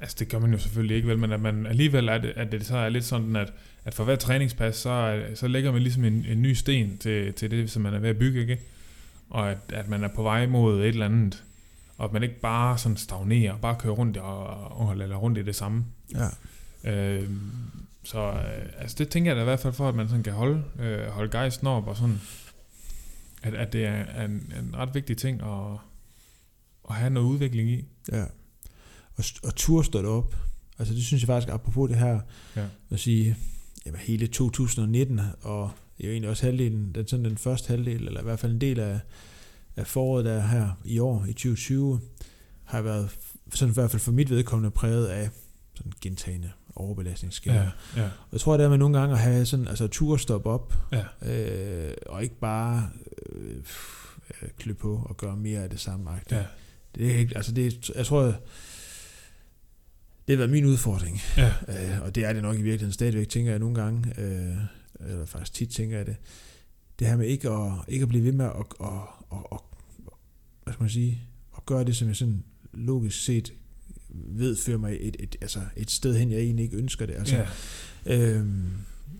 altså 0.00 0.16
det 0.18 0.28
gør 0.28 0.38
man 0.38 0.52
jo 0.52 0.58
selvfølgelig 0.58 0.96
ikke, 0.96 1.08
vel, 1.08 1.18
men 1.18 1.32
at 1.32 1.40
man 1.40 1.66
alligevel, 1.66 2.08
er 2.08 2.18
det, 2.18 2.32
at 2.36 2.52
det 2.52 2.66
så 2.66 2.76
er 2.76 2.88
lidt 2.88 3.04
sådan, 3.04 3.36
at, 3.36 3.52
at 3.84 3.94
for 3.94 4.04
hver 4.04 4.16
træningspas, 4.16 4.76
så, 4.76 5.22
så 5.34 5.48
lægger 5.48 5.72
man 5.72 5.82
ligesom 5.82 6.04
en, 6.04 6.24
en 6.28 6.42
ny 6.42 6.52
sten 6.52 6.98
til, 6.98 7.32
til 7.32 7.50
det, 7.50 7.70
som 7.70 7.82
man 7.82 7.94
er 7.94 7.98
ved 7.98 8.08
at 8.08 8.18
bygge, 8.18 8.40
ikke? 8.40 8.58
Og 9.30 9.50
at, 9.50 9.58
at 9.72 9.88
man 9.88 10.04
er 10.04 10.08
på 10.08 10.22
vej 10.22 10.46
mod 10.46 10.80
et 10.80 10.86
eller 10.88 11.06
andet, 11.06 11.44
og 11.98 12.04
at 12.04 12.12
man 12.12 12.22
ikke 12.22 12.40
bare 12.40 12.78
sådan 12.78 12.96
stagnerer, 12.96 13.56
bare 13.56 13.76
kører 13.78 13.94
rundt 13.94 14.16
og, 14.16 14.46
og 14.80 14.92
eller 14.92 15.16
rundt 15.16 15.38
i 15.38 15.42
det 15.42 15.56
samme. 15.56 15.84
ja. 16.14 16.28
Øh, 16.92 17.30
så 18.04 18.18
øh, 18.18 18.66
altså 18.78 18.96
det 18.98 19.08
tænker 19.08 19.30
jeg 19.30 19.36
da 19.36 19.40
i 19.40 19.44
hvert 19.44 19.60
fald 19.60 19.72
for, 19.72 19.88
at 19.88 19.94
man 19.94 20.08
sådan 20.08 20.22
kan 20.22 20.32
holde, 20.32 20.62
øh, 20.78 21.06
holde 21.06 21.30
gejsten 21.30 21.66
op, 21.66 21.86
og 21.86 21.96
sådan, 21.96 22.20
at, 23.42 23.54
at 23.54 23.72
det 23.72 23.86
er 23.86 24.24
en, 24.24 24.30
en 24.30 24.74
ret 24.76 24.94
vigtig 24.94 25.16
ting 25.16 25.42
at, 25.42 25.78
at 26.90 26.96
have 26.96 27.10
noget 27.10 27.26
udvikling 27.26 27.70
i. 27.70 27.84
Ja. 28.12 28.22
Og, 29.16 29.24
og 29.44 29.54
tur 29.56 29.82
stå 29.82 30.16
op. 30.18 30.36
Altså 30.78 30.94
det 30.94 31.02
synes 31.04 31.22
jeg 31.22 31.26
faktisk, 31.26 31.52
apropos 31.54 31.88
det 31.90 31.98
her, 31.98 32.20
Ja. 32.56 32.64
at 32.90 33.00
sige, 33.00 33.36
jamen 33.90 34.00
hele 34.06 34.26
2019, 34.26 35.20
og 35.42 35.70
jo 36.00 36.10
egentlig 36.10 36.30
også 36.30 36.46
halvdelen, 36.46 36.92
den, 36.94 37.06
sådan 37.06 37.24
den 37.24 37.38
første 37.38 37.68
halvdel, 37.68 38.06
eller 38.06 38.20
i 38.20 38.24
hvert 38.24 38.38
fald 38.38 38.52
en 38.52 38.60
del 38.60 38.80
af, 38.80 39.00
af 39.76 39.86
foråret, 39.86 40.24
der 40.24 40.32
er 40.32 40.46
her 40.46 40.68
i 40.84 40.98
år, 40.98 41.24
i 41.28 41.32
2020, 41.32 42.00
har 42.64 42.82
været, 42.82 43.10
sådan 43.54 43.72
i 43.72 43.74
hvert 43.74 43.90
fald 43.90 44.00
for 44.00 44.12
mit 44.12 44.30
vedkommende, 44.30 44.70
præget 44.70 45.06
af 45.06 45.30
sådan 45.74 45.92
gentagende 46.00 46.50
overbelastningsskader. 46.74 47.70
ja, 47.96 48.04
Og 48.04 48.28
jeg 48.32 48.40
tror, 48.40 48.56
det 48.56 48.64
er 48.64 48.70
med 48.70 48.78
nogle 48.78 48.98
gange 48.98 49.14
at 49.14 49.20
have 49.20 49.46
sådan, 49.46 49.68
altså 49.68 49.86
tur 49.88 50.16
stoppe 50.16 50.50
op, 50.50 50.74
ja, 50.92 51.04
øh, 51.22 51.94
og 52.06 52.22
ikke 52.22 52.38
bare 52.40 52.88
øh, 53.32 53.56
øh, 54.42 54.48
klø 54.58 54.72
på 54.72 55.06
og 55.08 55.16
gøre 55.16 55.36
mere 55.36 55.62
af 55.62 55.70
det 55.70 55.80
samme. 55.80 56.10
ja, 56.36 56.44
Det 56.94 57.14
er 57.14 57.18
ikke, 57.18 57.36
altså 57.36 57.52
det, 57.52 57.90
jeg 57.96 58.06
tror, 58.06 58.34
det 60.30 60.36
har 60.38 60.46
været 60.46 60.50
min 60.50 60.64
udfordring, 60.64 61.20
ja, 61.36 61.52
øh, 61.68 62.02
og 62.02 62.14
det 62.14 62.24
er 62.24 62.32
det 62.32 62.42
nok 62.42 62.54
i 62.54 62.62
virkeligheden 62.62 62.92
stadigvæk, 62.92 63.28
tænker 63.28 63.50
jeg 63.50 63.58
nogle 63.58 63.74
gange, 63.74 64.12
øh, 64.18 64.56
eller 65.10 65.26
faktisk 65.26 65.52
tit 65.54 65.68
tænker 65.68 65.96
jeg 65.96 66.06
det, 66.06 66.16
det 66.98 67.06
her 67.06 67.16
med 67.16 67.26
ikke 67.26 67.50
at, 67.50 67.72
ikke 67.88 68.02
at 68.02 68.08
blive 68.08 68.24
ved 68.24 68.32
med 68.32 68.44
at, 68.44 68.52
at, 68.80 68.86
at, 69.32 69.38
at, 69.52 69.58
hvad 70.64 70.72
skal 70.74 70.82
man 70.82 70.90
sige, 70.90 71.20
at 71.56 71.66
gøre 71.66 71.84
det, 71.84 71.96
som 71.96 72.08
jeg 72.08 72.16
sådan 72.16 72.42
logisk 72.74 73.24
set 73.24 73.52
ved 74.14 74.56
fører 74.56 74.78
mig 74.78 74.96
et, 75.00 75.16
et, 75.20 75.36
altså 75.40 75.60
et 75.76 75.90
sted 75.90 76.16
hen, 76.18 76.30
jeg 76.30 76.40
egentlig 76.40 76.64
ikke 76.64 76.76
ønsker 76.76 77.06
det. 77.06 77.14
Altså, 77.14 77.36
ja, 77.36 77.46
Øhm, 78.36 78.70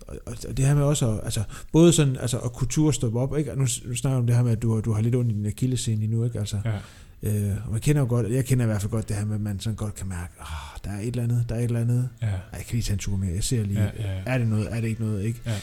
og, 0.08 0.16
og 0.26 0.56
det 0.56 0.64
her 0.66 0.74
med 0.74 0.82
også, 0.82 1.11
at, 1.11 1.20
altså, 1.24 1.42
både 1.72 1.92
sådan, 1.92 2.16
altså, 2.16 2.38
at 2.38 2.52
kultur 2.52 2.90
stoppe 2.90 3.20
op, 3.20 3.38
ikke? 3.38 3.50
Nu, 3.54 3.61
nu 3.61 3.66
snakker 3.94 4.11
jeg 4.11 4.18
om 4.20 4.26
det 4.26 4.36
her 4.36 4.42
med, 4.42 4.52
at 4.52 4.62
du, 4.62 4.74
har- 4.74 4.80
du 4.80 4.92
har 4.92 5.02
lidt 5.02 5.14
ondt 5.14 5.32
i 5.32 5.34
din 5.34 5.46
akillescene 5.46 5.96
lige 6.00 6.11
nu, 6.11 6.24
ikke? 6.24 6.38
Altså, 6.38 6.61
ja, 6.64 6.78
øh, 7.22 7.50
og 7.66 7.72
man 7.72 7.80
kender 7.80 8.00
jo 8.02 8.08
godt, 8.08 8.30
jeg 8.30 8.44
kender 8.44 8.64
i 8.64 8.66
hvert 8.68 8.80
fald 8.80 8.90
godt 8.90 9.08
det 9.08 9.16
her 9.16 9.24
med, 9.24 9.34
at 9.34 9.40
man 9.40 9.60
sådan 9.60 9.76
godt 9.76 9.94
kan 9.94 10.08
mærke, 10.08 10.32
ah, 10.40 10.46
der 10.84 10.90
er 10.90 11.00
et 11.00 11.06
eller 11.06 11.22
andet, 11.22 11.44
der 11.48 11.54
er 11.54 11.58
et 11.58 11.64
eller 11.64 11.80
andet. 11.80 12.08
ja, 12.22 12.26
Ej, 12.26 12.32
jeg 12.52 12.60
kan 12.66 12.72
lige 12.72 12.82
tage 12.82 12.92
en 12.94 12.98
tur 12.98 13.16
mere, 13.16 13.34
jeg 13.34 13.44
ser 13.44 13.62
lige, 13.64 13.80
ja, 13.80 13.88
ja, 13.98 14.20
er 14.26 14.38
det 14.38 14.46
noget, 14.48 14.68
er 14.76 14.80
det 14.80 14.88
ikke 14.88 15.00
noget, 15.04 15.24
ikke? 15.24 15.40
Ja. 15.46 15.54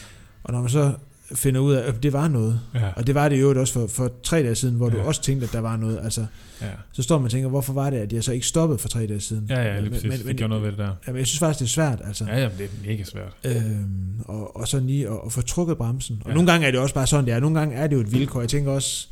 Og 0.44 0.52
når 0.52 0.60
man 0.60 0.70
så 0.70 0.94
finder 1.34 1.60
ud 1.60 1.72
af, 1.72 1.88
at 1.88 2.02
det 2.02 2.12
var 2.12 2.28
noget. 2.28 2.60
Ja. 2.74 2.88
Og 2.96 3.06
det 3.06 3.14
var 3.14 3.28
det 3.28 3.40
jo 3.40 3.60
også 3.60 3.72
for, 3.72 3.86
for 3.86 4.12
tre 4.22 4.42
dage 4.42 4.54
siden, 4.54 4.74
hvor 4.74 4.86
ja. 4.88 4.92
du 4.94 4.98
Ja. 5.00 5.04
også 5.06 5.22
tænkte, 5.22 5.46
at 5.46 5.52
der 5.52 5.60
var 5.60 5.76
noget. 5.76 6.00
Altså, 6.02 6.26
Ja. 6.62 6.66
så 6.92 7.02
står 7.02 7.18
man 7.18 7.24
og 7.24 7.30
tænker, 7.30 7.48
hvorfor 7.48 7.72
var 7.72 7.90
det, 7.90 7.96
at 7.96 8.12
jeg 8.12 8.24
så 8.24 8.32
ikke 8.32 8.46
stoppede 8.46 8.78
for 8.78 8.88
tre 8.88 9.06
dage 9.06 9.20
siden? 9.20 9.46
Ja, 9.48 9.62
ja, 9.62 9.72
lige 9.72 9.82
Men- 9.82 9.90
præcis. 9.90 10.08
men- 10.08 10.18
Men, 10.18 10.26
det 10.26 10.36
gjorde 10.36 10.48
noget 10.48 10.62
ved 10.64 10.70
det 10.70 10.78
der. 10.78 10.92
Jamen, 11.06 11.18
jeg 11.18 11.26
synes 11.26 11.38
faktisk, 11.38 11.58
det 11.58 11.64
er 11.64 11.68
svært. 11.70 12.00
Altså. 12.04 12.24
Ja, 12.24 12.38
jamen, 12.40 12.58
det 12.58 12.64
er 12.64 12.68
mega 12.90 13.04
svært. 13.04 13.32
Øhm, 13.44 14.20
og, 14.24 14.56
og 14.56 14.68
så 14.68 14.80
lige 14.80 15.08
at, 15.08 15.16
at 15.26 15.32
få 15.32 15.40
trukket 15.42 15.76
bremsen. 15.76 16.16
Og 16.20 16.22
ja. 16.26 16.30
Ja. 16.30 16.34
nogle 16.34 16.50
gange 16.52 16.66
er 16.66 16.70
det 16.70 16.80
også 16.80 16.94
bare 16.94 17.06
sådan, 17.06 17.24
det 17.24 17.34
er. 17.34 17.40
Nogle 17.40 17.58
gange 17.58 17.74
er 17.76 17.86
det 17.86 17.96
jo 17.96 18.00
et 18.00 18.12
vilkår. 18.12 18.40
Jeg 18.40 18.48
tænker 18.48 18.70
også, 18.72 19.08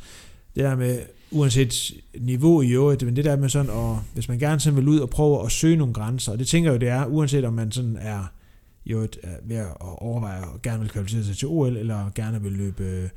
det 0.55 0.63
der 0.63 0.75
med, 0.75 0.99
uanset 1.31 1.91
niveau 2.19 2.61
i 2.61 2.69
øvrigt, 2.71 3.05
men 3.05 3.15
det 3.15 3.25
der 3.25 3.35
med 3.37 3.49
sådan, 3.49 3.69
og 3.71 4.01
hvis 4.13 4.29
man 4.29 4.39
gerne 4.39 4.59
sådan 4.59 4.77
vil 4.77 4.87
ud 4.87 4.99
og 4.99 5.09
prøve 5.09 5.45
at 5.45 5.51
søge 5.51 5.75
nogle 5.75 5.93
grænser, 5.93 6.31
og 6.31 6.39
det 6.39 6.47
tænker 6.47 6.69
jeg 6.71 6.75
jo, 6.75 6.79
det 6.79 6.89
er, 6.89 7.05
uanset 7.05 7.45
om 7.45 7.53
man 7.53 7.71
sådan 7.71 7.97
er 8.01 8.31
jo 8.85 8.99
et, 8.99 9.17
er 9.23 9.35
ved 9.43 9.55
at 9.55 9.67
overveje 9.79 10.43
og 10.45 10.61
gerne 10.61 10.79
vil 10.79 10.89
kvalificere 10.89 11.23
sig 11.23 11.37
til 11.37 11.47
OL, 11.47 11.77
eller 11.77 12.09
gerne 12.15 12.41
vil 12.43 12.51
løbe 12.51 12.83
øh, 12.83 13.09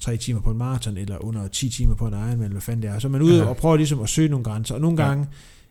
tre 0.00 0.16
timer 0.16 0.40
på 0.40 0.50
en 0.50 0.58
maraton, 0.58 0.96
eller 0.96 1.24
under 1.24 1.48
10 1.48 1.68
timer 1.70 1.94
på 1.94 2.06
en 2.06 2.12
Ironman, 2.12 2.32
eller 2.40 2.48
hvad 2.48 2.60
fanden 2.60 2.82
det 2.82 2.90
er. 2.90 2.98
Så 2.98 3.08
er 3.08 3.12
man 3.12 3.22
ude 3.22 3.36
Ja. 3.38 3.44
og 3.44 3.56
prøver 3.56 3.76
ligesom 3.76 4.00
at 4.00 4.08
søge 4.08 4.28
nogle 4.28 4.44
grænser. 4.44 4.74
Og 4.74 4.80
nogle 4.80 5.02
Ja. 5.02 5.08
gange, 5.08 5.26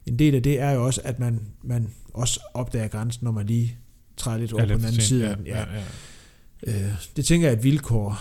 en 0.05 0.19
del 0.19 0.35
af 0.35 0.43
det 0.43 0.59
er 0.59 0.71
jo 0.71 0.85
også, 0.85 1.01
at 1.03 1.19
man, 1.19 1.39
man 1.63 1.89
også 2.13 2.39
opdager 2.53 2.87
grænsen, 2.87 3.25
når 3.25 3.31
man 3.31 3.45
lige 3.45 3.77
træder 4.17 4.37
lidt 4.37 4.53
over 4.53 4.61
Ja, 4.63 4.67
på 4.67 4.77
den 4.77 4.85
anden 4.85 5.01
side 5.01 5.23
ja, 5.23 5.29
af 5.29 5.37
den. 5.37 5.45
Ja, 5.45 5.59
ja. 6.67 6.85
Øh, 6.85 6.91
det 7.15 7.25
tænker 7.25 7.47
jeg 7.47 7.53
er 7.53 7.57
et 7.57 7.63
vilkår, 7.63 8.19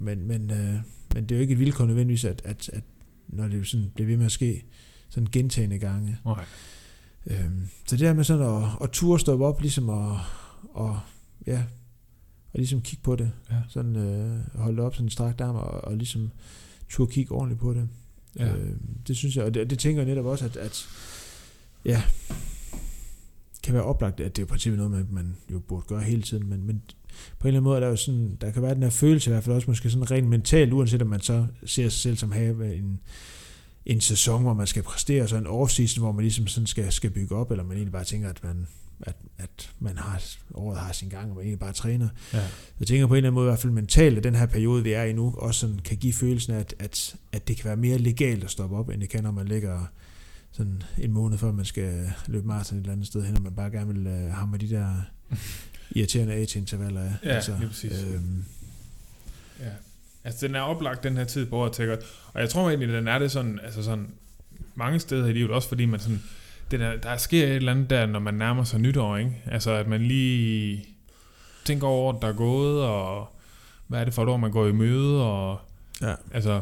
men, 0.00 0.26
men, 0.28 0.50
øh, 0.50 0.74
men 1.14 1.22
det 1.24 1.32
er 1.32 1.36
jo 1.36 1.40
ikke 1.42 1.52
et 1.52 1.60
vilkår 1.60 1.86
nødvendigvis, 1.86 2.24
at, 2.24 2.42
at, 2.44 2.70
at 2.72 2.82
når 3.28 3.48
det 3.48 3.66
sådan 3.66 3.90
bliver 3.94 4.06
ved 4.06 4.16
med 4.16 4.26
at 4.26 4.32
ske 4.32 4.64
sådan 5.08 5.28
gentagende 5.32 5.78
gange. 5.78 6.18
Nej. 6.24 6.44
Øh, 7.26 7.50
så 7.86 7.96
det 7.96 8.00
der 8.00 8.12
med 8.14 8.24
sådan 8.24 8.62
at, 8.62 8.68
at 8.82 8.90
turde 8.90 9.20
stoppe 9.20 9.46
op, 9.46 9.60
ligesom 9.60 9.90
at, 9.90 10.16
og, 10.74 11.00
ja, 11.46 11.64
og 12.52 12.58
ligesom 12.58 12.80
kigge 12.80 13.02
på 13.02 13.16
det, 13.16 13.32
Ja. 13.50 13.56
sådan 13.68 13.96
øh, 13.96 14.40
holde 14.54 14.82
op 14.82 14.94
sådan 14.94 15.06
en 15.06 15.10
strakt 15.10 15.40
arm, 15.40 15.56
og, 15.56 15.84
og 15.84 15.96
ligesom 15.96 16.30
turde 16.88 17.12
kigge 17.12 17.32
ordentligt 17.32 17.60
på 17.60 17.74
det. 17.74 17.88
Ja. 18.38 18.56
Øh, 18.56 18.76
det 19.06 19.16
synes 19.16 19.36
jeg, 19.36 19.44
og 19.44 19.54
det, 19.54 19.70
det 19.70 19.78
tænker 19.78 20.02
jeg 20.02 20.08
netop 20.08 20.26
også, 20.26 20.44
at, 20.44 20.56
at 20.56 20.88
ja, 21.84 22.02
kan 23.62 23.74
være 23.74 23.82
oplagt, 23.82 24.20
at 24.20 24.36
det 24.36 24.42
er 24.42 24.46
i 24.46 24.48
princippet 24.48 24.78
noget, 24.78 24.90
man, 24.92 25.06
man 25.10 25.36
jo 25.52 25.58
burde 25.58 25.86
gøre 25.86 26.02
hele 26.02 26.22
tiden, 26.22 26.48
men, 26.48 26.64
men 26.66 26.82
på 27.38 27.48
en 27.48 27.48
eller 27.48 27.60
anden 27.60 27.64
måde 27.64 27.76
er 27.76 27.80
der 27.80 27.88
jo 27.88 27.96
sådan, 27.96 28.38
der 28.40 28.50
kan 28.50 28.62
være 28.62 28.74
den 28.74 28.82
her 28.82 28.90
følelse, 28.90 29.30
i 29.30 29.32
hvert 29.32 29.44
fald 29.44 29.56
også 29.56 29.70
måske 29.70 29.90
sådan 29.90 30.10
rent 30.10 30.28
mentalt, 30.28 30.72
uanset 30.72 31.02
om 31.02 31.08
man 31.08 31.20
så 31.20 31.46
ser 31.66 31.88
sig 31.88 32.00
selv 32.00 32.16
som 32.16 32.32
have 32.32 32.76
en, 32.76 33.00
en 33.86 34.00
sæson, 34.00 34.42
hvor 34.42 34.54
man 34.54 34.66
skal 34.66 34.82
præstere, 34.82 35.28
så 35.28 35.36
en 35.36 35.46
off-season, 35.46 36.00
hvor 36.00 36.12
man 36.12 36.22
ligesom 36.22 36.46
sådan 36.46 36.66
skal, 36.66 36.92
skal 36.92 37.10
bygge 37.10 37.36
op, 37.36 37.50
eller 37.50 37.64
man 37.64 37.76
egentlig 37.76 37.92
bare 37.92 38.04
tænker, 38.04 38.28
at 38.28 38.44
man, 38.44 38.66
at, 39.00 39.16
at 39.38 39.70
man 39.78 39.98
har, 39.98 40.22
året 40.54 40.78
har 40.78 40.92
sin 40.92 41.08
gang, 41.08 41.30
og 41.30 41.36
man 41.36 41.44
egentlig 41.44 41.58
bare 41.58 41.72
træner. 41.72 42.08
Ja. 42.32 42.42
Jeg 42.80 42.86
tænker 42.86 43.06
på 43.06 43.14
en 43.14 43.16
eller 43.16 43.28
anden 43.28 43.34
måde, 43.34 43.46
i 43.46 43.50
hvert 43.50 43.58
fald 43.58 43.72
mentalt, 43.72 44.18
at 44.18 44.24
den 44.24 44.34
her 44.34 44.46
periode, 44.46 44.82
vi 44.82 44.92
er 44.92 45.02
i 45.02 45.12
nu, 45.12 45.34
også 45.38 45.60
sådan 45.60 45.78
kan 45.78 45.96
give 45.96 46.12
følelsen 46.12 46.52
af, 46.54 46.58
at, 46.58 46.74
at, 46.78 47.16
at 47.32 47.48
det 47.48 47.56
kan 47.56 47.64
være 47.64 47.76
mere 47.76 47.98
legalt 47.98 48.44
at 48.44 48.50
stoppe 48.50 48.76
op, 48.76 48.88
end 48.88 49.00
det 49.00 49.08
kan, 49.08 49.22
når 49.22 49.30
man 49.30 49.48
ligger 49.48 49.86
sådan 50.52 50.82
en 50.98 51.12
måned 51.12 51.38
før 51.38 51.52
man 51.52 51.64
skal 51.64 52.12
løbe 52.26 52.46
maraton 52.46 52.78
et 52.78 52.82
eller 52.82 52.92
andet 52.92 53.06
sted 53.06 53.24
hen, 53.24 53.36
og 53.36 53.42
man 53.42 53.54
bare 53.54 53.70
gerne 53.70 53.94
vil 53.94 54.06
uh, 54.06 54.32
hamre 54.32 54.58
de 54.58 54.70
der 54.70 54.94
irriterende 55.98 56.34
AT-intervaller 56.34 57.00
af. 57.00 57.12
Ja, 57.24 57.40
lige 57.58 57.68
præcis. 57.68 58.04
Øhm, 58.14 58.44
Ja. 59.60 59.70
Altså, 60.24 60.46
den 60.46 60.54
er 60.54 60.60
oplagt 60.60 61.02
den 61.02 61.16
her 61.16 61.24
tid 61.24 61.46
på 61.46 61.56
året, 61.56 61.72
tænker. 61.72 61.96
Og 62.32 62.40
jeg 62.40 62.48
tror 62.50 62.68
egentlig, 62.68 62.88
den 62.88 63.08
er 63.08 63.18
det 63.18 63.30
sådan, 63.30 63.60
altså 63.64 63.82
sådan, 63.82 64.06
mange 64.74 64.98
steder 64.98 65.26
i 65.26 65.32
livet, 65.32 65.50
også 65.50 65.68
fordi 65.68 65.84
man 65.86 66.00
sådan, 66.00 66.22
det 66.70 66.80
der, 66.80 66.96
der 66.96 67.16
sker 67.16 67.46
et 67.46 67.56
eller 67.56 67.72
andet 67.72 67.90
der, 67.90 68.06
når 68.06 68.18
man 68.18 68.34
nærmer 68.34 68.64
sig 68.64 68.80
nytår, 68.80 69.16
ikke? 69.16 69.42
Altså, 69.46 69.70
at 69.70 69.86
man 69.86 70.02
lige 70.02 70.86
tænker 71.64 71.86
over, 71.86 72.12
året, 72.12 72.22
der 72.22 72.28
er 72.28 72.32
gået, 72.32 72.82
og 72.82 73.28
hvad 73.86 74.00
er 74.00 74.04
det 74.04 74.14
for 74.14 74.22
et 74.22 74.28
år, 74.28 74.36
man 74.36 74.50
går 74.50 74.66
i 74.66 74.72
møde, 74.72 75.24
og 75.24 75.60
ja. 76.00 76.14
altså, 76.32 76.60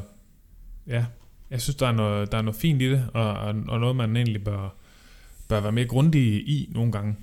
ja, 0.86 1.06
jeg 1.50 1.60
synes, 1.62 1.76
der 1.76 1.86
er 1.86 1.92
noget, 1.92 2.32
der 2.32 2.38
er 2.38 2.42
noget 2.42 2.60
fint 2.60 2.82
i 2.82 2.90
det, 2.90 3.08
og, 3.14 3.30
og, 3.30 3.54
og 3.68 3.80
noget, 3.80 3.96
man 3.96 4.16
egentlig 4.16 4.44
bør, 4.44 4.74
bør 5.48 5.60
være 5.60 5.72
mere 5.72 5.86
grundig 5.86 6.22
i 6.48 6.70
nogle 6.74 6.92
gange, 6.92 7.16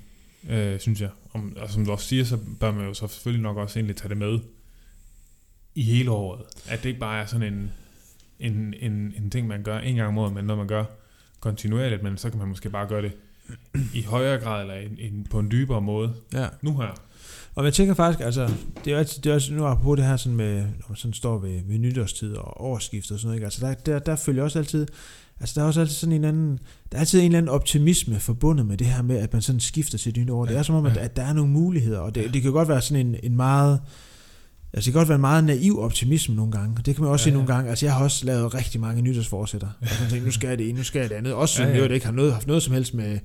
øh, 0.50 0.80
synes 0.80 1.00
jeg. 1.00 1.10
Om, 1.34 1.56
og 1.56 1.70
som 1.70 1.84
du 1.84 1.92
også 1.92 2.06
siger, 2.06 2.24
så 2.24 2.38
bør 2.60 2.72
man 2.72 2.86
jo 2.86 2.94
så 2.94 3.08
selvfølgelig 3.08 3.42
nok 3.42 3.56
også 3.56 3.78
egentlig 3.78 3.96
tage 3.96 4.08
det 4.08 4.16
med 4.16 4.38
i 5.74 5.82
hele 5.82 6.10
året. 6.10 6.42
At 6.68 6.82
det 6.82 6.88
ikke 6.88 7.00
bare 7.00 7.22
er 7.22 7.26
sådan 7.26 7.54
en, 7.54 7.70
en, 8.40 8.74
en, 8.80 9.14
en 9.16 9.30
ting, 9.30 9.46
man 9.46 9.62
gør 9.62 9.78
en 9.78 9.96
gang 9.96 10.08
om 10.08 10.18
året, 10.18 10.32
men 10.32 10.44
noget, 10.44 10.58
man 10.58 10.68
gør 10.68 10.84
kontinuerligt, 11.40 12.02
men 12.02 12.16
så 12.16 12.30
kan 12.30 12.38
man 12.38 12.48
måske 12.48 12.70
bare 12.70 12.88
gøre 12.88 13.02
det 13.02 13.12
i 13.94 14.02
højere 14.02 14.40
grad, 14.40 14.60
eller 14.60 14.74
en, 14.74 14.96
en, 14.98 15.26
på 15.30 15.38
en 15.38 15.50
dybere 15.50 15.80
måde. 15.80 16.14
ja. 16.32 16.48
Nu 16.62 16.76
her. 16.80 16.94
Og 17.54 17.64
jeg 17.64 17.74
tænker 17.74 17.94
faktisk, 17.94 18.24
altså, 18.24 18.50
det 18.84 18.86
er 18.86 18.90
jo 18.90 18.98
altid, 18.98 19.22
det 19.22 19.30
er 19.30 19.34
også, 19.34 19.54
nu 19.54 19.66
apropos 19.66 19.96
det 19.96 20.06
her 20.06 20.16
sådan 20.16 20.36
med, 20.36 20.62
når 20.62 20.84
man 20.88 20.96
sådan 20.96 21.12
står 21.12 21.38
ved, 21.38 21.60
ved 21.64 21.78
nytårstid 21.78 22.34
og 22.34 22.64
årsskift 22.64 23.10
og 23.10 23.18
sådan 23.18 23.26
noget, 23.26 23.36
ikke? 23.36 23.44
altså 23.44 23.66
der, 23.66 23.74
der, 23.74 23.98
der 23.98 24.16
følger 24.16 24.42
også 24.42 24.58
altid, 24.58 24.86
altså 25.40 25.54
der 25.54 25.62
er 25.62 25.66
også 25.66 25.80
altid 25.80 25.94
sådan 25.94 26.12
en 26.12 26.24
anden, 26.24 26.58
der 26.92 26.96
er 26.96 27.00
altid 27.00 27.18
en 27.20 27.24
eller 27.24 27.38
anden 27.38 27.48
optimisme 27.48 28.20
forbundet 28.20 28.66
med 28.66 28.76
det 28.76 28.86
her 28.86 29.02
med, 29.02 29.16
at 29.16 29.32
man 29.32 29.42
sådan 29.42 29.60
skifter 29.60 29.98
til 29.98 30.14
nyt 30.18 30.30
år. 30.30 30.44
Det 30.44 30.56
er 30.56 30.62
som 30.62 30.74
om, 30.74 30.86
at, 30.86 30.96
at 30.96 31.16
der 31.16 31.22
er 31.22 31.32
nogle 31.32 31.50
muligheder, 31.50 31.98
og 31.98 32.14
det, 32.14 32.34
det 32.34 32.42
kan 32.42 32.52
godt 32.52 32.68
være 32.68 32.82
sådan 32.82 33.06
en, 33.06 33.16
en 33.22 33.36
meget, 33.36 33.80
altså 34.72 34.88
det 34.88 34.92
kan 34.92 35.00
godt 35.00 35.08
være 35.08 35.16
en 35.16 35.20
meget 35.20 35.44
naiv 35.44 35.80
optimisme 35.80 36.34
nogle 36.34 36.52
gange. 36.52 36.76
Det 36.86 36.94
kan 36.94 37.04
man 37.04 37.12
også 37.12 37.22
Ja, 37.22 37.24
sige 37.24 37.32
ja. 37.32 37.36
nogle 37.36 37.54
gange. 37.54 37.70
Altså 37.70 37.86
jeg 37.86 37.94
har 37.94 38.04
også 38.04 38.26
lavet 38.26 38.54
rigtig 38.54 38.80
mange 38.80 39.02
nytårsforsætter. 39.02 39.68
Og 39.80 39.88
sådan 39.88 40.10
tænkt, 40.10 40.24
nu 40.24 40.30
skal 40.30 40.48
jeg 40.48 40.58
det 40.58 40.68
ene, 40.68 40.78
nu 40.78 40.84
skal 40.84 41.00
jeg 41.00 41.10
det 41.10 41.16
andet. 41.16 41.32
Også 41.32 41.62
Ja, 41.62 41.68
ja, 41.68 41.76
ja. 41.76 41.84
ja. 41.84 41.92
ikke 41.92 42.06
har 42.06 42.12
noget, 42.12 42.32
haft 42.32 42.46
noget 42.46 42.62
som 42.62 42.74
helst 42.74 42.94
med, 42.94 43.18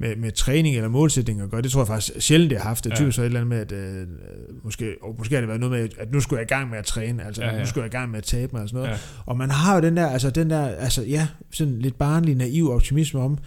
med, 0.00 0.16
med 0.16 0.32
træning 0.32 0.76
eller 0.76 0.88
målsætning 0.88 1.40
at 1.40 1.50
gøre. 1.50 1.62
Det 1.62 1.70
tror 1.70 1.80
jeg 1.80 1.86
faktisk 1.86 2.12
sjældent, 2.26 2.50
det 2.50 2.58
har 2.58 2.68
haft. 2.68 2.84
Det 2.84 2.90
er 2.90 2.94
Ja. 2.94 3.00
typisk 3.00 3.16
så 3.16 3.22
et 3.22 3.26
eller 3.26 3.40
andet 3.40 3.48
med, 3.48 3.58
at 3.58 3.72
øh, 3.72 4.06
måske, 4.64 4.94
og 5.02 5.14
måske 5.18 5.34
har 5.34 5.40
det 5.40 5.48
været 5.48 5.60
noget 5.60 5.80
med, 5.80 5.88
at 5.98 6.12
nu 6.12 6.20
skulle 6.20 6.38
jeg 6.40 6.50
i 6.50 6.54
gang 6.54 6.70
med 6.70 6.78
at 6.78 6.84
træne. 6.84 7.24
Altså 7.26 7.42
Ja, 7.42 7.46
ja, 7.46 7.52
ja. 7.52 7.58
ja. 7.58 7.64
nu 7.64 7.68
skulle 7.68 7.82
jeg 7.84 7.94
i 7.94 7.96
gang 7.96 8.10
med 8.10 8.18
at 8.18 8.24
tabe 8.24 8.52
mig 8.52 8.62
og 8.62 8.68
sådan 8.68 8.76
noget. 8.78 8.88
Ja. 8.88 8.94
Ja. 8.94 9.00
Og 9.26 9.36
man 9.36 9.50
har 9.50 9.74
jo 9.74 9.80
den 9.80 9.96
der, 9.96 10.06
altså 10.06 10.30
den 10.30 10.50
der, 10.50 10.60
altså 10.68 11.02
ja, 11.02 11.26
sådan 11.50 11.78
lidt 11.78 11.98
barnlig, 11.98 12.34
naiv 12.34 12.70
optimisme 12.70 13.20
om, 13.20 13.38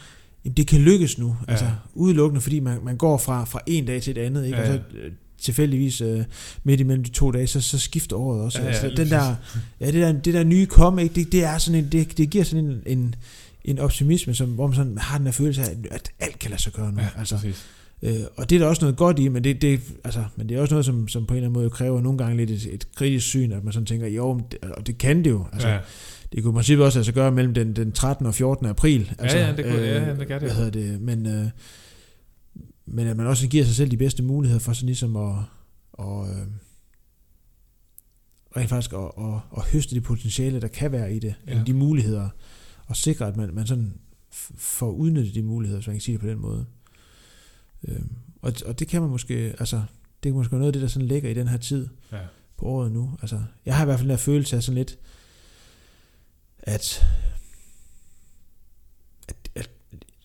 jamen, 0.45 0.57
det 0.57 0.67
kan 0.67 0.79
lykkes 0.81 1.17
nu. 1.17 1.35
Ja. 1.47 1.51
Altså 1.51 1.65
udelukkende, 1.93 2.41
fordi 2.41 2.59
man, 2.59 2.77
man 2.83 2.97
går 2.97 3.17
fra, 3.17 3.45
fra 3.45 3.59
en 3.67 3.85
dag 3.85 4.01
til 4.01 4.17
et 4.17 4.21
andet, 4.21 4.45
ikke? 4.45 4.57
Ja, 4.57 4.63
og 4.63 4.69
ja. 4.69 4.81
så 4.91 4.97
øh, 4.97 5.11
tilfældigvis 5.41 6.01
øh, 6.01 6.23
midt 6.63 6.79
imellem 6.79 7.03
de 7.03 7.09
to 7.09 7.31
dage, 7.31 7.47
så, 7.47 7.61
så 7.61 7.79
skifter 7.79 8.15
året 8.15 8.41
også. 8.41 8.59
Ja, 8.59 8.65
ja, 8.65 8.71
altså, 8.71 9.03
den 9.03 9.09
der, 9.09 9.35
ja, 9.79 9.85
det 9.85 9.93
der, 9.93 10.11
det 10.11 10.33
der 10.33 10.43
nye 10.43 10.65
komme, 10.65 11.03
ikke? 11.03 11.15
Det, 11.15 11.31
det, 11.31 11.43
er 11.43 11.57
sådan 11.57 11.83
en, 11.83 11.89
det, 11.91 12.17
det 12.17 12.29
giver 12.29 12.43
sådan 12.43 12.65
en, 12.65 12.81
en, 12.85 13.15
en 13.65 13.79
optimisme, 13.79 14.33
som, 14.33 14.49
hvor 14.49 14.67
man 14.67 14.75
sådan 14.75 14.97
har 14.97 15.17
den 15.17 15.27
her 15.27 15.31
følelse 15.31 15.61
af, 15.61 15.75
at 15.91 16.11
alt 16.19 16.39
kan 16.39 16.49
lade 16.51 16.61
sig 16.61 16.73
gøre 16.73 16.91
nu. 16.91 17.01
Ja, 17.01 17.07
altså, 17.17 17.35
præcis. 17.35 17.65
øh, 18.01 18.13
og 18.37 18.49
det 18.49 18.55
er 18.55 18.59
der 18.59 18.67
også 18.67 18.81
noget 18.81 18.97
godt 18.97 19.19
i, 19.19 19.27
men 19.27 19.43
det, 19.43 19.61
det, 19.61 19.81
altså, 20.03 20.23
men 20.35 20.49
det 20.49 20.57
er 20.57 20.61
også 20.61 20.73
noget, 20.73 20.85
som, 20.85 21.07
som 21.07 21.25
på 21.25 21.33
en 21.33 21.37
eller 21.37 21.47
anden 21.49 21.61
måde 21.61 21.69
kræver 21.69 22.01
nogle 22.01 22.17
gange 22.17 22.37
lidt 22.37 22.49
et, 22.51 22.73
et 22.73 22.87
kritisk 22.95 23.25
syn, 23.27 23.51
at 23.51 23.63
man 23.63 23.73
sådan 23.73 23.85
tænker, 23.85 24.07
jo, 24.07 24.41
det, 24.51 24.59
og 24.71 24.87
det 24.87 24.97
kan 24.97 25.23
det 25.23 25.29
jo. 25.29 25.45
Altså, 25.53 25.67
ja. 25.67 25.79
det 26.33 26.43
kunne 26.43 26.51
i 26.51 26.53
princippet 26.55 26.85
også 26.85 27.03
sig 27.03 27.13
gøre 27.13 27.31
mellem 27.31 27.53
den, 27.53 27.75
den 27.75 27.91
13. 27.91 28.25
og 28.25 28.35
14. 28.35 28.65
april. 28.65 29.11
Altså, 29.19 29.37
ja, 29.37 29.55
det 29.55 29.65
kunne- 29.65 29.77
ja, 29.81 30.03
ja, 30.03 30.15
det 30.15 30.27
kan 30.27 30.41
det. 30.41 30.51
Hvad 30.51 30.55
hedder 30.55 30.69
det? 30.71 31.01
Men, 31.01 31.25
øh, 31.25 31.45
men 32.85 33.07
at 33.07 33.17
man 33.17 33.27
også 33.27 33.47
giver 33.47 33.65
sig 33.65 33.75
selv 33.75 33.91
de 33.91 33.97
bedste 33.97 34.23
muligheder 34.23 34.59
for 34.59 34.73
sådan 34.73 34.85
ligesom 34.87 35.15
at, 35.15 35.35
og, 35.93 36.27
øh, 36.29 36.35
rent 38.57 38.69
faktisk 38.69 38.93
at, 38.93 38.99
at, 38.99 39.39
at 39.57 39.63
høste 39.63 39.95
det 39.95 40.03
potentiale, 40.03 40.61
der 40.61 40.67
kan 40.67 40.91
være 40.91 41.13
i 41.15 41.19
det. 41.19 41.35
Ja. 41.47 41.57
Ja. 41.57 41.63
De 41.67 41.73
muligheder. 41.73 42.29
Og 42.85 42.95
sikre, 42.95 43.27
at 43.27 43.37
man, 43.37 43.53
man 43.53 43.67
sådan 43.67 43.93
får 44.55 44.91
udnyttet 44.91 45.35
de 45.35 45.41
muligheder, 45.43 45.79
hvis 45.79 45.87
man 45.87 45.95
kan 45.95 46.01
sige 46.01 46.13
det 46.13 46.21
på 46.21 46.27
den 46.27 46.39
måde. 46.39 46.65
Øh, 47.87 48.01
og, 48.41 48.53
og 48.65 48.79
det 48.79 48.87
kan 48.87 49.01
man 49.01 49.09
måske, 49.11 49.33
altså, 49.59 49.75
det 50.23 50.29
kan 50.29 50.33
måske 50.33 50.51
være 50.51 50.59
noget 50.59 50.69
af 50.69 50.73
det, 50.73 50.81
der 50.81 50.87
sådan 50.87 51.07
ligger 51.07 51.29
i 51.29 51.33
den 51.33 51.47
her 51.47 51.57
tid 51.57 51.87
Ja. 52.11 52.19
på 52.57 52.65
året 52.65 52.91
nu. 52.91 53.17
Altså, 53.21 53.43
jeg 53.65 53.75
har 53.75 53.83
i 53.83 53.85
hvert 53.85 53.99
fald 53.99 54.07
den 54.09 54.17
her 54.17 54.23
følelse 54.23 54.55
af 54.55 54.63
sådan 54.63 54.77
lidt, 54.77 54.97
at, 56.59 57.05
at, 59.27 59.35
at 59.55 59.69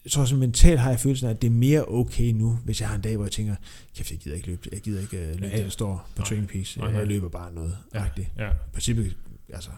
jeg 0.04 0.12
tror 0.12 0.24
sådan 0.24 0.40
mentalt 0.40 0.80
har 0.80 0.90
jeg 0.90 1.00
følelsen 1.00 1.26
af, 1.28 1.30
at 1.34 1.42
det 1.42 1.48
er 1.48 1.52
mere 1.54 1.84
okay 1.88 2.32
nu, 2.32 2.58
hvis 2.64 2.80
jeg 2.80 2.88
har 2.88 2.96
en 2.96 3.02
dag, 3.02 3.16
hvor 3.16 3.24
jeg 3.24 3.32
tænker, 3.32 3.54
kæft, 3.96 4.10
jeg 4.10 4.18
gider 4.18 4.36
ikke 4.36 4.48
løbe, 4.48 4.68
jeg 4.72 4.80
gider 4.80 5.00
ikke 5.00 5.16
uh, 5.16 5.40
løbe, 5.40 5.46
Ja, 5.46 5.56
ja, 5.58 5.64
der 5.64 5.70
står 5.70 6.08
på 6.16 6.18
Nej. 6.20 6.26
Training 6.28 6.48
Peaks. 6.48 6.76
Jeg, 6.76 6.92
jeg 6.94 7.06
løber 7.06 7.28
bare 7.28 7.52
noget. 7.52 7.76
Ja. 7.94 8.04
Ja. 8.16 8.24
ja. 8.38 8.50
I 8.50 8.54
princippet, 8.72 9.16
altså, 9.52 9.70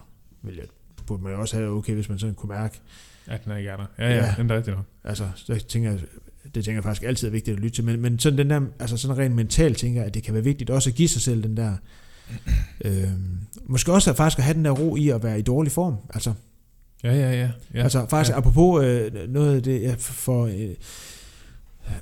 vil 0.43 0.55
jeg, 0.57 0.65
burde 1.11 1.23
man 1.23 1.35
også 1.35 1.57
have 1.57 1.71
okay, 1.71 1.95
hvis 1.95 2.09
man 2.09 2.19
sådan 2.19 2.35
kunne 2.35 2.49
mærke, 2.55 2.81
At 3.27 3.45
den 3.45 3.53
er 3.53 3.57
ikke 3.57 3.71
er 3.71 3.77
der. 3.77 3.87
Ja, 3.99 4.09
ja, 4.09 4.17
Ja. 4.17 4.35
den 4.37 4.51
er 4.51 4.57
rigtigt 4.57 4.77
nok. 4.77 4.85
altså, 5.05 5.25
så 5.35 5.65
tænker 5.69 5.91
jeg, 5.91 6.01
det 6.55 6.65
tænker 6.65 6.77
jeg 6.77 6.83
faktisk 6.85 7.03
altid 7.09 7.29
er 7.29 7.33
vigtigt 7.33 7.57
at 7.57 7.63
lytte 7.63 7.75
til, 7.77 7.85
men, 7.85 8.01
men 8.01 8.19
sådan 8.19 8.39
den 8.39 8.51
der, 8.51 8.61
altså 8.79 8.97
sådan 8.97 9.19
rent 9.19 9.35
mentalt 9.35 9.79
tænker 9.79 10.01
jeg, 10.01 10.07
at 10.07 10.15
det 10.15 10.23
kan 10.23 10.35
være 10.35 10.45
vigtigt 10.45 10.71
også 10.71 10.91
at 10.91 10.95
give 10.97 11.09
sig 11.09 11.23
selv 11.23 11.43
den 11.43 11.57
der, 11.57 11.77
øh, 12.85 13.09
måske 13.65 13.93
også 13.93 14.11
at 14.11 14.17
faktisk 14.17 14.39
at 14.39 14.45
have 14.45 14.55
den 14.55 14.65
der 14.65 14.71
ro 14.71 14.97
i 14.97 15.09
at 15.09 15.23
være 15.23 15.39
i 15.39 15.43
dårlig 15.43 15.73
form, 15.73 15.97
altså, 16.15 16.33
Ja, 17.05 17.15
ja, 17.15 17.33
ja. 17.33 17.51
ja. 17.75 17.83
Altså 17.83 18.07
faktisk 18.11 18.33
ja. 18.33 18.39
apropos 18.39 18.85
øh, 18.85 19.13
noget 19.29 19.57
af 19.57 19.63
det, 19.63 19.83
jeg 19.83 19.95
for, 19.99 20.45
øh, 20.47 20.71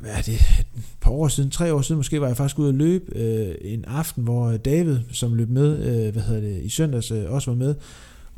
hvad 0.01 0.11
er 0.11 0.23
det, 0.23 0.35
et 0.35 0.67
par 1.01 1.11
år 1.11 1.29
siden, 1.29 1.51
tre 1.51 1.75
år 1.75 1.81
siden 1.83 1.97
måske, 1.97 2.21
var 2.21 2.27
jeg 2.27 2.37
faktisk 2.37 2.59
ude 2.59 2.69
at 2.69 2.75
løbe 2.75 3.17
øh, 3.19 3.55
en 3.61 3.85
aften, 3.85 4.25
hvor 4.25 4.57
David, 4.57 4.99
som 5.13 5.35
løb 5.35 5.49
med, 5.49 5.79
øh, 5.79 6.13
hvad 6.13 6.23
hedder 6.23 6.41
det, 6.41 6.63
i 6.63 6.69
søndags 6.69 7.11
øh, 7.11 7.31
også 7.33 7.51
var 7.51 7.57
med, 7.57 7.75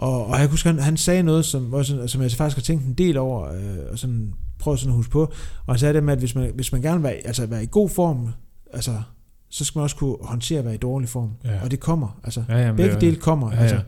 og, 0.00 0.26
og 0.26 0.30
jeg 0.38 0.40
kunne 0.40 0.50
huske, 0.50 0.68
han, 0.68 0.78
han 0.78 0.96
sagde 0.96 1.22
noget, 1.22 1.44
som, 1.44 1.62
hvor 1.64 1.82
sådan, 1.82 2.08
som 2.08 2.22
jeg 2.22 2.30
faktisk 2.30 2.56
har 2.56 2.62
tænkt 2.62 2.84
en 2.84 2.94
del 2.94 3.16
over, 3.18 3.52
øh, 3.52 3.92
og 3.92 3.98
sådan 3.98 4.32
prøvet 4.58 4.80
sådan 4.80 4.90
at 4.92 4.96
huske 4.96 5.10
på, 5.12 5.22
og 5.66 5.74
han 5.74 5.78
sagde 5.78 5.94
det 5.94 6.02
med, 6.04 6.12
at 6.12 6.18
hvis 6.18 6.34
man, 6.34 6.50
hvis 6.54 6.72
man 6.72 6.82
gerne 6.82 6.96
vil 6.96 7.02
være, 7.02 7.12
altså 7.26 7.46
være 7.46 7.62
i 7.62 7.68
god 7.70 7.88
form, 7.88 8.28
altså 8.72 8.92
så 9.50 9.64
skal 9.64 9.78
man 9.78 9.82
også 9.82 9.96
kunne 9.96 10.16
håndtere 10.22 10.58
at 10.58 10.64
være 10.64 10.74
i 10.74 10.78
dårlig 10.78 11.08
form. 11.08 11.30
Ja. 11.44 11.62
Og 11.64 11.70
det 11.70 11.80
kommer. 11.80 12.20
Altså, 12.24 12.42
Ja, 12.48 12.58
jamen, 12.58 12.76
begge 12.76 12.92
det, 12.92 13.00
dele 13.00 13.16
kommer. 13.16 13.50
Ja, 13.52 13.56
ja. 13.56 13.62
Altså, 13.62 13.80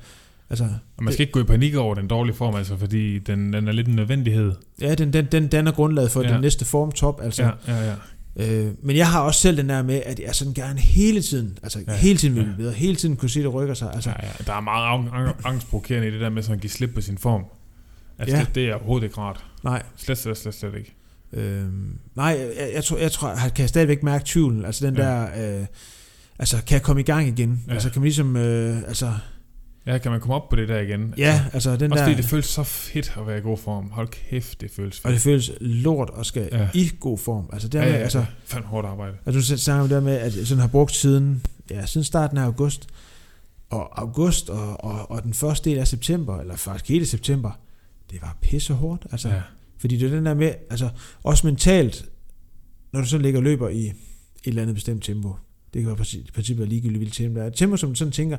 altså, 0.50 0.64
Og 0.96 1.04
man 1.04 1.12
skal 1.12 1.22
ikke 1.22 1.32
gå 1.32 1.40
i 1.40 1.44
panik 1.44 1.74
over 1.74 1.94
den 1.94 2.06
dårlige 2.08 2.34
form, 2.36 2.54
altså, 2.54 2.76
fordi 2.76 3.18
den, 3.18 3.52
den 3.52 3.68
er 3.68 3.72
lidt 3.72 3.88
en 3.88 3.94
nødvendighed. 3.96 4.52
ja, 4.80 4.94
den, 4.94 5.12
den, 5.12 5.26
den 5.32 5.48
danner 5.48 5.72
grundlaget 5.72 6.10
for 6.10 6.22
Ja. 6.22 6.32
den 6.32 6.40
næste 6.40 6.64
formtop. 6.64 7.20
Altså, 7.22 7.42
Ja, 7.42 7.50
ja, 7.68 7.88
ja. 7.88 7.94
Øh, 8.36 8.66
men 8.82 8.96
jeg 8.96 9.10
har 9.10 9.20
også 9.20 9.40
selv 9.40 9.56
den 9.56 9.68
der 9.68 9.82
med, 9.82 10.02
at 10.06 10.20
jeg 10.20 10.34
sådan 10.34 10.52
gerne 10.54 10.78
hele 10.80 11.22
tiden, 11.22 11.58
altså 11.62 11.78
ja, 11.88 11.96
hele 11.96 12.18
tiden 12.18 12.34
vil 12.36 12.44
ja. 12.44 12.56
videre, 12.56 12.72
hele 12.74 12.96
tiden 12.96 13.16
kunne 13.16 13.28
se, 13.30 13.40
at 13.40 13.44
det 13.44 13.54
rykker 13.54 13.74
sig. 13.74 13.90
Altså, 13.94 14.10
ja, 14.10 14.26
ja. 14.26 14.32
Der 14.46 14.52
er 14.52 14.60
meget 14.60 14.98
ang- 14.98 15.14
ang- 15.14 15.40
angstprovokerende 15.48 16.08
i 16.08 16.10
det 16.10 16.20
der 16.20 16.28
med 16.30 16.42
sådan 16.42 16.54
at 16.54 16.60
give 16.60 16.70
slip 16.70 16.94
på 16.94 17.00
sin 17.00 17.18
form. 17.18 17.44
Altså, 18.18 18.36
Ja. 18.36 18.42
det, 18.44 18.54
det 18.54 18.68
er 18.68 18.74
overhovedet 18.74 19.04
ikke 19.06 19.18
rart. 19.18 19.44
nej, 19.64 19.82
Slet, 19.96 20.18
slet, 20.18 20.36
slet, 20.38 20.54
slet 20.54 20.74
ikke. 20.74 20.94
øh, 21.32 21.64
nej, 22.14 22.26
jeg, 22.58 22.70
jeg, 22.74 22.84
tror, 22.84 22.96
jeg 22.98 23.12
tror, 23.12 23.28
jeg 23.28 23.52
kan 23.54 23.68
stadigvæk 23.68 24.02
mærke 24.02 24.24
tvivlen. 24.26 24.64
Altså 24.64 24.86
den 24.86 24.96
Ja. 24.96 25.02
der, 25.02 25.58
øh, 25.60 25.66
altså 26.38 26.56
kan 26.66 26.74
jeg 26.74 26.82
komme 26.82 27.00
i 27.00 27.04
gang 27.04 27.28
igen? 27.28 27.64
Ja. 27.68 27.72
Altså 27.72 27.90
kan 27.90 28.00
man 28.00 28.04
ligesom, 28.06 28.36
øh, 28.36 28.78
altså, 28.78 29.12
Ja, 29.86 29.98
kan 29.98 30.10
man 30.10 30.20
komme 30.20 30.34
op 30.34 30.48
på 30.48 30.56
det 30.56 30.68
der 30.68 30.80
igen? 30.80 31.14
ja, 31.16 31.44
altså 31.52 31.76
den 31.76 31.92
Også 31.92 32.04
der, 32.04 32.10
fordi 32.10 32.22
det 32.22 32.30
føles 32.30 32.46
så 32.46 32.62
fedt 32.62 33.12
at 33.18 33.26
være 33.26 33.38
i 33.38 33.40
god 33.40 33.58
form. 33.58 33.90
Hold 33.90 34.08
kæft, 34.08 34.60
det 34.60 34.70
føles 34.70 34.96
fedt. 34.96 35.06
og 35.06 35.12
det 35.12 35.20
føles 35.20 35.52
lort 35.60 36.10
og 36.10 36.26
skal 36.26 36.48
ja. 36.52 36.68
I 36.74 36.90
god 37.00 37.18
form. 37.18 37.50
Altså 37.52 37.68
det 37.68 37.78
ja, 37.78 37.84
ja, 37.84 37.90
ja. 37.90 37.96
altså, 37.96 38.24
Fandme 38.44 38.68
hårdt 38.68 38.86
arbejde. 38.86 39.16
Altså 39.26 39.54
du 39.54 39.58
snakker 39.58 39.82
om 39.82 39.88
det 39.88 39.94
der 39.94 40.00
med, 40.02 40.16
at 40.16 40.36
jeg 40.36 40.46
sådan 40.46 40.60
har 40.60 40.68
brugt 40.68 40.94
siden, 40.94 41.42
ja, 41.70 41.86
siden 41.86 42.04
starten 42.04 42.38
af 42.38 42.42
august, 42.44 42.88
og 43.70 44.00
august 44.00 44.50
og, 44.50 44.84
og, 44.84 45.10
og 45.10 45.22
den 45.22 45.34
første 45.34 45.70
del 45.70 45.78
af 45.78 45.88
september, 45.88 46.40
eller 46.40 46.56
faktisk 46.56 46.88
hele 46.88 47.06
september, 47.06 47.50
det 48.10 48.22
var 48.22 48.36
pisse 48.42 48.74
hårdt. 48.74 49.06
Altså, 49.12 49.28
ja. 49.28 49.40
Fordi 49.78 49.96
det 49.96 50.06
er 50.06 50.16
den 50.16 50.26
der 50.26 50.34
med, 50.34 50.54
altså 50.70 50.88
også 51.22 51.46
mentalt, 51.46 52.04
når 52.92 53.00
du 53.00 53.06
så 53.06 53.18
ligger 53.18 53.40
og 53.40 53.44
løber 53.44 53.68
i 53.68 53.86
et 53.86 53.94
eller 54.44 54.62
andet 54.62 54.74
bestemt 54.74 55.04
tempo, 55.04 55.34
det 55.74 55.82
kan 55.82 55.86
være 55.86 56.24
princippet 56.34 56.68
ligegyldigt, 56.68 56.98
hvilket 56.98 57.16
tempo 57.16 57.38
der 57.38 57.42
er. 57.42 57.46
Et 57.46 57.54
tempo, 57.54 57.76
som 57.76 57.88
du 57.88 57.94
sådan 57.94 58.12
tænker, 58.12 58.36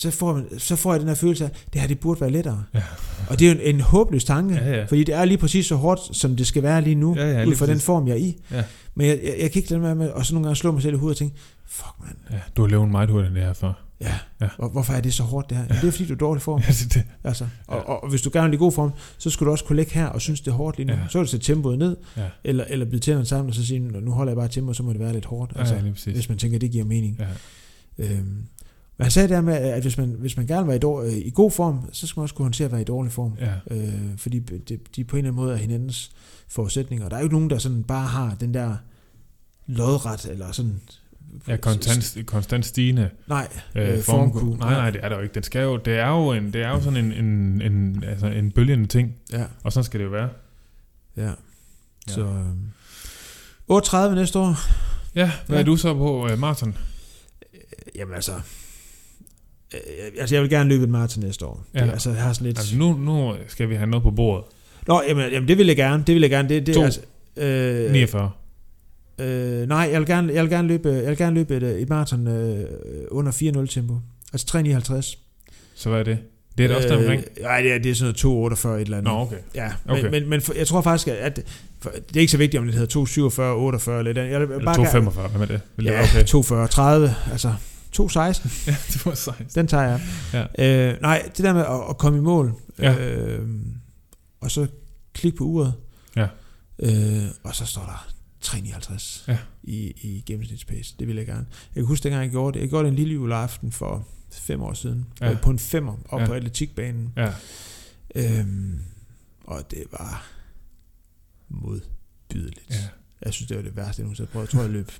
så 0.00 0.10
får, 0.10 0.32
man, 0.34 0.58
så 0.58 0.76
får 0.76 0.92
jeg 0.92 1.00
den 1.00 1.08
her 1.08 1.14
følelse 1.14 1.44
af, 1.44 1.50
det 1.72 1.80
her 1.80 1.88
det 1.88 2.00
burde 2.00 2.20
være 2.20 2.30
lettere. 2.30 2.64
Ja. 2.74 2.82
Og 3.30 3.38
det 3.38 3.48
er 3.48 3.54
jo 3.54 3.60
en, 3.60 3.74
en 3.74 3.80
håbløs 3.80 4.24
tanke, 4.24 4.54
Ja, 4.54 4.76
ja. 4.76 4.84
fordi 4.84 5.04
det 5.04 5.14
er 5.14 5.24
lige 5.24 5.38
præcis 5.38 5.66
så 5.66 5.74
hårdt, 5.74 6.16
som 6.16 6.36
det 6.36 6.46
skal 6.46 6.62
være 6.62 6.82
lige 6.82 6.94
nu, 6.94 7.14
Ja, 7.16 7.30
ja, 7.40 7.44
ud 7.44 7.54
fra 7.54 7.66
den 7.66 7.80
form, 7.80 8.06
jeg 8.06 8.12
er 8.12 8.16
i. 8.18 8.36
Ja. 8.50 8.64
Men 8.94 9.06
jeg, 9.06 9.18
jeg, 9.24 9.34
jeg 9.40 9.50
kan 9.52 9.60
ikke 9.60 9.70
lade 9.70 9.82
være 9.82 9.94
med, 9.94 10.10
og 10.10 10.26
så 10.26 10.34
nogle 10.34 10.46
gange 10.46 10.56
slå 10.56 10.72
mig 10.72 10.82
selv 10.82 10.94
i 10.94 10.98
hovedet 10.98 11.14
og 11.14 11.18
tænke, 11.18 11.36
fuck 11.66 11.90
mand, 12.04 12.16
ja. 12.30 12.36
Du 12.56 12.62
har 12.62 12.68
levet 12.68 12.88
meget 12.88 13.10
hurtigt 13.10 13.28
end 13.28 13.36
det 13.36 13.44
her 13.44 13.52
før. 13.52 13.72
ja, 14.00 14.14
Ja. 14.40 14.48
Hvor, 14.58 14.68
hvorfor 14.68 14.92
er 14.92 15.00
det 15.00 15.14
så 15.14 15.22
hårdt 15.22 15.50
det 15.50 15.56
her? 15.58 15.64
Ja. 15.70 15.74
det 15.74 15.84
er 15.88 15.90
fordi, 15.90 16.06
du 16.06 16.12
er 16.14 16.18
dårlig 16.18 16.42
form. 16.42 16.60
Ja, 16.68 16.72
det, 16.72 16.94
det. 16.94 17.02
Altså, 17.24 17.44
og, 17.66 17.76
Ja. 17.76 17.82
og, 17.82 18.02
og, 18.02 18.10
hvis 18.10 18.22
du 18.22 18.30
gerne 18.32 18.48
vil 18.48 18.54
i 18.54 18.58
god 18.58 18.72
form, 18.72 18.90
så 19.18 19.30
skulle 19.30 19.46
du 19.46 19.50
også 19.52 19.64
kunne 19.64 19.76
ligge 19.76 19.92
her 19.94 20.06
og 20.06 20.20
synes, 20.20 20.40
det 20.40 20.50
er 20.50 20.54
hårdt 20.54 20.76
lige 20.76 20.86
nu. 20.86 20.92
Ja. 20.92 20.98
Så 21.08 21.18
vil 21.18 21.26
du 21.26 21.30
sætte 21.30 21.46
tempoet 21.46 21.78
ned, 21.78 21.96
Ja. 22.16 22.22
eller, 22.44 22.64
eller 22.68 22.86
bide 22.86 23.00
tænderne 23.00 23.26
sammen 23.26 23.48
og 23.48 23.54
så 23.54 23.66
sige, 23.66 23.80
"Nå, 23.80 24.00
nu 24.00 24.10
holder 24.10 24.30
jeg 24.32 24.36
bare 24.36 24.48
tempoet, 24.48 24.76
så 24.76 24.82
må 24.82 24.92
det 24.92 25.00
være 25.00 25.12
lidt 25.12 25.24
hårdt. 25.24 25.52
Ja, 25.54 25.60
Altså, 25.60 25.74
ja, 25.74 25.80
præcis. 25.92 26.14
hvis 26.14 26.28
man 26.28 26.38
tænker, 26.38 26.58
det 26.58 26.70
giver 26.70 26.84
mening. 26.84 27.20
Ja. 27.20 28.04
Øhm, 28.04 28.42
men 28.98 29.04
han 29.04 29.10
sagde 29.10 29.28
der 29.28 29.40
med, 29.40 29.54
at 29.54 29.82
hvis 29.82 29.98
man, 29.98 30.08
hvis 30.18 30.36
man 30.36 30.46
gerne 30.46 30.60
vil 30.62 30.68
være 30.68 30.76
i, 30.76 30.80
dår, 30.80 31.02
i 31.04 31.30
god 31.34 31.50
form, 31.50 31.88
så 31.92 32.06
skal 32.06 32.18
man 32.20 32.22
også 32.22 32.34
kunne 32.34 32.44
håndtere 32.44 32.64
at 32.66 32.72
være 32.72 32.80
i 32.80 32.84
dårlig 32.84 33.12
form. 33.12 33.32
Ja. 33.40 33.76
Øh, 33.76 33.92
fordi 34.18 34.38
de, 34.38 34.78
de 34.96 35.04
på 35.04 35.16
en 35.16 35.18
eller 35.18 35.30
anden 35.30 35.42
måde 35.44 35.52
er 35.52 35.56
hinandens 35.58 36.10
forudsætninger. 36.48 37.08
Der 37.08 37.16
er 37.16 37.20
jo 37.20 37.24
ikke 37.26 37.34
nogen, 37.34 37.50
der 37.50 37.58
sådan 37.58 37.82
bare 37.84 38.06
har 38.06 38.34
den 38.40 38.54
der 38.54 38.76
lodret, 39.66 40.26
eller 40.26 40.52
sådan... 40.52 40.80
Ja, 41.48 41.56
konstant, 41.56 42.26
konstant 42.26 42.66
stigende 42.66 43.10
Nej, 43.26 43.48
øh, 43.76 43.88
øh, 43.88 44.02
form. 44.02 44.32
formkurve. 44.32 44.56
Nej, 44.56 44.70
nej, 44.74 44.90
det 44.90 45.00
er 45.04 45.08
der 45.08 45.16
jo 45.16 45.22
ikke. 45.22 45.34
Den 45.34 45.42
skal 45.42 45.62
jo, 45.62 45.76
det 45.76 45.98
er 45.98 46.08
jo, 46.08 46.32
en, 46.32 46.52
det 46.52 46.62
er 46.62 46.68
jo 46.70 46.80
sådan 46.80 47.04
en, 47.04 47.12
en, 47.24 47.62
en, 47.62 48.04
altså 48.04 48.26
en 48.26 48.50
bølgende 48.50 48.86
ting, 48.86 49.14
Ja, 49.32 49.44
og 49.62 49.72
sådan 49.72 49.84
skal 49.84 50.00
det 50.00 50.06
jo 50.06 50.10
være. 50.10 50.28
ja. 51.16 51.30
Så... 52.06 52.20
øhm, 52.20 52.58
38 53.68 54.14
næste 54.16 54.38
år. 54.38 54.54
Ja, 55.14 55.32
hvad 55.46 55.56
Ja. 55.56 55.60
er 55.60 55.64
du 55.66 55.76
så 55.76 55.94
på 55.94 56.24
uh, 56.32 56.38
maraton? 56.38 56.76
Jamen 57.94 58.14
altså... 58.14 58.32
Øh, 59.74 59.80
altså, 60.20 60.34
jeg 60.34 60.42
vil 60.42 60.50
gerne 60.50 60.68
løbe 60.68 60.84
et 60.84 60.88
maraton 60.90 61.22
næste 61.24 61.46
år. 61.46 61.64
Ja. 61.74 61.84
Det, 61.84 61.90
altså, 61.90 62.10
jeg 62.10 62.22
har 62.22 62.32
sådan 62.32 62.46
lidt... 62.46 62.58
Altså 62.58 62.76
nu, 62.76 62.92
nu 62.92 63.34
skal 63.48 63.68
vi 63.68 63.74
have 63.74 63.86
noget 63.90 64.02
på 64.02 64.10
bordet. 64.10 64.44
Nå, 64.86 65.02
jamen, 65.08 65.32
jamen, 65.32 65.48
det 65.48 65.58
vil 65.58 65.66
jeg 65.66 65.76
gerne. 65.76 66.04
Det 66.06 66.14
vil 66.14 66.20
jeg 66.20 66.30
gerne. 66.30 66.48
Det, 66.48 66.66
det, 66.66 66.74
To. 66.74 66.82
altså, 66.84 67.00
øh, 67.36 67.92
49. 67.92 68.30
Øh, 69.18 69.68
nej, 69.68 69.88
jeg 69.92 70.00
vil 70.00 70.08
gerne, 70.08 70.32
jeg 70.34 70.42
vil 70.42 70.50
gerne 70.50 70.68
løbe, 70.68 70.88
jeg 70.88 71.08
vil 71.08 71.16
gerne 71.16 71.34
løbe 71.34 71.56
et, 71.56 71.62
et 71.62 71.88
maraton 71.88 72.28
øh, 72.28 72.64
under 73.10 73.32
4.0 73.32 73.66
tempo. 73.66 73.94
Altså 74.32 74.58
3.59. 74.58 75.18
Så 75.74 75.88
hvad 75.90 75.98
er 75.98 76.04
det? 76.04 76.18
Det 76.58 76.64
er 76.64 76.68
det 76.68 76.76
også 76.76 76.88
der 76.88 76.96
omkring? 76.96 77.24
Nej, 77.42 77.62
det 77.62 77.72
er, 77.72 77.78
det 77.78 77.90
er 77.90 77.94
sådan 77.94 78.14
noget 78.24 78.58
2.48 78.64 78.68
et 78.68 78.80
eller 78.80 78.96
andet. 78.98 79.12
Nå, 79.12 79.18
okay. 79.18 79.36
Ja, 79.54 79.72
men, 79.86 79.96
Okay. 79.96 80.10
men, 80.10 80.28
men 80.28 80.40
for, 80.40 80.54
jeg 80.54 80.66
tror 80.66 80.80
faktisk, 80.82 81.08
at 81.08 81.40
for, 81.80 81.90
det 82.08 82.16
er 82.16 82.20
ikke 82.20 82.30
så 82.30 82.38
vigtigt, 82.38 82.60
om 82.60 82.66
det 82.66 82.74
hedder 82.74 83.00
2.47, 83.00 83.42
48 83.42 83.98
eller 83.98 84.10
et 84.10 84.18
andet. 84.18 84.32
Jeg 84.32 84.42
Eller 84.42 84.64
bare 84.64 84.74
245, 84.74 85.28
hvad 85.28 85.38
med 85.38 85.46
det? 85.46 85.60
Vil 85.76 85.86
det 85.86 85.92
Ja, 85.92 86.00
okay? 86.02 86.24
2.40, 86.64 86.66
30, 86.66 87.14
altså 87.32 87.54
2.16, 87.96 88.66
Ja, 88.66 88.76
det 88.92 89.06
var 89.06 89.14
sejt. 89.14 89.54
den 89.54 89.66
tager 89.66 89.84
jeg. 89.84 90.00
Ja. 90.58 90.90
Øh, 90.92 91.00
nej, 91.02 91.30
det 91.36 91.44
der 91.44 91.52
med 91.52 91.60
at, 91.62 91.90
at 91.90 91.98
komme 91.98 92.18
i 92.18 92.20
mål, 92.20 92.54
Ja. 92.78 92.98
øh, 93.08 93.48
og 94.40 94.50
så 94.50 94.66
klik 95.12 95.34
på 95.36 95.44
uret, 95.44 95.74
Ja. 96.16 96.28
øh, 96.78 97.24
og 97.42 97.54
så 97.54 97.66
står 97.66 97.82
der 97.82 98.08
3,59 98.44 99.24
Ja. 99.28 99.38
i, 99.62 99.76
i 100.02 100.22
gennemsnitspace. 100.26 100.94
Det 100.98 101.06
vil 101.08 101.16
jeg 101.16 101.26
gerne. 101.26 101.46
Jeg 101.74 101.74
kan 101.82 101.84
huske, 101.86 102.04
dengang 102.04 102.22
jeg 102.22 102.30
gjorde 102.30 102.54
det. 102.54 102.60
Jeg 102.60 102.68
gjorde 102.68 102.84
det 102.84 102.90
en 102.90 102.96
lille 102.96 103.14
juleaften 103.14 103.72
for 103.72 104.06
fem 104.32 104.62
år 104.62 104.72
siden. 104.74 105.06
Ja. 105.20 105.28
Ja. 105.30 105.36
På 105.42 105.50
en 105.50 105.58
femmer 105.58 105.96
op 106.08 106.20
ja. 106.20 106.26
på 106.26 106.32
atletikbanen. 106.32 107.12
Ja. 107.16 107.32
Øhm, 108.14 108.80
og 109.44 109.70
det 109.70 109.84
var 109.92 110.26
modbydeligt. 111.48 112.66
ja. 112.70 112.88
Jeg 113.24 113.32
synes, 113.32 113.48
det 113.48 113.56
var 113.56 113.62
det 113.62 113.76
værste, 113.76 114.00
jeg 114.00 114.04
nogensinde 114.04 114.28
har 114.28 114.32
prøvet. 114.32 114.46
Jeg 114.46 114.50
tror, 114.50 114.60
jeg 114.62 114.70
løb 114.70 114.90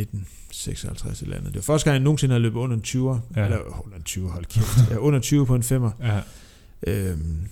1956 0.00 1.22
eller 1.22 1.36
andet. 1.36 1.48
Det 1.54 1.56
var 1.56 1.62
første 1.74 1.84
gang, 1.84 1.94
jeg 1.94 2.02
nogensinde 2.04 2.32
havde 2.32 2.42
løbet 2.42 2.58
under 2.58 2.76
en 2.76 2.82
20'er. 2.86 3.20
Ja. 3.40 3.44
Eller 3.44 3.84
under 3.84 3.96
en 3.96 4.02
20, 4.02 4.30
hold 4.30 4.44
kæft. 4.44 4.90
Ja, 4.90 4.96
under 4.96 5.20
20 5.20 5.46
på 5.46 5.54
en 5.54 5.62
femmer. 5.62 5.90
Ja. 6.02 6.20
Øhm, 6.86 7.48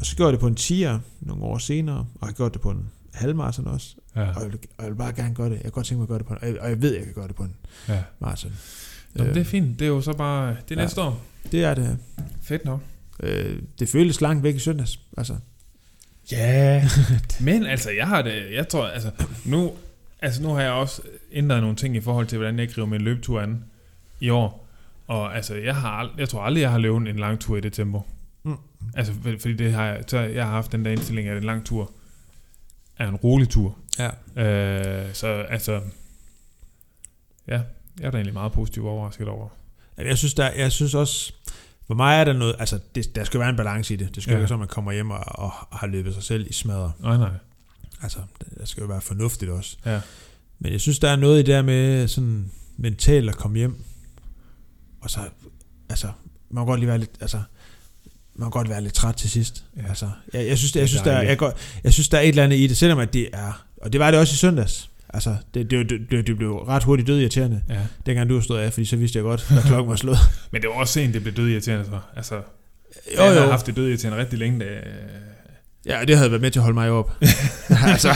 og 0.00 0.06
så 0.06 0.16
gjorde 0.16 0.26
jeg 0.28 0.32
det 0.32 0.40
på 0.40 0.46
en 0.46 0.56
10'er 0.60 0.98
nogle 1.20 1.44
år 1.44 1.58
senere, 1.58 1.96
og 1.98 2.06
jeg 2.20 2.26
har 2.26 2.32
gjort 2.32 2.52
det 2.52 2.60
på 2.60 2.70
en 2.70 2.88
halvmarathon 3.12 3.66
også. 3.66 3.94
Ja. 4.16 4.30
Og 4.36 4.42
jeg 4.42 4.52
vil, 4.52 4.58
og 4.78 4.84
jeg 4.84 4.90
vil 4.92 4.96
bare 4.98 5.12
gerne 5.12 5.34
gøre 5.34 5.46
det. 5.48 5.54
Jeg 5.54 5.62
kan 5.62 5.70
godt 5.70 5.86
tænke 5.86 5.98
mig 5.98 6.04
at 6.04 6.08
gøre 6.08 6.18
det 6.18 6.26
på 6.26 6.32
en, 6.34 6.38
og 6.42 6.48
jeg, 6.48 6.60
og 6.60 6.68
jeg 6.70 6.82
ved, 6.82 6.92
at 6.94 6.98
jeg 6.98 7.04
kan 7.04 7.14
gøre 7.14 7.28
det 7.28 7.36
på 7.36 7.42
en 7.42 7.54
ja. 7.88 8.02
maraton. 8.20 8.52
Nå, 9.14 9.24
men 9.24 9.34
det 9.34 9.40
er 9.40 9.44
fint. 9.44 9.78
Det 9.78 9.84
er 9.84 9.88
jo 9.88 10.00
så 10.00 10.12
bare... 10.12 10.48
Det 10.68 10.74
er 10.76 10.80
Ja. 10.80 10.82
næste 10.84 11.00
år. 11.02 11.22
det 11.52 11.64
er 11.64 11.74
det. 11.74 11.98
Fedt 12.42 12.64
nok. 12.64 12.80
Øh, 13.22 13.58
det 13.78 13.88
føles 13.88 14.20
langt 14.20 14.42
væk 14.42 14.54
i 14.54 14.58
søndags. 14.58 15.00
Altså, 15.16 15.36
Ja. 16.32 16.88
Men 17.40 17.66
altså, 17.66 17.90
jeg 17.90 18.06
har 18.06 18.22
det... 18.22 18.42
Jeg 18.52 18.68
tror, 18.68 18.86
altså... 18.86 19.10
Nu, 19.44 19.72
altså, 20.22 20.42
nu 20.42 20.48
har 20.48 20.60
jeg 20.62 20.72
også 20.72 21.02
ændret 21.32 21.60
nogle 21.60 21.76
ting 21.76 21.96
i 21.96 22.00
forhold 22.00 22.26
til, 22.26 22.38
hvordan 22.38 22.58
jeg 22.58 22.68
griber 22.68 22.86
min 22.88 23.00
løbetur 23.00 23.40
an 23.40 23.64
i 24.20 24.30
år. 24.30 24.68
Og 25.06 25.36
altså, 25.36 25.54
jeg, 25.54 25.76
har, 25.76 26.14
jeg 26.18 26.28
tror 26.28 26.42
aldrig, 26.42 26.60
jeg 26.62 26.70
har 26.70 26.78
løbet 26.78 27.08
en 27.08 27.16
lang 27.18 27.40
tur 27.40 27.56
i 27.56 27.60
det 27.60 27.72
tempo. 27.72 28.02
Mm. 28.42 28.56
Altså, 28.94 29.12
for- 29.12 29.30
fordi 29.40 29.54
det 29.54 29.72
har 29.72 29.86
jeg, 29.86 30.04
så 30.06 30.18
jeg 30.18 30.44
har 30.44 30.52
haft 30.52 30.72
den 30.72 30.84
der 30.84 30.90
indstilling, 30.90 31.28
at 31.28 31.36
en 31.36 31.44
lang 31.44 31.64
tur 31.66 31.90
er 32.98 33.08
en 33.08 33.16
rolig 33.16 33.48
tur. 33.48 33.76
ja. 33.98 34.10
Øh, 34.44 35.14
så 35.14 35.26
altså... 35.26 35.80
Ja, 37.48 37.60
jeg 38.00 38.06
er 38.06 38.10
da 38.10 38.16
egentlig 38.16 38.34
meget 38.34 38.52
positivt 38.52 38.86
overrasket 38.86 39.28
over. 39.28 39.48
Jeg 39.98 40.18
synes, 40.18 40.34
der, 40.34 40.50
jeg 40.50 40.72
synes 40.72 40.94
også, 40.94 41.32
for 41.86 41.94
mig 41.94 42.20
er 42.20 42.24
der 42.24 42.32
noget, 42.32 42.56
altså 42.58 42.78
det, 42.94 43.16
der 43.16 43.24
skal 43.24 43.40
være 43.40 43.48
en 43.48 43.56
balance 43.56 43.94
i 43.94 43.96
det. 43.96 44.14
Det 44.14 44.22
skal 44.22 44.30
Ja. 44.32 44.36
ikke 44.36 44.40
være 44.40 44.48
så, 44.48 44.56
man 44.56 44.68
kommer 44.68 44.92
hjem 44.92 45.10
og, 45.10 45.20
og 45.24 45.50
har 45.72 45.86
løbet 45.86 46.14
sig 46.14 46.22
selv 46.22 46.46
i 46.50 46.52
smadre. 46.52 46.92
Nej, 47.00 47.16
nej. 47.16 47.30
Altså, 48.02 48.18
det- 48.38 48.58
der 48.58 48.64
skal 48.66 48.80
jo 48.80 48.86
være 48.86 49.00
fornuftigt 49.00 49.50
også. 49.50 49.76
Ja. 49.86 50.00
Men 50.58 50.72
jeg 50.72 50.80
synes, 50.80 50.98
der 50.98 51.08
er 51.10 51.16
noget 51.16 51.34
i 51.34 51.38
det 51.38 51.46
der 51.46 51.62
med 51.62 52.08
sådan 52.08 52.50
mentalt 52.76 53.28
at 53.28 53.36
komme 53.36 53.58
hjem. 53.58 53.76
Og 55.00 55.10
så, 55.10 55.20
altså, 55.88 56.06
man 56.50 56.60
må 56.60 56.64
godt 56.66 56.80
lige 56.80 56.88
være 56.88 56.98
lidt, 56.98 57.10
altså, 57.20 57.36
man 58.34 58.44
må 58.46 58.50
godt 58.50 58.68
være 58.68 58.82
lidt 58.82 58.94
træt 58.94 59.14
til 59.14 59.30
sidst. 59.30 59.64
Ja. 59.76 59.88
Altså, 59.88 60.10
jeg, 60.32 60.46
jeg, 60.46 60.58
synes, 60.58 60.76
jeg, 60.76 60.88
synes, 60.88 61.02
der, 61.02 61.12
er- 61.12 61.22
jeg, 61.22 61.38
går, 61.38 61.52
jeg 61.84 61.92
synes, 61.92 62.08
der 62.08 62.18
er 62.18 62.22
et 62.22 62.28
eller 62.28 62.44
andet 62.44 62.56
i 62.56 62.66
det, 62.66 62.76
selvom 62.76 62.98
at 62.98 63.12
det 63.12 63.28
er, 63.32 63.64
og 63.76 63.92
det 63.92 64.00
var 64.00 64.10
det 64.10 64.20
også 64.20 64.32
i 64.32 64.36
søndags. 64.36 64.88
Altså, 65.14 65.36
det, 65.54 65.70
det, 65.70 65.90
det, 66.10 66.26
det, 66.26 66.36
blev 66.36 66.56
ret 66.56 66.84
hurtigt 66.84 67.06
død 67.06 67.20
irriterende, 67.20 67.62
ja. 67.68 67.80
dengang 68.06 68.28
du 68.30 68.40
stod 68.40 68.58
af, 68.58 68.72
fordi 68.72 68.84
så 68.84 68.96
vidste 68.96 69.16
jeg 69.16 69.22
godt, 69.24 69.48
hvad 69.52 69.62
klokken 69.62 69.90
var 69.90 69.96
slået. 69.96 70.18
Men 70.50 70.62
det 70.62 70.68
var 70.70 70.74
også 70.76 70.92
sent, 70.92 71.14
det 71.14 71.22
blev 71.22 71.34
dødirriterende 71.34 71.84
så. 71.84 71.98
Altså, 72.16 72.34
Jo, 72.34 73.22
jeg 73.24 73.34
har 73.34 73.42
jo. 73.44 73.50
haft 73.50 73.66
det 73.66 73.76
dødirriterende 73.76 74.20
rigtig 74.20 74.38
længe. 74.38 74.60
Da, 74.64 74.80
Ja, 75.86 76.00
det 76.08 76.16
havde 76.16 76.30
været 76.30 76.42
med 76.42 76.50
til 76.50 76.58
at 76.58 76.62
holde 76.62 76.74
mig 76.74 76.90
op. 76.90 77.16
altså, 77.92 78.14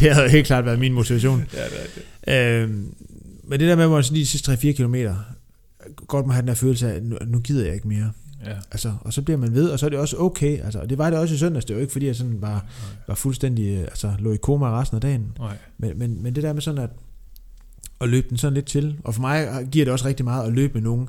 det 0.00 0.14
havde 0.14 0.28
helt 0.28 0.46
klart 0.46 0.64
været 0.64 0.78
min 0.78 0.92
motivation. 0.92 1.44
ja, 1.54 1.64
det 1.64 1.72
er 1.82 1.86
det. 1.94 2.62
Øhm, 2.62 2.94
men 3.44 3.60
det 3.60 3.68
der 3.68 3.76
med, 3.76 3.84
at 3.84 3.90
man 3.90 4.02
sådan 4.02 4.14
lige 4.14 4.24
de 4.24 4.28
sidste 4.28 4.52
3-4 4.52 4.56
kilometer, 4.72 5.16
godt 6.06 6.26
må 6.26 6.32
have 6.32 6.40
den 6.40 6.48
her 6.48 6.54
følelse 6.54 6.90
af, 6.90 6.94
at 6.94 7.02
nu, 7.02 7.16
nu 7.26 7.40
gider 7.40 7.64
jeg 7.64 7.74
ikke 7.74 7.88
mere. 7.88 8.12
Ja. 8.44 8.54
Altså, 8.70 8.92
og 9.00 9.12
så 9.12 9.22
bliver 9.22 9.38
man 9.38 9.54
ved, 9.54 9.68
og 9.68 9.78
så 9.78 9.86
er 9.86 9.90
det 9.90 9.98
også 9.98 10.16
okay. 10.16 10.64
Altså, 10.64 10.78
og 10.78 10.90
det 10.90 10.98
var 10.98 11.10
det 11.10 11.18
også 11.18 11.34
i 11.34 11.38
søndags. 11.38 11.64
Det 11.64 11.76
var 11.76 11.80
ikke 11.80 11.92
fordi, 11.92 12.06
jeg 12.06 12.16
sådan 12.16 12.40
var, 12.40 12.64
var 13.08 13.14
fuldstændig, 13.14 13.78
altså, 13.78 14.12
lå 14.18 14.32
i 14.32 14.36
koma 14.36 14.80
resten 14.80 14.94
af 14.94 15.00
dagen. 15.00 15.32
Nej. 15.38 15.56
Men, 15.78 15.98
men, 15.98 16.22
men 16.22 16.34
det 16.34 16.42
der 16.42 16.52
med 16.52 16.62
sådan 16.62 16.80
at, 16.80 16.90
at 18.00 18.08
løbe 18.08 18.28
den 18.28 18.36
sådan 18.36 18.54
lidt 18.54 18.66
til, 18.66 18.96
og 19.04 19.14
for 19.14 19.20
mig 19.20 19.68
giver 19.72 19.84
det 19.84 19.92
også 19.92 20.04
rigtig 20.04 20.24
meget 20.24 20.46
at 20.46 20.52
løbe 20.52 20.74
med 20.74 20.82
nogen. 20.82 21.08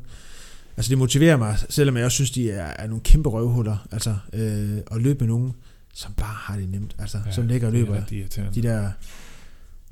Altså 0.77 0.89
det 0.89 0.97
motiverer 0.97 1.37
mig, 1.37 1.57
selvom 1.69 1.97
jeg 1.97 2.05
også 2.05 2.15
synes, 2.15 2.31
de 2.31 2.51
er, 2.51 2.73
er 2.79 2.87
nogle 2.87 3.01
kæmpe 3.03 3.29
røvhuller, 3.29 3.87
altså 3.91 4.15
øh, 4.33 4.77
at 4.91 5.01
løbe 5.01 5.19
med 5.19 5.27
nogen, 5.27 5.53
som 5.97 6.13
bare 6.13 6.33
har 6.35 6.55
det 6.57 6.69
nemt, 6.69 6.95
altså 6.99 7.19
Ja, 7.25 7.31
som 7.31 7.47
ligger 7.47 7.67
og 7.67 7.73
det 7.73 7.81
er 7.81 7.85
løber 7.85 8.01
irriterende. 8.11 8.53
de 8.55 8.61
der 8.67 8.91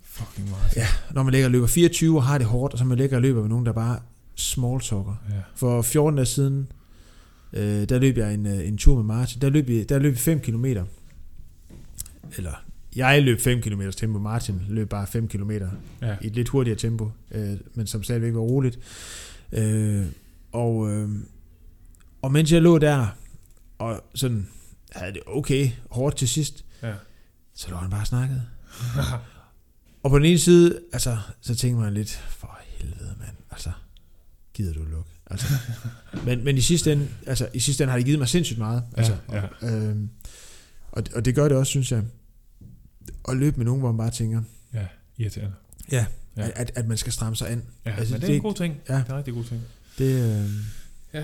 Fucking 0.04 0.50
meget. 0.50 0.76
Ja, 0.76 0.88
når 1.14 1.24
man 1.24 1.32
ligger 1.32 1.48
og 1.48 1.52
løber 1.52 1.68
24 1.68 2.18
og 2.18 2.24
har 2.24 2.38
det 2.38 2.48
hårdt, 2.48 2.74
og 2.74 2.80
så 2.80 2.86
man 2.86 2.98
ligger 2.98 3.16
og 3.16 3.22
løber 3.22 3.42
med 3.42 3.50
nogen, 3.50 3.66
der 3.66 3.72
bare 3.72 4.00
small 4.36 4.80
talker. 4.82 5.16
Ja. 5.30 5.36
For 5.56 5.82
14 5.82 6.16
dage 6.16 6.26
siden, 6.26 6.68
øh, 7.54 7.90
der 7.90 8.00
løb 8.00 8.18
jeg 8.18 8.34
en, 8.34 8.46
øh, 8.46 8.68
en 8.68 8.78
tur 8.78 8.96
med 8.96 9.04
Martin. 9.04 9.42
Der 9.42 9.50
løb 9.50 9.68
vi, 9.68 9.84
der 9.84 10.00
løb 10.00 10.14
vi 10.14 10.18
5 10.18 10.40
km. 10.40 10.66
Eller, 12.38 12.64
jeg 12.96 13.24
løb 13.24 13.40
5 13.40 13.62
km 13.62 13.82
tempo. 13.98 14.20
Martin 14.20 14.62
løb 14.70 14.90
bare 14.90 15.08
5 15.08 15.28
km 15.28 15.52
Ja. 15.52 16.16
i 16.22 16.28
et 16.28 16.36
lidt 16.36 16.50
hurtigere 16.50 16.80
tempo, 16.80 17.12
øh, 17.32 17.54
men 17.74 17.88
som 17.88 18.04
stadigvæk 18.04 18.34
var 18.34 18.40
roligt. 18.40 18.80
Øh, 19.52 20.06
og, 20.52 20.90
øh, 20.92 21.10
og 22.22 22.32
mens 22.32 22.52
jeg 22.52 22.62
lå 22.62 22.78
der, 22.78 23.08
og 23.80 24.04
sådan 24.16 24.48
havde 24.96 25.14
det 25.14 25.22
okay 25.28 25.70
hårdt 25.92 26.18
til 26.18 26.28
sidst, 26.28 26.66
Ja. 26.84 26.94
så 27.56 27.70
lå 27.70 27.76
han 27.76 27.90
bare 27.90 28.02
og 28.02 28.08
snakkede. 28.08 28.42
Og 30.04 30.12
på 30.12 30.18
den 30.20 30.26
ene 30.26 30.40
side, 30.40 30.80
altså, 30.94 31.18
så 31.42 31.56
tænker 31.56 31.80
man 31.82 31.94
lidt, 31.94 32.10
for 32.30 32.60
helvede 32.68 33.16
mand, 33.20 33.36
altså, 33.52 33.72
gider 34.54 34.74
du 34.74 34.84
lukke? 34.84 35.10
Altså, 35.32 35.48
men, 36.26 36.44
men 36.44 36.58
i 36.58 36.62
sidste 36.62 36.92
ende, 36.92 37.08
altså, 37.28 37.50
i 37.54 37.60
sidste 37.60 37.84
ende 37.84 37.92
har 37.92 37.98
det 37.98 38.06
givet 38.06 38.20
mig 38.20 38.28
sindssygt 38.28 38.60
meget. 38.60 38.84
Altså, 38.98 39.18
ja. 39.32 39.42
Og, 39.62 39.70
øhm, 39.74 40.10
og, 40.92 41.04
og 41.16 41.26
det 41.26 41.36
gør 41.36 41.48
det 41.48 41.58
også, 41.58 41.70
synes 41.70 41.92
jeg, 41.92 42.04
at 43.30 43.38
løbe 43.38 43.58
med 43.58 43.66
nogen, 43.66 43.80
hvor 43.80 43.92
man 43.92 43.98
bare 43.98 44.12
tænker, 44.12 44.42
ja. 44.74 44.88
Irriterende. 45.18 45.54
ja, 45.92 46.06
Ja. 46.38 46.46
ja. 46.46 46.50
At, 46.56 46.72
at 46.76 46.88
man 46.88 46.98
skal 46.98 47.14
stramme 47.14 47.36
sig 47.36 47.50
an. 47.52 47.64
Ja, 47.86 47.92
Altså, 47.96 48.14
men 48.14 48.22
det 48.22 48.28
er 48.28 48.32
det- 48.32 48.36
en 48.36 48.42
god 48.42 48.54
ting. 48.56 48.78
ja. 48.90 48.94
Det 48.96 49.02
er 49.02 49.12
en 49.12 49.18
rigtig 49.18 49.34
god 49.34 49.44
ting. 49.44 49.62
Det, 49.98 50.44
øh, 51.16 51.24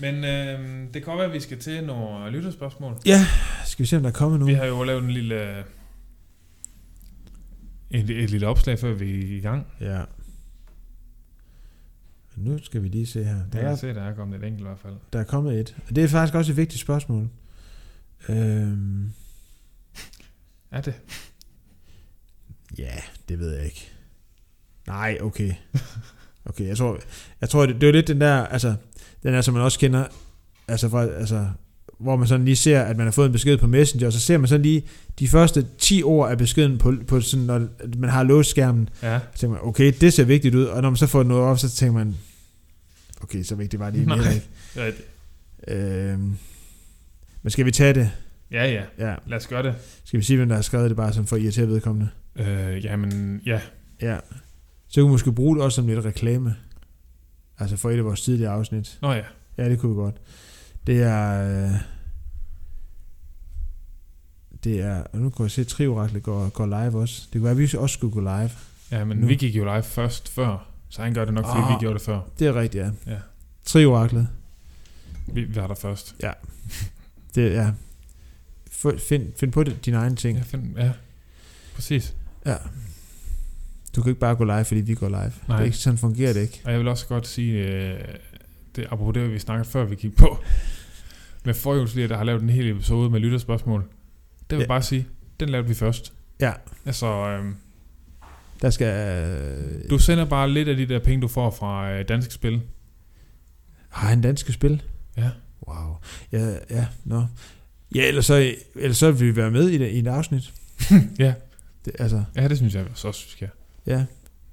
Men 0.00 0.24
øh, 0.24 0.84
det 0.94 1.04
kan 1.04 1.12
være, 1.16 1.24
at 1.24 1.32
vi 1.32 1.40
skal 1.40 1.58
til 1.58 1.84
nogle 1.84 2.30
lytterspørgsmål. 2.30 2.96
ja, 3.06 3.26
skal 3.64 3.82
vi 3.82 3.86
se, 3.86 3.96
om 3.96 4.02
der 4.02 4.08
er 4.10 4.14
kommet 4.14 4.40
nu? 4.40 4.46
Vi 4.46 4.52
har 4.54 4.64
jo 4.64 4.82
lavet 4.82 5.04
en 5.04 5.10
lille... 5.10 5.64
Et, 7.90 8.10
et 8.10 8.30
lille 8.30 8.46
opslag, 8.46 8.78
før 8.78 8.92
vi 8.92 9.32
er 9.34 9.36
i 9.36 9.40
gang. 9.40 9.66
Ja. 9.80 10.02
Nu 12.36 12.58
skal 12.64 12.82
vi 12.82 12.88
lige 12.88 13.06
se 13.06 13.24
her. 13.24 13.36
Der 13.52 13.60
jeg 13.60 13.70
er, 13.72 13.76
se, 13.76 13.94
der 13.94 14.02
er 14.02 14.14
kommet 14.14 14.38
et 14.42 14.44
enkelt 14.46 14.60
i 14.60 14.64
hvert 14.66 14.78
fald. 14.78 14.94
der 15.12 15.18
er 15.18 15.24
kommet 15.24 15.60
et. 15.60 15.76
Og 15.88 15.96
det 15.96 16.04
er 16.04 16.08
faktisk 16.08 16.34
også 16.34 16.52
et 16.52 16.56
vigtigt 16.56 16.80
spørgsmål. 16.80 17.28
Øhm, 18.28 19.10
Er 20.70 20.80
det? 20.80 20.94
Ja, 22.78 22.94
det 23.28 23.38
ved 23.38 23.54
jeg 23.56 23.64
ikke. 23.64 23.90
Nej, 24.86 25.18
okay. 25.20 25.52
Okay, 26.44 26.66
jeg 26.66 26.76
tror, 26.76 26.98
jeg 27.40 27.48
tror 27.48 27.66
det, 27.66 27.80
det 27.80 27.88
er 27.88 27.92
lidt 27.92 28.08
den 28.08 28.20
der, 28.20 28.46
altså, 28.46 28.74
den 29.22 29.32
der, 29.34 29.40
som 29.40 29.54
man 29.54 29.62
også 29.62 29.78
kender, 29.78 30.04
altså, 30.68 30.88
fra, 30.88 31.02
altså, 31.06 31.46
hvor 31.98 32.16
man 32.16 32.28
sådan 32.28 32.44
lige 32.44 32.56
ser, 32.56 32.82
at 32.82 32.96
man 32.96 33.06
har 33.06 33.10
fået 33.12 33.26
en 33.26 33.32
besked 33.32 33.58
på 33.58 33.66
Messenger, 33.66 34.06
og 34.06 34.12
så 34.12 34.20
ser 34.20 34.38
man 34.38 34.48
sådan 34.48 34.62
lige 34.62 34.82
de 35.18 35.28
første 35.28 35.66
10 35.78 36.02
ord 36.02 36.30
af 36.30 36.38
beskeden 36.38 36.78
på, 36.78 36.94
på 37.08 37.20
sådan, 37.20 37.44
når 37.46 37.66
man 37.96 38.10
har 38.10 38.22
låst 38.22 38.50
skærmen, 38.50 38.88
Ja. 39.02 39.18
så 39.34 39.40
tænker 39.40 39.52
man, 39.56 39.68
okay, 39.68 39.92
det 40.00 40.12
ser 40.12 40.24
vigtigt 40.24 40.54
ud, 40.54 40.64
og 40.64 40.82
når 40.82 40.90
man 40.90 40.96
så 40.96 41.06
får 41.06 41.22
noget 41.22 41.44
op, 41.44 41.58
så 41.58 41.70
tænker 41.70 41.92
man, 41.98 42.16
okay, 43.22 43.42
så 43.42 43.54
vigtigt 43.54 43.80
var 43.80 43.90
det 43.90 43.98
egentlig 43.98 44.16
Nej. 44.18 44.34
ikke. 44.34 44.46
Er 44.76 44.86
rigtigt. 44.86 45.08
Øhm, 45.68 46.36
men 47.42 47.50
skal 47.50 47.66
vi 47.66 47.70
tage 47.70 47.94
det? 47.94 48.10
Ja, 48.50 48.64
ja. 48.72 48.82
Ja. 49.08 49.14
Lad 49.26 49.38
os 49.38 49.46
gøre 49.46 49.62
det. 49.62 49.74
Skal 50.04 50.20
vi 50.20 50.24
sige, 50.24 50.36
hvem 50.36 50.48
der 50.48 50.54
har 50.54 50.62
skrevet 50.62 50.88
det, 50.90 50.96
bare 50.96 51.12
som 51.12 51.26
for 51.26 51.36
at 51.36 51.42
irritere 51.42 51.68
vedkommende? 51.68 52.08
Øh, 52.36 52.84
jamen, 52.84 53.40
ja. 53.46 53.60
Ja. 54.02 54.16
Så 54.88 54.94
kan 55.00 55.04
vi 55.04 55.08
måske 55.08 55.32
bruge 55.32 55.56
det 55.56 55.64
også 55.64 55.76
som 55.76 55.86
lidt 55.86 56.04
reklame. 56.04 56.54
Altså 57.58 57.76
for 57.76 57.90
et 57.90 57.98
af 57.98 58.04
vores 58.04 58.20
tidligere 58.22 58.52
afsnit. 58.52 58.98
Nå 59.02 59.12
ja. 59.12 59.22
Ja, 59.58 59.68
det 59.68 59.78
kunne 59.78 59.92
vi 59.92 59.96
godt. 59.96 60.16
Det 60.86 61.02
er... 61.02 61.42
øh, 61.66 61.72
Det 64.64 64.80
er... 64.80 65.02
Og 65.12 65.18
nu 65.18 65.30
kan 65.30 65.42
jeg 65.42 65.50
se, 65.50 65.60
at 65.60 65.66
Trioraklet 65.66 66.22
går, 66.22 66.48
går 66.48 66.66
live 66.66 67.00
også. 67.00 67.22
Det 67.24 67.32
kunne 67.32 67.42
være, 67.42 67.50
at 67.50 67.58
vi 67.58 67.76
også 67.78 67.92
skulle 67.94 68.12
gå 68.12 68.20
live. 68.20 68.50
Ja, 68.90 69.04
men 69.04 69.16
Nu. 69.18 69.26
vi 69.26 69.34
gik 69.34 69.56
jo 69.56 69.64
live 69.64 69.82
først 69.82 70.28
før. 70.28 70.68
Så 70.88 71.02
han 71.02 71.14
gør 71.14 71.24
det 71.24 71.34
nok, 71.34 71.44
fordi 71.44 71.60
Ah. 71.60 71.68
vi 71.68 71.74
gjorde 71.80 71.94
det 71.94 72.02
før. 72.02 72.20
Det 72.38 72.46
er 72.46 72.54
rigtigt, 72.54 72.84
ja. 72.84 73.12
Ja. 73.12 73.18
Trioraklet. 73.64 74.28
Vi, 75.32 75.44
vi 75.44 75.56
var 75.56 75.66
der 75.66 75.74
først. 75.74 76.14
Det 77.34 77.56
er... 77.56 77.72
Få- 78.70 78.98
Find, 78.98 79.32
find 79.40 79.52
på 79.52 79.62
det, 79.64 79.84
dine 79.84 79.96
egne 79.96 80.16
ting. 80.16 80.38
Ja, 80.38 80.42
find, 80.44 80.76
ja. 80.78 80.92
Præcis. 81.74 82.14
Ja. 82.46 82.56
Du 83.96 84.02
kan 84.02 84.10
ikke 84.10 84.20
bare 84.20 84.34
gå 84.36 84.44
live, 84.44 84.64
fordi 84.64 84.80
vi 84.80 84.94
går 84.94 85.08
live. 85.08 85.18
Nej. 85.18 85.30
Det 85.48 85.54
er 85.54 85.64
ikke, 85.64 85.76
sådan 85.76 85.98
fungerer 85.98 86.32
det 86.32 86.40
ikke. 86.40 86.60
Og 86.64 86.70
jeg 86.70 86.78
vil 86.80 86.88
også 86.88 87.06
godt 87.06 87.26
sige, 87.26 87.52
øh, 87.68 88.00
det, 88.76 88.86
apropos 88.90 89.14
det, 89.14 89.32
vi 89.32 89.38
snakkede 89.38 89.68
før, 89.68 89.84
vi 89.84 89.94
gik 89.94 90.16
på, 90.16 90.38
med 91.44 91.54
forhjulsliger, 91.54 92.08
der 92.08 92.16
har 92.16 92.24
lavet 92.24 92.42
en 92.42 92.48
hel 92.48 92.70
episode 92.70 93.10
med 93.10 93.20
lytterspørgsmål. 93.20 93.80
Det 93.80 93.88
vil 94.50 94.56
Ja. 94.56 94.60
jeg 94.60 94.68
bare 94.68 94.82
sige, 94.82 95.06
den 95.40 95.48
lavede 95.48 95.68
vi 95.68 95.74
først. 95.74 96.12
Ja. 96.40 96.52
Altså, 96.86 97.06
øh, 97.06 97.44
Der 98.62 98.70
skal... 98.70 98.86
Øh, 99.24 99.90
du 99.90 99.98
sender 99.98 100.24
bare 100.24 100.50
lidt 100.50 100.68
af 100.68 100.76
de 100.76 100.86
der 100.88 100.98
penge, 100.98 101.22
du 101.22 101.28
får 101.28 101.50
fra 101.50 101.90
øh, 101.92 102.04
Dansk 102.08 102.32
Spil. 102.32 102.60
Har 103.88 104.08
han 104.08 104.20
danske 104.20 104.52
spil? 104.52 104.82
Ja. 105.16 105.30
Wow. 105.68 105.96
Ja, 106.32 106.54
ja, 106.70 106.86
nå. 107.04 107.24
Ja, 107.94 108.08
ellers 108.08 108.26
så, 108.26 108.54
ellers 108.74 108.96
så 108.96 109.10
vil 109.10 109.26
vi 109.28 109.36
være 109.36 109.50
med 109.50 109.68
i, 109.68 109.78
det, 109.78 109.90
i 109.90 109.98
et 109.98 110.06
afsnit. 110.06 110.52
ja. 111.18 111.34
Det, 111.84 111.92
altså, 111.98 112.24
ja, 112.36 112.48
det 112.48 112.56
synes 112.56 112.74
jeg 112.74 112.84
så 112.94 113.08
også, 113.08 113.24
vi 113.26 113.30
skal. 113.30 113.48
Ja. 113.86 114.04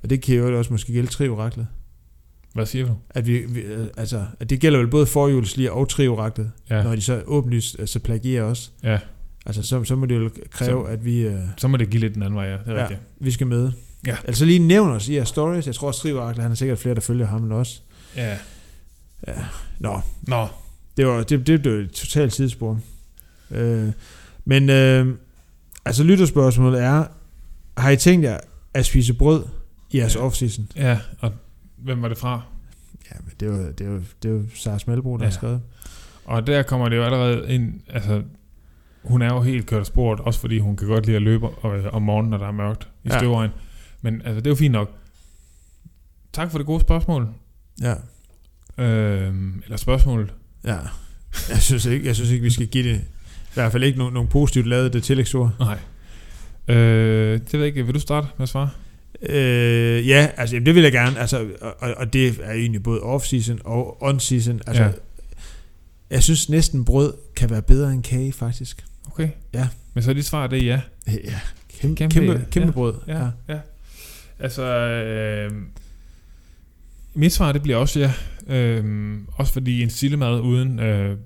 Og 0.04 0.10
det 0.10 0.22
kan 0.22 0.36
jo 0.36 0.58
også 0.58 0.74
måske 0.74 0.94
gælde 0.94 1.08
trioraklet. 1.08 1.68
Hvad 2.54 2.66
siger 2.66 2.86
du? 2.86 2.96
At 3.10 3.28
vi, 3.28 3.46
vi 3.50 3.60
øh, 3.60 3.88
altså, 3.98 4.26
at 4.40 4.50
det 4.50 4.60
gælder 4.60 4.80
vel 4.80 4.88
både 4.88 5.06
forhjulsliger 5.06 5.72
og 5.72 5.90
trioraklet, 5.90 6.52
ja. 6.70 6.84
Når 6.84 6.96
de 6.96 7.02
så 7.02 7.22
åbenlyst 7.26 7.76
altså, 7.80 8.00
plagierer 8.00 8.44
os. 8.44 8.72
ja. 8.84 9.00
Altså, 9.46 9.64
så, 9.64 9.84
så 9.84 9.96
må 9.96 10.06
det 10.06 10.16
jo 10.16 10.30
kræve, 10.52 10.86
Så- 10.86 10.92
at 10.92 11.06
vi, 11.06 11.20
øh, 11.20 11.40
Så 11.58 11.68
må 11.68 11.78
det 11.78 11.90
give 11.90 12.00
lidt 12.02 12.14
den 12.16 12.24
anden 12.24 12.36
vej, 12.36 12.46
ja. 12.46 12.52
Det 12.58 12.62
er 12.68 12.74
Ja. 12.74 12.82
rigtigt. 12.82 13.00
vi 13.20 13.32
skal 13.32 13.48
med. 13.48 13.72
Ja. 14.08 14.16
Altså 14.28 14.46
lige 14.46 14.60
nævn 14.60 14.90
os 14.92 15.10
i 15.10 15.16
jeres 15.16 15.28
stories. 15.30 15.68
Jeg 15.68 15.76
tror 15.76 15.88
også, 15.88 16.02
trioraklet, 16.02 16.42
han 16.42 16.52
har 16.52 16.56
sikkert 16.56 16.80
flere, 16.80 16.96
der 16.96 17.02
følger 17.02 17.26
ham 17.26 17.44
end 17.44 17.54
os. 17.54 17.84
Ja. 18.16 18.38
Ja. 19.28 19.34
Nå, 19.80 20.02
Nå, 20.28 20.48
Det 20.98 21.08
var 21.08 21.24
det, 21.24 21.48
det 21.48 21.62
blev 21.62 21.74
et 21.74 21.92
totalt 21.92 22.34
sidespor. 22.34 22.80
Øh, 23.52 23.90
men 24.46 24.70
øh, 24.70 25.16
altså 25.86 26.04
lytterspørgsmålet 26.04 26.82
er, 26.84 27.06
har 27.78 27.90
I 27.90 27.98
tænkt 27.98 28.26
jer 28.26 28.40
at 28.74 28.86
spise 28.86 29.14
brød 29.14 29.46
i 29.92 29.98
jeres 29.98 30.16
Ja. 30.16 30.28
off-season? 30.28 30.62
ja, 30.76 31.00
og 31.20 31.32
hvem 31.78 32.02
var 32.02 32.08
det 32.08 32.18
fra? 32.18 32.42
Ja, 33.12 33.16
men 33.24 33.34
det 33.40 33.46
jo, 33.46 33.72
det 33.72 33.86
jo, 33.86 34.02
det 34.24 34.30
jo 34.30 34.44
Sars 34.56 34.88
Malbro, 34.88 35.18
der 35.18 35.26
ja. 35.26 35.32
Skrevet. 35.32 35.62
Og 36.26 36.48
der 36.48 36.64
kommer 36.64 36.90
det 36.90 36.96
jo 36.98 37.04
allerede 37.04 37.54
ind, 37.54 37.74
altså, 37.90 38.24
hun 39.04 39.22
er 39.22 39.34
jo 39.34 39.42
helt 39.42 39.66
kørt 39.66 39.80
af 39.80 39.86
sporet, 39.86 40.20
også 40.20 40.40
fordi 40.40 40.60
hun 40.60 40.76
kan 40.76 40.88
godt 40.88 41.06
lide 41.06 41.16
at 41.16 41.22
løbe 41.22 41.48
øh, 41.66 41.86
om 41.94 42.02
morgenen, 42.02 42.30
når 42.30 42.38
der 42.38 42.48
er 42.48 42.52
mørkt 42.52 42.88
i 43.04 43.08
Ja. 43.12 43.18
støvregn. 43.20 43.50
Men 44.02 44.22
altså, 44.22 44.36
det 44.36 44.48
er 44.48 44.52
jo 44.52 44.56
fint 44.56 44.72
nok. 44.72 44.92
Tak 46.34 46.52
for 46.52 46.58
det 46.58 46.68
gode 46.68 46.82
spørgsmål. 46.82 47.28
Ja. 47.82 47.94
Øhm, 48.78 49.62
eller 49.64 49.78
spørgsmålet. 49.78 50.34
ja. 50.64 50.78
Jeg 51.50 51.58
synes 51.62 51.86
ikke, 51.86 52.06
jeg 52.08 52.16
synes 52.16 52.32
ikke, 52.32 52.44
vi 52.44 52.50
skal 52.50 52.68
give 52.68 52.90
det, 52.90 52.98
i 53.00 53.54
hvert 53.54 53.72
fald 53.72 53.84
ikke 53.84 53.98
nogen, 54.00 54.14
nogen 54.14 54.30
positivt 54.30 54.68
lavet 54.68 54.94
det 54.94 55.04
tillægsord. 55.04 55.52
Nej. 55.60 55.80
Øh, 56.68 56.76
det 57.40 57.54
ved 57.54 57.60
jeg 57.60 57.68
ikke. 57.68 57.86
Vil 57.86 57.96
du 57.96 58.00
starte 58.00 58.28
med 58.38 58.44
at 58.44 58.50
svare? 58.50 58.70
Øh, 59.22 60.08
ja, 60.08 60.30
altså 60.38 60.60
det 60.66 60.76
vil 60.76 60.84
jeg 60.84 60.92
gerne, 60.92 61.20
altså, 61.20 61.48
og, 61.62 61.94
og- 61.98 62.14
det 62.14 62.40
er 62.44 62.52
egentlig 62.54 62.84
både 62.84 63.00
off-season 63.02 63.58
og 63.66 64.04
on-season. 64.04 64.60
Altså, 64.68 64.84
Ja. 64.84 64.88
ja. 64.88 64.92
Jeg 66.10 66.24
synes 66.24 66.50
næsten 66.50 66.86
brød 66.86 67.14
kan 67.36 67.50
være 67.50 67.62
bedre 67.62 67.92
end 67.94 68.04
kage, 68.04 68.34
faktisk. 68.34 68.86
Okay. 69.12 69.30
Ja. 69.54 69.68
Men 69.94 70.04
så 70.04 70.10
er 70.10 70.14
dit 70.14 70.26
svar, 70.26 70.48
det 70.48 70.60
er 70.60 70.64
ja. 70.66 70.82
Ja, 71.08 71.40
kæmpe, 71.80 72.04
Kæmpe- 72.04 72.14
kæmpe, 72.14 72.46
kæmpe, 72.52 72.68
ja. 72.68 72.72
brød. 72.72 72.94
Ja, 73.08 73.28
ja. 73.50 73.60
Altså, 74.40 74.64
øh, 74.64 75.52
mit 77.14 77.34
svar, 77.34 77.52
det 77.52 77.62
bliver 77.64 77.78
også 77.78 78.00
ja. 78.00 78.14
Øh, 78.56 79.18
også 79.36 79.54
fordi 79.54 79.84
en 79.84 79.90
sillemad 79.90 80.40
uden 80.40 80.80
øh, 80.80 81.18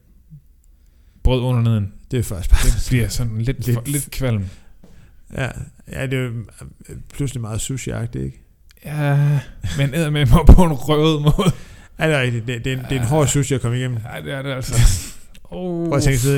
brød 1.23 1.41
under 1.41 1.61
neden, 1.61 1.93
Det 2.11 2.19
er 2.19 2.23
faktisk 2.23 2.49
bare... 2.49 2.59
det 2.65 2.85
bliver 2.89 3.07
sådan 3.07 3.41
lidt, 3.41 3.65
Lidt- 3.65 3.73
for, 3.75 3.83
lidt 3.85 4.11
kvalm. 4.11 4.45
Ja, 5.35 5.49
ja 5.91 6.05
det 6.05 6.13
er 6.13 6.23
jo 6.23 6.31
pludselig 7.13 7.41
meget 7.41 7.59
sushi-agtigt, 7.59 8.23
ikke? 8.23 8.43
Ja, 8.85 9.39
men 9.77 9.93
æder 9.93 10.09
med 10.09 10.25
mig 10.25 10.45
på 10.55 10.63
en 10.63 10.73
røvet 10.73 11.21
måde. 11.21 11.51
Ja, 11.99 12.07
det 12.07 12.15
er 12.15 12.21
rigtigt. 12.21 12.47
Det, 12.47 12.65
det, 12.65 12.73
er, 12.73 12.87
det 12.87 12.97
er 12.97 13.01
en 13.01 13.07
hård 13.07 13.27
sushi 13.27 13.55
at 13.55 13.61
komme 13.61 13.77
igennem. 13.77 13.99
Ja, 14.15 14.21
det 14.21 14.33
er 14.33 14.41
det 14.41 14.51
altså. 14.51 14.73
Oh. 15.49 15.87
Prøv 15.87 15.97
at 15.97 16.03
tænke 16.03 16.19
sig 16.19 16.37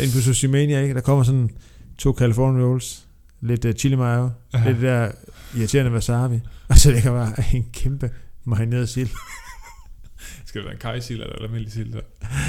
ind 0.00 0.12
på 0.12 0.20
Sushi 0.20 0.46
Mania, 0.46 0.80
ikke? 0.82 0.94
Der 0.94 1.00
kommer 1.00 1.24
sådan 1.24 1.50
to 1.98 2.12
California 2.18 2.64
Rolls, 2.64 3.06
lidt 3.40 3.64
uh, 3.64 3.72
chili 3.72 3.96
mayo, 3.96 4.30
Ja. 4.54 4.64
lidt 4.66 4.80
der 4.80 5.10
irriterende 5.56 5.92
wasabi, 5.92 6.40
og 6.68 6.76
så 6.76 6.90
ligger 6.92 7.10
bare 7.10 7.32
en 7.54 7.66
kæmpe 7.72 8.10
marineret 8.44 8.88
sild. 8.88 9.08
Skal 10.46 10.60
det 10.60 10.64
være 10.64 10.74
en 10.74 10.80
kajsild 10.80 11.20
eller 11.20 11.36
en 11.36 11.42
almindelig 11.44 11.72
sild? 11.72 11.92
så? 11.92 12.00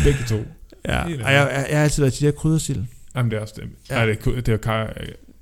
Begge 0.04 0.20
to. 0.28 0.46
Ja, 0.86 1.04
og 1.04 1.12
jeg, 1.12 1.20
jeg, 1.24 1.66
jeg, 1.70 1.78
har 1.78 1.84
altid 1.84 2.04
været 2.04 2.14
til 2.14 2.28
de 2.28 2.32
der 2.32 2.38
kryddersild. 2.38 2.84
Jamen, 3.16 3.32
det 3.32 3.38
er 3.38 3.42
også 3.42 3.54
det. 3.58 3.70
Ja. 3.90 3.96
Nej, 3.96 4.06
det 4.06 4.28
er, 4.28 4.42
det 4.42 4.54
er 4.54 4.58
kaj, 4.58 4.94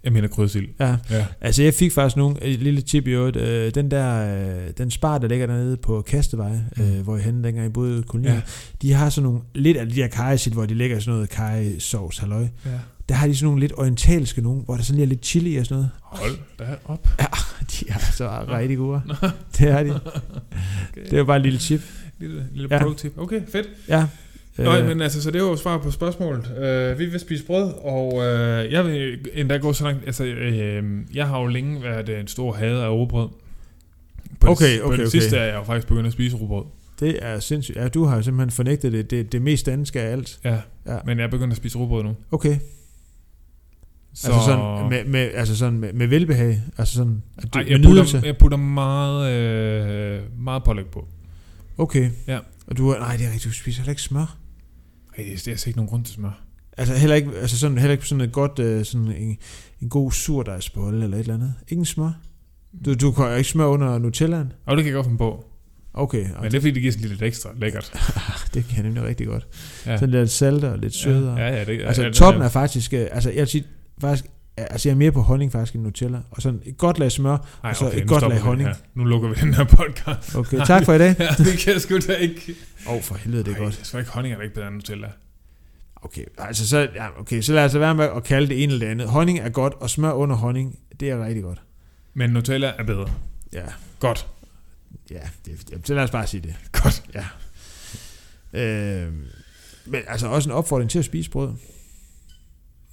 Jeg 0.04 0.14
mener 0.14 0.28
krydsild. 0.28 0.68
Ja, 0.80 0.96
Ja. 1.10 1.26
altså 1.42 1.64
jeg 1.64 1.74
fik 1.74 1.92
faktisk 1.94 2.18
nogle, 2.18 2.44
et 2.44 2.60
lille 2.60 2.82
tip 2.82 3.08
i 3.08 3.10
øvrigt, 3.10 3.38
øh, 3.38 3.76
den 3.76 3.92
der, 3.92 4.38
øh, 4.66 4.70
den 4.78 4.92
spar, 4.92 5.18
der 5.18 5.28
ligger 5.28 5.48
dernede 5.48 5.78
på 5.78 6.02
Kastevej, 6.02 6.60
Mm. 6.78 6.84
øh, 6.84 7.02
hvor 7.02 7.16
jeg 7.16 7.26
henne 7.26 7.44
dengang 7.44 7.68
i 7.70 7.72
kolonien, 8.08 8.24
Ja. 8.24 8.34
ja. 8.34 8.42
de 8.82 8.94
har 8.94 9.10
sådan 9.10 9.24
nogle, 9.26 9.40
lidt 9.56 9.78
af 9.78 9.88
de 9.88 9.94
her 9.94 10.08
kajsild, 10.08 10.54
hvor 10.54 10.66
de 10.66 10.74
lægger 10.74 11.00
sådan 11.00 11.14
noget 11.14 11.30
kajsovs, 11.30 12.18
halløj. 12.18 12.48
ja. 12.66 12.70
Der 13.10 13.16
har 13.16 13.28
de 13.28 13.36
sådan 13.36 13.46
nogle 13.46 13.60
lidt 13.60 13.74
orientalske 13.78 14.42
nogle, 14.42 14.62
hvor 14.62 14.76
der 14.76 14.84
sådan 14.84 14.96
lige 14.96 15.06
er 15.06 15.10
lidt 15.10 15.26
chili 15.26 15.58
og 15.58 15.66
sådan 15.66 15.76
noget. 15.76 15.90
Hold 16.02 16.38
da 16.60 16.66
op. 16.86 17.08
De 17.72 17.86
er 17.90 17.98
så 18.14 18.30
rigtig 18.50 18.78
gode. 18.78 19.02
Det 19.58 19.68
er 19.70 19.84
de. 19.84 19.90
Okay. 19.92 21.10
Det 21.12 21.18
var 21.20 21.24
bare 21.24 21.38
et 21.38 21.44
lille 21.44 21.60
tip. 21.60 21.82
Lille, 22.20 22.46
lille 22.54 22.68
Ja. 22.76 22.84
pro-tip. 22.84 23.18
Okay, 23.18 23.42
fedt. 23.52 23.68
Ja. 23.88 24.06
Nå, 24.58 24.78
Øh, 24.78 24.86
men 24.88 25.02
altså, 25.02 25.22
så 25.22 25.32
det 25.32 25.42
var 25.42 25.48
jo 25.48 25.56
svar 25.56 25.78
på 25.78 25.92
spørgsmålet. 25.92 26.46
Uh, 26.94 27.00
vi 27.00 27.06
vil 27.06 27.20
spise 27.20 27.46
brød, 27.46 27.74
og 27.84 28.14
uh, 28.14 28.72
jeg 28.72 28.86
vil 28.86 29.20
endda 29.34 29.58
gå 29.58 29.74
så 29.74 29.84
langt. 29.84 30.06
Altså, 30.06 30.24
uh, 30.24 31.16
jeg 31.16 31.28
har 31.28 31.40
jo 31.42 31.48
længe 31.48 31.84
været 31.84 32.20
en 32.20 32.28
stor 32.28 32.54
hader 32.54 32.84
af 32.86 32.90
rugbrød. 32.90 33.30
På 34.40 34.48
Okay, 34.52 34.74
det, 34.74 34.82
på 34.82 34.88
okay, 34.88 34.98
det 34.98 35.08
okay. 35.08 35.12
sidste 35.20 35.38
er 35.38 35.44
jeg 35.46 35.56
jo 35.56 35.64
faktisk 35.64 35.88
begyndt 35.88 36.08
at 36.08 36.14
spise 36.14 36.36
rugbrød. 36.38 36.64
det 37.00 37.20
er 37.22 37.40
sindssygt. 37.40 37.78
Ja, 37.78 37.88
du 37.88 38.06
har 38.06 38.16
jo 38.16 38.22
simpelthen 38.22 38.52
fornægtet 38.52 38.92
det, 38.94 39.12
det, 39.12 39.32
det 39.32 39.42
mest 39.42 39.66
danske 39.66 40.02
af 40.02 40.12
alt. 40.12 40.40
Ja, 40.44 40.58
Ja. 40.88 40.98
men 41.06 41.18
jeg 41.18 41.24
er 41.24 41.30
begyndt 41.30 41.52
at 41.54 41.58
spise 41.58 41.78
rugbrød 41.78 42.04
nu. 42.04 42.16
Okay. 42.32 42.58
Så 44.14 44.28
Altså 44.32 44.46
sådan 44.46 44.90
med, 44.90 45.06
med, 45.06 45.30
altså 45.36 45.58
sådan 45.58 45.80
med, 45.80 45.94
med 45.94 46.08
velbehag. 46.08 46.62
Altså 46.78 46.94
sådan, 46.96 47.22
at 47.38 47.44
du, 47.54 47.60
Ej, 47.60 47.64
med 47.64 47.72
jeg, 47.72 47.80
nydelse. 47.80 48.18
putter, 48.18 48.28
jeg 48.28 48.38
putter 48.38 48.58
meget, 48.58 49.32
øh, 49.34 50.22
meget 50.40 50.64
pålæg 50.64 50.86
på. 50.86 51.08
Okay. 51.78 52.10
Ja. 52.28 52.40
Og 52.68 52.78
du, 52.78 52.96
nej, 53.00 53.16
det 53.16 53.26
er 53.26 53.32
rigtigt, 53.32 53.46
du 53.46 53.52
spiser 53.52 53.82
heller 53.82 53.92
ikke 53.92 54.02
smør. 54.02 54.38
Ej, 55.22 55.36
det 55.46 55.48
er, 55.48 55.52
er 55.52 55.68
ikke 55.68 55.78
nogen 55.78 55.90
grund 55.90 56.06
til 56.06 56.14
smør. 56.14 56.44
Altså 56.78 56.96
heller 56.96 57.16
ikke, 57.16 57.32
altså 57.38 57.58
sådan, 57.60 57.78
heller 57.78 57.92
ikke 57.92 58.08
sådan 58.08 58.22
et 58.22 58.32
godt, 58.32 58.60
øh, 58.60 58.86
sådan 58.86 59.08
en, 59.08 59.38
en 59.82 59.90
god 59.90 60.12
surdejsbolle 60.12 61.04
eller 61.04 61.18
et 61.18 61.22
eller 61.22 61.34
andet. 61.34 61.54
Ingen 61.68 61.86
smør. 61.86 62.12
Du, 62.86 62.94
du 62.94 63.12
kan 63.12 63.38
ikke 63.38 63.50
smør 63.50 63.66
under 63.66 63.98
Nutellaen? 63.98 64.54
Og 64.66 64.78
det 64.78 64.84
kan 64.84 64.94
jeg 64.94 64.96
godt 64.96 65.06
finde 65.06 65.18
på. 65.18 65.46
Okay, 65.94 66.26
Men 66.42 66.52
det 66.52 66.58
er 66.58 66.62
fordi, 66.62 66.72
det 66.72 66.82
giver 66.82 66.92
sådan 66.92 67.10
lidt 67.10 67.22
ekstra 67.22 67.50
lækkert. 67.58 67.92
det 68.54 68.66
kan 68.66 68.76
jeg 68.76 68.84
nemlig 68.84 69.04
rigtig 69.04 69.28
godt. 69.28 69.48
Ja. 69.86 69.92
Ja. 69.92 69.98
Sådan 69.98 70.12
lidt 70.12 70.30
salter 70.30 70.70
og 70.70 70.78
lidt 70.78 70.94
sødere. 70.94 71.38
Ja, 71.38 71.58
ja, 71.58 71.64
det, 71.64 71.82
Altså 71.82 72.04
ja, 72.04 72.12
toppen 72.12 72.42
ja. 72.42 72.46
er 72.46 72.52
faktisk, 72.52 72.94
øh, 72.94 73.08
altså 73.12 73.30
jeg 73.30 73.40
vil 73.40 73.48
sige, 73.48 73.64
faktisk, 74.02 74.26
altså 74.58 74.90
jeg 74.90 74.94
er 74.94 74.98
mere 74.98 75.12
på 75.12 75.22
honning 75.22 75.52
faktisk 75.52 75.76
end 75.76 75.84
Nutella. 75.84 76.20
Og 76.32 76.42
sådan 76.42 76.62
et 76.66 76.78
godt 76.78 77.00
lag 77.00 77.12
smør. 77.12 77.38
Ej, 77.64 77.70
og 77.70 77.76
så 77.76 77.92
et 77.94 78.08
godt 78.08 78.30
lag 78.30 78.40
honning. 78.40 78.70
her. 78.70 78.76
Nu 78.94 79.04
lukker 79.04 79.30
vi 79.30 79.36
den 79.42 79.54
her 79.54 79.64
podcast. 79.64 80.36
Okay, 80.36 80.66
tak 80.66 80.86
for 80.86 80.94
i 80.94 80.98
dag. 80.98 81.16
ja, 81.20 81.28
det 81.38 81.58
kan 81.60 81.74
jeg 81.74 81.82
sgu 81.82 81.98
da 82.08 82.14
ikke. 82.14 82.56
Åh, 82.88 82.94
oh, 82.94 83.02
for 83.02 83.16
helvede, 83.16 83.44
det 83.44 83.52
er 83.52 83.56
Ej, 83.56 83.64
godt. 83.64 83.78
Det 83.78 83.88
skal 83.88 84.00
ikke 84.00 84.12
honning, 84.12 84.36
er 84.36 84.42
ikke 84.42 84.56
bedre 84.56 84.68
end 84.68 84.76
Nutella. 84.76 85.08
Okay, 85.96 86.26
altså 86.38 86.68
så, 86.68 86.80
ja, 86.96 87.20
okay, 87.20 87.42
så 87.42 87.54
lad 87.54 87.66
os 87.66 87.76
være 87.76 87.96
med 87.96 88.06
at 88.16 88.24
kalde 88.24 88.48
det 88.48 88.64
ene 88.64 88.74
eller 88.74 88.86
det 88.86 88.92
andet. 88.92 89.10
Honning 89.10 89.40
er 89.40 89.50
godt, 89.50 89.74
og 89.74 89.90
smør 89.90 90.12
under 90.12 90.36
honning, 90.36 90.80
det 91.00 91.10
er 91.10 91.26
rigtig 91.26 91.44
godt. 91.44 91.62
Men 92.14 92.30
Nutella 92.30 92.74
er 92.78 92.84
bedre. 92.84 93.08
Ja, 93.54 93.64
Godt. 94.00 94.28
ja, 95.12 95.20
det, 95.46 95.72
ja 95.72 95.78
så 95.84 95.94
lad 95.94 96.04
os 96.04 96.12
bare 96.12 96.28
sige 96.28 96.42
det. 96.42 96.56
Godt. 96.72 97.04
Øh, 98.54 99.14
men 99.86 100.02
altså 100.08 100.28
også 100.28 100.50
en 100.50 100.56
opfordring 100.56 100.90
til 100.90 101.00
at 101.00 101.06
spise 101.06 101.30
brød. 101.30 101.50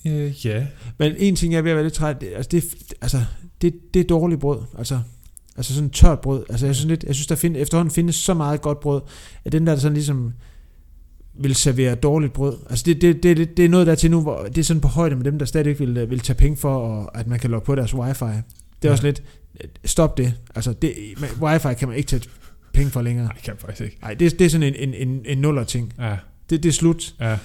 Øh, 0.07 0.47
ja. 0.47 0.67
Men 0.99 1.15
en 1.19 1.37
ting, 1.37 1.53
jeg 1.53 1.59
er 1.59 1.63
ved 1.63 1.71
at 1.71 1.77
være 1.77 1.85
lidt 1.85 1.95
træt, 1.95 2.21
det, 2.21 2.29
altså, 2.37 2.49
det, 2.51 2.65
altså, 3.01 3.25
det, 3.63 3.75
det 3.95 4.01
er 4.01 4.05
dårligt 4.05 4.41
brød. 4.41 4.59
Altså, 4.79 5.01
altså 5.57 5.75
sådan 5.75 5.91
tørt 5.91 6.21
brød. 6.21 6.45
Altså, 6.49 6.67
jeg 6.67 6.75
synes, 6.77 6.89
lidt, 6.89 7.05
jeg 7.05 7.15
synes 7.15 7.27
der 7.27 7.35
find, 7.35 7.57
efterhånden 7.57 7.95
findes 7.95 8.17
så 8.17 8.35
meget 8.35 8.61
godt 8.63 8.81
brød, 8.81 9.01
at 9.45 9.53
den 9.53 9.67
der, 9.67 9.73
der 9.73 9.81
sådan 9.81 9.95
ligesom 9.95 10.33
vil 11.41 11.55
servere 11.55 11.95
dårligt 11.95 12.33
brød. 12.33 12.57
Altså 12.71 12.85
det, 12.87 13.03
det, 13.03 13.23
det, 13.23 13.57
det, 13.57 13.65
er 13.65 13.69
noget 13.69 13.87
der 13.87 13.95
til 13.95 14.11
nu, 14.11 14.23
hvor 14.23 14.43
det 14.45 14.59
er 14.59 14.63
sådan 14.65 14.81
på 14.81 14.89
højde 14.89 15.17
med 15.17 15.25
dem, 15.25 15.39
der 15.39 15.47
stadig 15.47 15.79
vil, 15.79 16.11
vil 16.11 16.21
tage 16.21 16.37
penge 16.37 16.57
for, 16.57 16.77
og, 16.77 17.19
at 17.19 17.27
man 17.27 17.39
kan 17.39 17.51
logge 17.51 17.67
på 17.67 17.75
deres 17.75 17.95
wifi. 17.95 18.25
Det 18.25 18.31
er 18.31 18.43
Ja. 18.85 18.91
også 18.91 19.05
lidt, 19.05 19.23
stop 19.85 20.17
det. 20.19 20.35
Altså 20.55 20.73
det, 20.73 20.93
men 21.21 21.29
wifi 21.41 21.69
kan 21.79 21.89
man 21.89 21.97
ikke 21.97 22.07
tage 22.07 22.23
penge 22.73 22.91
for 22.91 23.03
længere. 23.03 23.25
Nej, 23.27 23.33
det 23.35 23.43
kan 23.43 23.55
faktisk 23.59 23.81
ikke. 23.81 23.99
Nej, 24.03 24.15
det, 24.15 24.39
det 24.39 24.45
er 24.45 24.49
sådan 24.51 24.75
en, 24.75 24.89
en, 24.95 25.09
en, 25.09 25.21
en 25.25 25.39
nuller 25.39 25.65
ting. 25.65 25.93
Ja, 25.99 26.17
Det, 26.51 26.63
det 26.63 26.69
er 26.69 26.73
slut. 26.73 27.15
ja. 27.21 27.39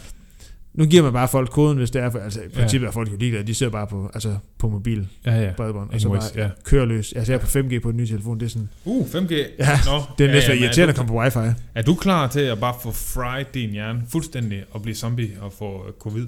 Nu 0.74 0.86
giver 0.86 1.04
man 1.04 1.14
bare 1.14 1.28
folk 1.28 1.50
koden, 1.50 1.78
hvis 1.78 1.92
det 1.92 2.02
er, 2.02 2.10
for, 2.10 2.20
altså 2.20 2.42
i 2.42 2.44
Ja. 2.44 2.60
princippet 2.60 2.88
er 2.88 2.92
folk 2.92 3.12
jo 3.12 3.16
ligeglade, 3.18 3.48
de 3.48 3.54
ser 3.54 3.70
bare 3.70 3.88
på, 3.88 4.12
altså, 4.14 4.38
på 4.58 4.70
mobil 4.70 5.08
Ja, 5.26 5.42
ja. 5.42 5.52
bredbånd, 5.58 5.90
og 5.90 6.02
så 6.02 6.10
bare 6.10 6.22
ja. 6.36 6.50
kører 6.64 6.86
løs. 6.86 7.14
Altså 7.14 7.32
jeg 7.34 7.38
er 7.40 7.42
på 7.42 7.48
5G 7.48 7.80
på 7.80 7.90
den 7.92 7.98
nye 7.98 8.08
telefon, 8.08 8.40
det 8.40 8.46
er 8.46 8.50
sådan, 8.50 8.70
Uh, 8.86 9.06
5G. 9.08 9.34
ja, 9.60 9.80
Nå, 9.86 10.02
det 10.18 10.26
er 10.30 10.32
næsten 10.32 10.54
men 10.56 10.64
irriterende 10.64 10.82
at 10.82 10.90
er 10.90 10.94
komme 10.94 11.08
på 11.08 11.20
wifi. 11.20 11.60
er 11.76 11.82
du 11.82 11.96
klar 11.96 12.28
til 12.28 12.40
at 12.40 12.60
bare 12.60 12.76
få 12.84 12.92
fried 12.92 13.46
din 13.54 13.70
hjerne 13.70 14.04
fuldstændig 14.10 14.64
og 14.72 14.82
blive 14.82 14.96
zombie 14.96 15.32
og 15.42 15.54
få 15.54 15.84
øh, 15.88 15.94
covid? 16.00 16.28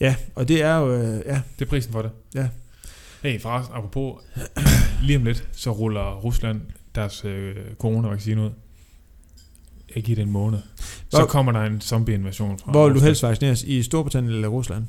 Ja, 0.00 0.14
og 0.34 0.48
det 0.48 0.62
er 0.62 0.76
jo, 0.76 0.92
øh, 0.94 1.20
ja, 1.26 1.40
Det 1.58 1.64
er 1.64 1.68
prisen 1.68 1.92
for 1.92 2.02
det. 2.02 2.10
Ja. 2.34 2.48
Hey, 3.22 3.40
forresten, 3.40 3.76
apropos, 3.76 4.14
lige 5.06 5.16
om 5.18 5.24
lidt, 5.24 5.48
så 5.52 5.70
ruller 5.70 6.14
Rusland 6.20 6.60
deres 6.94 7.24
øh, 7.24 7.54
coronavaccine 7.78 8.42
ud. 8.42 8.50
Ikke 9.94 10.12
i 10.12 10.14
den 10.14 10.30
måned. 10.30 10.58
Så 11.08 11.16
Hvor- 11.18 11.26
kommer 11.26 11.52
der 11.52 11.62
en 11.62 11.80
zombie-invasion 11.80 12.58
fra 12.58 12.70
hvor 12.72 12.86
vil 12.88 12.94
du 12.94 13.00
helst 13.00 13.22
vaccineres? 13.22 13.62
I 13.62 13.82
Storbritannien 13.82 14.34
eller 14.34 14.48
Rusland? 14.48 14.86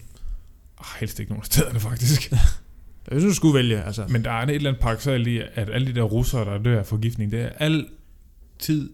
Ah, 0.79 0.85
helst 0.99 1.19
ikke 1.19 1.31
nogen 1.31 1.41
af 1.41 1.45
stederne, 1.45 1.79
faktisk. 1.79 2.31
Jeg 3.11 3.19
synes, 3.19 3.23
du 3.31 3.35
skulle 3.35 3.53
vælge, 3.53 3.83
altså. 3.83 4.05
Men 4.09 4.23
der 4.23 4.31
er 4.31 4.43
et 4.43 4.49
eller 4.55 4.69
andet 4.69 4.81
paradoxalt 4.81 5.27
i, 5.27 5.37
at 5.53 5.69
alle 5.69 5.87
de 5.87 5.95
der 5.95 6.01
russere, 6.01 6.45
der 6.45 6.57
dør 6.63 6.79
af 6.79 6.85
forgiftning, 6.85 7.31
det 7.31 7.41
er 7.41 7.49
altid 7.49 8.89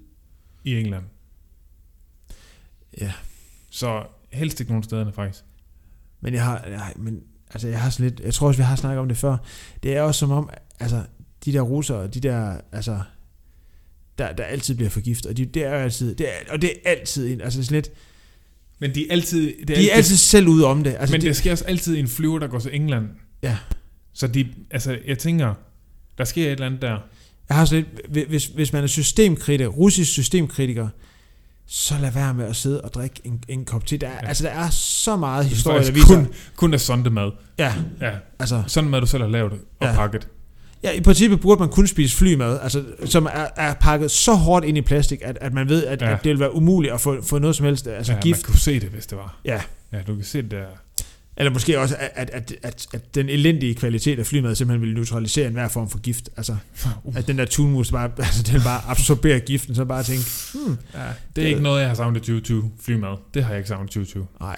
i 0.64 0.76
England. 0.80 1.04
Ja. 3.02 3.14
Så 3.70 4.04
helst 4.32 4.60
ikke 4.60 4.72
nogen 4.72 4.84
stederne, 4.84 5.14
faktisk. 5.14 5.44
Men 6.22 6.34
jeg 6.34 6.46
har, 6.46 6.66
nej, 6.70 6.94
men, 6.96 7.24
altså 7.54 7.68
jeg 7.68 7.82
har 7.82 7.90
sådan 7.90 8.10
lidt, 8.10 8.20
jeg 8.20 8.34
tror 8.34 8.48
også, 8.48 8.58
vi 8.58 8.64
har 8.64 8.76
snakket 8.76 9.00
om 9.00 9.08
det 9.08 9.18
før. 9.18 9.38
Det 9.84 9.98
er 9.98 10.02
også 10.02 10.20
som 10.20 10.32
om, 10.32 10.50
altså, 10.80 11.04
de 11.46 11.54
der 11.54 11.62
russere, 11.62 12.08
de 12.08 12.20
der, 12.20 12.58
altså, 12.72 13.00
der, 14.20 14.34
der 14.34 14.44
altid 14.44 14.76
bliver 14.76 14.90
forgiftet, 14.90 15.26
og 15.26 15.38
de, 15.38 15.46
det 15.46 15.64
er 15.66 15.70
jo 15.70 15.76
altid, 15.76 16.16
det 16.16 16.28
er, 16.30 16.34
og 16.54 16.62
det 16.62 16.70
er 16.70 16.90
altid 16.90 17.34
en, 17.34 17.42
altså 17.42 17.64
sådan 17.64 17.76
lidt, 17.76 17.90
Men 18.80 18.96
de 18.96 19.08
er 19.08 19.12
altid... 19.12 19.54
Det 19.68 19.68
de 19.78 19.92
er 19.92 19.96
altid 19.96 20.16
selv 20.16 20.48
ude 20.48 20.66
om 20.66 20.84
det. 20.84 20.96
Altså, 21.00 21.14
men 21.14 21.22
de, 21.22 21.28
det 21.28 21.36
sker 21.36 21.52
også 21.52 21.66
altid 21.66 21.98
en 21.98 22.08
flyver, 22.08 22.40
der 22.40 22.48
går 22.48 22.60
til 22.60 22.76
England. 22.76 23.06
Ja. 23.44 23.58
Så 24.14 24.28
de, 24.28 24.48
altså, 24.72 24.98
jeg 25.08 25.18
tænker, 25.18 25.54
der 26.18 26.24
sker 26.24 26.46
et 26.46 26.52
eller 26.52 26.66
andet 26.66 26.82
der. 26.82 26.98
Jeg 27.50 27.58
har 27.58 27.66
sådan 27.66 27.86
lidt, 28.12 28.28
hvis, 28.30 28.46
hvis 28.46 28.74
man 28.74 28.84
er 28.84 28.88
systemkritiker, 28.88 29.68
russisk 29.70 30.12
systemkritiker, 30.12 30.88
så 31.68 31.96
lad 32.02 32.12
være 32.12 32.34
med 32.34 32.46
at 32.46 32.56
sidde 32.56 32.82
og 32.82 32.94
drikke 32.94 33.22
en, 33.24 33.44
en 33.48 33.66
kop 33.66 33.86
te. 33.86 33.98
Der 33.98 34.08
er, 34.08 34.12
Ja. 34.24 34.28
Altså, 34.28 34.44
der 34.44 34.50
er 34.50 34.70
så 34.70 35.16
meget 35.16 35.46
Det 35.46 35.52
er 35.52 35.56
historie, 35.56 35.78
der 35.80 35.84
faktisk 35.86 35.96
viser... 36.10 36.16
kun, 36.16 36.34
kun 36.56 36.74
er 36.74 36.78
sondemad. 36.78 37.32
Ja, 37.58 37.74
Ja, 38.02 38.12
altså... 38.40 38.64
sådan 38.68 38.90
mad, 38.90 39.02
du 39.02 39.08
selv 39.08 39.24
har 39.24 39.30
lavet 39.30 39.52
og 39.52 39.60
Ja. 39.82 39.94
pakket. 39.96 40.28
Ja, 40.84 40.92
i 40.92 41.02
princippet 41.02 41.40
burde 41.42 41.60
man 41.60 41.70
kun 41.70 41.88
spise 41.88 42.18
flymad, 42.18 42.60
altså, 42.64 42.84
som 43.06 43.26
er, 43.26 43.48
er 43.56 43.74
pakket 43.74 44.12
så 44.12 44.34
hårdt 44.34 44.66
ind 44.66 44.78
i 44.78 44.82
plastik, 44.82 45.20
at, 45.24 45.38
at 45.42 45.54
man 45.54 45.70
ved, 45.70 45.86
at, 45.86 46.02
Ja. 46.02 46.12
at 46.14 46.24
det 46.24 46.30
vil 46.30 46.40
være 46.40 46.56
umuligt 46.56 46.94
at 46.94 47.02
få, 47.02 47.22
få 47.22 47.40
noget 47.40 47.56
som 47.56 47.66
helst, 47.66 47.88
altså 47.88 48.14
ja, 48.14 48.20
gift. 48.20 48.38
man 48.48 48.52
kunne 48.52 48.60
se 48.60 48.80
det, 48.80 48.90
hvis 48.90 49.06
det 49.08 49.18
var. 49.18 49.40
Ja. 49.46 49.62
Ja, 49.94 49.98
du 50.08 50.16
kan 50.16 50.24
se 50.24 50.42
det 50.42 50.52
der. 50.52 50.66
Eller 51.38 51.52
måske 51.52 51.80
også, 51.80 51.96
at, 52.00 52.30
at, 52.30 52.54
at, 52.64 52.88
at, 52.94 53.16
den 53.16 53.30
elendige 53.30 53.76
kvalitet 53.76 54.20
af 54.20 54.26
flymad 54.26 54.56
simpelthen 54.56 54.82
vil 54.88 54.94
neutralisere 54.96 55.48
enhver 55.48 55.68
form 55.68 55.90
for 55.90 55.98
gift. 56.00 56.30
Altså, 56.38 56.56
Uh, 57.04 57.18
at 57.18 57.28
den 57.28 57.38
der 57.38 57.46
tunmus 57.46 57.92
bare, 57.92 58.12
altså, 58.18 58.44
den 58.54 58.62
bare 58.62 58.82
absorberer 58.88 59.40
giften, 59.40 59.76
så 59.76 59.86
bare 59.86 60.04
tænke, 60.04 60.24
hmm, 60.54 60.78
ja, 60.94 61.00
det 61.36 61.44
er 61.44 61.48
ikke 61.48 61.62
noget, 61.62 61.80
jeg 61.82 61.88
har 61.90 61.96
savnet 61.96 62.18
i 62.18 62.20
2020. 62.20 62.72
Flymad. 62.82 63.18
Det 63.34 63.44
har 63.44 63.50
jeg 63.50 63.58
ikke 63.58 63.70
savnet 63.70 63.90
i 63.90 63.94
2020. 63.94 64.28
nej, 64.40 64.58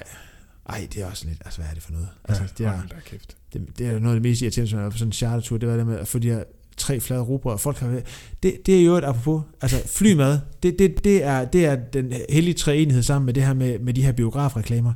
ej, 0.69 0.87
det 0.93 1.01
er 1.01 1.05
også 1.05 1.27
lidt, 1.27 1.41
altså 1.45 1.59
hvad 1.59 1.69
er 1.69 1.73
det 1.73 1.83
for 1.83 1.91
noget? 1.91 2.07
Altså, 2.23 2.43
det, 2.57 2.65
er, 2.65 2.81
da 2.89 2.95
kæft. 3.05 3.37
det, 3.53 3.67
det 3.77 3.87
er 3.87 3.99
noget 3.99 4.15
af 4.15 4.21
det 4.21 4.29
mest 4.29 4.41
irriterende, 4.41 4.69
som 4.69 4.79
jeg 4.79 4.91
sådan 4.93 5.07
en 5.07 5.11
chartertur, 5.11 5.57
det 5.57 5.69
var 5.69 5.77
det 5.77 5.87
med 5.87 5.99
at 5.99 6.07
få 6.07 6.19
de 6.19 6.29
her 6.29 6.43
tre 6.77 6.99
flade 6.99 7.21
rugbrød, 7.21 7.57
folk 7.57 7.77
har 7.77 8.01
det, 8.43 8.57
det 8.65 8.79
er 8.79 8.85
jo 8.85 8.95
et 8.95 9.03
apropos, 9.03 9.43
altså 9.61 9.81
flymad, 9.85 10.39
det, 10.63 10.79
det, 10.79 11.03
det, 11.03 11.23
er, 11.23 11.45
det 11.45 11.65
er 11.65 11.75
den 11.75 12.13
hellige 12.29 12.53
treenighed 12.53 13.03
sammen 13.03 13.25
med 13.25 13.33
det 13.33 13.45
her 13.45 13.53
med, 13.53 13.79
med 13.79 13.93
de 13.93 14.03
her 14.03 14.11
biografreklamer, 14.11 14.93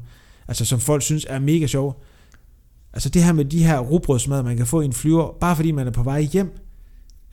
altså 0.47 0.65
som 0.65 0.79
folk 0.79 1.01
synes 1.01 1.25
er 1.29 1.39
mega 1.39 1.67
sjove. 1.67 1.93
Altså 2.93 3.09
det 3.09 3.23
her 3.23 3.33
med 3.33 3.45
de 3.45 3.63
her 3.63 3.79
rugbrødsmad, 3.79 4.43
man 4.43 4.57
kan 4.57 4.65
få 4.65 4.81
i 4.81 4.85
en 4.85 4.93
flyver, 4.93 5.37
bare 5.39 5.55
fordi 5.55 5.71
man 5.71 5.87
er 5.87 5.91
på 5.91 6.03
vej 6.03 6.21
hjem, 6.21 6.57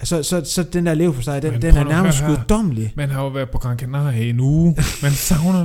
altså, 0.03 0.23
så, 0.23 0.45
så 0.45 0.63
den 0.63 0.87
der 0.87 0.95
leverpostej, 0.95 1.41
den, 1.41 1.53
Men 1.53 1.63
den 1.63 1.73
prøv 1.73 1.83
er 1.83 1.89
nærmest 1.89 2.25
guddommelig. 2.27 2.93
Man 2.97 3.11
har 3.11 3.23
jo 3.23 3.29
været 3.29 3.51
på 3.51 3.59
Gran 3.59 3.79
Canaria 3.79 4.23
i 4.23 4.31
en 4.31 4.41
uge. 4.41 4.77
Man 5.03 5.13
savner. 5.13 5.65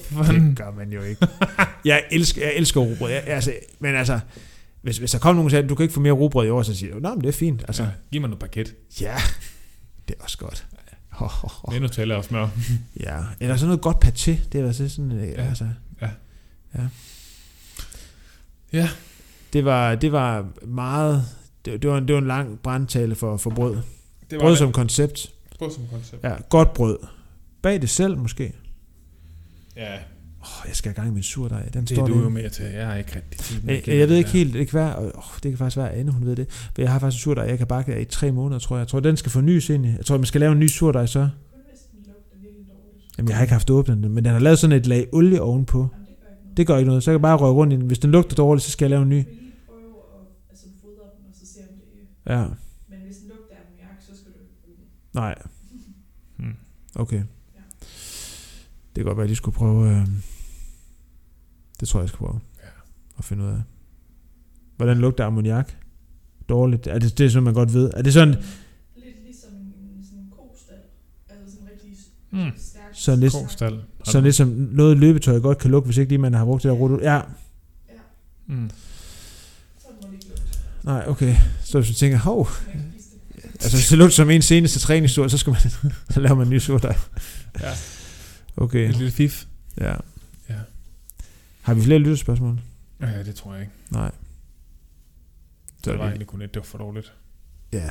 For 0.00 0.22
fanden. 0.24 0.48
Det 0.48 0.56
gør 0.58 0.70
man 0.76 0.92
jo 0.92 1.02
ikke. 1.02 1.26
jeg 1.84 2.02
elsker, 2.10 2.42
jeg 2.42 2.52
elsker 2.56 2.80
rugbrød, 2.80 3.10
jeg, 3.10 3.22
altså, 3.26 3.52
men 3.80 3.94
altså, 3.94 4.20
hvis, 4.82 4.98
hvis 4.98 5.10
der 5.10 5.18
kommer 5.18 5.34
nogen 5.34 5.46
og 5.46 5.50
siger, 5.50 5.66
du 5.66 5.74
kan 5.74 5.82
ikke 5.84 5.94
få 5.94 6.00
mere 6.00 6.12
rugbrød 6.12 6.46
i 6.46 6.50
år, 6.50 6.62
så 6.62 6.76
siger 6.76 6.92
jeg, 6.92 7.00
nej, 7.00 7.14
men 7.14 7.20
det 7.20 7.28
er 7.28 7.32
fint. 7.32 7.64
Altså, 7.68 7.82
Altså, 7.82 7.96
giv 8.12 8.20
mig 8.20 8.30
noget 8.30 8.40
paket. 8.40 8.74
Ja, 9.00 9.16
det 10.08 10.14
er 10.18 10.24
også 10.24 10.38
godt. 10.38 10.66
Oh, 11.20 11.44
oh, 11.44 11.64
oh. 11.64 11.72
Med 11.72 11.80
Nutella 11.80 12.14
og 12.14 12.24
smør. 12.24 12.48
Ja, 13.00 13.18
eller 13.40 13.56
sådan 13.56 13.68
noget 13.68 13.80
godt 13.80 14.04
paté. 14.04 14.32
Det 14.52 14.60
er 14.60 14.72
sådan, 14.72 15.12
ja. 15.12 15.42
Ja. 15.42 15.48
altså. 15.48 15.68
Ja. 16.02 16.08
Ja. 16.78 16.82
Ja. 18.72 18.88
Det 19.52 19.64
var, 19.64 19.94
det 19.94 20.12
var 20.12 20.46
meget, 20.66 21.24
det, 21.64 21.82
det, 21.82 21.90
var 21.90 21.98
en, 21.98 22.06
det 22.08 22.14
var 22.14 22.20
en 22.20 22.26
lang 22.26 22.58
brandtale 22.62 23.14
for, 23.14 23.36
for 23.36 23.50
brød. 23.50 23.74
Det 23.74 23.82
var 24.30 24.38
Brød 24.38 24.50
det. 24.50 24.58
som 24.58 24.72
koncept. 24.72 25.32
Brød 25.58 25.70
som 25.70 25.82
koncept. 25.92 26.24
Ja, 26.24 26.34
godt 26.48 26.74
brød. 26.74 26.98
Bag 27.62 27.80
det 27.82 27.90
selv 27.90 28.16
måske. 28.18 28.52
Ja, 29.76 29.94
Åh, 30.42 30.46
jeg 30.68 30.76
skal 30.76 30.88
have 30.88 30.94
gang 30.94 31.08
i 31.08 31.14
min 31.14 31.22
surdej. 31.22 31.68
Den 31.68 31.80
Det 31.80 31.88
står 31.90 32.02
er 32.02 32.06
du 32.06 32.12
lige- 32.12 32.22
jo 32.22 32.28
med 32.28 32.50
til. 32.50 32.64
Jeg 32.64 32.92
er 32.92 32.96
ikke 32.96 33.16
rigtig 33.16 33.40
til. 33.40 33.62
jeg, 33.66 33.88
jeg 33.88 34.08
ved 34.08 34.16
ikke 34.16 34.30
helt, 34.30 34.54
det 34.54 34.68
kan 34.68 34.78
være, 34.80 34.98
åh, 34.98 35.12
det 35.42 35.50
kan 35.50 35.58
faktisk 35.58 35.76
være, 35.76 35.90
at 35.92 35.98
Anne, 36.00 36.12
hun 36.12 36.26
ved 36.26 36.36
det. 36.36 36.50
For 36.50 36.82
jeg 36.82 36.92
har 36.92 36.98
faktisk 36.98 37.20
en 37.20 37.24
surdej, 37.24 37.44
jeg 37.44 37.58
kan 37.58 37.66
bakke 37.66 37.94
af 37.94 38.00
i 38.00 38.04
tre 38.04 38.32
måneder, 38.32 38.58
tror 38.58 38.76
jeg. 38.76 38.80
Jeg 38.80 38.88
tror, 38.88 39.00
den 39.00 39.16
skal 39.16 39.30
fornyes 39.32 39.70
ind 39.70 39.86
i. 39.86 39.88
Jeg 39.88 40.06
tror, 40.06 40.16
man 40.16 40.26
skal 40.26 40.40
lave 40.40 40.52
en 40.52 40.58
ny 40.58 40.66
surdej 40.68 41.06
så. 41.06 41.20
Kun 41.20 41.28
hvis 41.70 41.80
den 41.92 41.98
lugter 42.06 42.36
virkelig 42.42 42.66
dårligt. 42.68 43.18
Jamen, 43.18 43.28
jeg 43.28 43.36
har 43.36 43.42
ikke 43.42 43.52
haft 43.52 43.70
åbnet 43.70 43.96
den, 43.96 44.12
men 44.12 44.24
den 44.24 44.32
har 44.32 44.38
lavet 44.40 44.58
sådan 44.58 44.76
et 44.76 44.86
lag 44.86 45.08
olie 45.12 45.42
ovenpå. 45.42 45.78
Jamen, 45.78 46.06
det 46.06 46.16
gør 46.16 46.26
ikke 46.28 46.40
noget. 46.44 46.56
Det 46.56 46.66
gør 46.66 46.76
ikke 46.76 46.88
noget, 46.88 47.02
så 47.02 47.10
jeg 47.10 47.18
kan 47.18 47.22
bare 47.22 47.36
røre 47.36 47.52
rundt 47.52 47.72
i 47.72 47.76
den. 47.76 47.86
Hvis 47.86 47.98
den 47.98 48.10
lugter 48.10 48.36
dårligt, 48.36 48.64
så 48.64 48.70
skal 48.70 48.84
jeg 48.84 48.90
lave 48.90 49.02
en 49.02 49.08
ny. 49.08 49.18
Du 49.18 49.24
kan 49.24 49.32
lige 49.32 49.52
prøve 49.66 49.80
at 49.80 50.50
altså, 50.50 50.66
fodre 50.82 51.04
den, 51.16 51.24
og 51.28 51.34
så 51.40 51.46
se 51.54 51.60
om 51.60 51.74
det 51.80 51.86
Ja, 52.38 52.46
Men 52.88 52.98
hvis 53.06 53.16
den 53.16 53.28
lugter 53.28 53.54
af 53.54 53.60
ammoniak, 53.66 54.00
så 54.00 54.16
skal 54.16 54.32
du 54.32 54.38
ikke 54.38 54.54
bruge 54.64 54.76
den. 54.76 54.84
nej, 55.14 55.34
Hmm. 56.38 56.56
okay. 56.94 57.22
Det 58.88 58.94
kan 58.96 59.04
godt 59.04 59.16
være, 59.16 59.24
at 59.24 59.30
de 59.30 59.36
skulle 59.36 59.54
prøve... 59.56 59.90
Øh... 59.90 60.06
Det 61.80 61.88
tror 61.88 62.00
jeg, 62.00 62.02
jeg 62.02 62.08
skal 62.08 62.18
prøve. 62.18 62.40
Ja. 62.58 62.68
At 63.18 63.24
finde 63.24 63.44
ud 63.44 63.48
af. 63.48 63.62
Hvordan 64.76 64.98
lugter 64.98 65.24
ammoniak? 65.26 65.72
Dårligt. 66.48 66.86
Er 66.86 66.98
det, 66.98 67.18
det 67.18 67.26
er 67.26 67.30
sådan, 67.30 67.42
man 67.44 67.54
godt 67.54 67.72
ved. 67.74 67.90
Er 67.94 68.02
det 68.02 68.12
sådan, 68.12 68.28
Lidt 68.96 69.24
ligesom 69.24 69.50
en, 69.52 70.04
sådan 70.04 70.18
en 70.18 70.30
kostal. 70.30 70.76
Altså 71.28 71.50
sådan 71.50 71.64
en 71.64 71.70
rigtig 71.72 71.96
Mm. 72.30 72.50
stærk... 72.56 72.82
Sådan 72.92 73.20
lidt- 73.20 73.32
Kostal. 73.32 73.82
sådan 74.04 74.24
lidt 74.24 74.34
som 74.34 74.48
noget 74.48 74.96
løbetøj 74.98 75.40
godt 75.40 75.58
kan 75.58 75.70
lugte, 75.70 75.86
hvis 75.86 75.96
ikke 75.96 76.10
lige 76.10 76.18
man 76.18 76.34
har 76.34 76.44
brugt 76.44 76.62
det 76.62 76.68
der 76.68 76.74
rot. 76.76 77.00
Ja, 77.00 77.20
Mm. 78.46 78.70
Sådan 79.78 79.96
må 80.02 80.06
det 80.08 80.12
ikke 80.14 80.26
lugte. 80.28 80.58
Nej, 80.82 81.04
okay. 81.08 81.36
Så 81.64 81.78
hvis 81.80 81.88
man 81.90 81.94
tænker, 81.94 82.18
hov, 82.18 82.48
altså 83.60 83.76
det 83.90 83.98
lugter 83.98 84.14
som 84.16 84.30
en 84.30 84.42
seneste 84.42 84.78
træningstur, 84.78 85.28
så 85.28 85.38
skal 85.38 85.50
man, 85.50 85.60
så 86.10 86.20
laver 86.20 86.34
man 86.34 86.46
en 86.46 86.50
ny 86.52 86.58
surdej. 86.58 86.96
Ja. 87.60 87.72
Okay, 88.56 88.88
Et 88.88 88.96
lille 88.96 89.10
fif. 89.10 89.44
ja. 89.80 89.94
Ja. 90.48 90.54
Har 91.62 91.74
vi 91.74 91.82
flere 91.82 91.98
lyttespørgsmål? 91.98 92.60
Ja, 93.00 93.22
det 93.22 93.34
tror 93.34 93.52
jeg 93.52 93.60
ikke. 93.62 93.72
Nej. 93.90 94.10
Så 95.84 95.90
det 95.90 95.98
var 95.98 96.04
egentlig 96.06 96.26
kun 96.26 96.42
et, 96.42 96.54
det 96.54 96.60
var 96.60 96.64
for 96.64 96.78
dårligt. 96.78 97.12
Ja. 97.72 97.90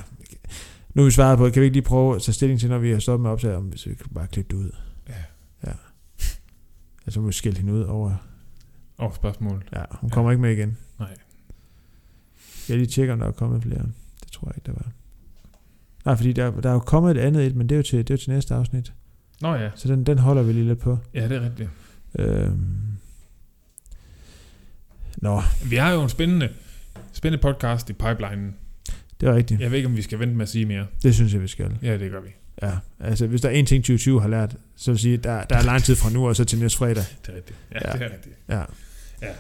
Nu 0.94 1.02
har 1.02 1.06
vi 1.06 1.12
svaret 1.12 1.38
på 1.38 1.46
det. 1.46 1.54
Kan 1.54 1.62
vi 1.62 1.66
ikke 1.66 1.76
lige 1.76 1.84
prøve 1.84 2.16
at 2.16 2.22
tage 2.22 2.34
stilling 2.34 2.60
til, 2.60 2.70
når 2.70 2.78
vi 2.78 2.92
har 2.92 3.00
stoppet 3.00 3.22
med 3.24 3.32
optaget, 3.32 3.56
om 3.56 3.64
hvis 3.64 3.86
vi 3.86 3.94
kan 3.94 4.06
bare 4.14 4.28
klippe 4.28 4.56
det 4.56 4.64
ud? 4.64 4.72
Ja. 5.10 5.14
Ja. 5.68 5.72
Altså, 7.06 7.20
må 7.22 7.28
vi 7.28 7.34
skælde 7.34 7.58
hende 7.58 7.74
ud 7.74 7.84
over... 7.84 8.16
Og 8.98 9.16
spørgsmål. 9.16 9.64
Ja, 9.74 9.84
hun 9.92 10.10
kommer 10.10 10.32
ikke 10.32 10.42
med 10.42 10.52
igen. 10.52 10.78
Jeg 12.70 12.78
lige 12.78 12.88
tjekker, 12.88 13.14
om 13.14 13.20
der 13.20 13.28
er 13.28 13.32
kommet 13.32 13.64
flere. 13.64 13.82
Det 14.24 14.32
tror 14.32 14.48
jeg 14.48 14.58
ikke, 14.58 14.66
der 14.66 14.72
var. 14.74 14.92
Nej, 16.06 16.16
fordi 16.16 16.34
der, 16.34 16.62
der 16.62 16.70
er 16.70 16.74
jo 16.74 16.80
kommet 16.80 17.18
et 17.18 17.22
andet 17.22 17.46
et, 17.46 17.56
men 17.56 17.70
det 17.70 17.76
er 17.76 17.78
jo 17.78 17.84
til, 17.84 17.98
det 18.00 18.10
er 18.10 18.14
jo 18.14 18.18
til 18.18 18.30
næste 18.32 18.54
afsnit. 18.56 18.94
Nå 19.42 19.56
ja. 19.56 19.70
Så 19.76 19.88
den, 19.88 20.04
den 20.04 20.18
holder 20.18 20.44
vi 20.44 20.54
lige 20.54 20.68
lidt 20.68 20.80
på. 20.80 20.98
Ja, 21.14 21.28
det 21.28 21.38
er 21.38 21.42
rigtigt. 21.42 21.70
Øhm. 22.20 22.66
Nå, 25.18 25.42
Vi 25.66 25.76
har 25.76 25.92
jo 25.94 26.04
en 26.04 26.10
spændende, 26.10 26.50
spændende 27.14 27.42
podcast 27.42 27.90
i 27.90 27.94
pipelinen. 27.94 28.56
det 29.22 29.30
er 29.30 29.36
rigtigt. 29.36 29.62
Jeg 29.62 29.72
ved 29.72 29.78
ikke, 29.78 29.88
om 29.90 29.98
vi 29.98 30.02
skal 30.02 30.20
vente 30.20 30.36
med 30.36 30.44
at 30.44 30.50
sige 30.50 30.66
mere. 30.66 30.86
Det 31.04 31.16
synes 31.16 31.34
jeg, 31.34 31.42
vi 31.42 31.48
skal. 31.48 31.78
Ja, 31.82 31.98
det 31.98 32.12
gør 32.12 32.22
vi. 32.22 32.30
Ja, 32.62 32.72
altså 33.00 33.28
hvis 33.28 33.42
der 33.42 33.50
er 33.50 33.54
en 33.54 33.66
ting, 33.66 33.84
2020 33.84 34.22
har 34.22 34.28
lært, 34.28 34.56
så 34.76 34.92
vil 34.92 35.00
sige, 35.00 35.18
der, 35.18 35.44
der 35.44 35.56
er 35.56 35.64
lang 35.64 35.84
tid 35.84 35.96
fra 35.96 36.10
nu 36.10 36.28
og 36.28 36.36
så 36.36 36.46
til 36.46 36.60
næste 36.60 36.78
fredag. 36.78 37.04
Det 37.26 37.32
er 37.32 37.36
rigtigt. 37.36 37.58
Ja, 37.72 37.78
Ja. 37.84 37.88
ja. 37.92 37.94
det 37.94 38.02
er 38.12 38.14
rigtigt. 38.16 38.36
Ja. 38.50 38.64
Ja. 39.22 39.34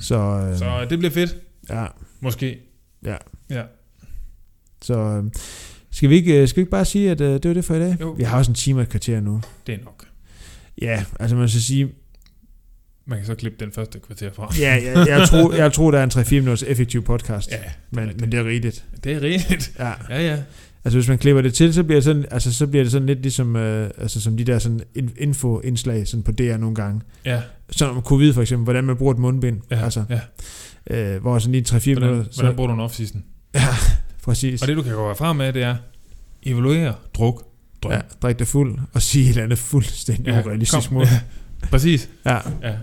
Så, 0.00 0.16
øh, 0.18 0.58
Så 0.58 0.86
det 0.90 0.98
bliver 0.98 1.12
fedt. 1.12 1.36
ja, 1.70 1.86
Måske. 2.20 2.58
Ja. 3.04 3.16
Ja. 3.50 3.62
så 4.82 4.94
øh, 4.98 5.24
skal, 5.90 6.10
vi 6.10 6.14
ikke, 6.14 6.40
øh, 6.42 6.48
skal 6.48 6.56
vi 6.56 6.60
ikke 6.62 6.70
bare 6.70 6.84
sige, 6.84 7.10
at 7.10 7.20
øh, 7.20 7.32
det 7.32 7.44
var 7.48 7.54
det 7.54 7.64
for 7.64 7.74
i 7.74 7.78
dag? 7.80 7.96
Jo. 8.00 8.10
Vi 8.10 8.22
har 8.22 8.38
også 8.38 8.50
en 8.50 8.54
time 8.54 8.78
og 8.78 8.82
et 8.82 8.88
kvarter 8.88 9.20
nu. 9.20 9.40
Det 9.66 9.74
er 9.74 9.78
nok. 9.84 10.06
Ja, 10.82 11.04
altså 11.20 11.36
man 11.36 11.48
skal 11.48 11.60
sige, 11.62 11.92
Man 13.06 13.18
kan 13.18 13.26
så 13.26 13.34
klippe 13.34 13.64
den 13.64 13.72
første 13.72 13.98
kvarter 14.00 14.32
fra. 14.32 14.52
ja, 14.58 14.80
jeg, 14.84 15.08
jeg, 15.08 15.28
tror, 15.28 15.52
jeg 15.54 15.72
tror, 15.72 15.90
der 15.90 15.98
er 15.98 16.04
en 16.04 16.10
3-4 16.10 16.30
minutters 16.34 16.62
effektiv 16.62 17.04
podcast. 17.04 17.50
Ja, 17.50 17.58
men, 17.90 18.10
men 18.20 18.32
det 18.32 18.40
er 18.40 18.44
rigtigt. 18.44 18.84
det 19.04 19.12
er 19.12 19.20
rigtigt. 19.20 19.72
Ja. 19.78 19.92
Ja, 20.10 20.20
ja. 20.22 20.42
Altså 20.84 20.98
hvis 20.98 21.08
man 21.08 21.18
klipper 21.18 21.42
det 21.42 21.54
til, 21.54 21.74
så 21.74 21.82
bliver 21.82 21.96
det 21.96 22.04
sådan, 22.04 22.24
altså, 22.30 22.52
så 22.54 22.66
bliver 22.66 22.84
det 22.84 22.92
sådan 22.92 23.06
lidt 23.06 23.22
ligesom, 23.22 23.56
øh, 23.56 23.90
altså, 23.98 24.20
som 24.20 24.36
de 24.36 24.44
der 24.44 24.58
sådan 24.58 24.80
in- 24.94 25.10
info-indslag 25.18 26.08
sådan 26.08 26.22
på 26.22 26.32
DR 26.32 26.56
nogle 26.56 26.74
gange. 26.74 27.00
Ja, 27.24 27.40
Sådan 27.70 27.94
om 27.96 28.02
covid 28.02 28.32
for 28.32 28.42
eksempel, 28.42 28.64
hvordan 28.64 28.84
man 28.84 28.96
bruger 28.96 29.12
et 29.14 29.18
mundbind. 29.20 29.60
ja, 29.70 29.84
altså, 29.84 30.04
ja. 30.10 30.20
øh, 31.14 31.20
hvor 31.22 31.38
sådan 31.38 31.52
lige 31.52 31.64
3-4 31.68 31.92
Hvordan, 31.92 32.10
minutter. 32.10 32.32
hvordan 32.40 32.56
bruger 32.56 32.74
du 32.74 32.82
en 32.82 32.88
off-season? 32.88 33.18
ja, 33.54 33.66
præcis. 34.24 34.62
Og 34.62 34.68
det, 34.68 34.76
du 34.76 34.82
kan 34.82 34.94
gå 34.94 35.14
fra 35.14 35.32
med, 35.32 35.52
det 35.52 35.62
er 35.62 35.76
evaluere, 36.42 36.94
druk, 37.14 37.42
drøm. 37.82 37.92
Ja, 37.92 38.00
drik 38.22 38.38
dig 38.38 38.46
fuld 38.46 38.78
og 38.92 39.02
sige 39.02 39.24
et 39.24 39.28
eller 39.28 39.42
andet 39.42 39.58
fuldstændig 39.58 40.26
ja, 40.32 40.40
urealistisk 40.42 40.90
måde. 40.92 41.06
Ja, 41.06 41.20
præcis. 41.70 42.08
Ja, 42.26 42.38
Ja. 42.62 42.74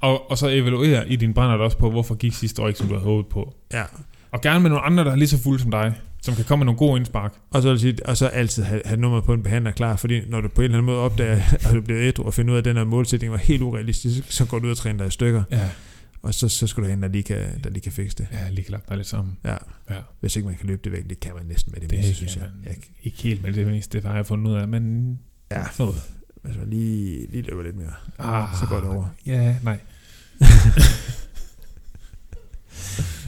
Og, 0.00 0.30
og 0.30 0.38
så 0.38 0.48
evaluere 0.48 1.08
i 1.08 1.16
din 1.16 1.34
brænder 1.34 1.56
også 1.64 1.78
på, 1.78 1.90
hvorfor 1.90 2.14
gik 2.14 2.32
sidste 2.34 2.62
år 2.62 2.68
ikke, 2.68 2.78
som 2.78 2.88
du 2.88 2.94
havde 2.94 3.04
håbet 3.04 3.26
på. 3.32 3.54
ja. 3.72 3.82
Og 4.32 4.40
gerne 4.40 4.60
med 4.60 4.70
nogle 4.70 4.84
andre, 4.84 5.04
der 5.04 5.10
er 5.12 5.16
lige 5.16 5.28
så 5.28 5.38
fulde 5.42 5.62
som 5.62 5.70
dig, 5.70 5.94
som 6.26 6.34
kan 6.34 6.44
komme 6.44 6.60
med 6.60 6.66
nogle 6.66 6.78
gode 6.78 6.96
indspark. 6.98 7.34
Og 7.50 7.62
så, 7.62 7.68
vil 7.70 7.80
sige, 7.80 8.06
og 8.06 8.16
så 8.16 8.26
altid 8.26 8.62
have, 8.62 8.82
have 8.84 9.00
nummeret 9.00 9.24
på 9.24 9.32
en 9.34 9.42
behandler 9.42 9.70
klar, 9.70 9.96
fordi 9.96 10.20
når 10.28 10.40
du 10.40 10.48
på 10.48 10.60
en 10.60 10.64
eller 10.64 10.78
anden 10.78 10.86
måde 10.86 10.98
opdager, 10.98 11.40
at 11.66 11.70
du 11.74 11.80
bliver 11.80 12.00
ædru 12.02 12.24
og 12.24 12.34
finder 12.34 12.52
ud 12.52 12.56
af, 12.56 12.60
at 12.60 12.64
den 12.64 12.76
her 12.76 12.84
målsætning 12.84 13.32
var 13.32 13.38
helt 13.38 13.62
urealistisk, 13.62 14.32
så 14.32 14.44
går 14.44 14.58
du 14.58 14.66
ud 14.66 14.70
og 14.70 14.76
træner 14.76 14.98
dig 14.98 15.06
i 15.06 15.10
stykker, 15.10 15.42
Ja, 15.50 15.68
og 16.22 16.34
så, 16.34 16.48
så 16.48 16.66
skal 16.66 16.82
du 16.82 16.88
hen, 16.88 17.02
der 17.02 17.08
lige 17.08 17.22
kan, 17.22 17.60
der 17.64 17.70
lige 17.70 17.80
kan 17.80 17.92
fikse 17.92 18.16
det. 18.18 18.26
ja 18.32 18.50
lige 18.50 18.64
kan 18.64 18.80
dig 18.88 18.96
lidt 18.96 19.08
sammen. 19.08 19.36
Ja. 19.44 19.56
Ja. 19.90 19.94
Hvis 20.20 20.36
ikke 20.36 20.48
man 20.48 20.56
kan 20.56 20.66
løbe 20.66 20.80
det 20.84 20.92
væk, 20.92 21.08
det 21.08 21.20
kan 21.20 21.32
man 21.36 21.46
næsten 21.46 21.72
med 21.72 21.80
det, 21.80 21.90
Det 21.90 21.98
meste, 21.98 22.14
synes 22.14 22.36
jeg. 22.36 22.44
jeg. 22.66 22.76
ikke 23.02 23.22
helt 23.22 23.42
med 23.42 23.52
det 23.52 23.66
meste, 23.66 23.98
det 23.98 24.06
har 24.08 24.16
jeg 24.16 24.26
fundet 24.26 24.50
ud 24.50 24.56
af, 24.56 24.68
men 24.68 25.18
Ja, 25.50 25.62
noget. 25.78 26.02
hvis 26.42 26.56
man 26.56 26.70
lige, 26.70 27.26
lige 27.30 27.42
løber 27.42 27.62
lidt 27.62 27.76
mere, 27.76 27.92
Ah, 28.18 28.48
så 28.60 28.66
går 28.66 28.76
det 28.80 28.88
over. 28.88 29.04
Ja, 29.26 29.56
nej. 29.62 29.78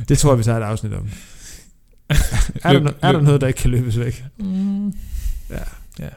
Det 0.08 0.18
tror 0.18 0.30
jeg, 0.32 0.38
vi 0.38 0.44
tager 0.44 0.58
et 0.58 0.62
afsnit 0.62 0.92
om. 0.92 1.08
Er, 2.64 2.72
der, 2.78 2.92
er 3.02 3.12
der 3.12 3.20
noget, 3.20 3.40
der 3.40 3.46
ikke 3.46 3.58
kan 3.58 3.70
løbes 3.70 3.98
væk? 3.98 4.24
Mm. 4.38 4.86
Ja. 5.50 5.62
ja. 5.98 6.08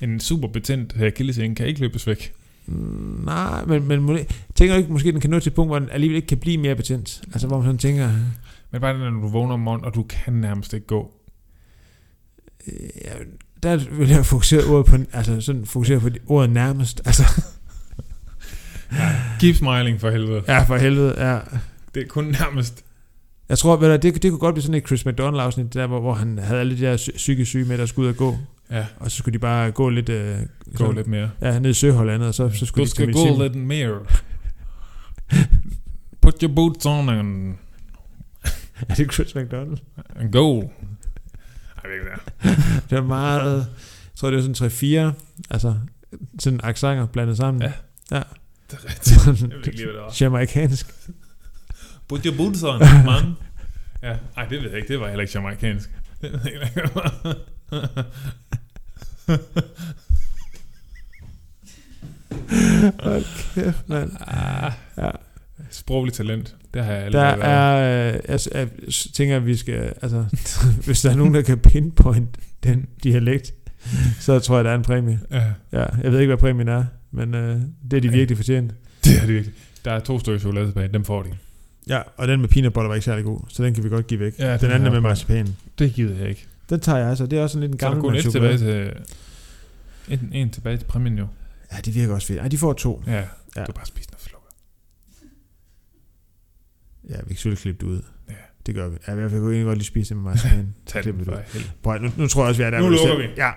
En 0.00 0.20
super 0.20 0.48
betændt 0.48 0.96
akillescene 1.02 1.54
kan 1.54 1.66
ikke 1.66 1.80
løbes 1.80 2.06
væk. 2.06 2.32
Mm, 2.66 3.22
nej, 3.24 3.64
men, 3.64 3.88
men 3.88 4.02
må- 4.02 4.18
tænker 4.54 4.74
du 4.74 4.78
ikke, 4.78 4.92
måske 4.92 5.12
den 5.12 5.20
kan 5.20 5.30
nå 5.30 5.40
til 5.40 5.50
et 5.50 5.54
punkt, 5.54 5.70
hvor 5.70 5.78
den 5.78 5.88
alligevel 5.90 6.16
ikke 6.16 6.28
kan 6.28 6.38
blive 6.38 6.58
mere 6.58 6.74
betændt? 6.76 7.22
Altså, 7.32 7.46
hvor 7.46 7.56
man 7.56 7.64
sådan 7.66 7.78
tænker, 7.78 8.10
Men 8.70 8.80
bare 8.80 8.98
når 8.98 9.10
du 9.20 9.28
vågner 9.28 9.54
om 9.54 9.60
morgenen, 9.60 9.84
og 9.84 9.94
du 9.94 10.02
kan 10.02 10.32
nærmest 10.32 10.72
ikke 10.72 10.86
gå. 10.86 11.10
øh, 12.66 12.74
ja, 13.04 13.12
der 13.62 13.76
vil 13.90 14.08
jeg 14.08 14.26
fokusere 14.26 14.64
ordet 14.64 14.86
på, 14.86 14.96
altså 15.12 15.40
sådan 15.40 15.66
fokusere 15.66 16.00
på 16.00 16.08
ordet 16.26 16.50
nærmest. 16.50 17.02
Altså, 17.04 17.42
Keep 19.40 19.56
smiling 19.56 20.00
for 20.00 20.10
helvede. 20.10 20.42
ja, 20.48 20.62
for 20.62 20.76
helvede, 20.76 21.28
ja. 21.32 21.38
Det 21.94 22.02
er 22.02 22.06
kun 22.08 22.24
nærmest. 22.24 22.84
Jeg 23.48 23.58
tror, 23.58 23.76
ved 23.76 23.88
du, 23.98 24.08
det, 24.08 24.22
det 24.22 24.30
kunne 24.30 24.38
godt 24.38 24.54
blive 24.54 24.62
sådan 24.62 24.74
et 24.74 24.86
Chris 24.86 25.06
McDonald 25.06 25.40
afsnit, 25.42 25.74
der, 25.74 25.86
hvor, 25.86 26.00
hvor 26.00 26.14
han 26.14 26.38
havde 26.38 26.60
alle 26.60 26.76
de 26.76 26.80
der 26.80 26.96
psy- 26.96 27.16
psykisk 27.16 27.48
syge 27.50 27.64
med, 27.64 27.78
der 27.78 27.86
skulle 27.86 28.06
ud 28.08 28.12
og 28.12 28.16
gå. 28.16 28.36
Ja, 28.70 28.86
Og 28.96 29.10
så 29.10 29.16
skulle 29.16 29.32
de 29.32 29.38
bare 29.38 29.70
gå 29.70 29.88
lidt... 29.88 30.08
Øh, 30.08 30.36
gå 30.38 30.44
sådan- 30.78 30.94
lidt 30.94 31.06
mere. 31.06 31.30
Ja, 31.40 31.58
ned 31.58 31.70
i 31.70 31.74
Søhollandet, 31.74 32.28
og 32.28 32.34
så, 32.34 32.50
så 32.54 32.66
skulle 32.66 32.80
Du 32.82 32.84
de 32.84 32.90
skal 32.90 33.06
til 33.06 33.14
gå 33.36 33.42
lidt 33.42 33.56
mere. 33.56 33.98
Put 36.22 36.34
your 36.42 36.52
boots 36.54 36.86
on 36.86 37.08
and, 37.08 37.54
Er 38.88 38.94
det 38.94 39.12
Chris 39.12 39.34
McDonald? 39.34 39.78
and 40.16 40.32
go. 40.32 40.62
Jeg 41.82 41.90
ved 41.90 41.94
ikke, 41.94 42.10
det 42.90 42.98
er. 42.98 43.02
Meget... 43.02 43.56
Jeg 43.56 44.16
tror, 44.16 44.30
det 44.30 44.38
er 44.50 44.54
sådan 44.54 45.10
3-4, 45.12 45.14
altså 45.50 45.74
sådan 46.38 46.60
accenter 46.62 47.06
blandet 47.06 47.36
sammen. 47.36 47.62
Ja. 47.62 47.72
Ja. 48.16 48.22
Det 48.70 48.78
er 48.78 48.88
rigtigt. 48.90 49.26
Jeg 49.26 49.34
ved 49.50 49.66
ikke 49.66 49.70
lige, 49.76 49.84
hvad 49.86 49.94
det 49.94 50.02
var. 50.02 50.16
Jamaikansk. 50.20 50.86
Put 52.12 52.24
your 52.24 52.36
boots 52.36 52.62
on, 52.62 52.78
man. 53.10 53.36
Ja, 54.02 54.16
ej, 54.36 54.44
det 54.44 54.62
ved 54.62 54.68
jeg 54.70 54.76
ikke. 54.78 54.88
Det 54.92 55.00
var 55.00 55.08
heller 55.08 55.20
ikke 55.22 55.32
jamaikansk. 55.34 55.90
Det 56.22 56.32
ved 56.32 56.40
jeg 56.44 56.62
ikke. 56.76 56.88
Hold 63.02 63.24
kæft, 63.54 63.88
mand. 63.88 64.10
Ah, 64.26 64.72
Ja. 64.98 65.10
sprogligt 65.70 66.16
talent. 66.16 66.56
Det 66.74 66.84
har 66.84 66.92
jeg 66.92 67.12
Der 67.12 67.24
allerede 67.24 67.40
været. 67.40 68.14
er... 68.14 68.14
Øh, 68.14 68.20
jeg, 68.54 68.68
jeg 68.86 68.92
tænker, 69.14 69.36
at 69.36 69.46
vi 69.46 69.56
skal... 69.56 69.92
Altså, 70.02 70.24
hvis 70.84 71.02
der 71.02 71.10
er 71.10 71.14
nogen, 71.14 71.34
der 71.34 71.42
kan 71.42 71.58
pinpoint 71.58 72.28
den 72.64 72.86
dialekt, 73.04 73.54
så 74.20 74.38
tror 74.38 74.56
jeg, 74.56 74.64
der 74.64 74.70
er 74.70 74.74
en 74.74 74.82
præmie. 74.82 75.20
Ja, 75.30 75.44
Ja, 75.72 75.84
jeg 76.02 76.12
ved 76.12 76.20
ikke, 76.20 76.28
hvad 76.30 76.38
præmien 76.38 76.68
er, 76.68 76.84
men 77.10 77.34
øh, 77.34 77.60
det 77.90 77.96
er 77.96 78.00
de 78.00 78.08
Ja. 78.08 78.14
virkelig 78.14 78.36
fortjent. 78.38 78.74
det 79.04 79.16
er 79.16 79.20
det 79.20 79.28
virkelig. 79.28 79.54
Der 79.84 79.92
er 79.92 80.00
to 80.00 80.18
stykker 80.18 80.40
chokolade 80.40 80.66
tilbage. 80.66 80.88
Dem 80.92 81.04
får 81.04 81.22
de. 81.22 81.28
Ja, 81.88 82.00
og 82.16 82.28
den 82.28 82.40
med 82.40 82.48
peanut 82.48 82.72
butter 82.72 82.88
var 82.88 82.94
ikke 82.94 83.04
særlig 83.04 83.24
god, 83.24 83.40
så 83.48 83.64
den 83.64 83.74
kan 83.74 83.84
vi 83.84 83.88
godt 83.88 84.06
give 84.06 84.20
væk. 84.20 84.38
Ja, 84.38 84.56
den 84.56 84.70
anden 84.70 84.86
er 84.86 84.90
med 84.92 85.00
marcipan. 85.00 85.48
Det 85.78 85.94
gider 85.94 86.18
jeg 86.18 86.28
ikke. 86.28 86.46
Den 86.70 86.80
tager 86.80 86.98
jeg 86.98 87.08
altså. 87.08 87.26
Det 87.26 87.38
er 87.38 87.42
også 87.42 87.52
sådan 87.52 87.60
lidt 87.60 87.72
en 87.72 87.80
Så 87.80 87.86
er 87.86 87.90
der 87.90 88.00
gammel 88.00 88.22
kun 88.22 88.32
tilbage 88.32 88.58
til... 88.58 88.92
En, 90.08 90.30
en 90.32 90.50
tilbage 90.50 90.76
til 90.76 90.84
præmien 90.84 91.18
jo. 91.18 91.26
Ja, 91.72 91.76
det 91.84 91.94
virker 91.94 92.14
også 92.14 92.26
fedt. 92.26 92.40
Ej, 92.40 92.48
de 92.48 92.58
får 92.58 92.72
to. 92.72 93.02
Ja, 93.06 93.22
Ja. 93.56 93.64
du 93.64 93.72
bare 93.72 93.86
spise 93.86 94.10
noget 94.10 94.22
slukker. 94.22 94.48
Ja, 97.08 97.16
vi 97.16 97.26
kan 97.28 97.36
selvfølgelig 97.36 97.62
klippe 97.62 97.86
det 97.86 97.92
ud. 97.92 98.02
Ja. 98.28 98.34
Det 98.66 98.74
gør 98.74 98.88
vi. 98.88 98.96
Ja, 99.08 99.12
jeg 99.14 99.32
vil 99.32 99.38
egentlig 99.38 99.64
godt 99.64 99.78
lige 99.78 99.86
spise 99.86 100.08
det 100.08 100.16
med 100.22 100.30
marcipan. 100.30 100.74
Tag 100.86 101.04
den 101.04 101.18
det 101.18 101.26
helvede. 101.26 101.70
Prøv, 101.82 101.98
nu, 101.98 102.10
nu 102.16 102.26
tror 102.26 102.42
jeg 102.42 102.48
også, 102.48 102.62
vi 102.62 102.66
er 102.66 102.70
der. 102.70 102.80
Nu 102.80 102.88
lukker 102.88 103.16
vi. 103.18 103.24
Ja. 103.36 103.50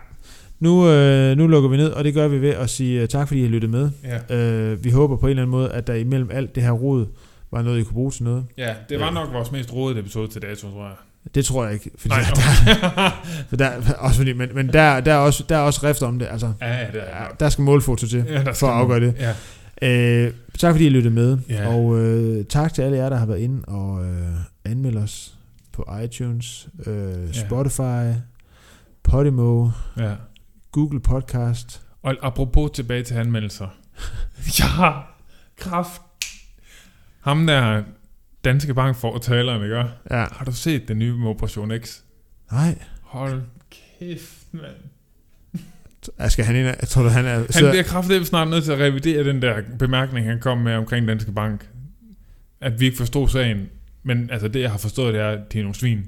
Nu, 0.59 0.89
øh, 0.89 1.37
nu 1.37 1.47
lukker 1.47 1.69
vi 1.69 1.77
ned, 1.77 1.89
og 1.89 2.03
det 2.03 2.13
gør 2.13 2.27
vi 2.27 2.41
ved 2.41 2.49
at 2.49 2.69
sige 2.69 3.01
øh, 3.01 3.07
tak, 3.07 3.27
fordi 3.27 3.39
I 3.39 3.43
har 3.43 3.49
lyttet 3.49 3.69
med. 3.69 3.89
Ja. 4.03 4.35
Øh, 4.37 4.83
vi 4.83 4.89
håber 4.89 5.17
på 5.17 5.25
en 5.25 5.29
eller 5.29 5.41
anden 5.43 5.51
måde, 5.51 5.71
at 5.71 5.87
der 5.87 5.93
imellem 5.93 6.29
alt 6.31 6.55
det 6.55 6.63
her 6.63 6.71
rod, 6.71 7.05
var 7.55 7.61
noget, 7.61 7.79
I 7.79 7.83
kunne 7.83 7.93
bruge 7.93 8.11
til 8.11 8.23
noget. 8.23 8.45
ja, 8.57 8.75
det 8.89 8.99
var 8.99 9.11
nok 9.11 9.33
vores 9.33 9.51
mest 9.51 9.73
rodede 9.73 9.99
episode 9.99 10.27
til 10.27 10.41
dato, 10.41 10.71
tror 10.71 10.83
jeg. 10.83 10.95
Det 11.35 11.45
tror 11.45 11.63
jeg 11.65 11.73
ikke. 11.73 11.91
Fordi 11.97 12.09
Nej, 12.09 12.21
der, 12.21 13.11
for 13.49 13.55
der, 13.55 13.93
også 13.97 14.17
fordi, 14.17 14.33
men, 14.33 14.49
men 14.53 14.73
der, 14.73 14.99
der, 14.99 15.13
er 15.13 15.17
også, 15.17 15.43
der 15.49 15.55
er 15.57 15.61
også 15.61 15.87
rift 15.87 16.01
om 16.01 16.19
det. 16.19 16.27
Altså, 16.31 16.53
ja, 16.61 16.73
ja, 16.73 16.87
det 16.91 17.01
er 17.03 17.23
ja, 17.23 17.27
der 17.39 17.49
skal 17.49 17.61
målfoto 17.63 18.07
til. 18.07 18.25
Ja, 18.27 18.43
der 18.43 18.53
for 18.53 18.67
at 18.67 18.73
afgøre 18.73 18.99
det. 18.99 19.15
Ja. 19.19 19.33
Øh, 19.81 20.33
tak 20.59 20.73
fordi 20.73 20.85
I 20.85 20.89
lyttede 20.89 21.13
med. 21.13 21.37
Ja. 21.49 21.67
Og 21.67 21.99
øh, 21.99 22.45
tak 22.45 22.73
til 22.73 22.81
alle 22.81 22.97
jer, 22.97 23.09
der 23.09 23.17
har 23.17 23.25
været 23.25 23.39
inde 23.39 23.65
og 23.67 24.05
øh, 24.05 24.35
anmeldt 24.65 24.97
os 24.97 25.33
på 25.71 25.85
iTunes, 26.03 26.67
øh, 26.85 27.33
Spotify, 27.33 28.13
Podimo, 29.03 29.69
ja. 29.97 30.11
Google 30.71 30.99
Podcast. 30.99 31.81
Og 32.03 32.15
apropos 32.21 32.71
tilbage 32.73 33.03
til 33.03 33.13
anmeldelser. 33.13 33.67
ja, 34.59 34.91
kraft. 35.57 36.01
Ham 37.25 37.47
der 37.47 37.83
Danske 38.43 38.73
Bank 38.73 38.95
for 38.95 39.17
taleren, 39.17 39.63
ikke? 39.63 39.75
Ja. 39.75 40.25
Har 40.31 40.45
du 40.45 40.51
set 40.51 40.87
den 40.87 40.99
nye 40.99 41.13
med 41.13 41.27
Operation 41.27 41.71
X? 41.83 41.99
Nej. 42.51 42.77
Hold 43.01 43.41
kæft, 43.99 44.31
mand. 44.51 44.63
Jeg 46.19 46.31
skal 46.31 46.45
han 46.45 46.55
ind, 46.55 46.65
jeg 46.65 46.87
tror 46.87 47.09
han 47.09 47.25
er... 47.25 47.33
Han 47.33 47.69
bliver 47.69 47.83
kraftigt 47.83 48.27
snart 48.27 48.47
nødt 48.47 48.63
til 48.63 48.71
at 48.71 48.79
revidere 48.79 49.23
den 49.23 49.41
der 49.41 49.61
bemærkning, 49.79 50.27
han 50.27 50.39
kom 50.39 50.57
med 50.57 50.75
omkring 50.75 51.07
Danske 51.07 51.31
Bank. 51.31 51.69
At 52.61 52.79
vi 52.79 52.85
ikke 52.85 52.97
forstod 52.97 53.29
sagen. 53.29 53.69
Men 54.03 54.29
altså 54.31 54.47
det, 54.47 54.61
jeg 54.61 54.71
har 54.71 54.77
forstået, 54.77 55.13
det 55.13 55.21
er, 55.21 55.29
at 55.29 55.53
de 55.53 55.59
er 55.59 55.63
nogle 55.63 55.75
svin. 55.75 56.05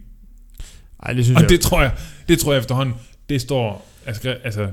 ej, 1.03 1.13
det 1.13 1.25
synes 1.25 1.35
Og 1.35 1.41
jeg... 1.41 1.49
det 1.49 1.61
tror 1.61 1.81
jeg, 1.81 1.91
det 2.27 2.39
tror 2.39 2.53
jeg 2.53 2.59
efterhånden, 2.59 2.95
det 3.29 3.41
står, 3.41 3.87
altså, 4.05 4.29
altså 4.43 4.69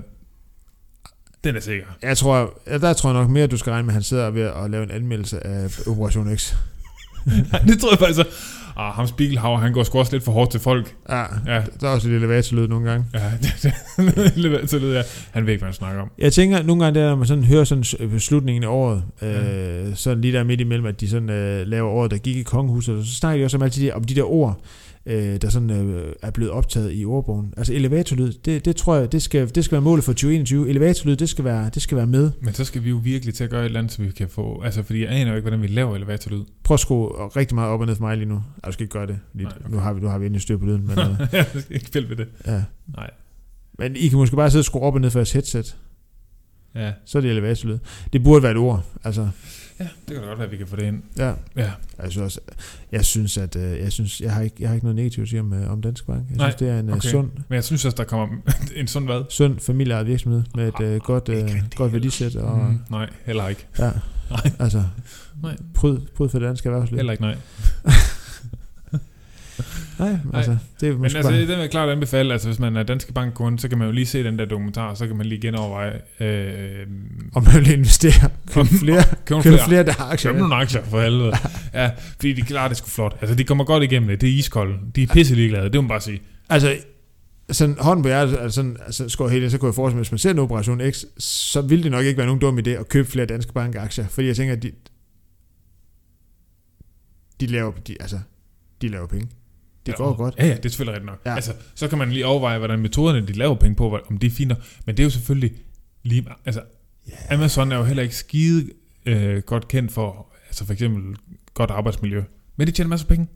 den 1.45 1.57
er 1.57 1.61
sikker. 1.61 1.87
Jeg 2.03 2.17
tror, 2.17 2.59
der 2.67 2.93
tror 2.93 3.11
jeg 3.11 3.21
nok 3.21 3.31
mere, 3.31 3.45
at 3.45 3.51
du 3.51 3.57
skal 3.57 3.71
regne 3.71 3.87
med, 3.87 3.93
at 3.93 3.95
han 3.95 4.03
sidder 4.03 4.31
ved 4.31 4.43
at 4.43 4.71
lave 4.71 4.83
en 4.83 4.91
anmeldelse 4.91 5.47
af 5.47 5.79
Operation 5.87 6.37
X. 6.37 6.55
det 7.69 7.81
tror 7.81 7.91
jeg 7.91 7.99
faktisk, 7.99 8.21
ah, 8.77 8.93
ham 8.93 9.07
Spiegelhauer, 9.07 9.59
han 9.59 9.73
går 9.73 9.83
sgu 9.83 9.99
også 9.99 10.13
lidt 10.13 10.25
for 10.25 10.33
hårdt 10.33 10.51
til 10.51 10.61
folk. 10.61 10.95
Ja, 11.09 11.25
Ja, 11.47 11.63
der 11.81 11.89
er 11.89 11.93
også 11.93 12.09
lidt 12.09 12.23
elevatorlyd 12.23 12.69
nogle 12.69 12.91
gange. 12.91 13.07
ja 13.15 13.31
det, 13.43 13.55
det, 13.63 14.71
det, 14.71 14.95
ja. 14.95 15.03
Han 15.31 15.47
ved 15.47 15.53
ikke, 15.53 15.61
hvad 15.61 15.69
han 15.69 15.75
snakker 15.75 16.03
om. 16.03 16.11
Jeg 16.19 16.33
tænker 16.33 16.63
nogle 16.63 16.85
gange, 16.85 17.01
der, 17.01 17.09
når 17.09 17.17
man 17.17 17.27
sådan 17.27 17.45
hører 17.45 17.65
sådan 17.65 17.85
øh, 18.01 18.19
slutningen 18.19 18.65
af 18.65 18.69
året, 18.69 19.03
øh, 19.23 19.95
sådan 19.95 20.21
lige 20.21 20.33
der 20.33 20.45
midt 20.45 20.61
imellem, 20.61 20.87
at 20.87 21.01
de 21.01 21.09
sådan 21.09 21.31
øh, 21.31 21.67
laver 21.67 21.91
året, 21.91 22.11
der 22.11 22.17
gik 22.17 22.37
i 22.37 22.43
kongehuset, 22.43 23.07
så 23.07 23.15
snakker 23.15 23.39
de 23.39 23.45
også 23.45 23.57
om, 23.57 23.63
altid 23.63 23.83
de, 23.83 23.93
om 23.93 24.05
de 24.05 24.15
der 24.15 24.31
ord, 24.33 24.61
øh, 25.07 25.43
der 25.43 25.49
sådan 25.49 25.71
øh, 25.71 26.13
er 26.23 26.31
blevet 26.31 26.53
optaget 26.53 26.93
i 26.95 27.05
ordbogen. 27.05 27.55
Altså 27.57 27.75
elevatorlyd, 27.75 28.33
det, 28.33 28.65
det 28.65 28.77
tror 28.77 28.97
jeg, 28.97 29.13
det 29.13 29.23
skal, 29.23 29.55
det 29.55 29.65
skal 29.65 29.73
være 29.73 29.83
målet 29.83 30.05
for 30.05 30.13
2021. 30.13 30.69
Elevatorlyd, 30.69 31.17
det 31.17 31.29
skal 31.29 31.45
være, 31.45 31.71
det 31.75 31.83
skal 31.83 31.97
være 31.97 32.07
med. 32.07 32.31
Men 32.41 32.55
så 32.55 32.65
skal 32.65 32.85
vi 32.85 32.89
jo 32.89 32.97
virkelig 32.97 33.35
til 33.35 33.45
at 33.45 33.51
gøre 33.51 33.61
et 33.61 33.65
eller 33.65 33.79
andet, 33.79 33.93
så 33.93 34.03
vi 34.03 34.11
kan 34.11 34.29
få... 34.29 34.63
Altså, 34.63 34.83
fordi 34.83 35.01
jeg 35.03 35.11
aner 35.11 35.31
jo 35.31 35.37
ikke, 35.37 35.45
hvordan 35.49 35.63
vi 35.63 35.67
laver 35.67 35.97
elevatorlyd. 35.97 36.45
Prøv 36.63 36.75
at 36.75 36.81
skrue 36.81 37.09
rigtig 37.37 37.55
meget 37.55 37.71
op 37.71 37.81
og 37.81 37.87
ned 37.87 37.97
for 37.97 38.03
mig 38.03 38.17
lige 38.17 38.29
nu. 38.29 38.43
Du 38.67 38.73
skal 38.73 38.85
ikke 38.85 38.93
gøre 38.93 39.07
det. 39.07 39.19
Lige, 39.35 39.45
Nej, 39.45 39.53
okay. 39.61 39.71
nu, 39.75 39.79
har 39.79 39.93
vi, 39.93 40.01
nu 40.01 40.09
har 40.09 40.19
vi 40.19 40.27
endelig 40.27 40.43
styr 40.43 40.57
på 40.57 40.67
lyden. 40.67 40.87
Men, 40.87 40.99
øh, 40.99 41.07
jeg 41.33 41.47
skal 41.47 41.65
ikke 41.71 41.87
spille 41.87 42.09
ved 42.09 42.17
det. 42.17 42.29
ja. 42.47 42.63
Nej. 42.97 43.11
men 43.79 43.97
I 43.97 44.09
kan 44.09 44.19
måske 44.19 44.37
bare 44.37 44.51
sidde 44.51 44.61
og 44.61 44.65
skrue 44.65 44.83
op 44.83 44.95
og 44.95 45.01
ned 45.01 45.11
for 45.11 45.19
jeres 45.19 45.33
headset. 45.33 45.77
Ja. 46.75 46.93
Så 47.05 47.19
er 47.19 47.23
det 47.23 47.31
elevatorlyd. 47.31 47.79
Det 48.13 48.23
burde 48.23 48.43
være 48.43 48.53
et 48.53 48.59
ord. 48.59 48.85
Altså, 49.05 49.29
ja, 49.81 49.85
det 50.09 50.15
kan 50.15 50.17
da 50.23 50.27
godt 50.29 50.39
være, 50.39 50.47
at 50.47 50.53
vi 50.53 50.57
kan 50.57 50.67
få 50.67 50.77
det 50.77 50.83
ind. 50.83 51.03
ja. 51.19 51.33
Ja. 51.57 51.71
Jeg 52.03 52.11
synes, 52.11 52.17
også, 52.17 52.41
jeg 52.93 53.05
synes 53.05 53.39
at 53.39 53.57
øh, 53.57 53.79
jeg 53.79 53.93
synes, 53.93 54.21
jeg 54.21 54.33
har 54.35 54.43
ikke, 54.43 54.57
jeg 54.61 54.69
har 54.69 54.75
ikke 54.75 54.85
noget 54.87 54.97
negativt 54.97 55.23
at 55.23 55.29
sige 55.29 55.41
om, 55.41 55.53
øh, 55.53 55.71
om 55.73 55.83
Danske 55.83 56.07
Bank. 56.07 56.23
Jeg 56.31 56.37
Nej, 56.37 56.47
synes, 56.51 56.55
det 56.59 56.69
er 56.69 56.79
en 56.79 56.89
okay. 56.89 56.97
okay. 56.99 57.09
sund, 57.09 57.31
Men 57.49 57.55
jeg 57.55 57.65
synes 57.65 57.85
også, 57.85 57.97
der 57.97 58.05
kommer 58.05 58.37
en 58.77 58.87
sund 58.87 59.05
hvad? 59.05 59.23
sund 59.31 59.59
familieejet 59.61 60.07
virksomhed 60.07 60.43
med 60.55 60.69
et 60.69 60.81
øh, 60.81 61.01
godt, 61.01 61.29
øh, 61.29 61.51
godt 61.77 61.93
værdisæt. 61.93 62.37
Og, 62.37 62.59
Mm, 62.59 62.79
nej, 62.91 63.11
heller 63.27 63.49
ikke. 63.49 63.67
ja, 63.79 63.91
Nej. 64.31 64.53
altså, 64.59 64.85
Nej. 65.43 65.57
pryd, 65.75 65.99
pryd 66.17 66.29
for 66.29 66.39
det 66.39 66.47
danske 66.49 66.69
erhvervsliv. 66.69 66.97
Heller 66.97 67.13
ikke 67.13 67.23
nej. 67.25 67.37
Nej, 69.99 70.19
altså, 70.35 70.57
det 70.81 70.89
er 70.89 70.93
Men 70.93 71.05
altså, 71.05 71.23
bare, 71.23 71.41
det 71.41 71.49
vil 71.49 71.59
jeg 71.59 71.71
klart 71.71 71.89
anbefale. 71.89 72.33
Altså, 72.33 72.49
hvis 72.49 72.59
man 72.59 72.77
er 72.77 72.83
Danske 72.83 73.13
Bank 73.13 73.35
kunde, 73.35 73.59
så 73.59 73.69
kan 73.69 73.79
man 73.79 73.87
jo 73.87 73.93
lige 73.93 74.07
se 74.07 74.25
den 74.25 74.39
der 74.39 74.45
dokumentar, 74.45 74.95
så 74.95 75.07
kan 75.07 75.17
man 75.17 75.27
lige 75.27 75.41
genoverveje. 75.41 76.01
Øh, 76.21 76.87
om 77.35 77.45
man 77.45 77.55
vil 77.55 77.73
investere, 77.73 78.31
købe 78.53 78.69
flere, 78.69 79.03
købe 79.27 79.43
købe 79.43 79.55
flere, 79.55 79.69
flere 79.69 79.85
der 79.85 79.93
har 79.93 80.05
aktier. 80.05 80.33
Køb 80.33 80.41
nogle 80.41 80.55
aktier 80.55 80.85
for 80.85 81.01
helvede. 81.01 81.33
ja, 81.75 81.91
fordi 82.17 82.33
de 82.33 82.43
klarer 82.43 82.69
det 82.69 82.77
sgu 82.77 82.89
flot. 82.89 83.17
Altså, 83.21 83.35
de 83.35 83.45
kommer 83.45 83.65
godt 83.65 83.83
igennem 83.83 84.09
det. 84.09 84.21
Det 84.21 84.29
er 84.29 84.33
iskolde. 84.33 84.79
De 84.97 85.03
er 85.03 85.07
pisse 85.07 85.35
ligeglade, 85.35 85.65
det 85.65 85.75
må 85.75 85.81
man 85.81 85.89
bare 85.89 86.01
sige. 86.01 86.23
Altså, 86.49 86.77
sådan 87.51 87.77
hånden 87.79 88.03
på 88.03 88.09
hjertet, 88.09 88.39
altså, 88.39 88.55
sådan, 88.55 88.77
altså 88.87 89.09
skår 89.09 89.29
helt, 89.29 89.51
så 89.51 89.59
kunne 89.59 89.69
jeg 89.69 89.75
forestille 89.75 89.97
mig, 89.97 90.03
hvis 90.03 90.13
man 90.13 90.19
ser 90.19 90.31
en 90.31 90.39
Operation 90.39 90.81
X, 90.93 91.05
så 91.19 91.61
ville 91.61 91.85
det 91.85 91.91
nok 91.91 92.05
ikke 92.05 92.19
være 92.19 92.27
nogen 92.27 92.41
dum 92.41 92.59
idé 92.59 92.71
at 92.71 92.89
købe 92.89 93.11
flere 93.11 93.27
danske 93.27 93.53
bankaktier, 93.53 94.09
fordi 94.09 94.27
jeg 94.27 94.37
tænker, 94.37 94.57
at 94.57 94.63
de, 94.63 94.73
de 97.41 97.47
laver, 97.47 97.73
de, 97.73 97.97
altså, 98.01 98.19
de 98.83 98.89
laver 98.89 99.07
penge. 99.07 99.29
Det 99.87 99.93
Ja, 99.93 99.97
går 99.97 100.15
godt. 100.17 100.35
Ja, 100.39 100.47
ja, 100.47 100.55
det 100.57 100.65
er 100.65 100.69
selvfølgelig 100.69 100.95
rigtigt 100.95 101.07
nok. 101.07 101.21
Ja. 101.25 101.31
Ja. 101.31 101.37
Altså, 101.37 101.53
så 101.75 101.89
kan 101.89 101.99
man 101.99 102.11
lige 102.13 102.27
overveje, 102.27 102.59
hvordan 102.59 102.79
metoderne, 102.79 103.27
de 103.27 103.33
laver 103.33 103.55
penge 103.55 103.75
på, 103.77 103.99
om 104.11 104.19
de 104.19 104.27
er 104.27 104.31
fine. 104.31 104.57
Men 104.87 104.97
det 104.97 105.03
er 105.03 105.05
jo 105.05 105.11
selvfølgelig 105.11 105.53
lige... 106.03 106.27
Altså, 106.45 106.63
Ja. 107.09 107.35
Amazon 107.35 107.73
er 107.73 107.77
jo 107.77 107.85
heller 107.85 108.03
ikke 108.03 108.17
skide 108.17 108.71
øh, 109.07 109.43
godt 109.43 109.69
kendt 109.69 109.93
for, 109.93 110.33
altså 110.49 110.65
for 110.67 110.73
eksempel 110.73 111.17
godt 111.55 111.71
arbejdsmiljø. 111.71 112.23
Men 112.57 112.67
de 112.67 112.73
tjener 112.73 112.89
masser 112.89 113.05
af 113.05 113.09
penge. 113.09 113.27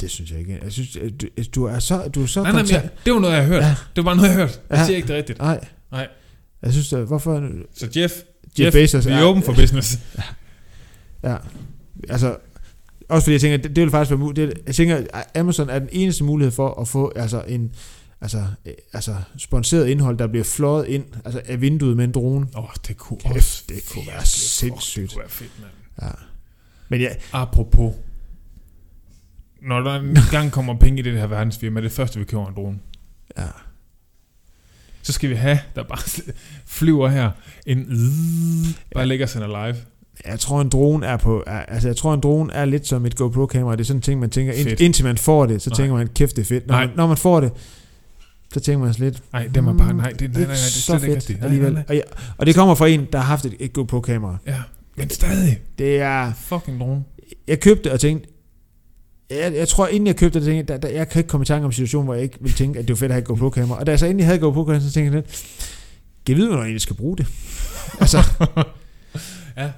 Det 0.00 0.10
synes 0.10 0.30
jeg 0.30 0.38
ikke. 0.38 0.58
Jeg 0.62 0.72
synes, 0.72 0.96
at 0.96 1.20
du, 1.20 1.26
du 1.54 1.64
er 1.64 1.78
så, 1.78 2.08
du 2.08 2.22
er 2.22 2.26
så 2.26 2.42
Nej, 2.42 2.52
nej, 2.52 2.62
jeg, 2.70 2.88
det 3.04 3.12
var 3.12 3.20
noget, 3.20 3.34
jeg 3.34 3.42
har 3.42 3.48
hørt. 3.48 3.62
Ja. 3.62 3.66
Ja. 3.68 3.74
Det 3.96 3.96
var 3.96 4.02
bare 4.02 4.16
noget, 4.16 4.28
jeg 4.28 4.36
har 4.36 4.42
hørt. 4.42 4.60
Jeg 4.70 4.78
Ja. 4.78 4.84
siger 4.86 4.96
ikke 4.96 5.08
det 5.08 5.16
rigtigt. 5.16 5.38
Nej. 5.38 5.64
Nej. 5.90 6.08
Jeg 6.62 6.72
synes, 6.72 6.92
at, 6.92 7.06
hvorfor... 7.06 7.48
Så 7.74 7.88
Jeff, 7.96 8.12
Jeff 8.58 8.72
Bezos 8.74 9.06
vi 9.06 9.12
er 9.12 9.22
åben 9.22 9.42
for 9.42 9.52
business. 9.52 9.98
Ja. 11.24 11.36
Altså, 12.08 12.36
også 13.08 13.24
fordi 13.24 13.32
jeg 13.32 13.40
tænker, 13.40 13.56
det, 13.56 13.76
det 13.76 13.82
vil 13.82 13.90
faktisk 13.90 14.10
være 14.10 14.18
muligt. 14.18 14.58
Jeg 14.66 14.74
tænker, 14.74 15.02
Amazon 15.34 15.70
er 15.70 15.78
den 15.78 15.88
eneste 15.92 16.24
mulighed 16.24 16.52
for 16.52 16.80
at 16.80 16.88
få 16.88 17.12
altså 17.16 17.44
en 17.48 17.72
altså, 18.20 18.46
øh, 18.66 18.72
altså 18.92 19.16
sponsoreret 19.38 19.88
indhold, 19.88 20.18
der 20.18 20.26
bliver 20.26 20.44
fløjet 20.44 20.86
ind 20.86 21.04
altså 21.24 21.42
af 21.44 21.60
vinduet 21.60 21.96
med 21.96 22.04
en 22.04 22.12
drone. 22.12 22.46
Åh, 22.56 22.64
oh, 22.64 22.70
det 22.88 22.96
kunne 22.96 23.18
Kæft, 23.20 23.36
også 23.36 23.64
det 23.68 23.88
kunne 23.92 24.06
være 24.06 24.26
sindssygt. 24.26 25.02
Det 25.02 25.12
kunne 25.12 25.20
være 25.20 25.30
fedt, 25.30 25.60
mand. 25.60 25.72
Ja. 26.02 26.08
Men 26.88 27.00
ja, 27.00 27.08
Apropos. 27.32 27.94
Når 29.62 29.80
der 29.80 29.94
en 29.94 30.18
gang 30.30 30.52
kommer 30.52 30.78
penge 30.78 30.98
i 30.98 31.02
det 31.02 31.18
her 31.18 31.26
verdensfirma, 31.26 31.80
det 31.80 31.92
første, 31.92 32.18
vi 32.18 32.24
køber 32.24 32.48
en 32.48 32.54
drone. 32.54 32.78
ja. 33.38 33.46
Så 35.02 35.12
skal 35.12 35.30
vi 35.30 35.34
have, 35.34 35.58
der 35.76 35.82
bare 35.82 35.98
flyver 36.78 37.08
her, 37.08 37.30
en 37.66 37.86
bare 38.94 39.06
ligger 39.06 39.26
og 39.26 39.30
sender 39.30 39.66
live. 39.66 39.76
Jeg 40.28 40.40
tror 40.40 40.60
en 40.60 40.68
drone 40.68 41.06
er 41.06 41.16
på, 41.16 41.42
er, 41.46 41.58
altså 41.58 41.88
jeg 41.88 41.96
tror 41.96 42.14
en 42.14 42.20
drone 42.20 42.52
er 42.52 42.64
lidt 42.64 42.86
som 42.86 43.06
et 43.06 43.16
GoPro 43.16 43.46
kamera. 43.46 43.72
Det 43.72 43.80
er 43.80 43.84
sådan 43.84 43.98
en 43.98 44.02
ting, 44.02 44.20
man 44.20 44.30
tænker, 44.30 44.52
ind, 44.52 44.80
indtil 44.80 45.04
man 45.04 45.18
får 45.18 45.46
det, 45.46 45.62
så 45.62 45.70
Nej. 45.70 45.76
tænker 45.76 45.94
man, 45.96 46.08
kæft 46.14 46.36
det 46.36 46.42
er 46.42 46.46
fedt. 46.46 46.66
Når, 46.66 46.74
Nej. 46.74 46.86
man, 46.86 46.96
når 46.96 47.06
man 47.06 47.16
får 47.16 47.40
det, 47.40 47.52
så 48.54 48.60
tænker 48.60 48.84
man 48.84 48.92
sådan 48.94 49.06
lidt, 49.06 49.22
Nej, 49.32 49.46
det 49.46 49.56
er 49.56 49.60
man 49.60 49.76
bare, 49.76 49.94
nej, 49.94 50.10
det, 50.10 50.20
nej, 50.20 50.28
nej, 50.30 50.40
nej, 50.40 50.46
det 50.46 50.52
er 50.52 50.56
så 50.56 50.80
slet 50.82 51.02
ikke 51.02 51.14
rigtigt. 51.14 51.44
Alligevel. 51.44 51.72
nej, 51.72 51.82
nej. 51.82 51.84
Og, 51.88 51.94
ja, 51.96 52.00
og 52.38 52.46
det 52.46 52.54
kommer 52.54 52.74
fra 52.74 52.86
en, 52.86 53.06
der 53.12 53.18
har 53.18 53.24
haft 53.26 53.44
et, 53.44 53.54
et 53.60 53.72
GoPro 53.72 54.00
kamera. 54.00 54.36
Ja, 54.46 54.56
men 54.96 55.10
stadig. 55.10 55.60
Det 55.78 56.00
er, 56.00 56.32
Fucking 56.36 56.80
drone. 56.80 57.04
jeg 57.48 57.60
købte 57.60 57.92
og 57.92 58.00
tænkte, 58.00 58.28
jeg, 59.30 59.54
jeg 59.54 59.68
tror, 59.68 59.86
inden 59.86 60.06
jeg 60.06 60.16
købte 60.16 60.38
det, 60.38 60.46
tænkte 60.46 60.72
der, 60.72 60.78
der, 60.80 60.88
jeg 60.88 61.08
kan 61.08 61.20
ikke 61.20 61.28
komme 61.28 61.42
i 61.42 61.46
tanke 61.46 61.64
om 61.64 61.68
en 61.68 61.72
situation, 61.72 62.04
hvor 62.04 62.14
jeg 62.14 62.22
ikke 62.22 62.38
ville 62.40 62.54
tænke, 62.56 62.78
at 62.78 62.88
det 62.88 62.94
var 62.94 62.96
fedt 62.96 63.10
at 63.10 63.14
have 63.14 63.20
et 63.20 63.26
GoPro-kamera. 63.26 63.78
Og 63.78 63.86
da 63.86 63.90
jeg 63.92 63.98
så 63.98 64.06
endelig 64.06 64.26
havde 64.26 64.36
et 64.36 64.40
GoPro-kamera, 64.42 64.80
så 64.80 64.92
tænkte 64.92 65.16
jeg 65.16 65.22
lidt, 65.22 65.26
kan 66.26 66.32
jeg 66.32 66.36
vide, 66.36 66.46
hvornår 66.46 66.62
jeg 66.62 66.66
egentlig 66.68 66.80
skal 66.80 66.96
bruge 66.96 67.16
det? 67.16 67.26
altså, 68.00 68.18
ja, 69.56 69.70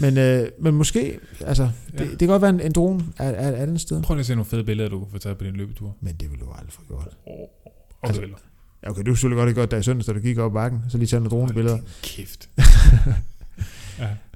men, 0.00 0.18
øh, 0.18 0.48
men 0.60 0.74
måske, 0.74 1.18
altså, 1.40 1.70
det, 1.92 2.00
Ja. 2.00 2.04
det 2.10 2.18
kan 2.18 2.28
godt 2.28 2.42
være 2.42 2.50
en, 2.50 2.60
en 2.60 2.72
drone 2.72 3.04
er, 3.18 3.24
er, 3.28 3.50
er 3.50 3.66
den 3.66 3.78
sted. 3.78 4.02
prøv 4.02 4.14
lige 4.14 4.20
at 4.20 4.26
se 4.26 4.34
nogle 4.34 4.44
fede 4.50 4.64
billeder, 4.64 4.88
du 4.88 4.98
kan 4.98 5.08
få 5.12 5.18
taget 5.18 5.38
på 5.38 5.44
din 5.44 5.56
løbetur. 5.56 5.96
Men 6.00 6.14
det 6.14 6.30
vil 6.30 6.40
du 6.40 6.46
aldrig 6.58 6.72
få 6.72 6.80
gjort. 6.88 7.16
Oh, 7.26 7.32
Altså, 8.02 8.22
okay, 8.22 8.32
Ja, 8.82 8.90
okay, 8.90 9.00
du 9.00 9.04
kunne 9.04 9.16
selvfølgelig 9.16 9.36
godt 9.36 9.48
have 9.48 9.54
gjort 9.54 9.70
det 9.70 9.80
i 9.80 9.82
søndags, 9.82 10.06
da 10.06 10.12
du 10.12 10.18
gik 10.20 10.38
op 10.38 10.52
bakken, 10.52 10.80
så 10.88 10.98
lige 10.98 11.06
tage 11.08 11.20
nogle 11.20 11.30
dronebilleder. 11.30 11.78
Kæft. 12.02 12.48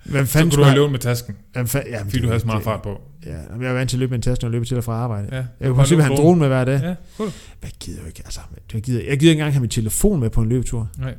Hvem 0.05 0.27
Så 0.27 0.33
fanden 0.33 0.51
kunne 0.51 0.59
du 0.59 0.65
have 0.65 0.75
løbet 0.75 0.91
med 0.91 0.99
tasken, 0.99 1.37
Hvem 1.53 1.67
fa- 1.67 1.89
ja, 1.91 2.03
fordi 2.03 2.19
du 2.21 2.27
havde 2.27 2.41
så 2.41 2.47
meget 2.47 2.65
fart 2.65 2.83
på. 2.83 3.01
Ja, 3.27 3.31
jeg 3.61 3.69
er 3.69 3.73
vant 3.73 3.91
til 3.91 3.97
at 3.97 3.99
løbe 3.99 4.11
med 4.11 4.19
en 4.19 4.23
taske, 4.23 4.43
når 4.45 4.49
jeg 4.49 4.53
løber 4.53 4.67
til 4.67 4.77
og 4.77 4.85
fra 4.85 4.93
arbejde. 4.93 5.29
Ja, 5.37 5.37
Jeg 5.37 5.47
kunne 5.75 5.87
simpelthen 5.87 6.01
have 6.01 6.11
en 6.13 6.17
drone 6.27 6.39
med 6.41 6.49
hver 6.49 6.65
dag. 6.65 6.81
Ja, 6.83 6.95
cool. 7.17 7.31
Jeg 7.63 7.71
gider 7.81 8.01
jo 8.01 8.07
ikke, 8.07 8.23
altså, 8.25 8.41
jeg 8.75 8.83
gider, 8.83 8.99
jeg 9.09 9.19
gider 9.19 9.31
ikke 9.31 9.41
engang 9.41 9.53
have 9.53 9.61
min 9.61 9.71
telefon 9.71 10.21
med 10.21 10.31
på 10.31 10.41
en 10.43 10.49
løbetur. 10.49 10.89
Nej. 10.99 11.15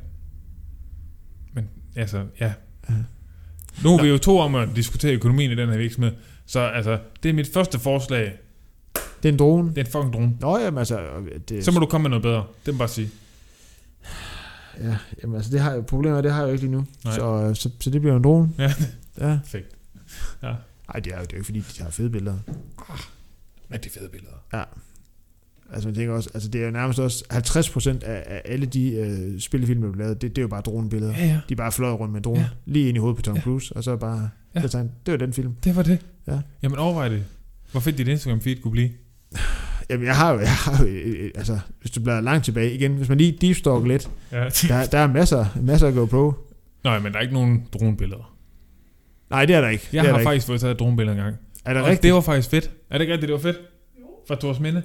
Men 1.54 1.68
altså, 1.96 2.24
ja. 2.40 2.52
Ja. 2.90 2.94
Nu 3.84 3.96
er 3.96 4.02
vi 4.02 4.08
jo 4.08 4.18
to 4.18 4.38
om 4.38 4.54
at 4.54 4.68
diskutere 4.76 5.14
økonomien 5.14 5.50
i 5.50 5.54
den 5.54 5.68
her 5.68 5.76
virksomhed. 5.76 6.12
Så 6.46 6.60
altså, 6.60 6.98
det 7.22 7.28
er 7.28 7.32
mit 7.32 7.52
første 7.52 7.78
forslag. 7.78 8.38
Det 8.94 9.28
er 9.28 9.32
en 9.32 9.38
drone. 9.38 9.68
Det 9.68 9.78
er 9.78 9.84
en 9.84 9.90
fucking 9.90 10.12
drone. 10.12 10.36
Nå, 10.40 10.58
jamen 10.58 10.78
altså, 10.78 11.00
det, 11.48 11.64
Så 11.64 11.72
må 11.72 11.80
du 11.80 11.86
komme 11.86 12.02
med 12.02 12.10
noget 12.10 12.22
bedre. 12.22 12.44
Det 12.66 12.74
må 12.74 12.78
bare 12.78 12.88
sige. 12.88 13.10
Ja, 14.80 14.96
jamen 15.22 15.36
altså, 15.36 15.50
det 15.50 15.60
har 15.60 15.72
jeg, 15.72 15.86
problemet 15.86 16.18
er, 16.18 16.22
det 16.22 16.32
har 16.32 16.40
jeg 16.40 16.48
jo 16.48 16.52
ikke 16.52 16.64
lige 16.64 16.72
nu. 16.72 16.86
Nej. 17.04 17.14
Så, 17.14 17.50
så, 17.54 17.70
så, 17.80 17.90
det 17.90 18.00
bliver 18.00 18.16
en 18.16 18.24
drone. 18.24 18.52
Ja. 18.58 18.72
Ja. 19.20 19.38
Perfekt. 19.42 19.76
Nej, 20.42 20.54
det 21.04 21.12
er 21.12 21.18
jo 21.18 21.22
det 21.22 21.32
er 21.32 21.36
jo 21.36 21.36
ikke, 21.36 21.44
fordi 21.44 21.60
de 21.60 21.82
har 21.82 21.90
fede 21.90 22.10
billeder. 22.10 22.36
Men 23.68 23.80
det 23.80 23.86
er 23.86 24.00
fede 24.00 24.08
billeder. 24.08 24.36
Ja. 24.52 24.62
Altså 25.72 25.88
man 25.88 25.94
tænker 25.94 26.14
også, 26.14 26.30
altså 26.34 26.48
det 26.48 26.60
er 26.60 26.64
jo 26.64 26.70
nærmest 26.70 26.98
også 26.98 27.24
50% 27.32 28.04
af, 28.04 28.22
af 28.26 28.42
alle 28.44 28.66
de 28.66 28.92
øh, 28.92 29.40
spillefilm, 29.40 29.82
der 29.82 29.88
er 29.90 29.94
lavet, 29.96 30.22
det, 30.22 30.30
det 30.36 30.38
er 30.38 30.42
jo 30.42 30.48
bare 30.48 30.60
dronebilleder. 30.60 31.14
Ja, 31.18 31.24
ja. 31.26 31.40
De 31.48 31.52
er 31.52 31.56
bare 31.56 31.72
fløjet 31.72 32.00
rundt 32.00 32.12
med 32.12 32.20
drone, 32.20 32.40
Ja. 32.40 32.46
lige 32.66 32.88
ind 32.88 32.96
i 32.96 33.00
hovedet 33.00 33.16
på 33.16 33.22
Tom 33.22 33.36
Ja. 33.36 33.42
Cruise, 33.42 33.76
og 33.76 33.84
så 33.84 33.96
bare, 33.96 34.28
Ja. 34.54 34.60
ja. 34.60 34.66
det, 34.66 34.90
det 35.06 35.12
var 35.12 35.18
den 35.18 35.32
film. 35.32 35.54
Det 35.64 35.76
var 35.76 35.82
det. 35.82 35.98
Ja. 36.28 36.38
Jamen 36.62 36.78
overvej 36.78 37.08
det. 37.08 37.24
Hvor 37.72 37.80
fedt 37.80 37.98
dit 37.98 38.08
Instagram 38.08 38.40
feed 38.40 38.56
kunne 38.62 38.72
blive. 38.72 38.90
Jamen 39.90 40.06
jeg 40.06 40.16
har 40.16 40.32
jo, 40.32 40.38
jeg 40.40 40.52
har 40.52 40.82
jo 40.84 40.88
øh, 40.90 41.24
øh, 41.24 41.30
altså 41.34 41.58
hvis 41.80 41.90
du 41.90 42.00
bladrer 42.02 42.20
langt 42.20 42.44
tilbage 42.44 42.74
igen, 42.74 42.92
hvis 42.96 43.08
man 43.08 43.18
lige 43.18 43.38
deep 43.40 43.56
stalker 43.56 43.86
lidt, 43.88 44.10
Ja. 44.32 44.44
der, 44.68 44.86
der 44.86 44.98
er 44.98 45.06
masser, 45.06 45.46
masser 45.62 45.86
af 45.86 45.94
GoPro. 45.94 46.32
Nej, 46.84 46.98
men 46.98 47.12
der 47.12 47.18
er 47.18 47.22
ikke 47.22 47.34
nogen 47.34 47.64
dronebilleder. 47.72 48.36
Nej, 49.30 49.44
det 49.46 49.56
er 49.56 49.60
der 49.60 49.68
ikke. 49.68 49.88
Jeg 49.92 50.04
det 50.04 50.12
har 50.12 50.22
faktisk 50.22 50.46
fået 50.46 50.60
taget 50.60 50.78
dronebilleder 50.78 51.16
engang. 51.16 51.34
ikke. 51.34 51.44
Er 51.64 51.72
det 51.74 51.82
Og 51.82 51.88
rigtigt? 51.88 52.02
det 52.02 52.12
var 52.14 52.20
faktisk 52.20 52.50
fedt. 52.50 52.70
Er 52.90 52.98
det 52.98 53.02
ikke 53.02 53.12
rigtigt, 53.12 53.28
det 53.28 53.34
var 53.34 53.40
fedt? 53.52 53.56
Jo. 54.00 54.04
Fra 54.28 54.34
Tors 54.34 54.60
Minde? 54.60 54.82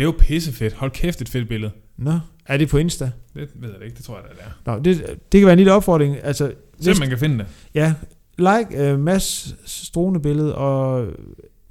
Det 0.00 0.04
er 0.06 0.08
jo 0.08 0.16
pissefedt. 0.18 0.74
Hold 0.74 0.90
kæft, 0.90 1.20
et 1.20 1.28
fedt 1.28 1.48
billede. 1.48 1.72
Nå, 1.96 2.18
er 2.46 2.56
det 2.56 2.68
på 2.68 2.78
Insta? 2.78 3.10
Det 3.34 3.48
ved 3.54 3.70
jeg 3.72 3.84
ikke, 3.84 3.96
det 3.96 4.04
tror 4.04 4.16
jeg 4.16 4.24
det 4.30 4.38
er. 4.40 4.72
Nå, 4.72 4.82
det, 4.82 5.18
det 5.32 5.40
kan 5.40 5.46
være 5.46 5.52
en 5.52 5.58
lille 5.58 5.72
opfordring. 5.72 6.16
Altså, 6.22 6.52
Se, 6.80 6.94
man 7.00 7.08
kan 7.08 7.18
finde 7.18 7.38
det. 7.38 7.46
Ja, 7.74 7.94
like 8.38 8.92
uh, 8.92 9.00
Mads 9.00 9.54
strålende 9.64 10.20
billede, 10.20 10.54
og 10.54 11.08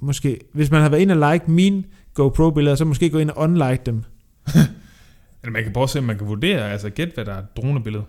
måske, 0.00 0.40
hvis 0.52 0.70
man 0.70 0.82
har 0.82 0.88
været 0.88 1.00
inde 1.00 1.14
og 1.14 1.32
like 1.32 1.50
mine 1.50 1.84
GoPro-billeder, 2.14 2.76
så 2.76 2.84
måske 2.84 3.10
gå 3.10 3.18
ind 3.18 3.30
og 3.30 3.42
unlike 3.42 3.82
dem. 3.86 3.96
Eller 5.42 5.52
man 5.52 5.62
kan 5.62 5.72
prøve 5.72 5.84
at 5.84 5.90
se, 5.90 5.98
om 5.98 6.04
man 6.04 6.18
kan 6.18 6.26
vurdere, 6.26 6.70
altså 6.72 6.90
gæt, 6.90 7.10
hvad 7.14 7.24
der 7.24 7.34
er 7.34 7.42
dronebillede. 7.56 8.04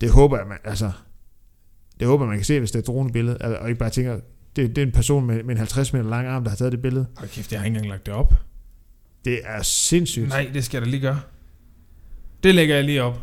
Det 0.00 0.10
håber 0.10 0.38
jeg, 0.38 0.46
man, 0.46 0.58
altså, 0.64 0.90
det 2.00 2.08
håber 2.08 2.26
man 2.26 2.36
kan 2.36 2.44
se, 2.44 2.58
hvis 2.58 2.70
det 2.70 2.78
er 2.78 2.92
dronebillede, 2.92 3.36
altså, 3.40 3.58
og 3.58 3.68
ikke 3.68 3.78
bare 3.78 3.90
tænker, 3.90 4.20
det, 4.56 4.76
det 4.76 4.82
er 4.82 4.86
en 4.86 4.92
person 4.92 5.26
med, 5.26 5.42
med 5.42 5.50
en 5.50 5.58
50 5.58 5.92
meter 5.92 6.10
lang 6.10 6.26
arm, 6.26 6.42
der 6.44 6.50
har 6.50 6.56
taget 6.56 6.72
det 6.72 6.82
billede. 6.82 7.06
Hold 7.16 7.28
kæft, 7.28 7.52
jeg 7.52 7.60
har 7.60 7.66
ikke 7.66 7.76
engang 7.76 7.90
lagt 7.90 8.06
det 8.06 8.14
op. 8.14 8.34
Det 9.28 9.40
er 9.44 9.62
sindssygt. 9.62 10.28
Nej, 10.28 10.50
det 10.54 10.64
skal 10.64 10.78
jeg 10.78 10.86
da 10.86 10.90
lige 10.90 11.00
gøre. 11.00 11.20
Det 12.42 12.54
lægger 12.54 12.74
jeg 12.74 12.84
lige 12.84 13.02
op. 13.02 13.14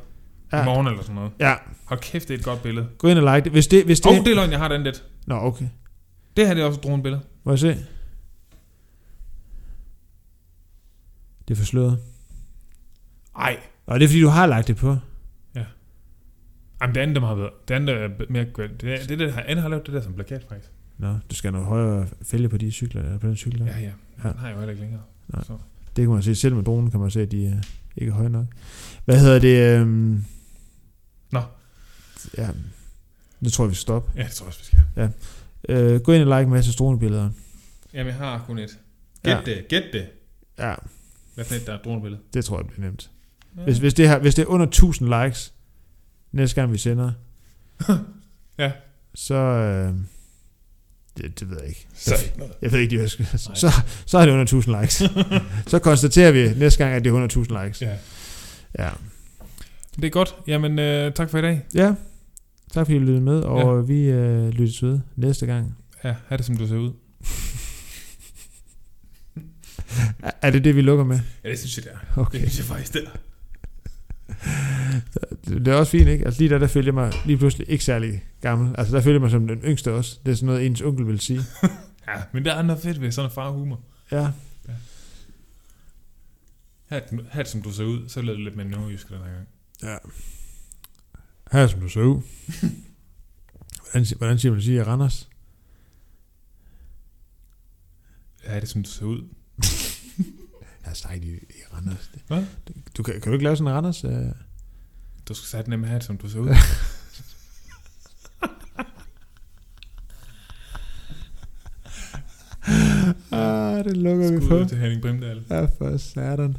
Ja. 0.51 0.57
I 0.57 0.59
Ja, 0.59 0.65
morgen 0.65 0.87
eller 0.87 1.01
sådan 1.01 1.15
noget. 1.15 1.31
ja, 1.39 1.55
Hold 1.85 1.99
kæft, 1.99 2.27
det 2.27 2.33
er 2.33 2.37
et 2.37 2.43
godt 2.45 2.63
billede. 2.63 2.87
gå 2.97 3.07
ind 3.07 3.19
og 3.19 3.35
like 3.35 3.43
det. 3.43 3.51
Hvis 3.51 3.67
det, 3.67 3.85
hvis 3.85 3.99
det, 3.99 4.11
oh, 4.11 4.17
det 4.17 4.27
er 4.31 4.35
løgn, 4.35 4.51
jeg 4.51 4.59
har 4.59 4.67
den 4.67 4.83
lidt. 4.83 5.03
Nå, 5.27 5.35
okay. 5.35 5.65
Det 6.37 6.47
her 6.47 6.53
det 6.53 6.61
er 6.63 6.65
også 6.67 6.79
et 6.79 6.83
dronebillede. 6.83 7.21
Må 7.43 7.51
jeg 7.51 7.59
se? 7.59 7.67
Det 11.47 11.53
er 11.53 11.55
for 11.55 11.65
sløret. 11.65 11.99
Ej. 13.39 13.57
Og 13.85 13.99
det 13.99 14.05
er 14.05 14.09
fordi, 14.09 14.21
du 14.21 14.27
har 14.27 14.45
lagt 14.45 14.67
det 14.67 14.77
på. 14.77 14.97
Jamen, 16.81 16.95
det 16.95 17.01
andet, 17.01 17.15
der 17.15 17.27
har 17.27 17.35
været. 17.35 17.49
Det 17.67 17.73
andet 17.75 17.95
er 17.95 18.09
mere. 18.29 18.45
Det, 18.45 18.83
er- 18.93 19.07
det, 19.07 19.19
det, 19.19 19.33
andet 19.47 19.61
har 19.61 19.69
lavet 19.69 19.85
det 19.85 19.93
der 19.93 20.01
som 20.01 20.13
plakat, 20.13 20.45
faktisk. 20.49 20.71
Nå, 20.97 21.17
du 21.29 21.35
skal 21.35 21.51
have 21.53 21.63
noget 21.63 21.67
højere 21.85 22.07
fælge 22.21 22.49
på 22.49 22.57
de 22.57 22.71
cykler, 22.71 23.01
eller 23.03 23.17
på 23.19 23.27
den 23.27 23.35
cykel. 23.35 23.59
der. 23.59 23.65
Ja, 23.65 23.79
ja. 23.79 23.91
Ja. 24.23 24.29
Den 24.29 24.37
har 24.37 24.47
jeg 24.47 24.53
jo 24.55 24.59
heller 24.59 24.71
ikke 24.71 24.81
længere. 24.81 25.01
Nej. 25.27 25.43
Så. 25.43 25.57
Det 25.95 26.03
kan 26.03 26.09
man 26.09 26.23
se. 26.23 26.35
Selv 26.35 26.55
med 26.55 26.63
dronen 26.63 26.91
kan 26.91 26.99
man 26.99 27.11
se, 27.11 27.21
at 27.21 27.31
de 27.31 27.45
er 27.47 27.61
ikke 27.97 28.09
er 28.11 28.15
høje 28.15 28.29
nok. 28.29 28.45
Hvad 29.05 29.19
hedder 29.19 29.39
det? 29.39 29.79
Øhm, 29.79 30.25
Nå. 31.31 31.41
Ja, 32.37 32.49
det 33.39 33.53
tror 33.53 33.63
jeg, 33.65 33.69
vi 33.69 33.75
skal 33.75 33.81
stoppe. 33.81 34.11
Ja, 34.15 34.23
det 34.23 34.31
tror 34.31 34.45
jeg 34.45 34.47
også, 34.47 34.59
vi 34.59 34.65
skal. 34.65 35.09
Øh, 35.69 36.01
gå 36.01 36.11
ind 36.11 36.29
og 36.29 36.37
like 36.39 36.43
en 36.47 36.49
masse 36.53 36.73
dronebilleder. 36.73 37.29
Jamen, 37.93 38.07
jeg 38.07 38.15
har 38.15 38.43
kun 38.47 38.59
et. 38.59 38.79
Gæt 39.23 39.31
Ja. 39.33 39.41
det, 39.45 39.67
gæt 39.69 39.83
det. 39.93 40.05
Ja, 40.59 40.73
Hvad 41.35 41.45
for 41.45 41.55
et, 41.55 41.65
der 41.67 41.73
er 41.73 41.77
dronebillede? 41.81 42.21
det 42.33 42.45
tror 42.45 42.57
jeg 42.59 42.67
bliver 42.67 42.85
nemt. 42.85 43.11
Ja. 43.57 43.63
Hvis, 43.63 43.77
hvis, 43.77 43.93
det 43.93 44.09
her, 44.09 44.19
hvis 44.19 44.35
det 44.35 44.41
er 44.43 44.47
under 44.47 44.65
1000 44.65 45.09
likes, 45.23 45.53
næste 46.31 46.55
gang 46.61 46.71
vi 46.73 46.77
sender, 46.77 47.11
Ja. 48.59 48.71
så... 49.15 49.35
Øh, 49.35 49.93
det, 51.17 51.39
det 51.39 51.49
ved 51.49 51.57
jeg 51.59 51.69
ikke. 51.69 51.87
Så. 51.95 52.15
Jeg 52.61 52.71
ved 52.71 52.79
ikke, 52.79 52.91
de 52.91 52.99
vil, 53.01 53.09
så, 53.09 53.51
så, 53.53 53.71
så 54.05 54.17
er 54.17 54.25
det 54.25 54.31
under 54.31 54.43
1000 54.43 54.81
likes. 54.81 55.03
så 55.71 55.79
konstaterer 55.79 56.31
vi 56.31 56.53
næste 56.59 56.83
gang, 56.83 56.95
at 56.95 57.03
det 57.03 57.11
er 57.11 57.27
100.000 57.59 57.63
likes. 57.63 57.81
Ja. 57.81 57.95
Ja. 58.79 58.89
Det 59.95 60.05
er 60.05 60.09
godt. 60.09 60.35
Jamen, 60.47 60.79
øh, 60.79 61.13
tak 61.13 61.29
for 61.29 61.37
i 61.37 61.41
dag. 61.41 61.61
ja. 61.73 61.93
Tak 62.73 62.85
fordi 62.85 62.95
I 62.95 62.99
lyttede 62.99 63.21
med, 63.21 63.39
og 63.39 63.77
ja. 63.77 63.81
vi 63.81 64.01
øh, 64.01 64.49
lyttes 64.49 64.83
ved 64.83 64.99
næste 65.15 65.45
gang. 65.45 65.77
Ja, 66.03 66.15
have 66.27 66.37
det, 66.37 66.45
som 66.45 66.57
du 66.57 66.67
ser 66.67 66.75
ud. 66.77 66.91
Er, 70.23 70.31
er 70.41 70.51
det 70.51 70.63
det, 70.63 70.75
vi 70.75 70.81
lukker 70.81 71.05
med? 71.05 71.19
Ja, 71.43 71.49
det 71.49 71.59
synes 71.59 71.77
jeg, 71.77 71.83
det 71.83 71.91
er. 71.93 72.19
Okay. 72.21 72.41
Det 72.41 72.51
synes 72.51 72.57
jeg 72.57 72.65
faktisk, 72.65 72.93
det 72.93 73.01
er. 73.05 73.09
Det 75.47 75.67
er 75.67 75.73
også 75.73 75.91
fint, 75.91 76.07
ikke? 76.07 76.25
Altså 76.25 76.41
lige 76.41 76.49
der, 76.49 76.57
der 76.57 76.67
følger 76.67 76.87
jeg 76.87 76.93
mig 76.93 77.13
lige 77.25 77.37
pludselig 77.37 77.69
ikke 77.69 77.83
særlig 77.83 78.23
gammel. 78.41 78.75
Altså 78.77 78.95
der 78.95 79.01
følger 79.01 79.15
jeg 79.15 79.21
mig 79.21 79.31
som 79.31 79.47
den 79.47 79.57
yngste 79.57 79.93
også. 79.93 80.19
Det 80.25 80.31
er 80.31 80.35
sådan 80.35 80.45
noget, 80.45 80.65
ens 80.65 80.81
onkel 80.81 81.07
vil 81.07 81.19
sige. 81.19 81.41
Ja, 82.07 82.21
men 82.33 82.45
der 82.45 82.53
er 82.53 82.61
noget 82.61 82.81
fedt 82.81 83.01
ved 83.01 83.11
sådan 83.11 83.29
en 83.29 83.33
farhumor. 83.33 83.81
Ja. 84.11 84.31
Det, 86.89 87.25
ha' 87.29 87.39
det, 87.39 87.47
som 87.47 87.61
du 87.61 87.71
ser 87.71 87.83
ud, 87.83 88.09
så 88.09 88.21
lød 88.21 88.33
det 88.33 88.43
lidt 88.43 88.55
mere 88.55 88.67
nordjysk 88.67 89.09
den 89.09 89.17
her 89.17 89.33
gang. 89.33 89.47
Ja. 89.83 89.97
Her 91.51 91.67
som 91.67 91.79
du 91.79 91.89
så 91.89 91.99
ud. 91.99 92.21
hvordan, 93.91 94.05
hvordan 94.17 94.39
siger 94.39 94.51
man 94.51 94.61
sige? 94.61 94.83
Randers? 94.83 95.29
Ha' 98.43 98.59
det, 98.59 98.69
som 98.69 98.83
du 98.83 98.89
ser 98.89 99.05
ud. 99.05 99.27
Jeg 100.59 100.89
har 100.89 100.93
sagt 100.93 101.23
i, 101.23 101.33
i 101.33 101.64
Randers. 101.75 102.11
Hvad? 102.27 102.43
Du, 102.97 103.03
kan, 103.03 103.13
kan 103.13 103.21
du 103.23 103.31
ikke 103.33 103.43
lave 103.43 103.55
sådan 103.57 103.67
en 103.71 103.75
Randers? 103.75 104.03
Øh? 104.03 104.11
Du 105.29 105.33
skal 105.33 105.47
sætte 105.47 105.71
have 105.87 105.95
det, 105.95 106.03
som 106.03 106.17
du 106.17 106.29
ser 106.29 106.39
ud. 106.39 106.49
Ah, 113.31 113.83
det 113.85 113.97
lukker 113.97 114.31
vi 114.31 114.37
Skud 114.37 114.49
på. 114.49 114.55
ud 114.59 114.65
til 114.65 114.77
Henning 114.77 115.01
Brimdal. 115.01 115.43
Ja, 115.49 115.65
for 115.65 115.97
satan. 115.97 116.57